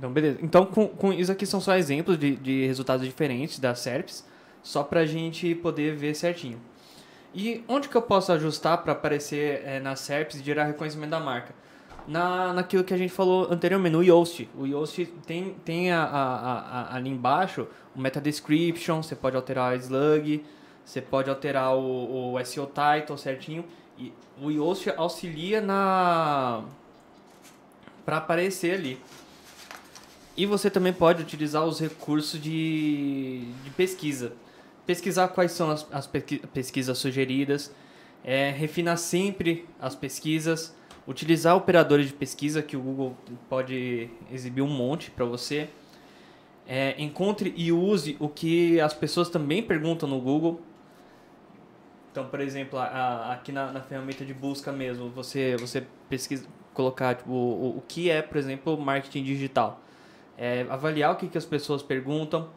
Então, 0.00 0.10
beleza. 0.10 0.38
Então, 0.42 0.64
com, 0.64 0.88
com 0.88 1.12
isso 1.12 1.30
aqui 1.30 1.44
são 1.44 1.60
só 1.60 1.76
exemplos 1.76 2.18
de, 2.18 2.34
de 2.34 2.66
resultados 2.66 3.04
diferentes 3.04 3.58
das 3.58 3.80
SERPs. 3.80 4.24
Só 4.62 4.82
pra 4.82 5.04
gente 5.04 5.54
poder 5.56 5.94
ver 5.94 6.14
certinho. 6.14 6.58
E 7.34 7.62
onde 7.68 7.86
que 7.86 7.94
eu 7.96 8.00
posso 8.00 8.32
ajustar 8.32 8.78
para 8.82 8.92
aparecer 8.92 9.80
nas 9.82 10.00
SERPs 10.00 10.40
e 10.40 10.42
gerar 10.42 10.64
reconhecimento 10.64 11.10
da 11.10 11.20
marca? 11.20 11.54
Na, 12.08 12.54
naquilo 12.54 12.82
que 12.82 12.94
a 12.94 12.96
gente 12.96 13.12
falou 13.12 13.46
anteriormente, 13.52 13.92
no 13.94 14.02
Yoast. 14.02 14.48
O 14.58 14.66
Yoast 14.66 15.04
tem, 15.26 15.54
tem 15.66 15.92
a, 15.92 16.02
a, 16.02 16.58
a- 16.92 16.96
ali 16.96 17.10
embaixo 17.10 17.68
o 17.94 18.00
meta 18.00 18.20
description, 18.22 19.02
você 19.02 19.14
pode 19.14 19.36
alterar 19.36 19.72
a 19.74 19.76
slug, 19.76 20.42
você 20.82 21.02
pode 21.02 21.28
alterar 21.28 21.76
o, 21.76 22.34
o 22.34 22.44
SEO 22.44 22.66
title 22.66 23.18
certinho. 23.18 23.66
E 23.98 24.12
o 24.40 24.50
Yoast 24.50 24.90
auxilia 24.96 25.60
na 25.60 26.64
para 28.04 28.16
aparecer 28.16 28.74
ali. 28.74 28.98
E 30.40 30.46
você 30.46 30.70
também 30.70 30.90
pode 30.90 31.20
utilizar 31.20 31.66
os 31.66 31.78
recursos 31.78 32.40
de, 32.40 33.40
de 33.62 33.68
pesquisa. 33.76 34.32
Pesquisar 34.86 35.28
quais 35.28 35.52
são 35.52 35.70
as, 35.70 35.86
as 35.92 36.06
pesqui- 36.06 36.38
pesquisas 36.54 36.96
sugeridas, 36.96 37.70
é, 38.24 38.48
refinar 38.50 38.96
sempre 38.96 39.68
as 39.78 39.94
pesquisas, 39.94 40.74
utilizar 41.06 41.54
operadores 41.54 42.06
de 42.06 42.14
pesquisa 42.14 42.62
que 42.62 42.74
o 42.74 42.80
Google 42.80 43.14
pode 43.50 44.08
exibir 44.32 44.62
um 44.62 44.66
monte 44.70 45.10
para 45.10 45.26
você. 45.26 45.68
É, 46.66 46.94
encontre 46.98 47.52
e 47.54 47.70
use 47.70 48.16
o 48.18 48.26
que 48.26 48.80
as 48.80 48.94
pessoas 48.94 49.28
também 49.28 49.62
perguntam 49.62 50.08
no 50.08 50.18
Google. 50.22 50.62
Então, 52.12 52.28
por 52.28 52.40
exemplo, 52.40 52.78
a- 52.78 52.86
a- 52.86 53.32
aqui 53.34 53.52
na, 53.52 53.70
na 53.72 53.82
ferramenta 53.82 54.24
de 54.24 54.32
busca 54.32 54.72
mesmo, 54.72 55.10
você, 55.10 55.54
você 55.58 55.84
pesquisa, 56.08 56.46
colocar 56.72 57.14
tipo, 57.16 57.30
o, 57.30 57.76
o 57.76 57.82
que 57.86 58.08
é, 58.08 58.22
por 58.22 58.38
exemplo, 58.38 58.80
marketing 58.80 59.22
digital. 59.22 59.82
É, 60.36 60.66
avaliar 60.68 61.12
o 61.12 61.16
que, 61.16 61.28
que 61.28 61.38
as 61.38 61.44
pessoas 61.44 61.82
perguntam, 61.82 62.48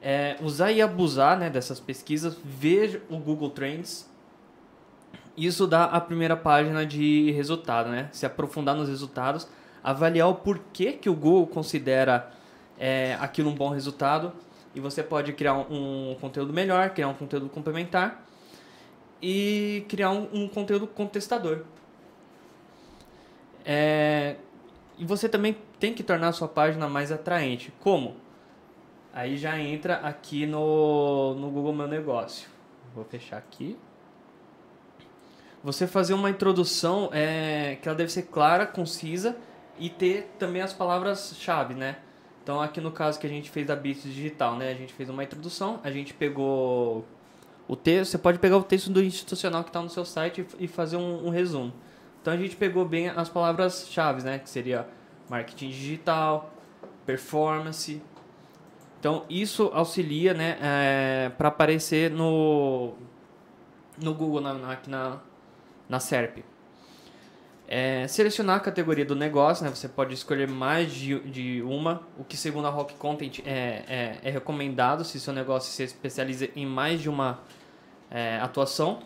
é, 0.00 0.36
usar 0.40 0.70
e 0.72 0.80
abusar 0.80 1.38
né, 1.38 1.50
dessas 1.50 1.80
pesquisas, 1.80 2.36
ver 2.44 3.02
o 3.10 3.18
Google 3.18 3.50
Trends. 3.50 4.08
Isso 5.36 5.66
dá 5.66 5.84
a 5.84 6.00
primeira 6.00 6.36
página 6.36 6.84
de 6.84 7.30
resultado, 7.32 7.90
né? 7.90 8.08
Se 8.12 8.26
aprofundar 8.26 8.74
nos 8.74 8.88
resultados, 8.88 9.48
avaliar 9.82 10.28
o 10.28 10.34
porquê 10.34 10.92
que 10.92 11.08
o 11.08 11.14
Google 11.14 11.46
considera 11.46 12.32
é, 12.78 13.16
aquilo 13.20 13.50
um 13.50 13.54
bom 13.54 13.70
resultado 13.70 14.32
e 14.74 14.80
você 14.80 15.02
pode 15.02 15.32
criar 15.32 15.54
um, 15.54 16.10
um, 16.10 16.16
conteúdo 16.20 16.52
melhor, 16.52 16.90
criar 16.90 17.08
um 17.08 17.14
conteúdo 17.14 17.48
complementar 17.48 18.24
e 19.20 19.84
criar 19.88 20.10
um, 20.10 20.28
um 20.32 20.48
conteúdo 20.48 20.86
contestador. 20.86 21.64
É, 23.64 24.36
e 24.96 25.04
você 25.04 25.28
também 25.28 25.56
tem 25.78 25.94
que 25.94 26.02
tornar 26.02 26.28
a 26.28 26.32
sua 26.32 26.48
página 26.48 26.88
mais 26.88 27.12
atraente. 27.12 27.72
Como? 27.80 28.16
Aí 29.12 29.36
já 29.36 29.58
entra 29.58 29.96
aqui 29.96 30.46
no, 30.46 31.34
no 31.34 31.50
Google 31.50 31.74
Meu 31.74 31.88
Negócio. 31.88 32.48
Vou 32.94 33.04
fechar 33.04 33.38
aqui. 33.38 33.76
Você 35.62 35.86
fazer 35.86 36.14
uma 36.14 36.30
introdução 36.30 37.10
é, 37.12 37.78
que 37.82 37.88
ela 37.88 37.96
deve 37.96 38.12
ser 38.12 38.22
clara, 38.22 38.66
concisa 38.66 39.36
e 39.78 39.90
ter 39.90 40.34
também 40.38 40.62
as 40.62 40.72
palavras-chave, 40.72 41.74
né? 41.74 41.96
Então 42.42 42.60
aqui 42.60 42.80
no 42.80 42.90
caso 42.90 43.18
que 43.18 43.26
a 43.26 43.30
gente 43.30 43.50
fez 43.50 43.66
da 43.66 43.76
Bits 43.76 44.04
Digital, 44.04 44.56
né? 44.56 44.70
A 44.70 44.74
gente 44.74 44.92
fez 44.92 45.08
uma 45.08 45.22
introdução, 45.22 45.80
a 45.82 45.90
gente 45.90 46.14
pegou 46.14 47.04
o 47.66 47.76
texto, 47.76 48.12
você 48.12 48.18
pode 48.18 48.38
pegar 48.38 48.56
o 48.56 48.62
texto 48.62 48.88
do 48.88 49.02
institucional 49.02 49.62
que 49.62 49.70
está 49.70 49.82
no 49.82 49.90
seu 49.90 50.04
site 50.04 50.46
e 50.58 50.66
fazer 50.66 50.96
um, 50.96 51.26
um, 51.26 51.30
resumo. 51.30 51.72
Então 52.22 52.32
a 52.32 52.36
gente 52.36 52.56
pegou 52.56 52.84
bem 52.84 53.08
as 53.08 53.28
palavras-chave, 53.28 54.22
né? 54.22 54.38
Que 54.38 54.48
seria 54.48 54.88
marketing 55.28 55.70
digital, 55.70 56.52
performance. 57.06 58.02
Então 58.98 59.24
isso 59.30 59.70
auxilia, 59.72 60.34
né? 60.34 60.58
É, 60.60 61.32
para 61.36 61.48
aparecer 61.48 62.10
no 62.10 62.94
no 64.00 64.14
Google 64.14 64.40
na, 64.40 64.54
na, 64.54 64.78
na, 64.86 65.18
na 65.88 66.00
SERP. 66.00 66.44
É, 67.70 68.08
selecionar 68.08 68.56
a 68.56 68.60
categoria 68.60 69.04
do 69.04 69.14
negócio, 69.14 69.62
né? 69.62 69.70
Você 69.70 69.88
pode 69.88 70.14
escolher 70.14 70.48
mais 70.48 70.90
de, 70.90 71.18
de 71.20 71.62
uma, 71.62 72.02
o 72.16 72.24
que 72.24 72.34
segundo 72.34 72.66
a 72.66 72.70
Rock 72.70 72.94
Content 72.94 73.40
é, 73.44 73.82
é, 73.86 74.18
é 74.22 74.30
recomendado 74.30 75.04
se 75.04 75.20
seu 75.20 75.34
negócio 75.34 75.70
se 75.70 75.82
especializa 75.82 76.48
em 76.56 76.64
mais 76.64 77.02
de 77.02 77.10
uma 77.10 77.40
é, 78.10 78.38
atuação. 78.38 79.02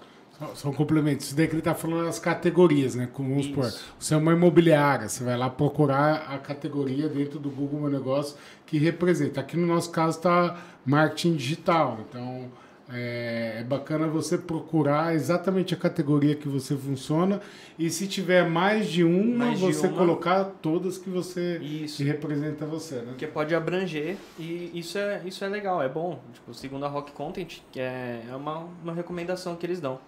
São 0.55 0.73
complementos. 0.73 1.27
Isso 1.27 1.37
daí 1.37 1.47
que 1.47 1.53
ele 1.53 1.61
está 1.61 1.75
falando 1.75 2.05
das 2.05 2.19
categorias, 2.19 2.95
né? 2.95 3.09
Como 3.13 3.31
vamos 3.31 3.47
supor, 3.47 3.73
você 3.99 4.15
é 4.15 4.17
uma 4.17 4.33
imobiliária, 4.33 5.09
você 5.09 5.25
vai 5.25 5.37
lá 5.37 5.49
procurar 5.51 6.27
a 6.29 6.39
categoria 6.39 7.09
dentro 7.09 7.39
do 7.39 7.51
Google 7.51 7.81
Meu 7.81 7.91
Negócio 7.91 8.37
que 8.67 8.79
representa. 8.79 9.41
Aqui 9.41 9.57
no 9.57 9.67
nosso 9.67 9.91
caso 9.91 10.19
está 10.19 10.59
marketing 10.85 11.37
digital. 11.37 11.99
Então 12.09 12.51
é, 12.95 13.57
é, 13.61 13.65
bacana 13.65 14.07
você 14.07 14.37
procurar 14.37 15.15
exatamente 15.15 15.73
a 15.73 15.77
categoria 15.77 16.35
que 16.35 16.47
você 16.47 16.77
funciona 16.77 17.41
e 17.79 17.89
se 17.89 18.07
tiver 18.07 18.47
mais 18.47 18.87
de 18.87 19.03
uma, 19.03 19.47
mais 19.47 19.59
de 19.59 19.65
você 19.65 19.87
uma, 19.87 19.97
colocar 19.97 20.45
todas 20.45 20.99
que 20.99 21.09
você 21.09 21.59
isso. 21.59 21.97
que 21.97 22.05
representa 22.05 22.67
você, 22.67 22.97
né? 22.97 23.15
Que 23.17 23.27
pode 23.27 23.55
abranger 23.55 24.17
e 24.39 24.71
isso 24.75 24.99
é 24.99 25.23
isso 25.25 25.43
é 25.43 25.49
legal, 25.49 25.83
é 25.83 25.89
bom. 25.89 26.21
Tipo, 26.35 26.53
segundo 26.53 26.85
a 26.85 26.89
Rock 26.89 27.13
Content, 27.13 27.61
que 27.73 27.81
é, 27.81 28.25
é 28.29 28.37
uma, 28.37 28.67
uma 28.83 28.93
recomendação 28.93 29.57
que 29.57 29.65
eles 29.65 29.81
dão. 29.81 29.99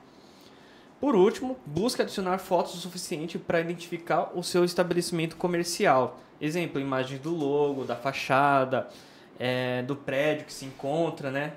Por 1.00 1.14
último, 1.14 1.56
busque 1.66 2.00
adicionar 2.00 2.38
fotos 2.38 2.74
o 2.74 2.78
suficiente 2.78 3.38
para 3.38 3.60
identificar 3.60 4.30
o 4.34 4.42
seu 4.42 4.64
estabelecimento 4.64 5.36
comercial. 5.36 6.20
Exemplo, 6.40 6.80
imagens 6.80 7.20
do 7.20 7.34
logo, 7.34 7.84
da 7.84 7.94
fachada, 7.94 8.88
é, 9.38 9.82
do 9.82 9.94
prédio 9.96 10.46
que 10.46 10.52
se 10.52 10.64
encontra, 10.64 11.30
né? 11.30 11.52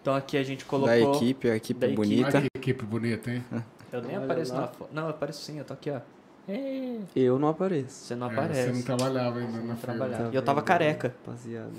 Então 0.00 0.14
aqui 0.14 0.36
a 0.36 0.42
gente 0.42 0.64
colocou. 0.64 0.88
Da 0.88 1.16
equipe, 1.16 1.50
a 1.50 1.56
equipe 1.56 1.86
da 1.86 1.94
bonita. 1.94 2.38
Equipe. 2.38 2.58
equipe 2.58 2.84
bonita, 2.84 3.30
hein? 3.30 3.44
Eu 3.92 4.02
nem 4.02 4.16
Olha 4.16 4.24
apareço 4.24 4.52
lá. 4.52 4.62
na 4.62 4.66
foto. 4.68 4.90
Não, 4.92 5.04
eu 5.04 5.10
apareço 5.10 5.42
sim, 5.42 5.58
eu 5.58 5.64
tô 5.64 5.74
aqui, 5.74 5.90
ó. 5.90 6.00
É. 6.48 6.98
Eu 7.14 7.38
não 7.38 7.48
apareço. 7.48 8.04
Você 8.04 8.14
não 8.14 8.28
é, 8.28 8.32
aparece. 8.32 8.62
Você 8.62 8.72
não 8.72 8.82
trabalhava 8.82 9.38
ainda 9.38 9.60
na 9.60 9.74
trabalhava. 9.76 10.30
E 10.32 10.36
eu 10.36 10.42
tava 10.42 10.62
careca. 10.62 11.14
Rapaziada. 11.26 11.70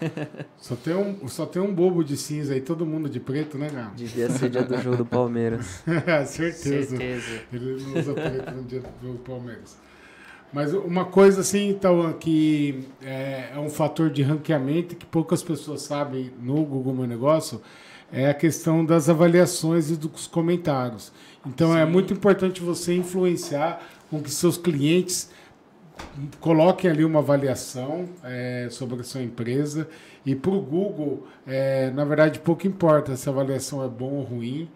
Só 0.56 0.76
tem, 0.76 0.94
um, 0.94 1.28
só 1.28 1.46
tem 1.46 1.60
um 1.60 1.74
bobo 1.74 2.04
de 2.04 2.16
cinza 2.16 2.52
aí, 2.54 2.60
todo 2.60 2.84
mundo 2.84 3.08
de 3.08 3.18
preto, 3.18 3.56
né, 3.56 3.70
Galo? 3.70 3.92
Devia 3.96 4.28
ser 4.30 4.50
dia 4.50 4.62
do 4.62 4.76
jogo 4.80 4.98
do 4.98 5.06
Palmeiras. 5.06 5.82
Certeza. 6.26 6.96
Certeza. 6.96 7.40
Ele 7.52 7.82
não 7.82 7.98
usa 7.98 8.12
preto 8.12 8.50
no 8.52 8.62
dia 8.64 8.82
do 9.02 9.18
Palmeiras. 9.18 9.78
Mas 10.52 10.74
uma 10.74 11.04
coisa 11.04 11.42
assim, 11.42 11.68
então, 11.68 12.12
que 12.14 12.88
é, 13.02 13.50
é, 13.54 13.58
um 13.58 13.70
fator 13.70 14.10
de 14.10 14.22
ranqueamento 14.22 14.96
que 14.96 15.06
poucas 15.06 15.42
pessoas 15.42 15.82
sabem 15.82 16.32
no 16.40 16.64
Google 16.64 16.92
Meu 16.92 17.06
Negócio 17.06 17.60
é 18.12 18.28
a 18.28 18.34
questão 18.34 18.84
das 18.84 19.08
avaliações 19.08 19.90
e 19.90 19.96
dos 19.96 20.26
comentários. 20.26 21.12
Então 21.46 21.72
é 21.72 21.76
Sim. 21.76 21.82
é 21.82 21.86
muito 21.86 22.12
importante 22.12 22.60
você 22.60 22.94
influenciar 22.94 23.80
com 24.10 24.20
que 24.20 24.30
seus 24.30 24.58
clientes 24.58 25.30
coloquem 26.40 26.90
ali 26.90 27.04
uma 27.04 27.20
avaliação 27.20 28.08
é, 28.24 28.68
sobre 28.70 29.00
a 29.00 29.04
sua 29.04 29.22
empresa 29.22 29.88
e 30.24 30.34
para 30.34 30.50
o 30.50 30.60
Google, 30.60 31.26
é, 31.46 31.90
na 31.90 32.04
verdade, 32.04 32.38
pouco 32.40 32.66
importa 32.66 33.16
se 33.16 33.28
a 33.28 33.32
avaliação 33.32 33.84
é 33.84 33.88
boa 33.88 34.12
ou 34.12 34.22
ruim. 34.22 34.68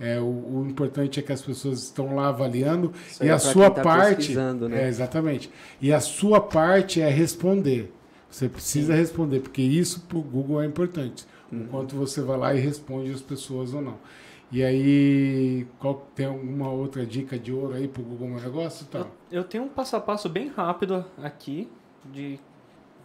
É, 0.00 0.18
o, 0.18 0.24
o, 0.24 0.66
importante 0.68 1.20
é 1.20 1.22
que 1.22 1.32
as 1.32 1.42
pessoas 1.42 1.84
estão 1.84 2.16
lá 2.16 2.28
avaliando 2.28 2.92
Isso 3.08 3.22
e 3.22 3.30
a 3.30 3.38
sua 3.38 3.70
tá 3.70 3.82
parte. 3.82 4.34
Né? 4.34 4.84
É, 4.84 4.88
exatamente. 4.88 5.50
E 5.80 5.92
a 5.92 6.00
sua 6.00 6.40
parte 6.40 7.00
é 7.00 7.08
responder. 7.08 7.92
Você 8.28 8.48
precisa 8.48 8.94
Sim. 8.94 8.98
responder, 8.98 9.40
porque 9.40 9.62
isso 9.62 10.00
para 10.08 10.18
o 10.18 10.22
Google 10.22 10.60
é 10.62 10.66
importante. 10.66 11.24
Uhum. 11.52 11.64
O 11.64 11.68
quanto 11.68 11.94
você 11.94 12.20
vai 12.20 12.36
lá 12.36 12.54
e 12.54 12.58
responde 12.58 13.12
as 13.12 13.20
pessoas 13.20 13.74
ou 13.74 13.82
não. 13.82 13.98
E 14.52 14.62
aí, 14.62 15.66
qual, 15.78 16.06
tem 16.14 16.26
alguma 16.26 16.70
outra 16.70 17.06
dica 17.06 17.38
de 17.38 17.50
ouro 17.50 17.74
aí 17.74 17.88
para 17.88 18.02
o 18.02 18.04
Google 18.04 18.28
Meu 18.28 18.40
Negócio? 18.40 18.84
Tá? 18.86 18.98
Eu, 18.98 19.06
eu, 19.30 19.44
tenho 19.44 19.64
um 19.64 19.68
passo 19.68 19.96
a 19.96 20.00
passo 20.00 20.28
bem 20.28 20.48
rápido 20.48 21.04
aqui 21.22 21.68
de 22.04 22.38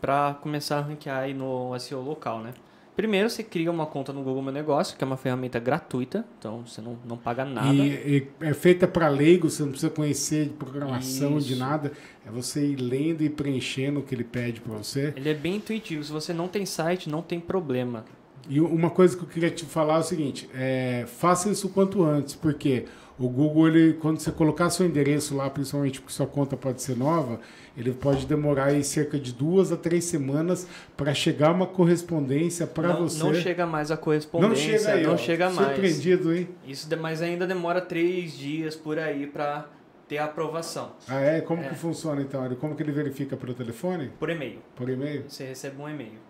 para 0.02 0.36
começar 0.42 0.80
a 0.80 0.82
ranquear 0.82 1.20
aí 1.20 1.34
no 1.34 1.78
SEO 1.80 2.02
local, 2.02 2.42
né? 2.42 2.54
Primeiro, 2.98 3.30
você 3.30 3.44
cria 3.44 3.70
uma 3.70 3.86
conta 3.86 4.12
no 4.12 4.24
Google 4.24 4.42
Meu 4.42 4.52
Negócio, 4.52 4.98
que 4.98 5.04
é 5.04 5.08
uma 5.08 5.18
ferramenta 5.18 5.60
gratuita, 5.60 6.26
então 6.40 6.66
você 6.66 6.82
não, 6.82 6.98
não 7.06 7.16
paga 7.16 7.46
nada. 7.46 7.72
E, 7.72 8.18
e 8.18 8.28
é 8.42 8.56
feita 8.56 8.88
para 8.88 9.08
leigo, 9.08 9.52
você 9.52 9.62
não 9.62 9.70
precisa 9.70 9.92
conhecer 9.92 10.46
de 10.46 10.54
programação, 10.56 11.38
Isso. 11.38 11.48
de 11.48 11.56
nada. 11.56 11.92
É 12.26 12.32
você 12.32 12.66
ir 12.66 12.78
lendo 12.78 13.22
e 13.22 13.30
preenchendo 13.30 14.00
o 14.00 14.04
que 14.04 14.16
ele 14.16 14.24
pede 14.24 14.62
para 14.62 14.76
você. 14.76 15.14
Ele 15.16 15.30
é 15.30 15.34
bem 15.36 15.58
intuitivo. 15.58 16.04
Se 16.04 16.12
você 16.12 16.34
não 16.34 16.48
tem 16.48 16.66
site, 16.66 17.08
não 17.08 17.22
tem 17.22 17.40
problema. 17.40 18.04
E 18.50 18.62
uma 18.62 18.90
coisa 18.90 19.16
que 19.16 19.24
eu 19.24 19.28
queria 19.28 19.50
te 19.50 19.66
falar 19.66 19.96
é 19.96 20.00
o 20.00 20.04
seguinte: 20.04 20.50
é, 20.54 21.06
faça 21.08 21.50
isso 21.50 21.70
quanto 21.70 22.04
antes, 22.04 22.36
porque 22.36 22.86
o 23.20 23.28
Google, 23.28 23.68
ele, 23.68 23.94
quando 23.94 24.20
você 24.20 24.32
colocar 24.32 24.70
seu 24.70 24.86
endereço 24.86 25.36
lá, 25.36 25.50
principalmente 25.50 26.00
porque 26.00 26.14
sua 26.14 26.28
conta 26.28 26.56
pode 26.56 26.82
ser 26.84 26.96
nova, 26.96 27.40
ele 27.76 27.92
pode 27.92 28.28
demorar 28.28 28.66
aí 28.66 28.84
cerca 28.84 29.20
de 29.20 29.34
duas 29.34 29.72
a 29.72 29.78
três 29.78 30.06
semanas 30.06 30.68
para 30.96 31.14
chegar 31.14 31.52
uma 31.52 31.66
correspondência 31.66 32.68
para 32.68 32.94
você. 32.94 33.24
Não 33.24 33.34
chega 33.34 33.66
mais 33.66 33.90
a 33.90 33.98
correspondência, 33.98 34.72
não 34.72 34.80
chega, 34.80 34.94
aí, 34.94 35.04
não 35.04 35.14
ó, 35.14 35.18
chega 35.18 35.50
mais. 35.50 35.68
Surpreendido, 35.70 36.34
hein? 36.34 36.50
Isso, 36.68 36.88
mas 36.98 37.22
ainda 37.22 37.48
demora 37.48 37.82
três 37.82 38.38
dias 38.38 38.76
por 38.76 39.00
aí 39.00 39.26
para 39.26 39.68
ter 40.08 40.20
a 40.20 40.26
aprovação. 40.26 40.92
Ah, 41.08 41.20
é? 41.20 41.42
Como 41.42 41.64
é. 41.64 41.70
que 41.70 41.76
funciona 41.76 42.22
então? 42.22 42.48
Como 42.56 42.76
que 42.76 42.84
ele 42.84 42.92
verifica 42.92 43.36
pelo 43.36 43.54
telefone? 43.56 44.12
Por 44.20 44.30
e-mail. 44.30 44.60
Por 44.76 44.90
e-mail? 44.90 45.26
Você 45.28 45.44
recebe 45.44 45.82
um 45.82 45.90
e-mail. 45.90 46.27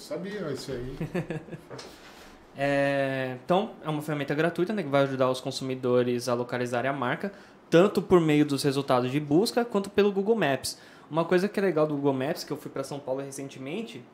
Sabia 0.00 0.50
isso 0.50 0.72
aí. 0.72 0.96
É, 2.62 3.38
então, 3.42 3.70
é 3.82 3.88
uma 3.88 4.02
ferramenta 4.02 4.34
gratuita 4.34 4.72
né, 4.74 4.82
que 4.82 4.88
vai 4.88 5.04
ajudar 5.04 5.30
os 5.30 5.40
consumidores 5.40 6.28
a 6.28 6.34
localizarem 6.34 6.90
a 6.90 6.92
marca, 6.92 7.32
tanto 7.70 8.02
por 8.02 8.20
meio 8.20 8.44
dos 8.44 8.62
resultados 8.62 9.10
de 9.10 9.18
busca 9.18 9.64
quanto 9.64 9.88
pelo 9.88 10.12
Google 10.12 10.34
Maps. 10.34 10.76
Uma 11.10 11.24
coisa 11.24 11.48
que 11.48 11.58
é 11.58 11.62
legal 11.62 11.86
do 11.86 11.94
Google 11.94 12.12
Maps, 12.12 12.44
que 12.44 12.52
eu 12.52 12.58
fui 12.58 12.70
para 12.70 12.84
São 12.84 12.98
Paulo 12.98 13.22
recentemente, 13.22 14.04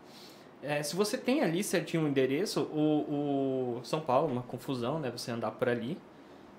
é, 0.63 0.83
se 0.83 0.97
você 0.97 1.17
tem 1.17 1.43
ali 1.43 1.63
certinho 1.63 2.05
o 2.05 2.09
endereço, 2.09 2.63
o, 2.73 3.79
o 3.79 3.85
São 3.85 4.01
Paulo, 4.01 4.33
uma 4.33 4.43
confusão, 4.43 4.99
né? 4.99 5.11
Você 5.11 5.31
andar 5.31 5.51
por 5.53 5.69
ali. 5.69 5.99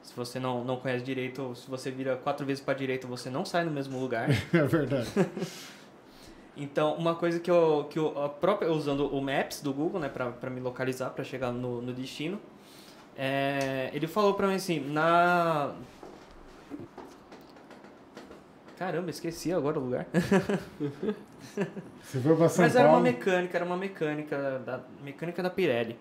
Se 0.03 0.13
você 0.15 0.39
não, 0.39 0.63
não 0.63 0.77
conhece 0.77 1.03
direito, 1.03 1.53
se 1.55 1.69
você 1.69 1.91
vira 1.91 2.15
quatro 2.15 2.45
vezes 2.45 2.63
para 2.63 2.73
direita, 2.73 3.07
você 3.07 3.29
não 3.29 3.43
sai 3.43 3.65
no 3.65 3.71
mesmo 3.71 3.99
lugar. 3.99 4.29
É 4.53 4.63
verdade. 4.63 5.09
Então, 6.57 6.95
uma 6.95 7.13
coisa 7.13 7.39
que 7.39 7.51
eu, 7.51 7.87
que 7.89 7.99
eu 7.99 8.19
a 8.21 8.27
própria, 8.27 8.71
usando 8.71 9.07
o 9.07 9.21
Maps 9.21 9.61
do 9.61 9.71
Google, 9.71 10.01
né, 10.01 10.09
para 10.09 10.49
me 10.49 10.59
localizar, 10.59 11.11
para 11.11 11.23
chegar 11.23 11.51
no, 11.51 11.81
no 11.81 11.93
destino, 11.93 12.39
é, 13.15 13.91
ele 13.93 14.07
falou 14.07 14.33
para 14.33 14.47
mim 14.47 14.55
assim, 14.55 14.79
na... 14.79 15.73
Caramba, 18.77 19.09
esqueci 19.09 19.53
agora 19.53 19.79
o 19.79 19.83
lugar. 19.83 20.07
Você 22.01 22.19
foi 22.19 22.35
pra 22.35 22.49
São 22.49 22.63
Mas 22.63 22.75
era 22.75 22.89
uma 22.89 22.99
mecânica, 22.99 23.57
era 23.57 23.65
uma 23.65 23.77
mecânica 23.77 24.59
da, 24.65 24.81
mecânica 25.03 25.43
da 25.43 25.49
Pirelli. 25.49 25.97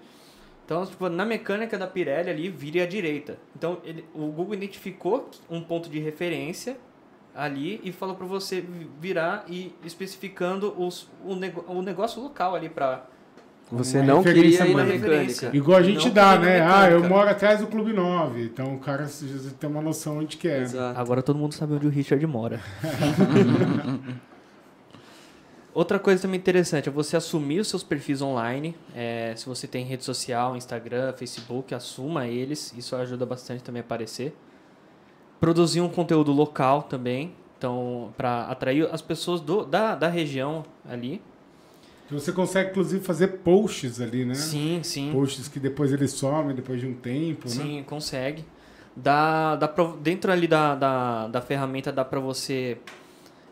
Então, 0.64 0.84
tipo, 0.84 1.08
na 1.08 1.24
mecânica 1.24 1.78
da 1.78 1.86
Pirelli 1.86 2.30
ali, 2.30 2.48
vire 2.50 2.80
à 2.80 2.86
direita. 2.86 3.38
Então, 3.54 3.80
ele, 3.84 4.04
o 4.14 4.26
Google 4.26 4.54
identificou 4.54 5.30
um 5.48 5.62
ponto 5.62 5.88
de 5.88 5.98
referência 5.98 6.76
ali 7.36 7.80
e 7.84 7.92
falou 7.92 8.14
para 8.16 8.26
você 8.26 8.64
virar 9.00 9.44
e 9.48 9.74
especificando 9.84 10.74
os, 10.80 11.08
o, 11.24 11.34
nego, 11.34 11.64
o 11.68 11.82
negócio 11.82 12.22
local 12.22 12.54
ali 12.54 12.68
para 12.68 13.04
Você 13.70 14.02
não 14.02 14.22
queria 14.22 14.66
ir 14.66 14.74
na 14.74 14.84
mais. 14.84 15.00
mecânica. 15.00 15.50
Igual 15.54 15.78
a 15.78 15.82
gente 15.82 16.06
Não 16.06 16.14
dá, 16.14 16.38
né? 16.38 16.60
Ah, 16.62 16.90
eu 16.90 17.04
moro 17.04 17.28
atrás 17.28 17.60
do 17.60 17.66
Clube 17.66 17.92
9. 17.92 18.42
Então 18.42 18.74
o 18.74 18.78
cara 18.78 19.06
tem 19.60 19.68
uma 19.68 19.82
noção 19.82 20.18
onde 20.18 20.36
que 20.36 20.48
é. 20.48 20.62
Exato. 20.62 20.98
Agora 20.98 21.22
todo 21.22 21.38
mundo 21.38 21.52
sabe 21.52 21.74
onde 21.74 21.86
o 21.86 21.90
Richard 21.90 22.26
mora. 22.26 22.60
Outra 25.74 25.98
coisa 25.98 26.22
também 26.22 26.40
interessante 26.40 26.88
é 26.88 26.92
você 26.92 27.18
assumir 27.18 27.60
os 27.60 27.68
seus 27.68 27.82
perfis 27.82 28.22
online. 28.22 28.74
É, 28.94 29.34
se 29.36 29.44
você 29.44 29.66
tem 29.66 29.84
rede 29.84 30.04
social, 30.04 30.56
Instagram, 30.56 31.12
Facebook, 31.12 31.74
assuma 31.74 32.26
eles. 32.26 32.72
Isso 32.78 32.96
ajuda 32.96 33.26
bastante 33.26 33.62
também 33.62 33.80
a 33.80 33.84
aparecer. 33.84 34.34
Produzir 35.40 35.80
um 35.80 35.88
conteúdo 35.88 36.32
local 36.32 36.82
também. 36.82 37.32
Então, 37.58 38.12
para 38.16 38.42
atrair 38.42 38.88
as 38.92 39.00
pessoas 39.00 39.40
do, 39.40 39.64
da, 39.64 39.94
da 39.94 40.08
região 40.08 40.64
ali. 40.88 41.22
Você 42.10 42.30
consegue, 42.32 42.70
inclusive, 42.70 43.04
fazer 43.04 43.28
posts 43.38 44.00
ali, 44.00 44.24
né? 44.24 44.34
Sim, 44.34 44.80
sim. 44.82 45.10
Posts 45.12 45.48
que 45.48 45.58
depois 45.58 45.92
eles 45.92 46.12
somem 46.12 46.54
depois 46.54 46.80
de 46.80 46.86
um 46.86 46.94
tempo, 46.94 47.48
né? 47.48 47.54
Sim, 47.54 47.84
consegue. 47.86 48.44
Dá, 48.94 49.56
dá 49.56 49.68
pra, 49.68 49.92
dentro 50.00 50.30
ali 50.30 50.46
da, 50.46 50.74
da, 50.74 51.28
da 51.28 51.40
ferramenta 51.40 51.92
dá 51.92 52.04
para 52.04 52.20
você 52.20 52.78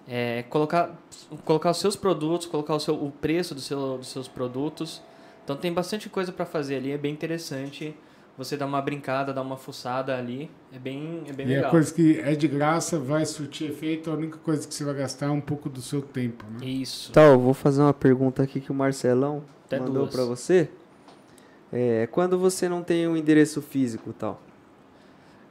é, 0.09 0.44
colocar, 0.44 0.98
colocar 1.44 1.70
os 1.70 1.78
seus 1.78 1.97
produtos, 1.97 2.47
colocar 2.47 2.74
o, 2.74 2.81
seu, 2.81 2.94
o 2.94 3.11
preço 3.11 3.55
do 3.55 3.61
seu, 3.61 3.98
dos 3.98 4.09
seus 4.09 4.28
produtos. 4.28 5.02
Então 5.43 5.56
tem 5.56 5.73
bastante 5.73 6.09
coisa 6.09 6.32
para 6.32 6.47
fazer 6.47 6.77
ali, 6.77 6.93
é 6.93 6.98
bem 6.98 7.12
interessante. 7.12 7.94
Você 8.36 8.56
dar 8.56 8.66
uma 8.66 8.82
brincada, 8.82 9.32
dar 9.32 9.43
uma 9.43 9.56
fuçada 9.56 10.16
ali, 10.16 10.51
é 10.74 10.78
bem, 10.78 11.23
é 11.28 11.32
bem 11.32 11.47
E 11.47 11.51
legal. 11.51 11.69
a 11.69 11.70
coisa 11.70 11.94
que 11.94 12.19
é 12.19 12.35
de 12.35 12.48
graça, 12.48 12.98
vai 12.98 13.24
surtir 13.24 13.70
efeito, 13.70 14.11
a 14.11 14.15
única 14.15 14.39
coisa 14.39 14.66
que 14.66 14.74
você 14.74 14.82
vai 14.85 14.94
gastar 14.94 15.27
é 15.27 15.31
um 15.31 15.40
pouco 15.40 15.69
do 15.69 15.81
seu 15.81 16.02
tempo, 16.02 16.44
né? 16.51 16.66
Isso. 16.66 17.11
Então, 17.12 17.23
eu 17.32 17.39
vou 17.39 17.55
fazer 17.55 17.81
uma 17.81 17.94
pergunta 17.94 18.43
aqui 18.43 18.61
que 18.61 18.73
o 18.73 18.74
Marcelão 18.74 19.44
Até 19.66 19.78
mandou 19.78 20.09
pra 20.09 20.24
você. 20.24 20.69
É, 21.73 22.09
quando 22.11 22.36
você 22.39 22.69
não 22.69 22.82
tem 22.82 23.06
um 23.06 23.16
endereço 23.16 23.62
físico 23.62 24.11
e 24.11 24.12
tal, 24.12 24.40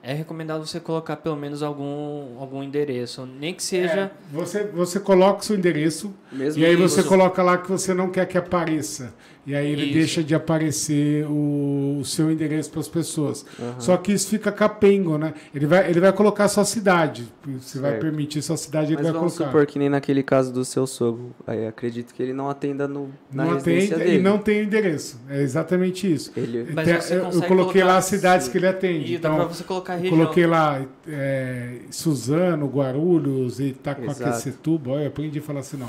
É 0.06 0.12
recomendado 0.14 0.66
você 0.68 0.82
colocar 0.82 1.16
pelo 1.16 1.38
menos 1.38 1.64
algum, 1.64 2.38
algum 2.38 2.62
endereço, 2.62 3.26
nem 3.26 3.54
que 3.54 3.64
seja... 3.64 4.12
É, 4.12 4.12
você, 4.30 4.66
você 4.66 5.00
coloca 5.00 5.40
o 5.40 5.44
seu 5.46 5.56
endereço 5.56 6.14
mesmo 6.30 6.62
e 6.62 6.66
aí 6.66 6.76
você 6.76 7.02
coloca 7.04 7.42
lá 7.42 7.58
que 7.58 7.72
você 7.72 7.94
não 7.94 8.10
quer 8.10 8.26
que 8.26 8.38
apareça. 8.38 9.14
E 9.46 9.54
aí 9.54 9.70
ele 9.72 9.84
Isso. 9.86 9.94
deixa 9.94 10.24
de 10.24 10.34
aparecer 10.34 11.26
o, 11.28 11.98
o 12.00 12.06
seu 12.06 12.32
endereço 12.32 12.70
para 12.72 12.80
as 12.80 12.88
pessoas. 12.88 13.46
Aham. 13.60 13.76
Só 13.78 13.98
que 13.98 14.14
isso 14.14 14.30
fica 14.30 14.52
capengo, 14.54 15.18
né? 15.18 15.34
Ele 15.54 15.66
vai, 15.66 15.90
ele 15.90 16.00
vai 16.00 16.14
colocar 16.14 16.46
a 16.46 16.48
sua 16.48 16.64
cidade. 16.64 17.26
Você 17.60 17.78
vai 17.80 17.98
permitir 18.00 18.42
sua 18.42 18.56
cidade, 18.56 18.88
ele 18.94 18.96
Mas 18.96 19.04
vai 19.04 19.12
vamos 19.14 19.34
colocar. 19.36 19.52
supor 19.52 19.66
que 19.68 19.78
nem 19.78 19.90
naquele 19.90 20.24
caso 20.24 20.54
do 20.54 20.64
seu 20.64 20.88
sogro. 20.88 21.36
Aí 21.46 21.68
acredito 21.68 22.14
que 22.14 22.24
ele 22.24 22.32
não 22.32 22.50
atenda 22.50 22.88
no, 22.88 23.10
na 23.32 23.44
não 23.44 23.54
residência 23.56 23.96
atende 23.98 24.12
dele. 24.12 24.20
e 24.20 24.24
não 24.24 24.38
tem 24.38 24.64
endereço. 24.64 25.20
É 25.30 25.42
exatamente 25.42 26.10
isso. 26.12 26.32
Ele... 26.38 26.68
Mas 26.74 26.86
Tem- 26.86 27.02
você 27.02 27.18
eu, 27.18 27.42
coloquei 27.48 27.84
lá 27.84 27.98
as 27.98 28.06
cidades 28.06 28.46
Sim. 28.46 28.52
que 28.54 28.58
ele 28.60 28.68
atende. 28.68 29.14
E 29.14 29.18
dá 29.18 29.28
Então, 29.30 29.46
pra 29.46 29.54
você 29.54 29.64
colocar 29.66 29.94
a 29.94 29.96
região. 29.98 30.18
coloquei 30.18 30.48
lá 30.48 30.82
é, 31.06 31.80
Suzano, 31.92 32.68
Guarulhos, 32.68 33.60
Itacoaquecetuba. 33.60 34.92
Olha, 34.92 35.02
eu 35.04 35.08
aprendi 35.08 35.40
a 35.40 35.42
falar 35.42 35.60
assim 35.60 35.76
não. 35.78 35.88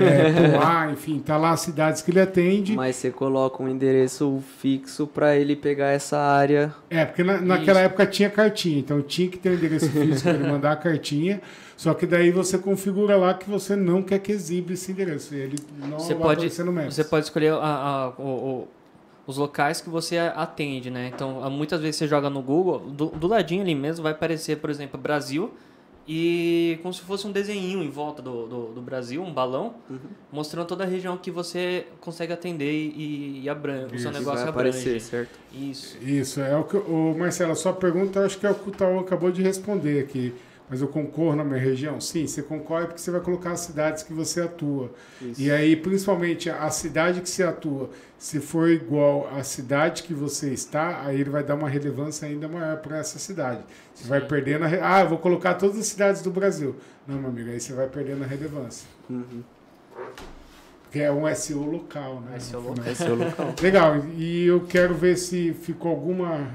É, 0.00 0.58
Poá, 0.58 0.90
enfim, 0.92 1.18
tá 1.18 1.36
lá 1.36 1.50
as 1.50 1.60
cidades 1.60 2.00
que 2.02 2.10
ele 2.10 2.20
atende. 2.20 2.74
Mas 2.76 2.83
você 2.92 3.10
coloca 3.10 3.62
um 3.62 3.68
endereço 3.68 4.42
fixo 4.58 5.06
pra 5.06 5.36
ele 5.36 5.56
pegar 5.56 5.88
essa 5.88 6.18
área. 6.18 6.74
É, 6.90 7.04
porque 7.04 7.22
na- 7.24 7.40
naquela 7.40 7.80
Isso. 7.80 7.86
época 7.86 8.06
tinha 8.06 8.28
cartinha, 8.30 8.78
então 8.78 9.00
tinha 9.02 9.28
que 9.28 9.38
ter 9.38 9.50
um 9.50 9.54
endereço 9.54 9.88
físico 9.90 10.22
para 10.22 10.32
ele 10.34 10.48
mandar 10.48 10.72
a 10.72 10.76
cartinha. 10.76 11.40
Só 11.76 11.92
que 11.94 12.06
daí 12.06 12.30
você 12.30 12.56
configura 12.58 13.16
lá 13.16 13.34
que 13.34 13.48
você 13.50 13.74
não 13.74 14.02
quer 14.02 14.18
que 14.20 14.30
exiba 14.32 14.72
esse 14.72 14.92
endereço. 14.92 15.34
E 15.34 15.38
ele 15.38 15.56
não 15.88 15.98
Você 15.98 16.14
vai 16.14 16.22
pode, 16.22 16.32
aparecer 16.40 16.64
no 16.64 16.72
Maps. 16.72 16.94
você 16.94 17.04
pode 17.04 17.24
escolher 17.26 17.52
a- 17.52 17.56
a- 17.56 18.08
o- 18.16 18.22
o- 18.22 18.68
os 19.26 19.36
locais 19.38 19.80
que 19.80 19.88
você 19.88 20.18
atende, 20.18 20.90
né? 20.90 21.10
Então, 21.14 21.50
muitas 21.50 21.80
vezes 21.80 21.96
você 21.96 22.06
joga 22.06 22.28
no 22.30 22.42
Google, 22.42 22.78
do, 22.80 23.06
do 23.06 23.26
ladinho 23.26 23.62
ali 23.62 23.74
mesmo 23.74 24.02
vai 24.02 24.12
aparecer, 24.12 24.58
por 24.58 24.70
exemplo, 24.70 25.00
Brasil 25.00 25.50
e 26.06 26.78
como 26.82 26.92
se 26.92 27.00
fosse 27.00 27.26
um 27.26 27.32
desenho 27.32 27.82
em 27.82 27.88
volta 27.88 28.20
do, 28.20 28.46
do, 28.46 28.66
do 28.74 28.82
Brasil, 28.82 29.22
um 29.22 29.32
balão, 29.32 29.74
mostrando 30.30 30.66
toda 30.66 30.84
a 30.84 30.86
região 30.86 31.16
que 31.16 31.30
você 31.30 31.86
consegue 32.00 32.32
atender 32.32 32.70
e, 32.70 33.42
e 33.42 33.48
abrange, 33.48 33.96
o 33.96 33.98
seu 33.98 34.12
negócio 34.12 34.40
vai 34.40 34.48
abrange. 34.48 34.78
aparecer, 34.78 35.00
certo? 35.00 35.38
Isso. 35.52 35.96
Isso, 36.02 36.40
é 36.40 36.54
o 36.56 36.64
que 36.64 36.76
o 36.76 37.14
Marcelo, 37.16 37.52
a 37.52 37.56
sua 37.56 37.72
pergunta 37.72 38.18
eu 38.18 38.26
acho 38.26 38.38
que 38.38 38.46
é 38.46 38.50
o 38.50 38.54
que 38.54 38.68
o 38.68 38.72
Taú 38.72 38.98
acabou 38.98 39.30
de 39.30 39.42
responder 39.42 40.00
aqui. 40.00 40.34
Mas 40.68 40.80
eu 40.80 40.88
concorro 40.88 41.36
na 41.36 41.44
minha 41.44 41.60
região? 41.60 42.00
Sim, 42.00 42.26
você 42.26 42.42
concorre 42.42 42.86
porque 42.86 43.00
você 43.00 43.10
vai 43.10 43.20
colocar 43.20 43.52
as 43.52 43.60
cidades 43.60 44.02
que 44.02 44.14
você 44.14 44.40
atua. 44.40 44.90
Isso. 45.20 45.40
E 45.40 45.50
aí, 45.50 45.76
principalmente, 45.76 46.48
a 46.48 46.70
cidade 46.70 47.20
que 47.20 47.28
você 47.28 47.42
atua, 47.42 47.90
se 48.18 48.40
for 48.40 48.70
igual 48.70 49.28
à 49.36 49.42
cidade 49.42 50.02
que 50.02 50.14
você 50.14 50.50
está, 50.54 51.02
aí 51.02 51.20
ele 51.20 51.28
vai 51.28 51.44
dar 51.44 51.54
uma 51.54 51.68
relevância 51.68 52.26
ainda 52.26 52.48
maior 52.48 52.78
para 52.78 52.96
essa 52.96 53.18
cidade. 53.18 53.62
Você 53.94 54.08
vai 54.08 54.22
perdendo 54.22 54.64
a. 54.64 54.68
Ah, 54.96 55.00
eu 55.02 55.08
vou 55.10 55.18
colocar 55.18 55.54
todas 55.54 55.78
as 55.78 55.86
cidades 55.86 56.22
do 56.22 56.30
Brasil. 56.30 56.74
Não, 57.06 57.18
meu 57.18 57.28
amigo, 57.28 57.50
aí 57.50 57.60
você 57.60 57.74
vai 57.74 57.86
perdendo 57.86 58.24
a 58.24 58.26
relevância. 58.26 58.88
Uhum. 59.10 59.42
Que 60.90 61.00
é 61.00 61.12
um 61.12 61.32
SEO 61.34 61.64
local, 61.64 62.20
né? 62.22 62.38
SEO 62.38 62.60
é 62.60 63.12
o 63.12 63.14
local. 63.16 63.54
Legal, 63.60 63.96
e 64.16 64.46
eu 64.46 64.64
quero 64.66 64.94
ver 64.94 65.18
se 65.18 65.52
ficou 65.52 65.90
alguma. 65.90 66.48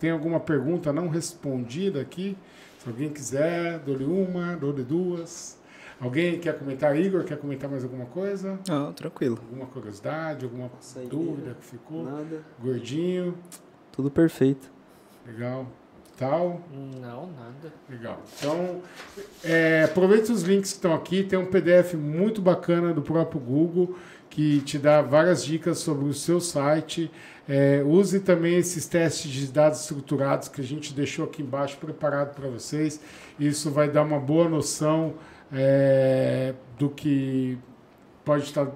Tem 0.00 0.10
alguma 0.10 0.40
pergunta 0.40 0.92
não 0.92 1.08
respondida 1.08 2.00
aqui. 2.00 2.36
Se 2.78 2.88
alguém 2.88 3.10
quiser, 3.10 3.78
dou-lhe 3.80 4.04
uma, 4.04 4.56
dou-lhe 4.56 4.82
duas. 4.82 5.58
Alguém 6.00 6.38
quer 6.38 6.56
comentar? 6.56 6.96
Igor, 6.96 7.24
quer 7.24 7.36
comentar 7.38 7.68
mais 7.68 7.82
alguma 7.82 8.06
coisa? 8.06 8.58
Não, 8.68 8.92
tranquilo. 8.92 9.38
Alguma 9.42 9.66
curiosidade, 9.66 10.44
alguma 10.44 10.70
Saideira. 10.80 11.16
dúvida 11.16 11.56
que 11.60 11.66
ficou? 11.66 12.04
Nada. 12.04 12.40
Gordinho, 12.62 13.36
Tudo 13.90 14.10
perfeito. 14.10 14.70
legal. 15.26 15.66
Tal, 16.16 16.60
Não, 17.00 17.28
nada. 17.28 17.72
legal. 17.88 18.20
Então, 18.36 18.80
é, 19.44 19.84
aproveita 19.84 20.32
os 20.32 20.42
links 20.42 20.70
que 20.72 20.76
estão 20.78 20.92
aqui. 20.92 21.22
Tem 21.22 21.38
um 21.38 21.46
PDF 21.46 21.94
muito 21.94 22.42
bacana 22.42 22.92
do 22.92 23.02
próprio 23.02 23.40
Google 23.40 23.96
que 24.28 24.60
te 24.62 24.78
dá 24.78 25.00
várias 25.00 25.44
dicas 25.44 25.78
sobre 25.78 26.04
o 26.08 26.12
seu 26.12 26.40
site. 26.40 27.08
É, 27.48 27.82
use 27.82 28.20
também 28.20 28.56
esses 28.56 28.86
testes 28.86 29.30
de 29.30 29.46
dados 29.46 29.80
estruturados 29.80 30.48
que 30.48 30.60
a 30.60 30.64
gente 30.64 30.92
deixou 30.92 31.24
aqui 31.24 31.40
embaixo 31.40 31.78
preparado 31.78 32.34
para 32.34 32.46
vocês. 32.48 33.00
Isso 33.40 33.70
vai 33.70 33.88
dar 33.90 34.02
uma 34.02 34.20
boa 34.20 34.46
noção 34.46 35.14
é, 35.50 36.52
do 36.78 36.90
que 36.90 37.58
pode 38.22 38.44
estar 38.44 38.70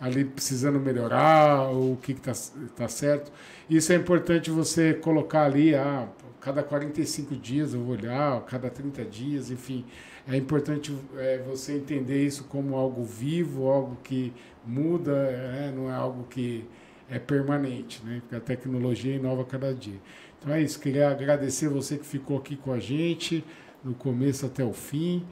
ali 0.00 0.24
precisando 0.24 0.80
melhorar, 0.80 1.68
ou 1.70 1.92
o 1.92 1.96
que 1.96 2.12
está 2.12 2.32
tá 2.74 2.88
certo. 2.88 3.30
Isso 3.68 3.92
é 3.92 3.96
importante 3.96 4.50
você 4.50 4.94
colocar 4.94 5.44
ali, 5.44 5.74
ah, 5.74 6.08
cada 6.40 6.62
45 6.62 7.36
dias 7.36 7.74
eu 7.74 7.80
vou 7.80 7.94
olhar, 7.94 8.40
cada 8.46 8.70
30 8.70 9.04
dias, 9.04 9.50
enfim. 9.50 9.84
É 10.26 10.36
importante 10.36 10.96
é, 11.16 11.38
você 11.46 11.74
entender 11.74 12.24
isso 12.24 12.44
como 12.44 12.74
algo 12.74 13.04
vivo, 13.04 13.68
algo 13.68 13.96
que 14.02 14.32
muda, 14.66 15.12
é, 15.12 15.72
não 15.74 15.90
é 15.90 15.94
algo 15.94 16.24
que 16.24 16.66
é 17.10 17.18
permanente, 17.18 18.00
né? 18.04 18.20
Porque 18.20 18.36
a 18.36 18.40
tecnologia 18.40 19.14
inova 19.14 19.44
cada 19.44 19.74
dia. 19.74 20.00
Então 20.38 20.54
é 20.54 20.62
isso, 20.62 20.78
queria 20.78 21.10
agradecer 21.10 21.68
você 21.68 21.98
que 21.98 22.06
ficou 22.06 22.38
aqui 22.38 22.56
com 22.56 22.72
a 22.72 22.78
gente, 22.78 23.44
do 23.82 23.94
começo 23.94 24.46
até 24.46 24.64
o 24.64 24.72
fim. 24.72 25.26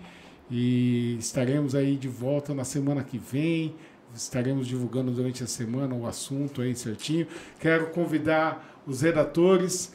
E 0.50 1.16
estaremos 1.18 1.74
aí 1.74 1.96
de 1.96 2.08
volta 2.08 2.54
na 2.54 2.64
semana 2.64 3.02
que 3.04 3.18
vem. 3.18 3.74
Estaremos 4.14 4.66
divulgando 4.66 5.10
durante 5.10 5.44
a 5.44 5.46
semana 5.46 5.94
o 5.94 6.06
assunto 6.06 6.62
aí 6.62 6.74
certinho. 6.74 7.26
Quero 7.60 7.88
convidar 7.90 8.82
os 8.86 9.02
redatores 9.02 9.94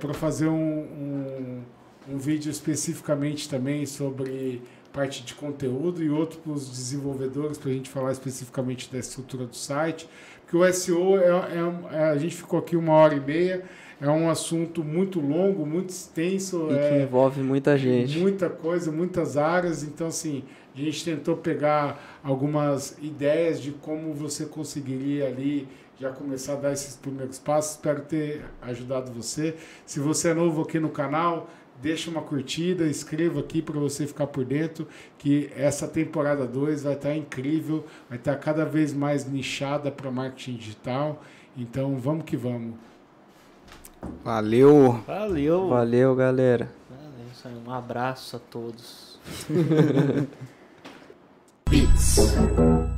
para 0.00 0.14
fazer 0.14 0.46
um, 0.46 0.80
um, 0.80 1.62
um 2.08 2.18
vídeo 2.18 2.50
especificamente 2.50 3.48
também 3.48 3.84
sobre 3.84 4.62
parte 4.92 5.22
de 5.22 5.34
conteúdo 5.34 6.02
e 6.02 6.08
outro 6.08 6.38
para 6.38 6.52
os 6.52 6.68
desenvolvedores, 6.68 7.58
para 7.58 7.70
a 7.70 7.74
gente 7.74 7.90
falar 7.90 8.12
especificamente 8.12 8.90
da 8.90 8.98
estrutura 8.98 9.46
do 9.46 9.56
site. 9.56 10.08
Porque 10.48 10.56
o 10.56 10.64
SEO, 10.72 11.18
é, 11.18 11.26
é- 11.26 11.96
é- 11.98 12.04
a 12.04 12.16
gente 12.16 12.34
ficou 12.34 12.58
aqui 12.58 12.74
uma 12.74 12.94
hora 12.94 13.14
e 13.14 13.20
meia, 13.20 13.62
é 14.00 14.08
um 14.08 14.30
assunto 14.30 14.82
muito 14.82 15.20
longo, 15.20 15.66
muito 15.66 15.90
extenso. 15.90 16.68
E 16.70 16.74
que 16.74 16.94
é, 16.94 17.02
envolve 17.02 17.42
muita 17.42 17.76
gente. 17.76 18.18
Muita 18.18 18.48
coisa, 18.48 18.90
muitas 18.90 19.36
áreas. 19.36 19.82
Então, 19.82 20.06
assim, 20.06 20.44
a 20.74 20.78
gente 20.78 21.04
tentou 21.04 21.36
pegar 21.36 22.18
algumas 22.24 22.96
ideias 23.02 23.60
de 23.60 23.72
como 23.72 24.14
você 24.14 24.46
conseguiria 24.46 25.26
ali 25.26 25.68
já 26.00 26.10
começar 26.10 26.54
a 26.54 26.56
dar 26.56 26.72
esses 26.72 26.96
primeiros 26.96 27.38
passos. 27.38 27.72
Espero 27.72 28.00
ter 28.02 28.42
ajudado 28.62 29.12
você. 29.12 29.54
Se 29.84 30.00
você 30.00 30.30
é 30.30 30.34
novo 30.34 30.62
aqui 30.62 30.78
no 30.80 30.88
canal, 30.88 31.50
deixa 31.80 32.10
uma 32.10 32.22
curtida, 32.22 32.86
inscreva 32.86 33.40
aqui 33.40 33.62
para 33.62 33.78
você 33.78 34.06
ficar 34.06 34.26
por 34.26 34.44
dentro, 34.44 34.86
que 35.18 35.50
essa 35.56 35.86
temporada 35.86 36.46
2 36.46 36.82
vai 36.82 36.94
estar 36.94 37.14
incrível, 37.14 37.84
vai 38.08 38.18
estar 38.18 38.36
cada 38.36 38.64
vez 38.64 38.92
mais 38.92 39.24
nichada 39.30 39.90
para 39.90 40.10
marketing 40.10 40.56
digital. 40.56 41.22
Então, 41.56 41.96
vamos 41.96 42.24
que 42.24 42.36
vamos. 42.36 42.74
Valeu! 44.24 45.00
Valeu. 45.06 45.68
Valeu, 45.68 46.14
galera. 46.14 46.70
Valeu. 46.88 47.62
Um 47.66 47.70
abraço 47.70 48.36
a 48.36 48.38
todos. 48.38 49.18
Beats. 51.68 52.18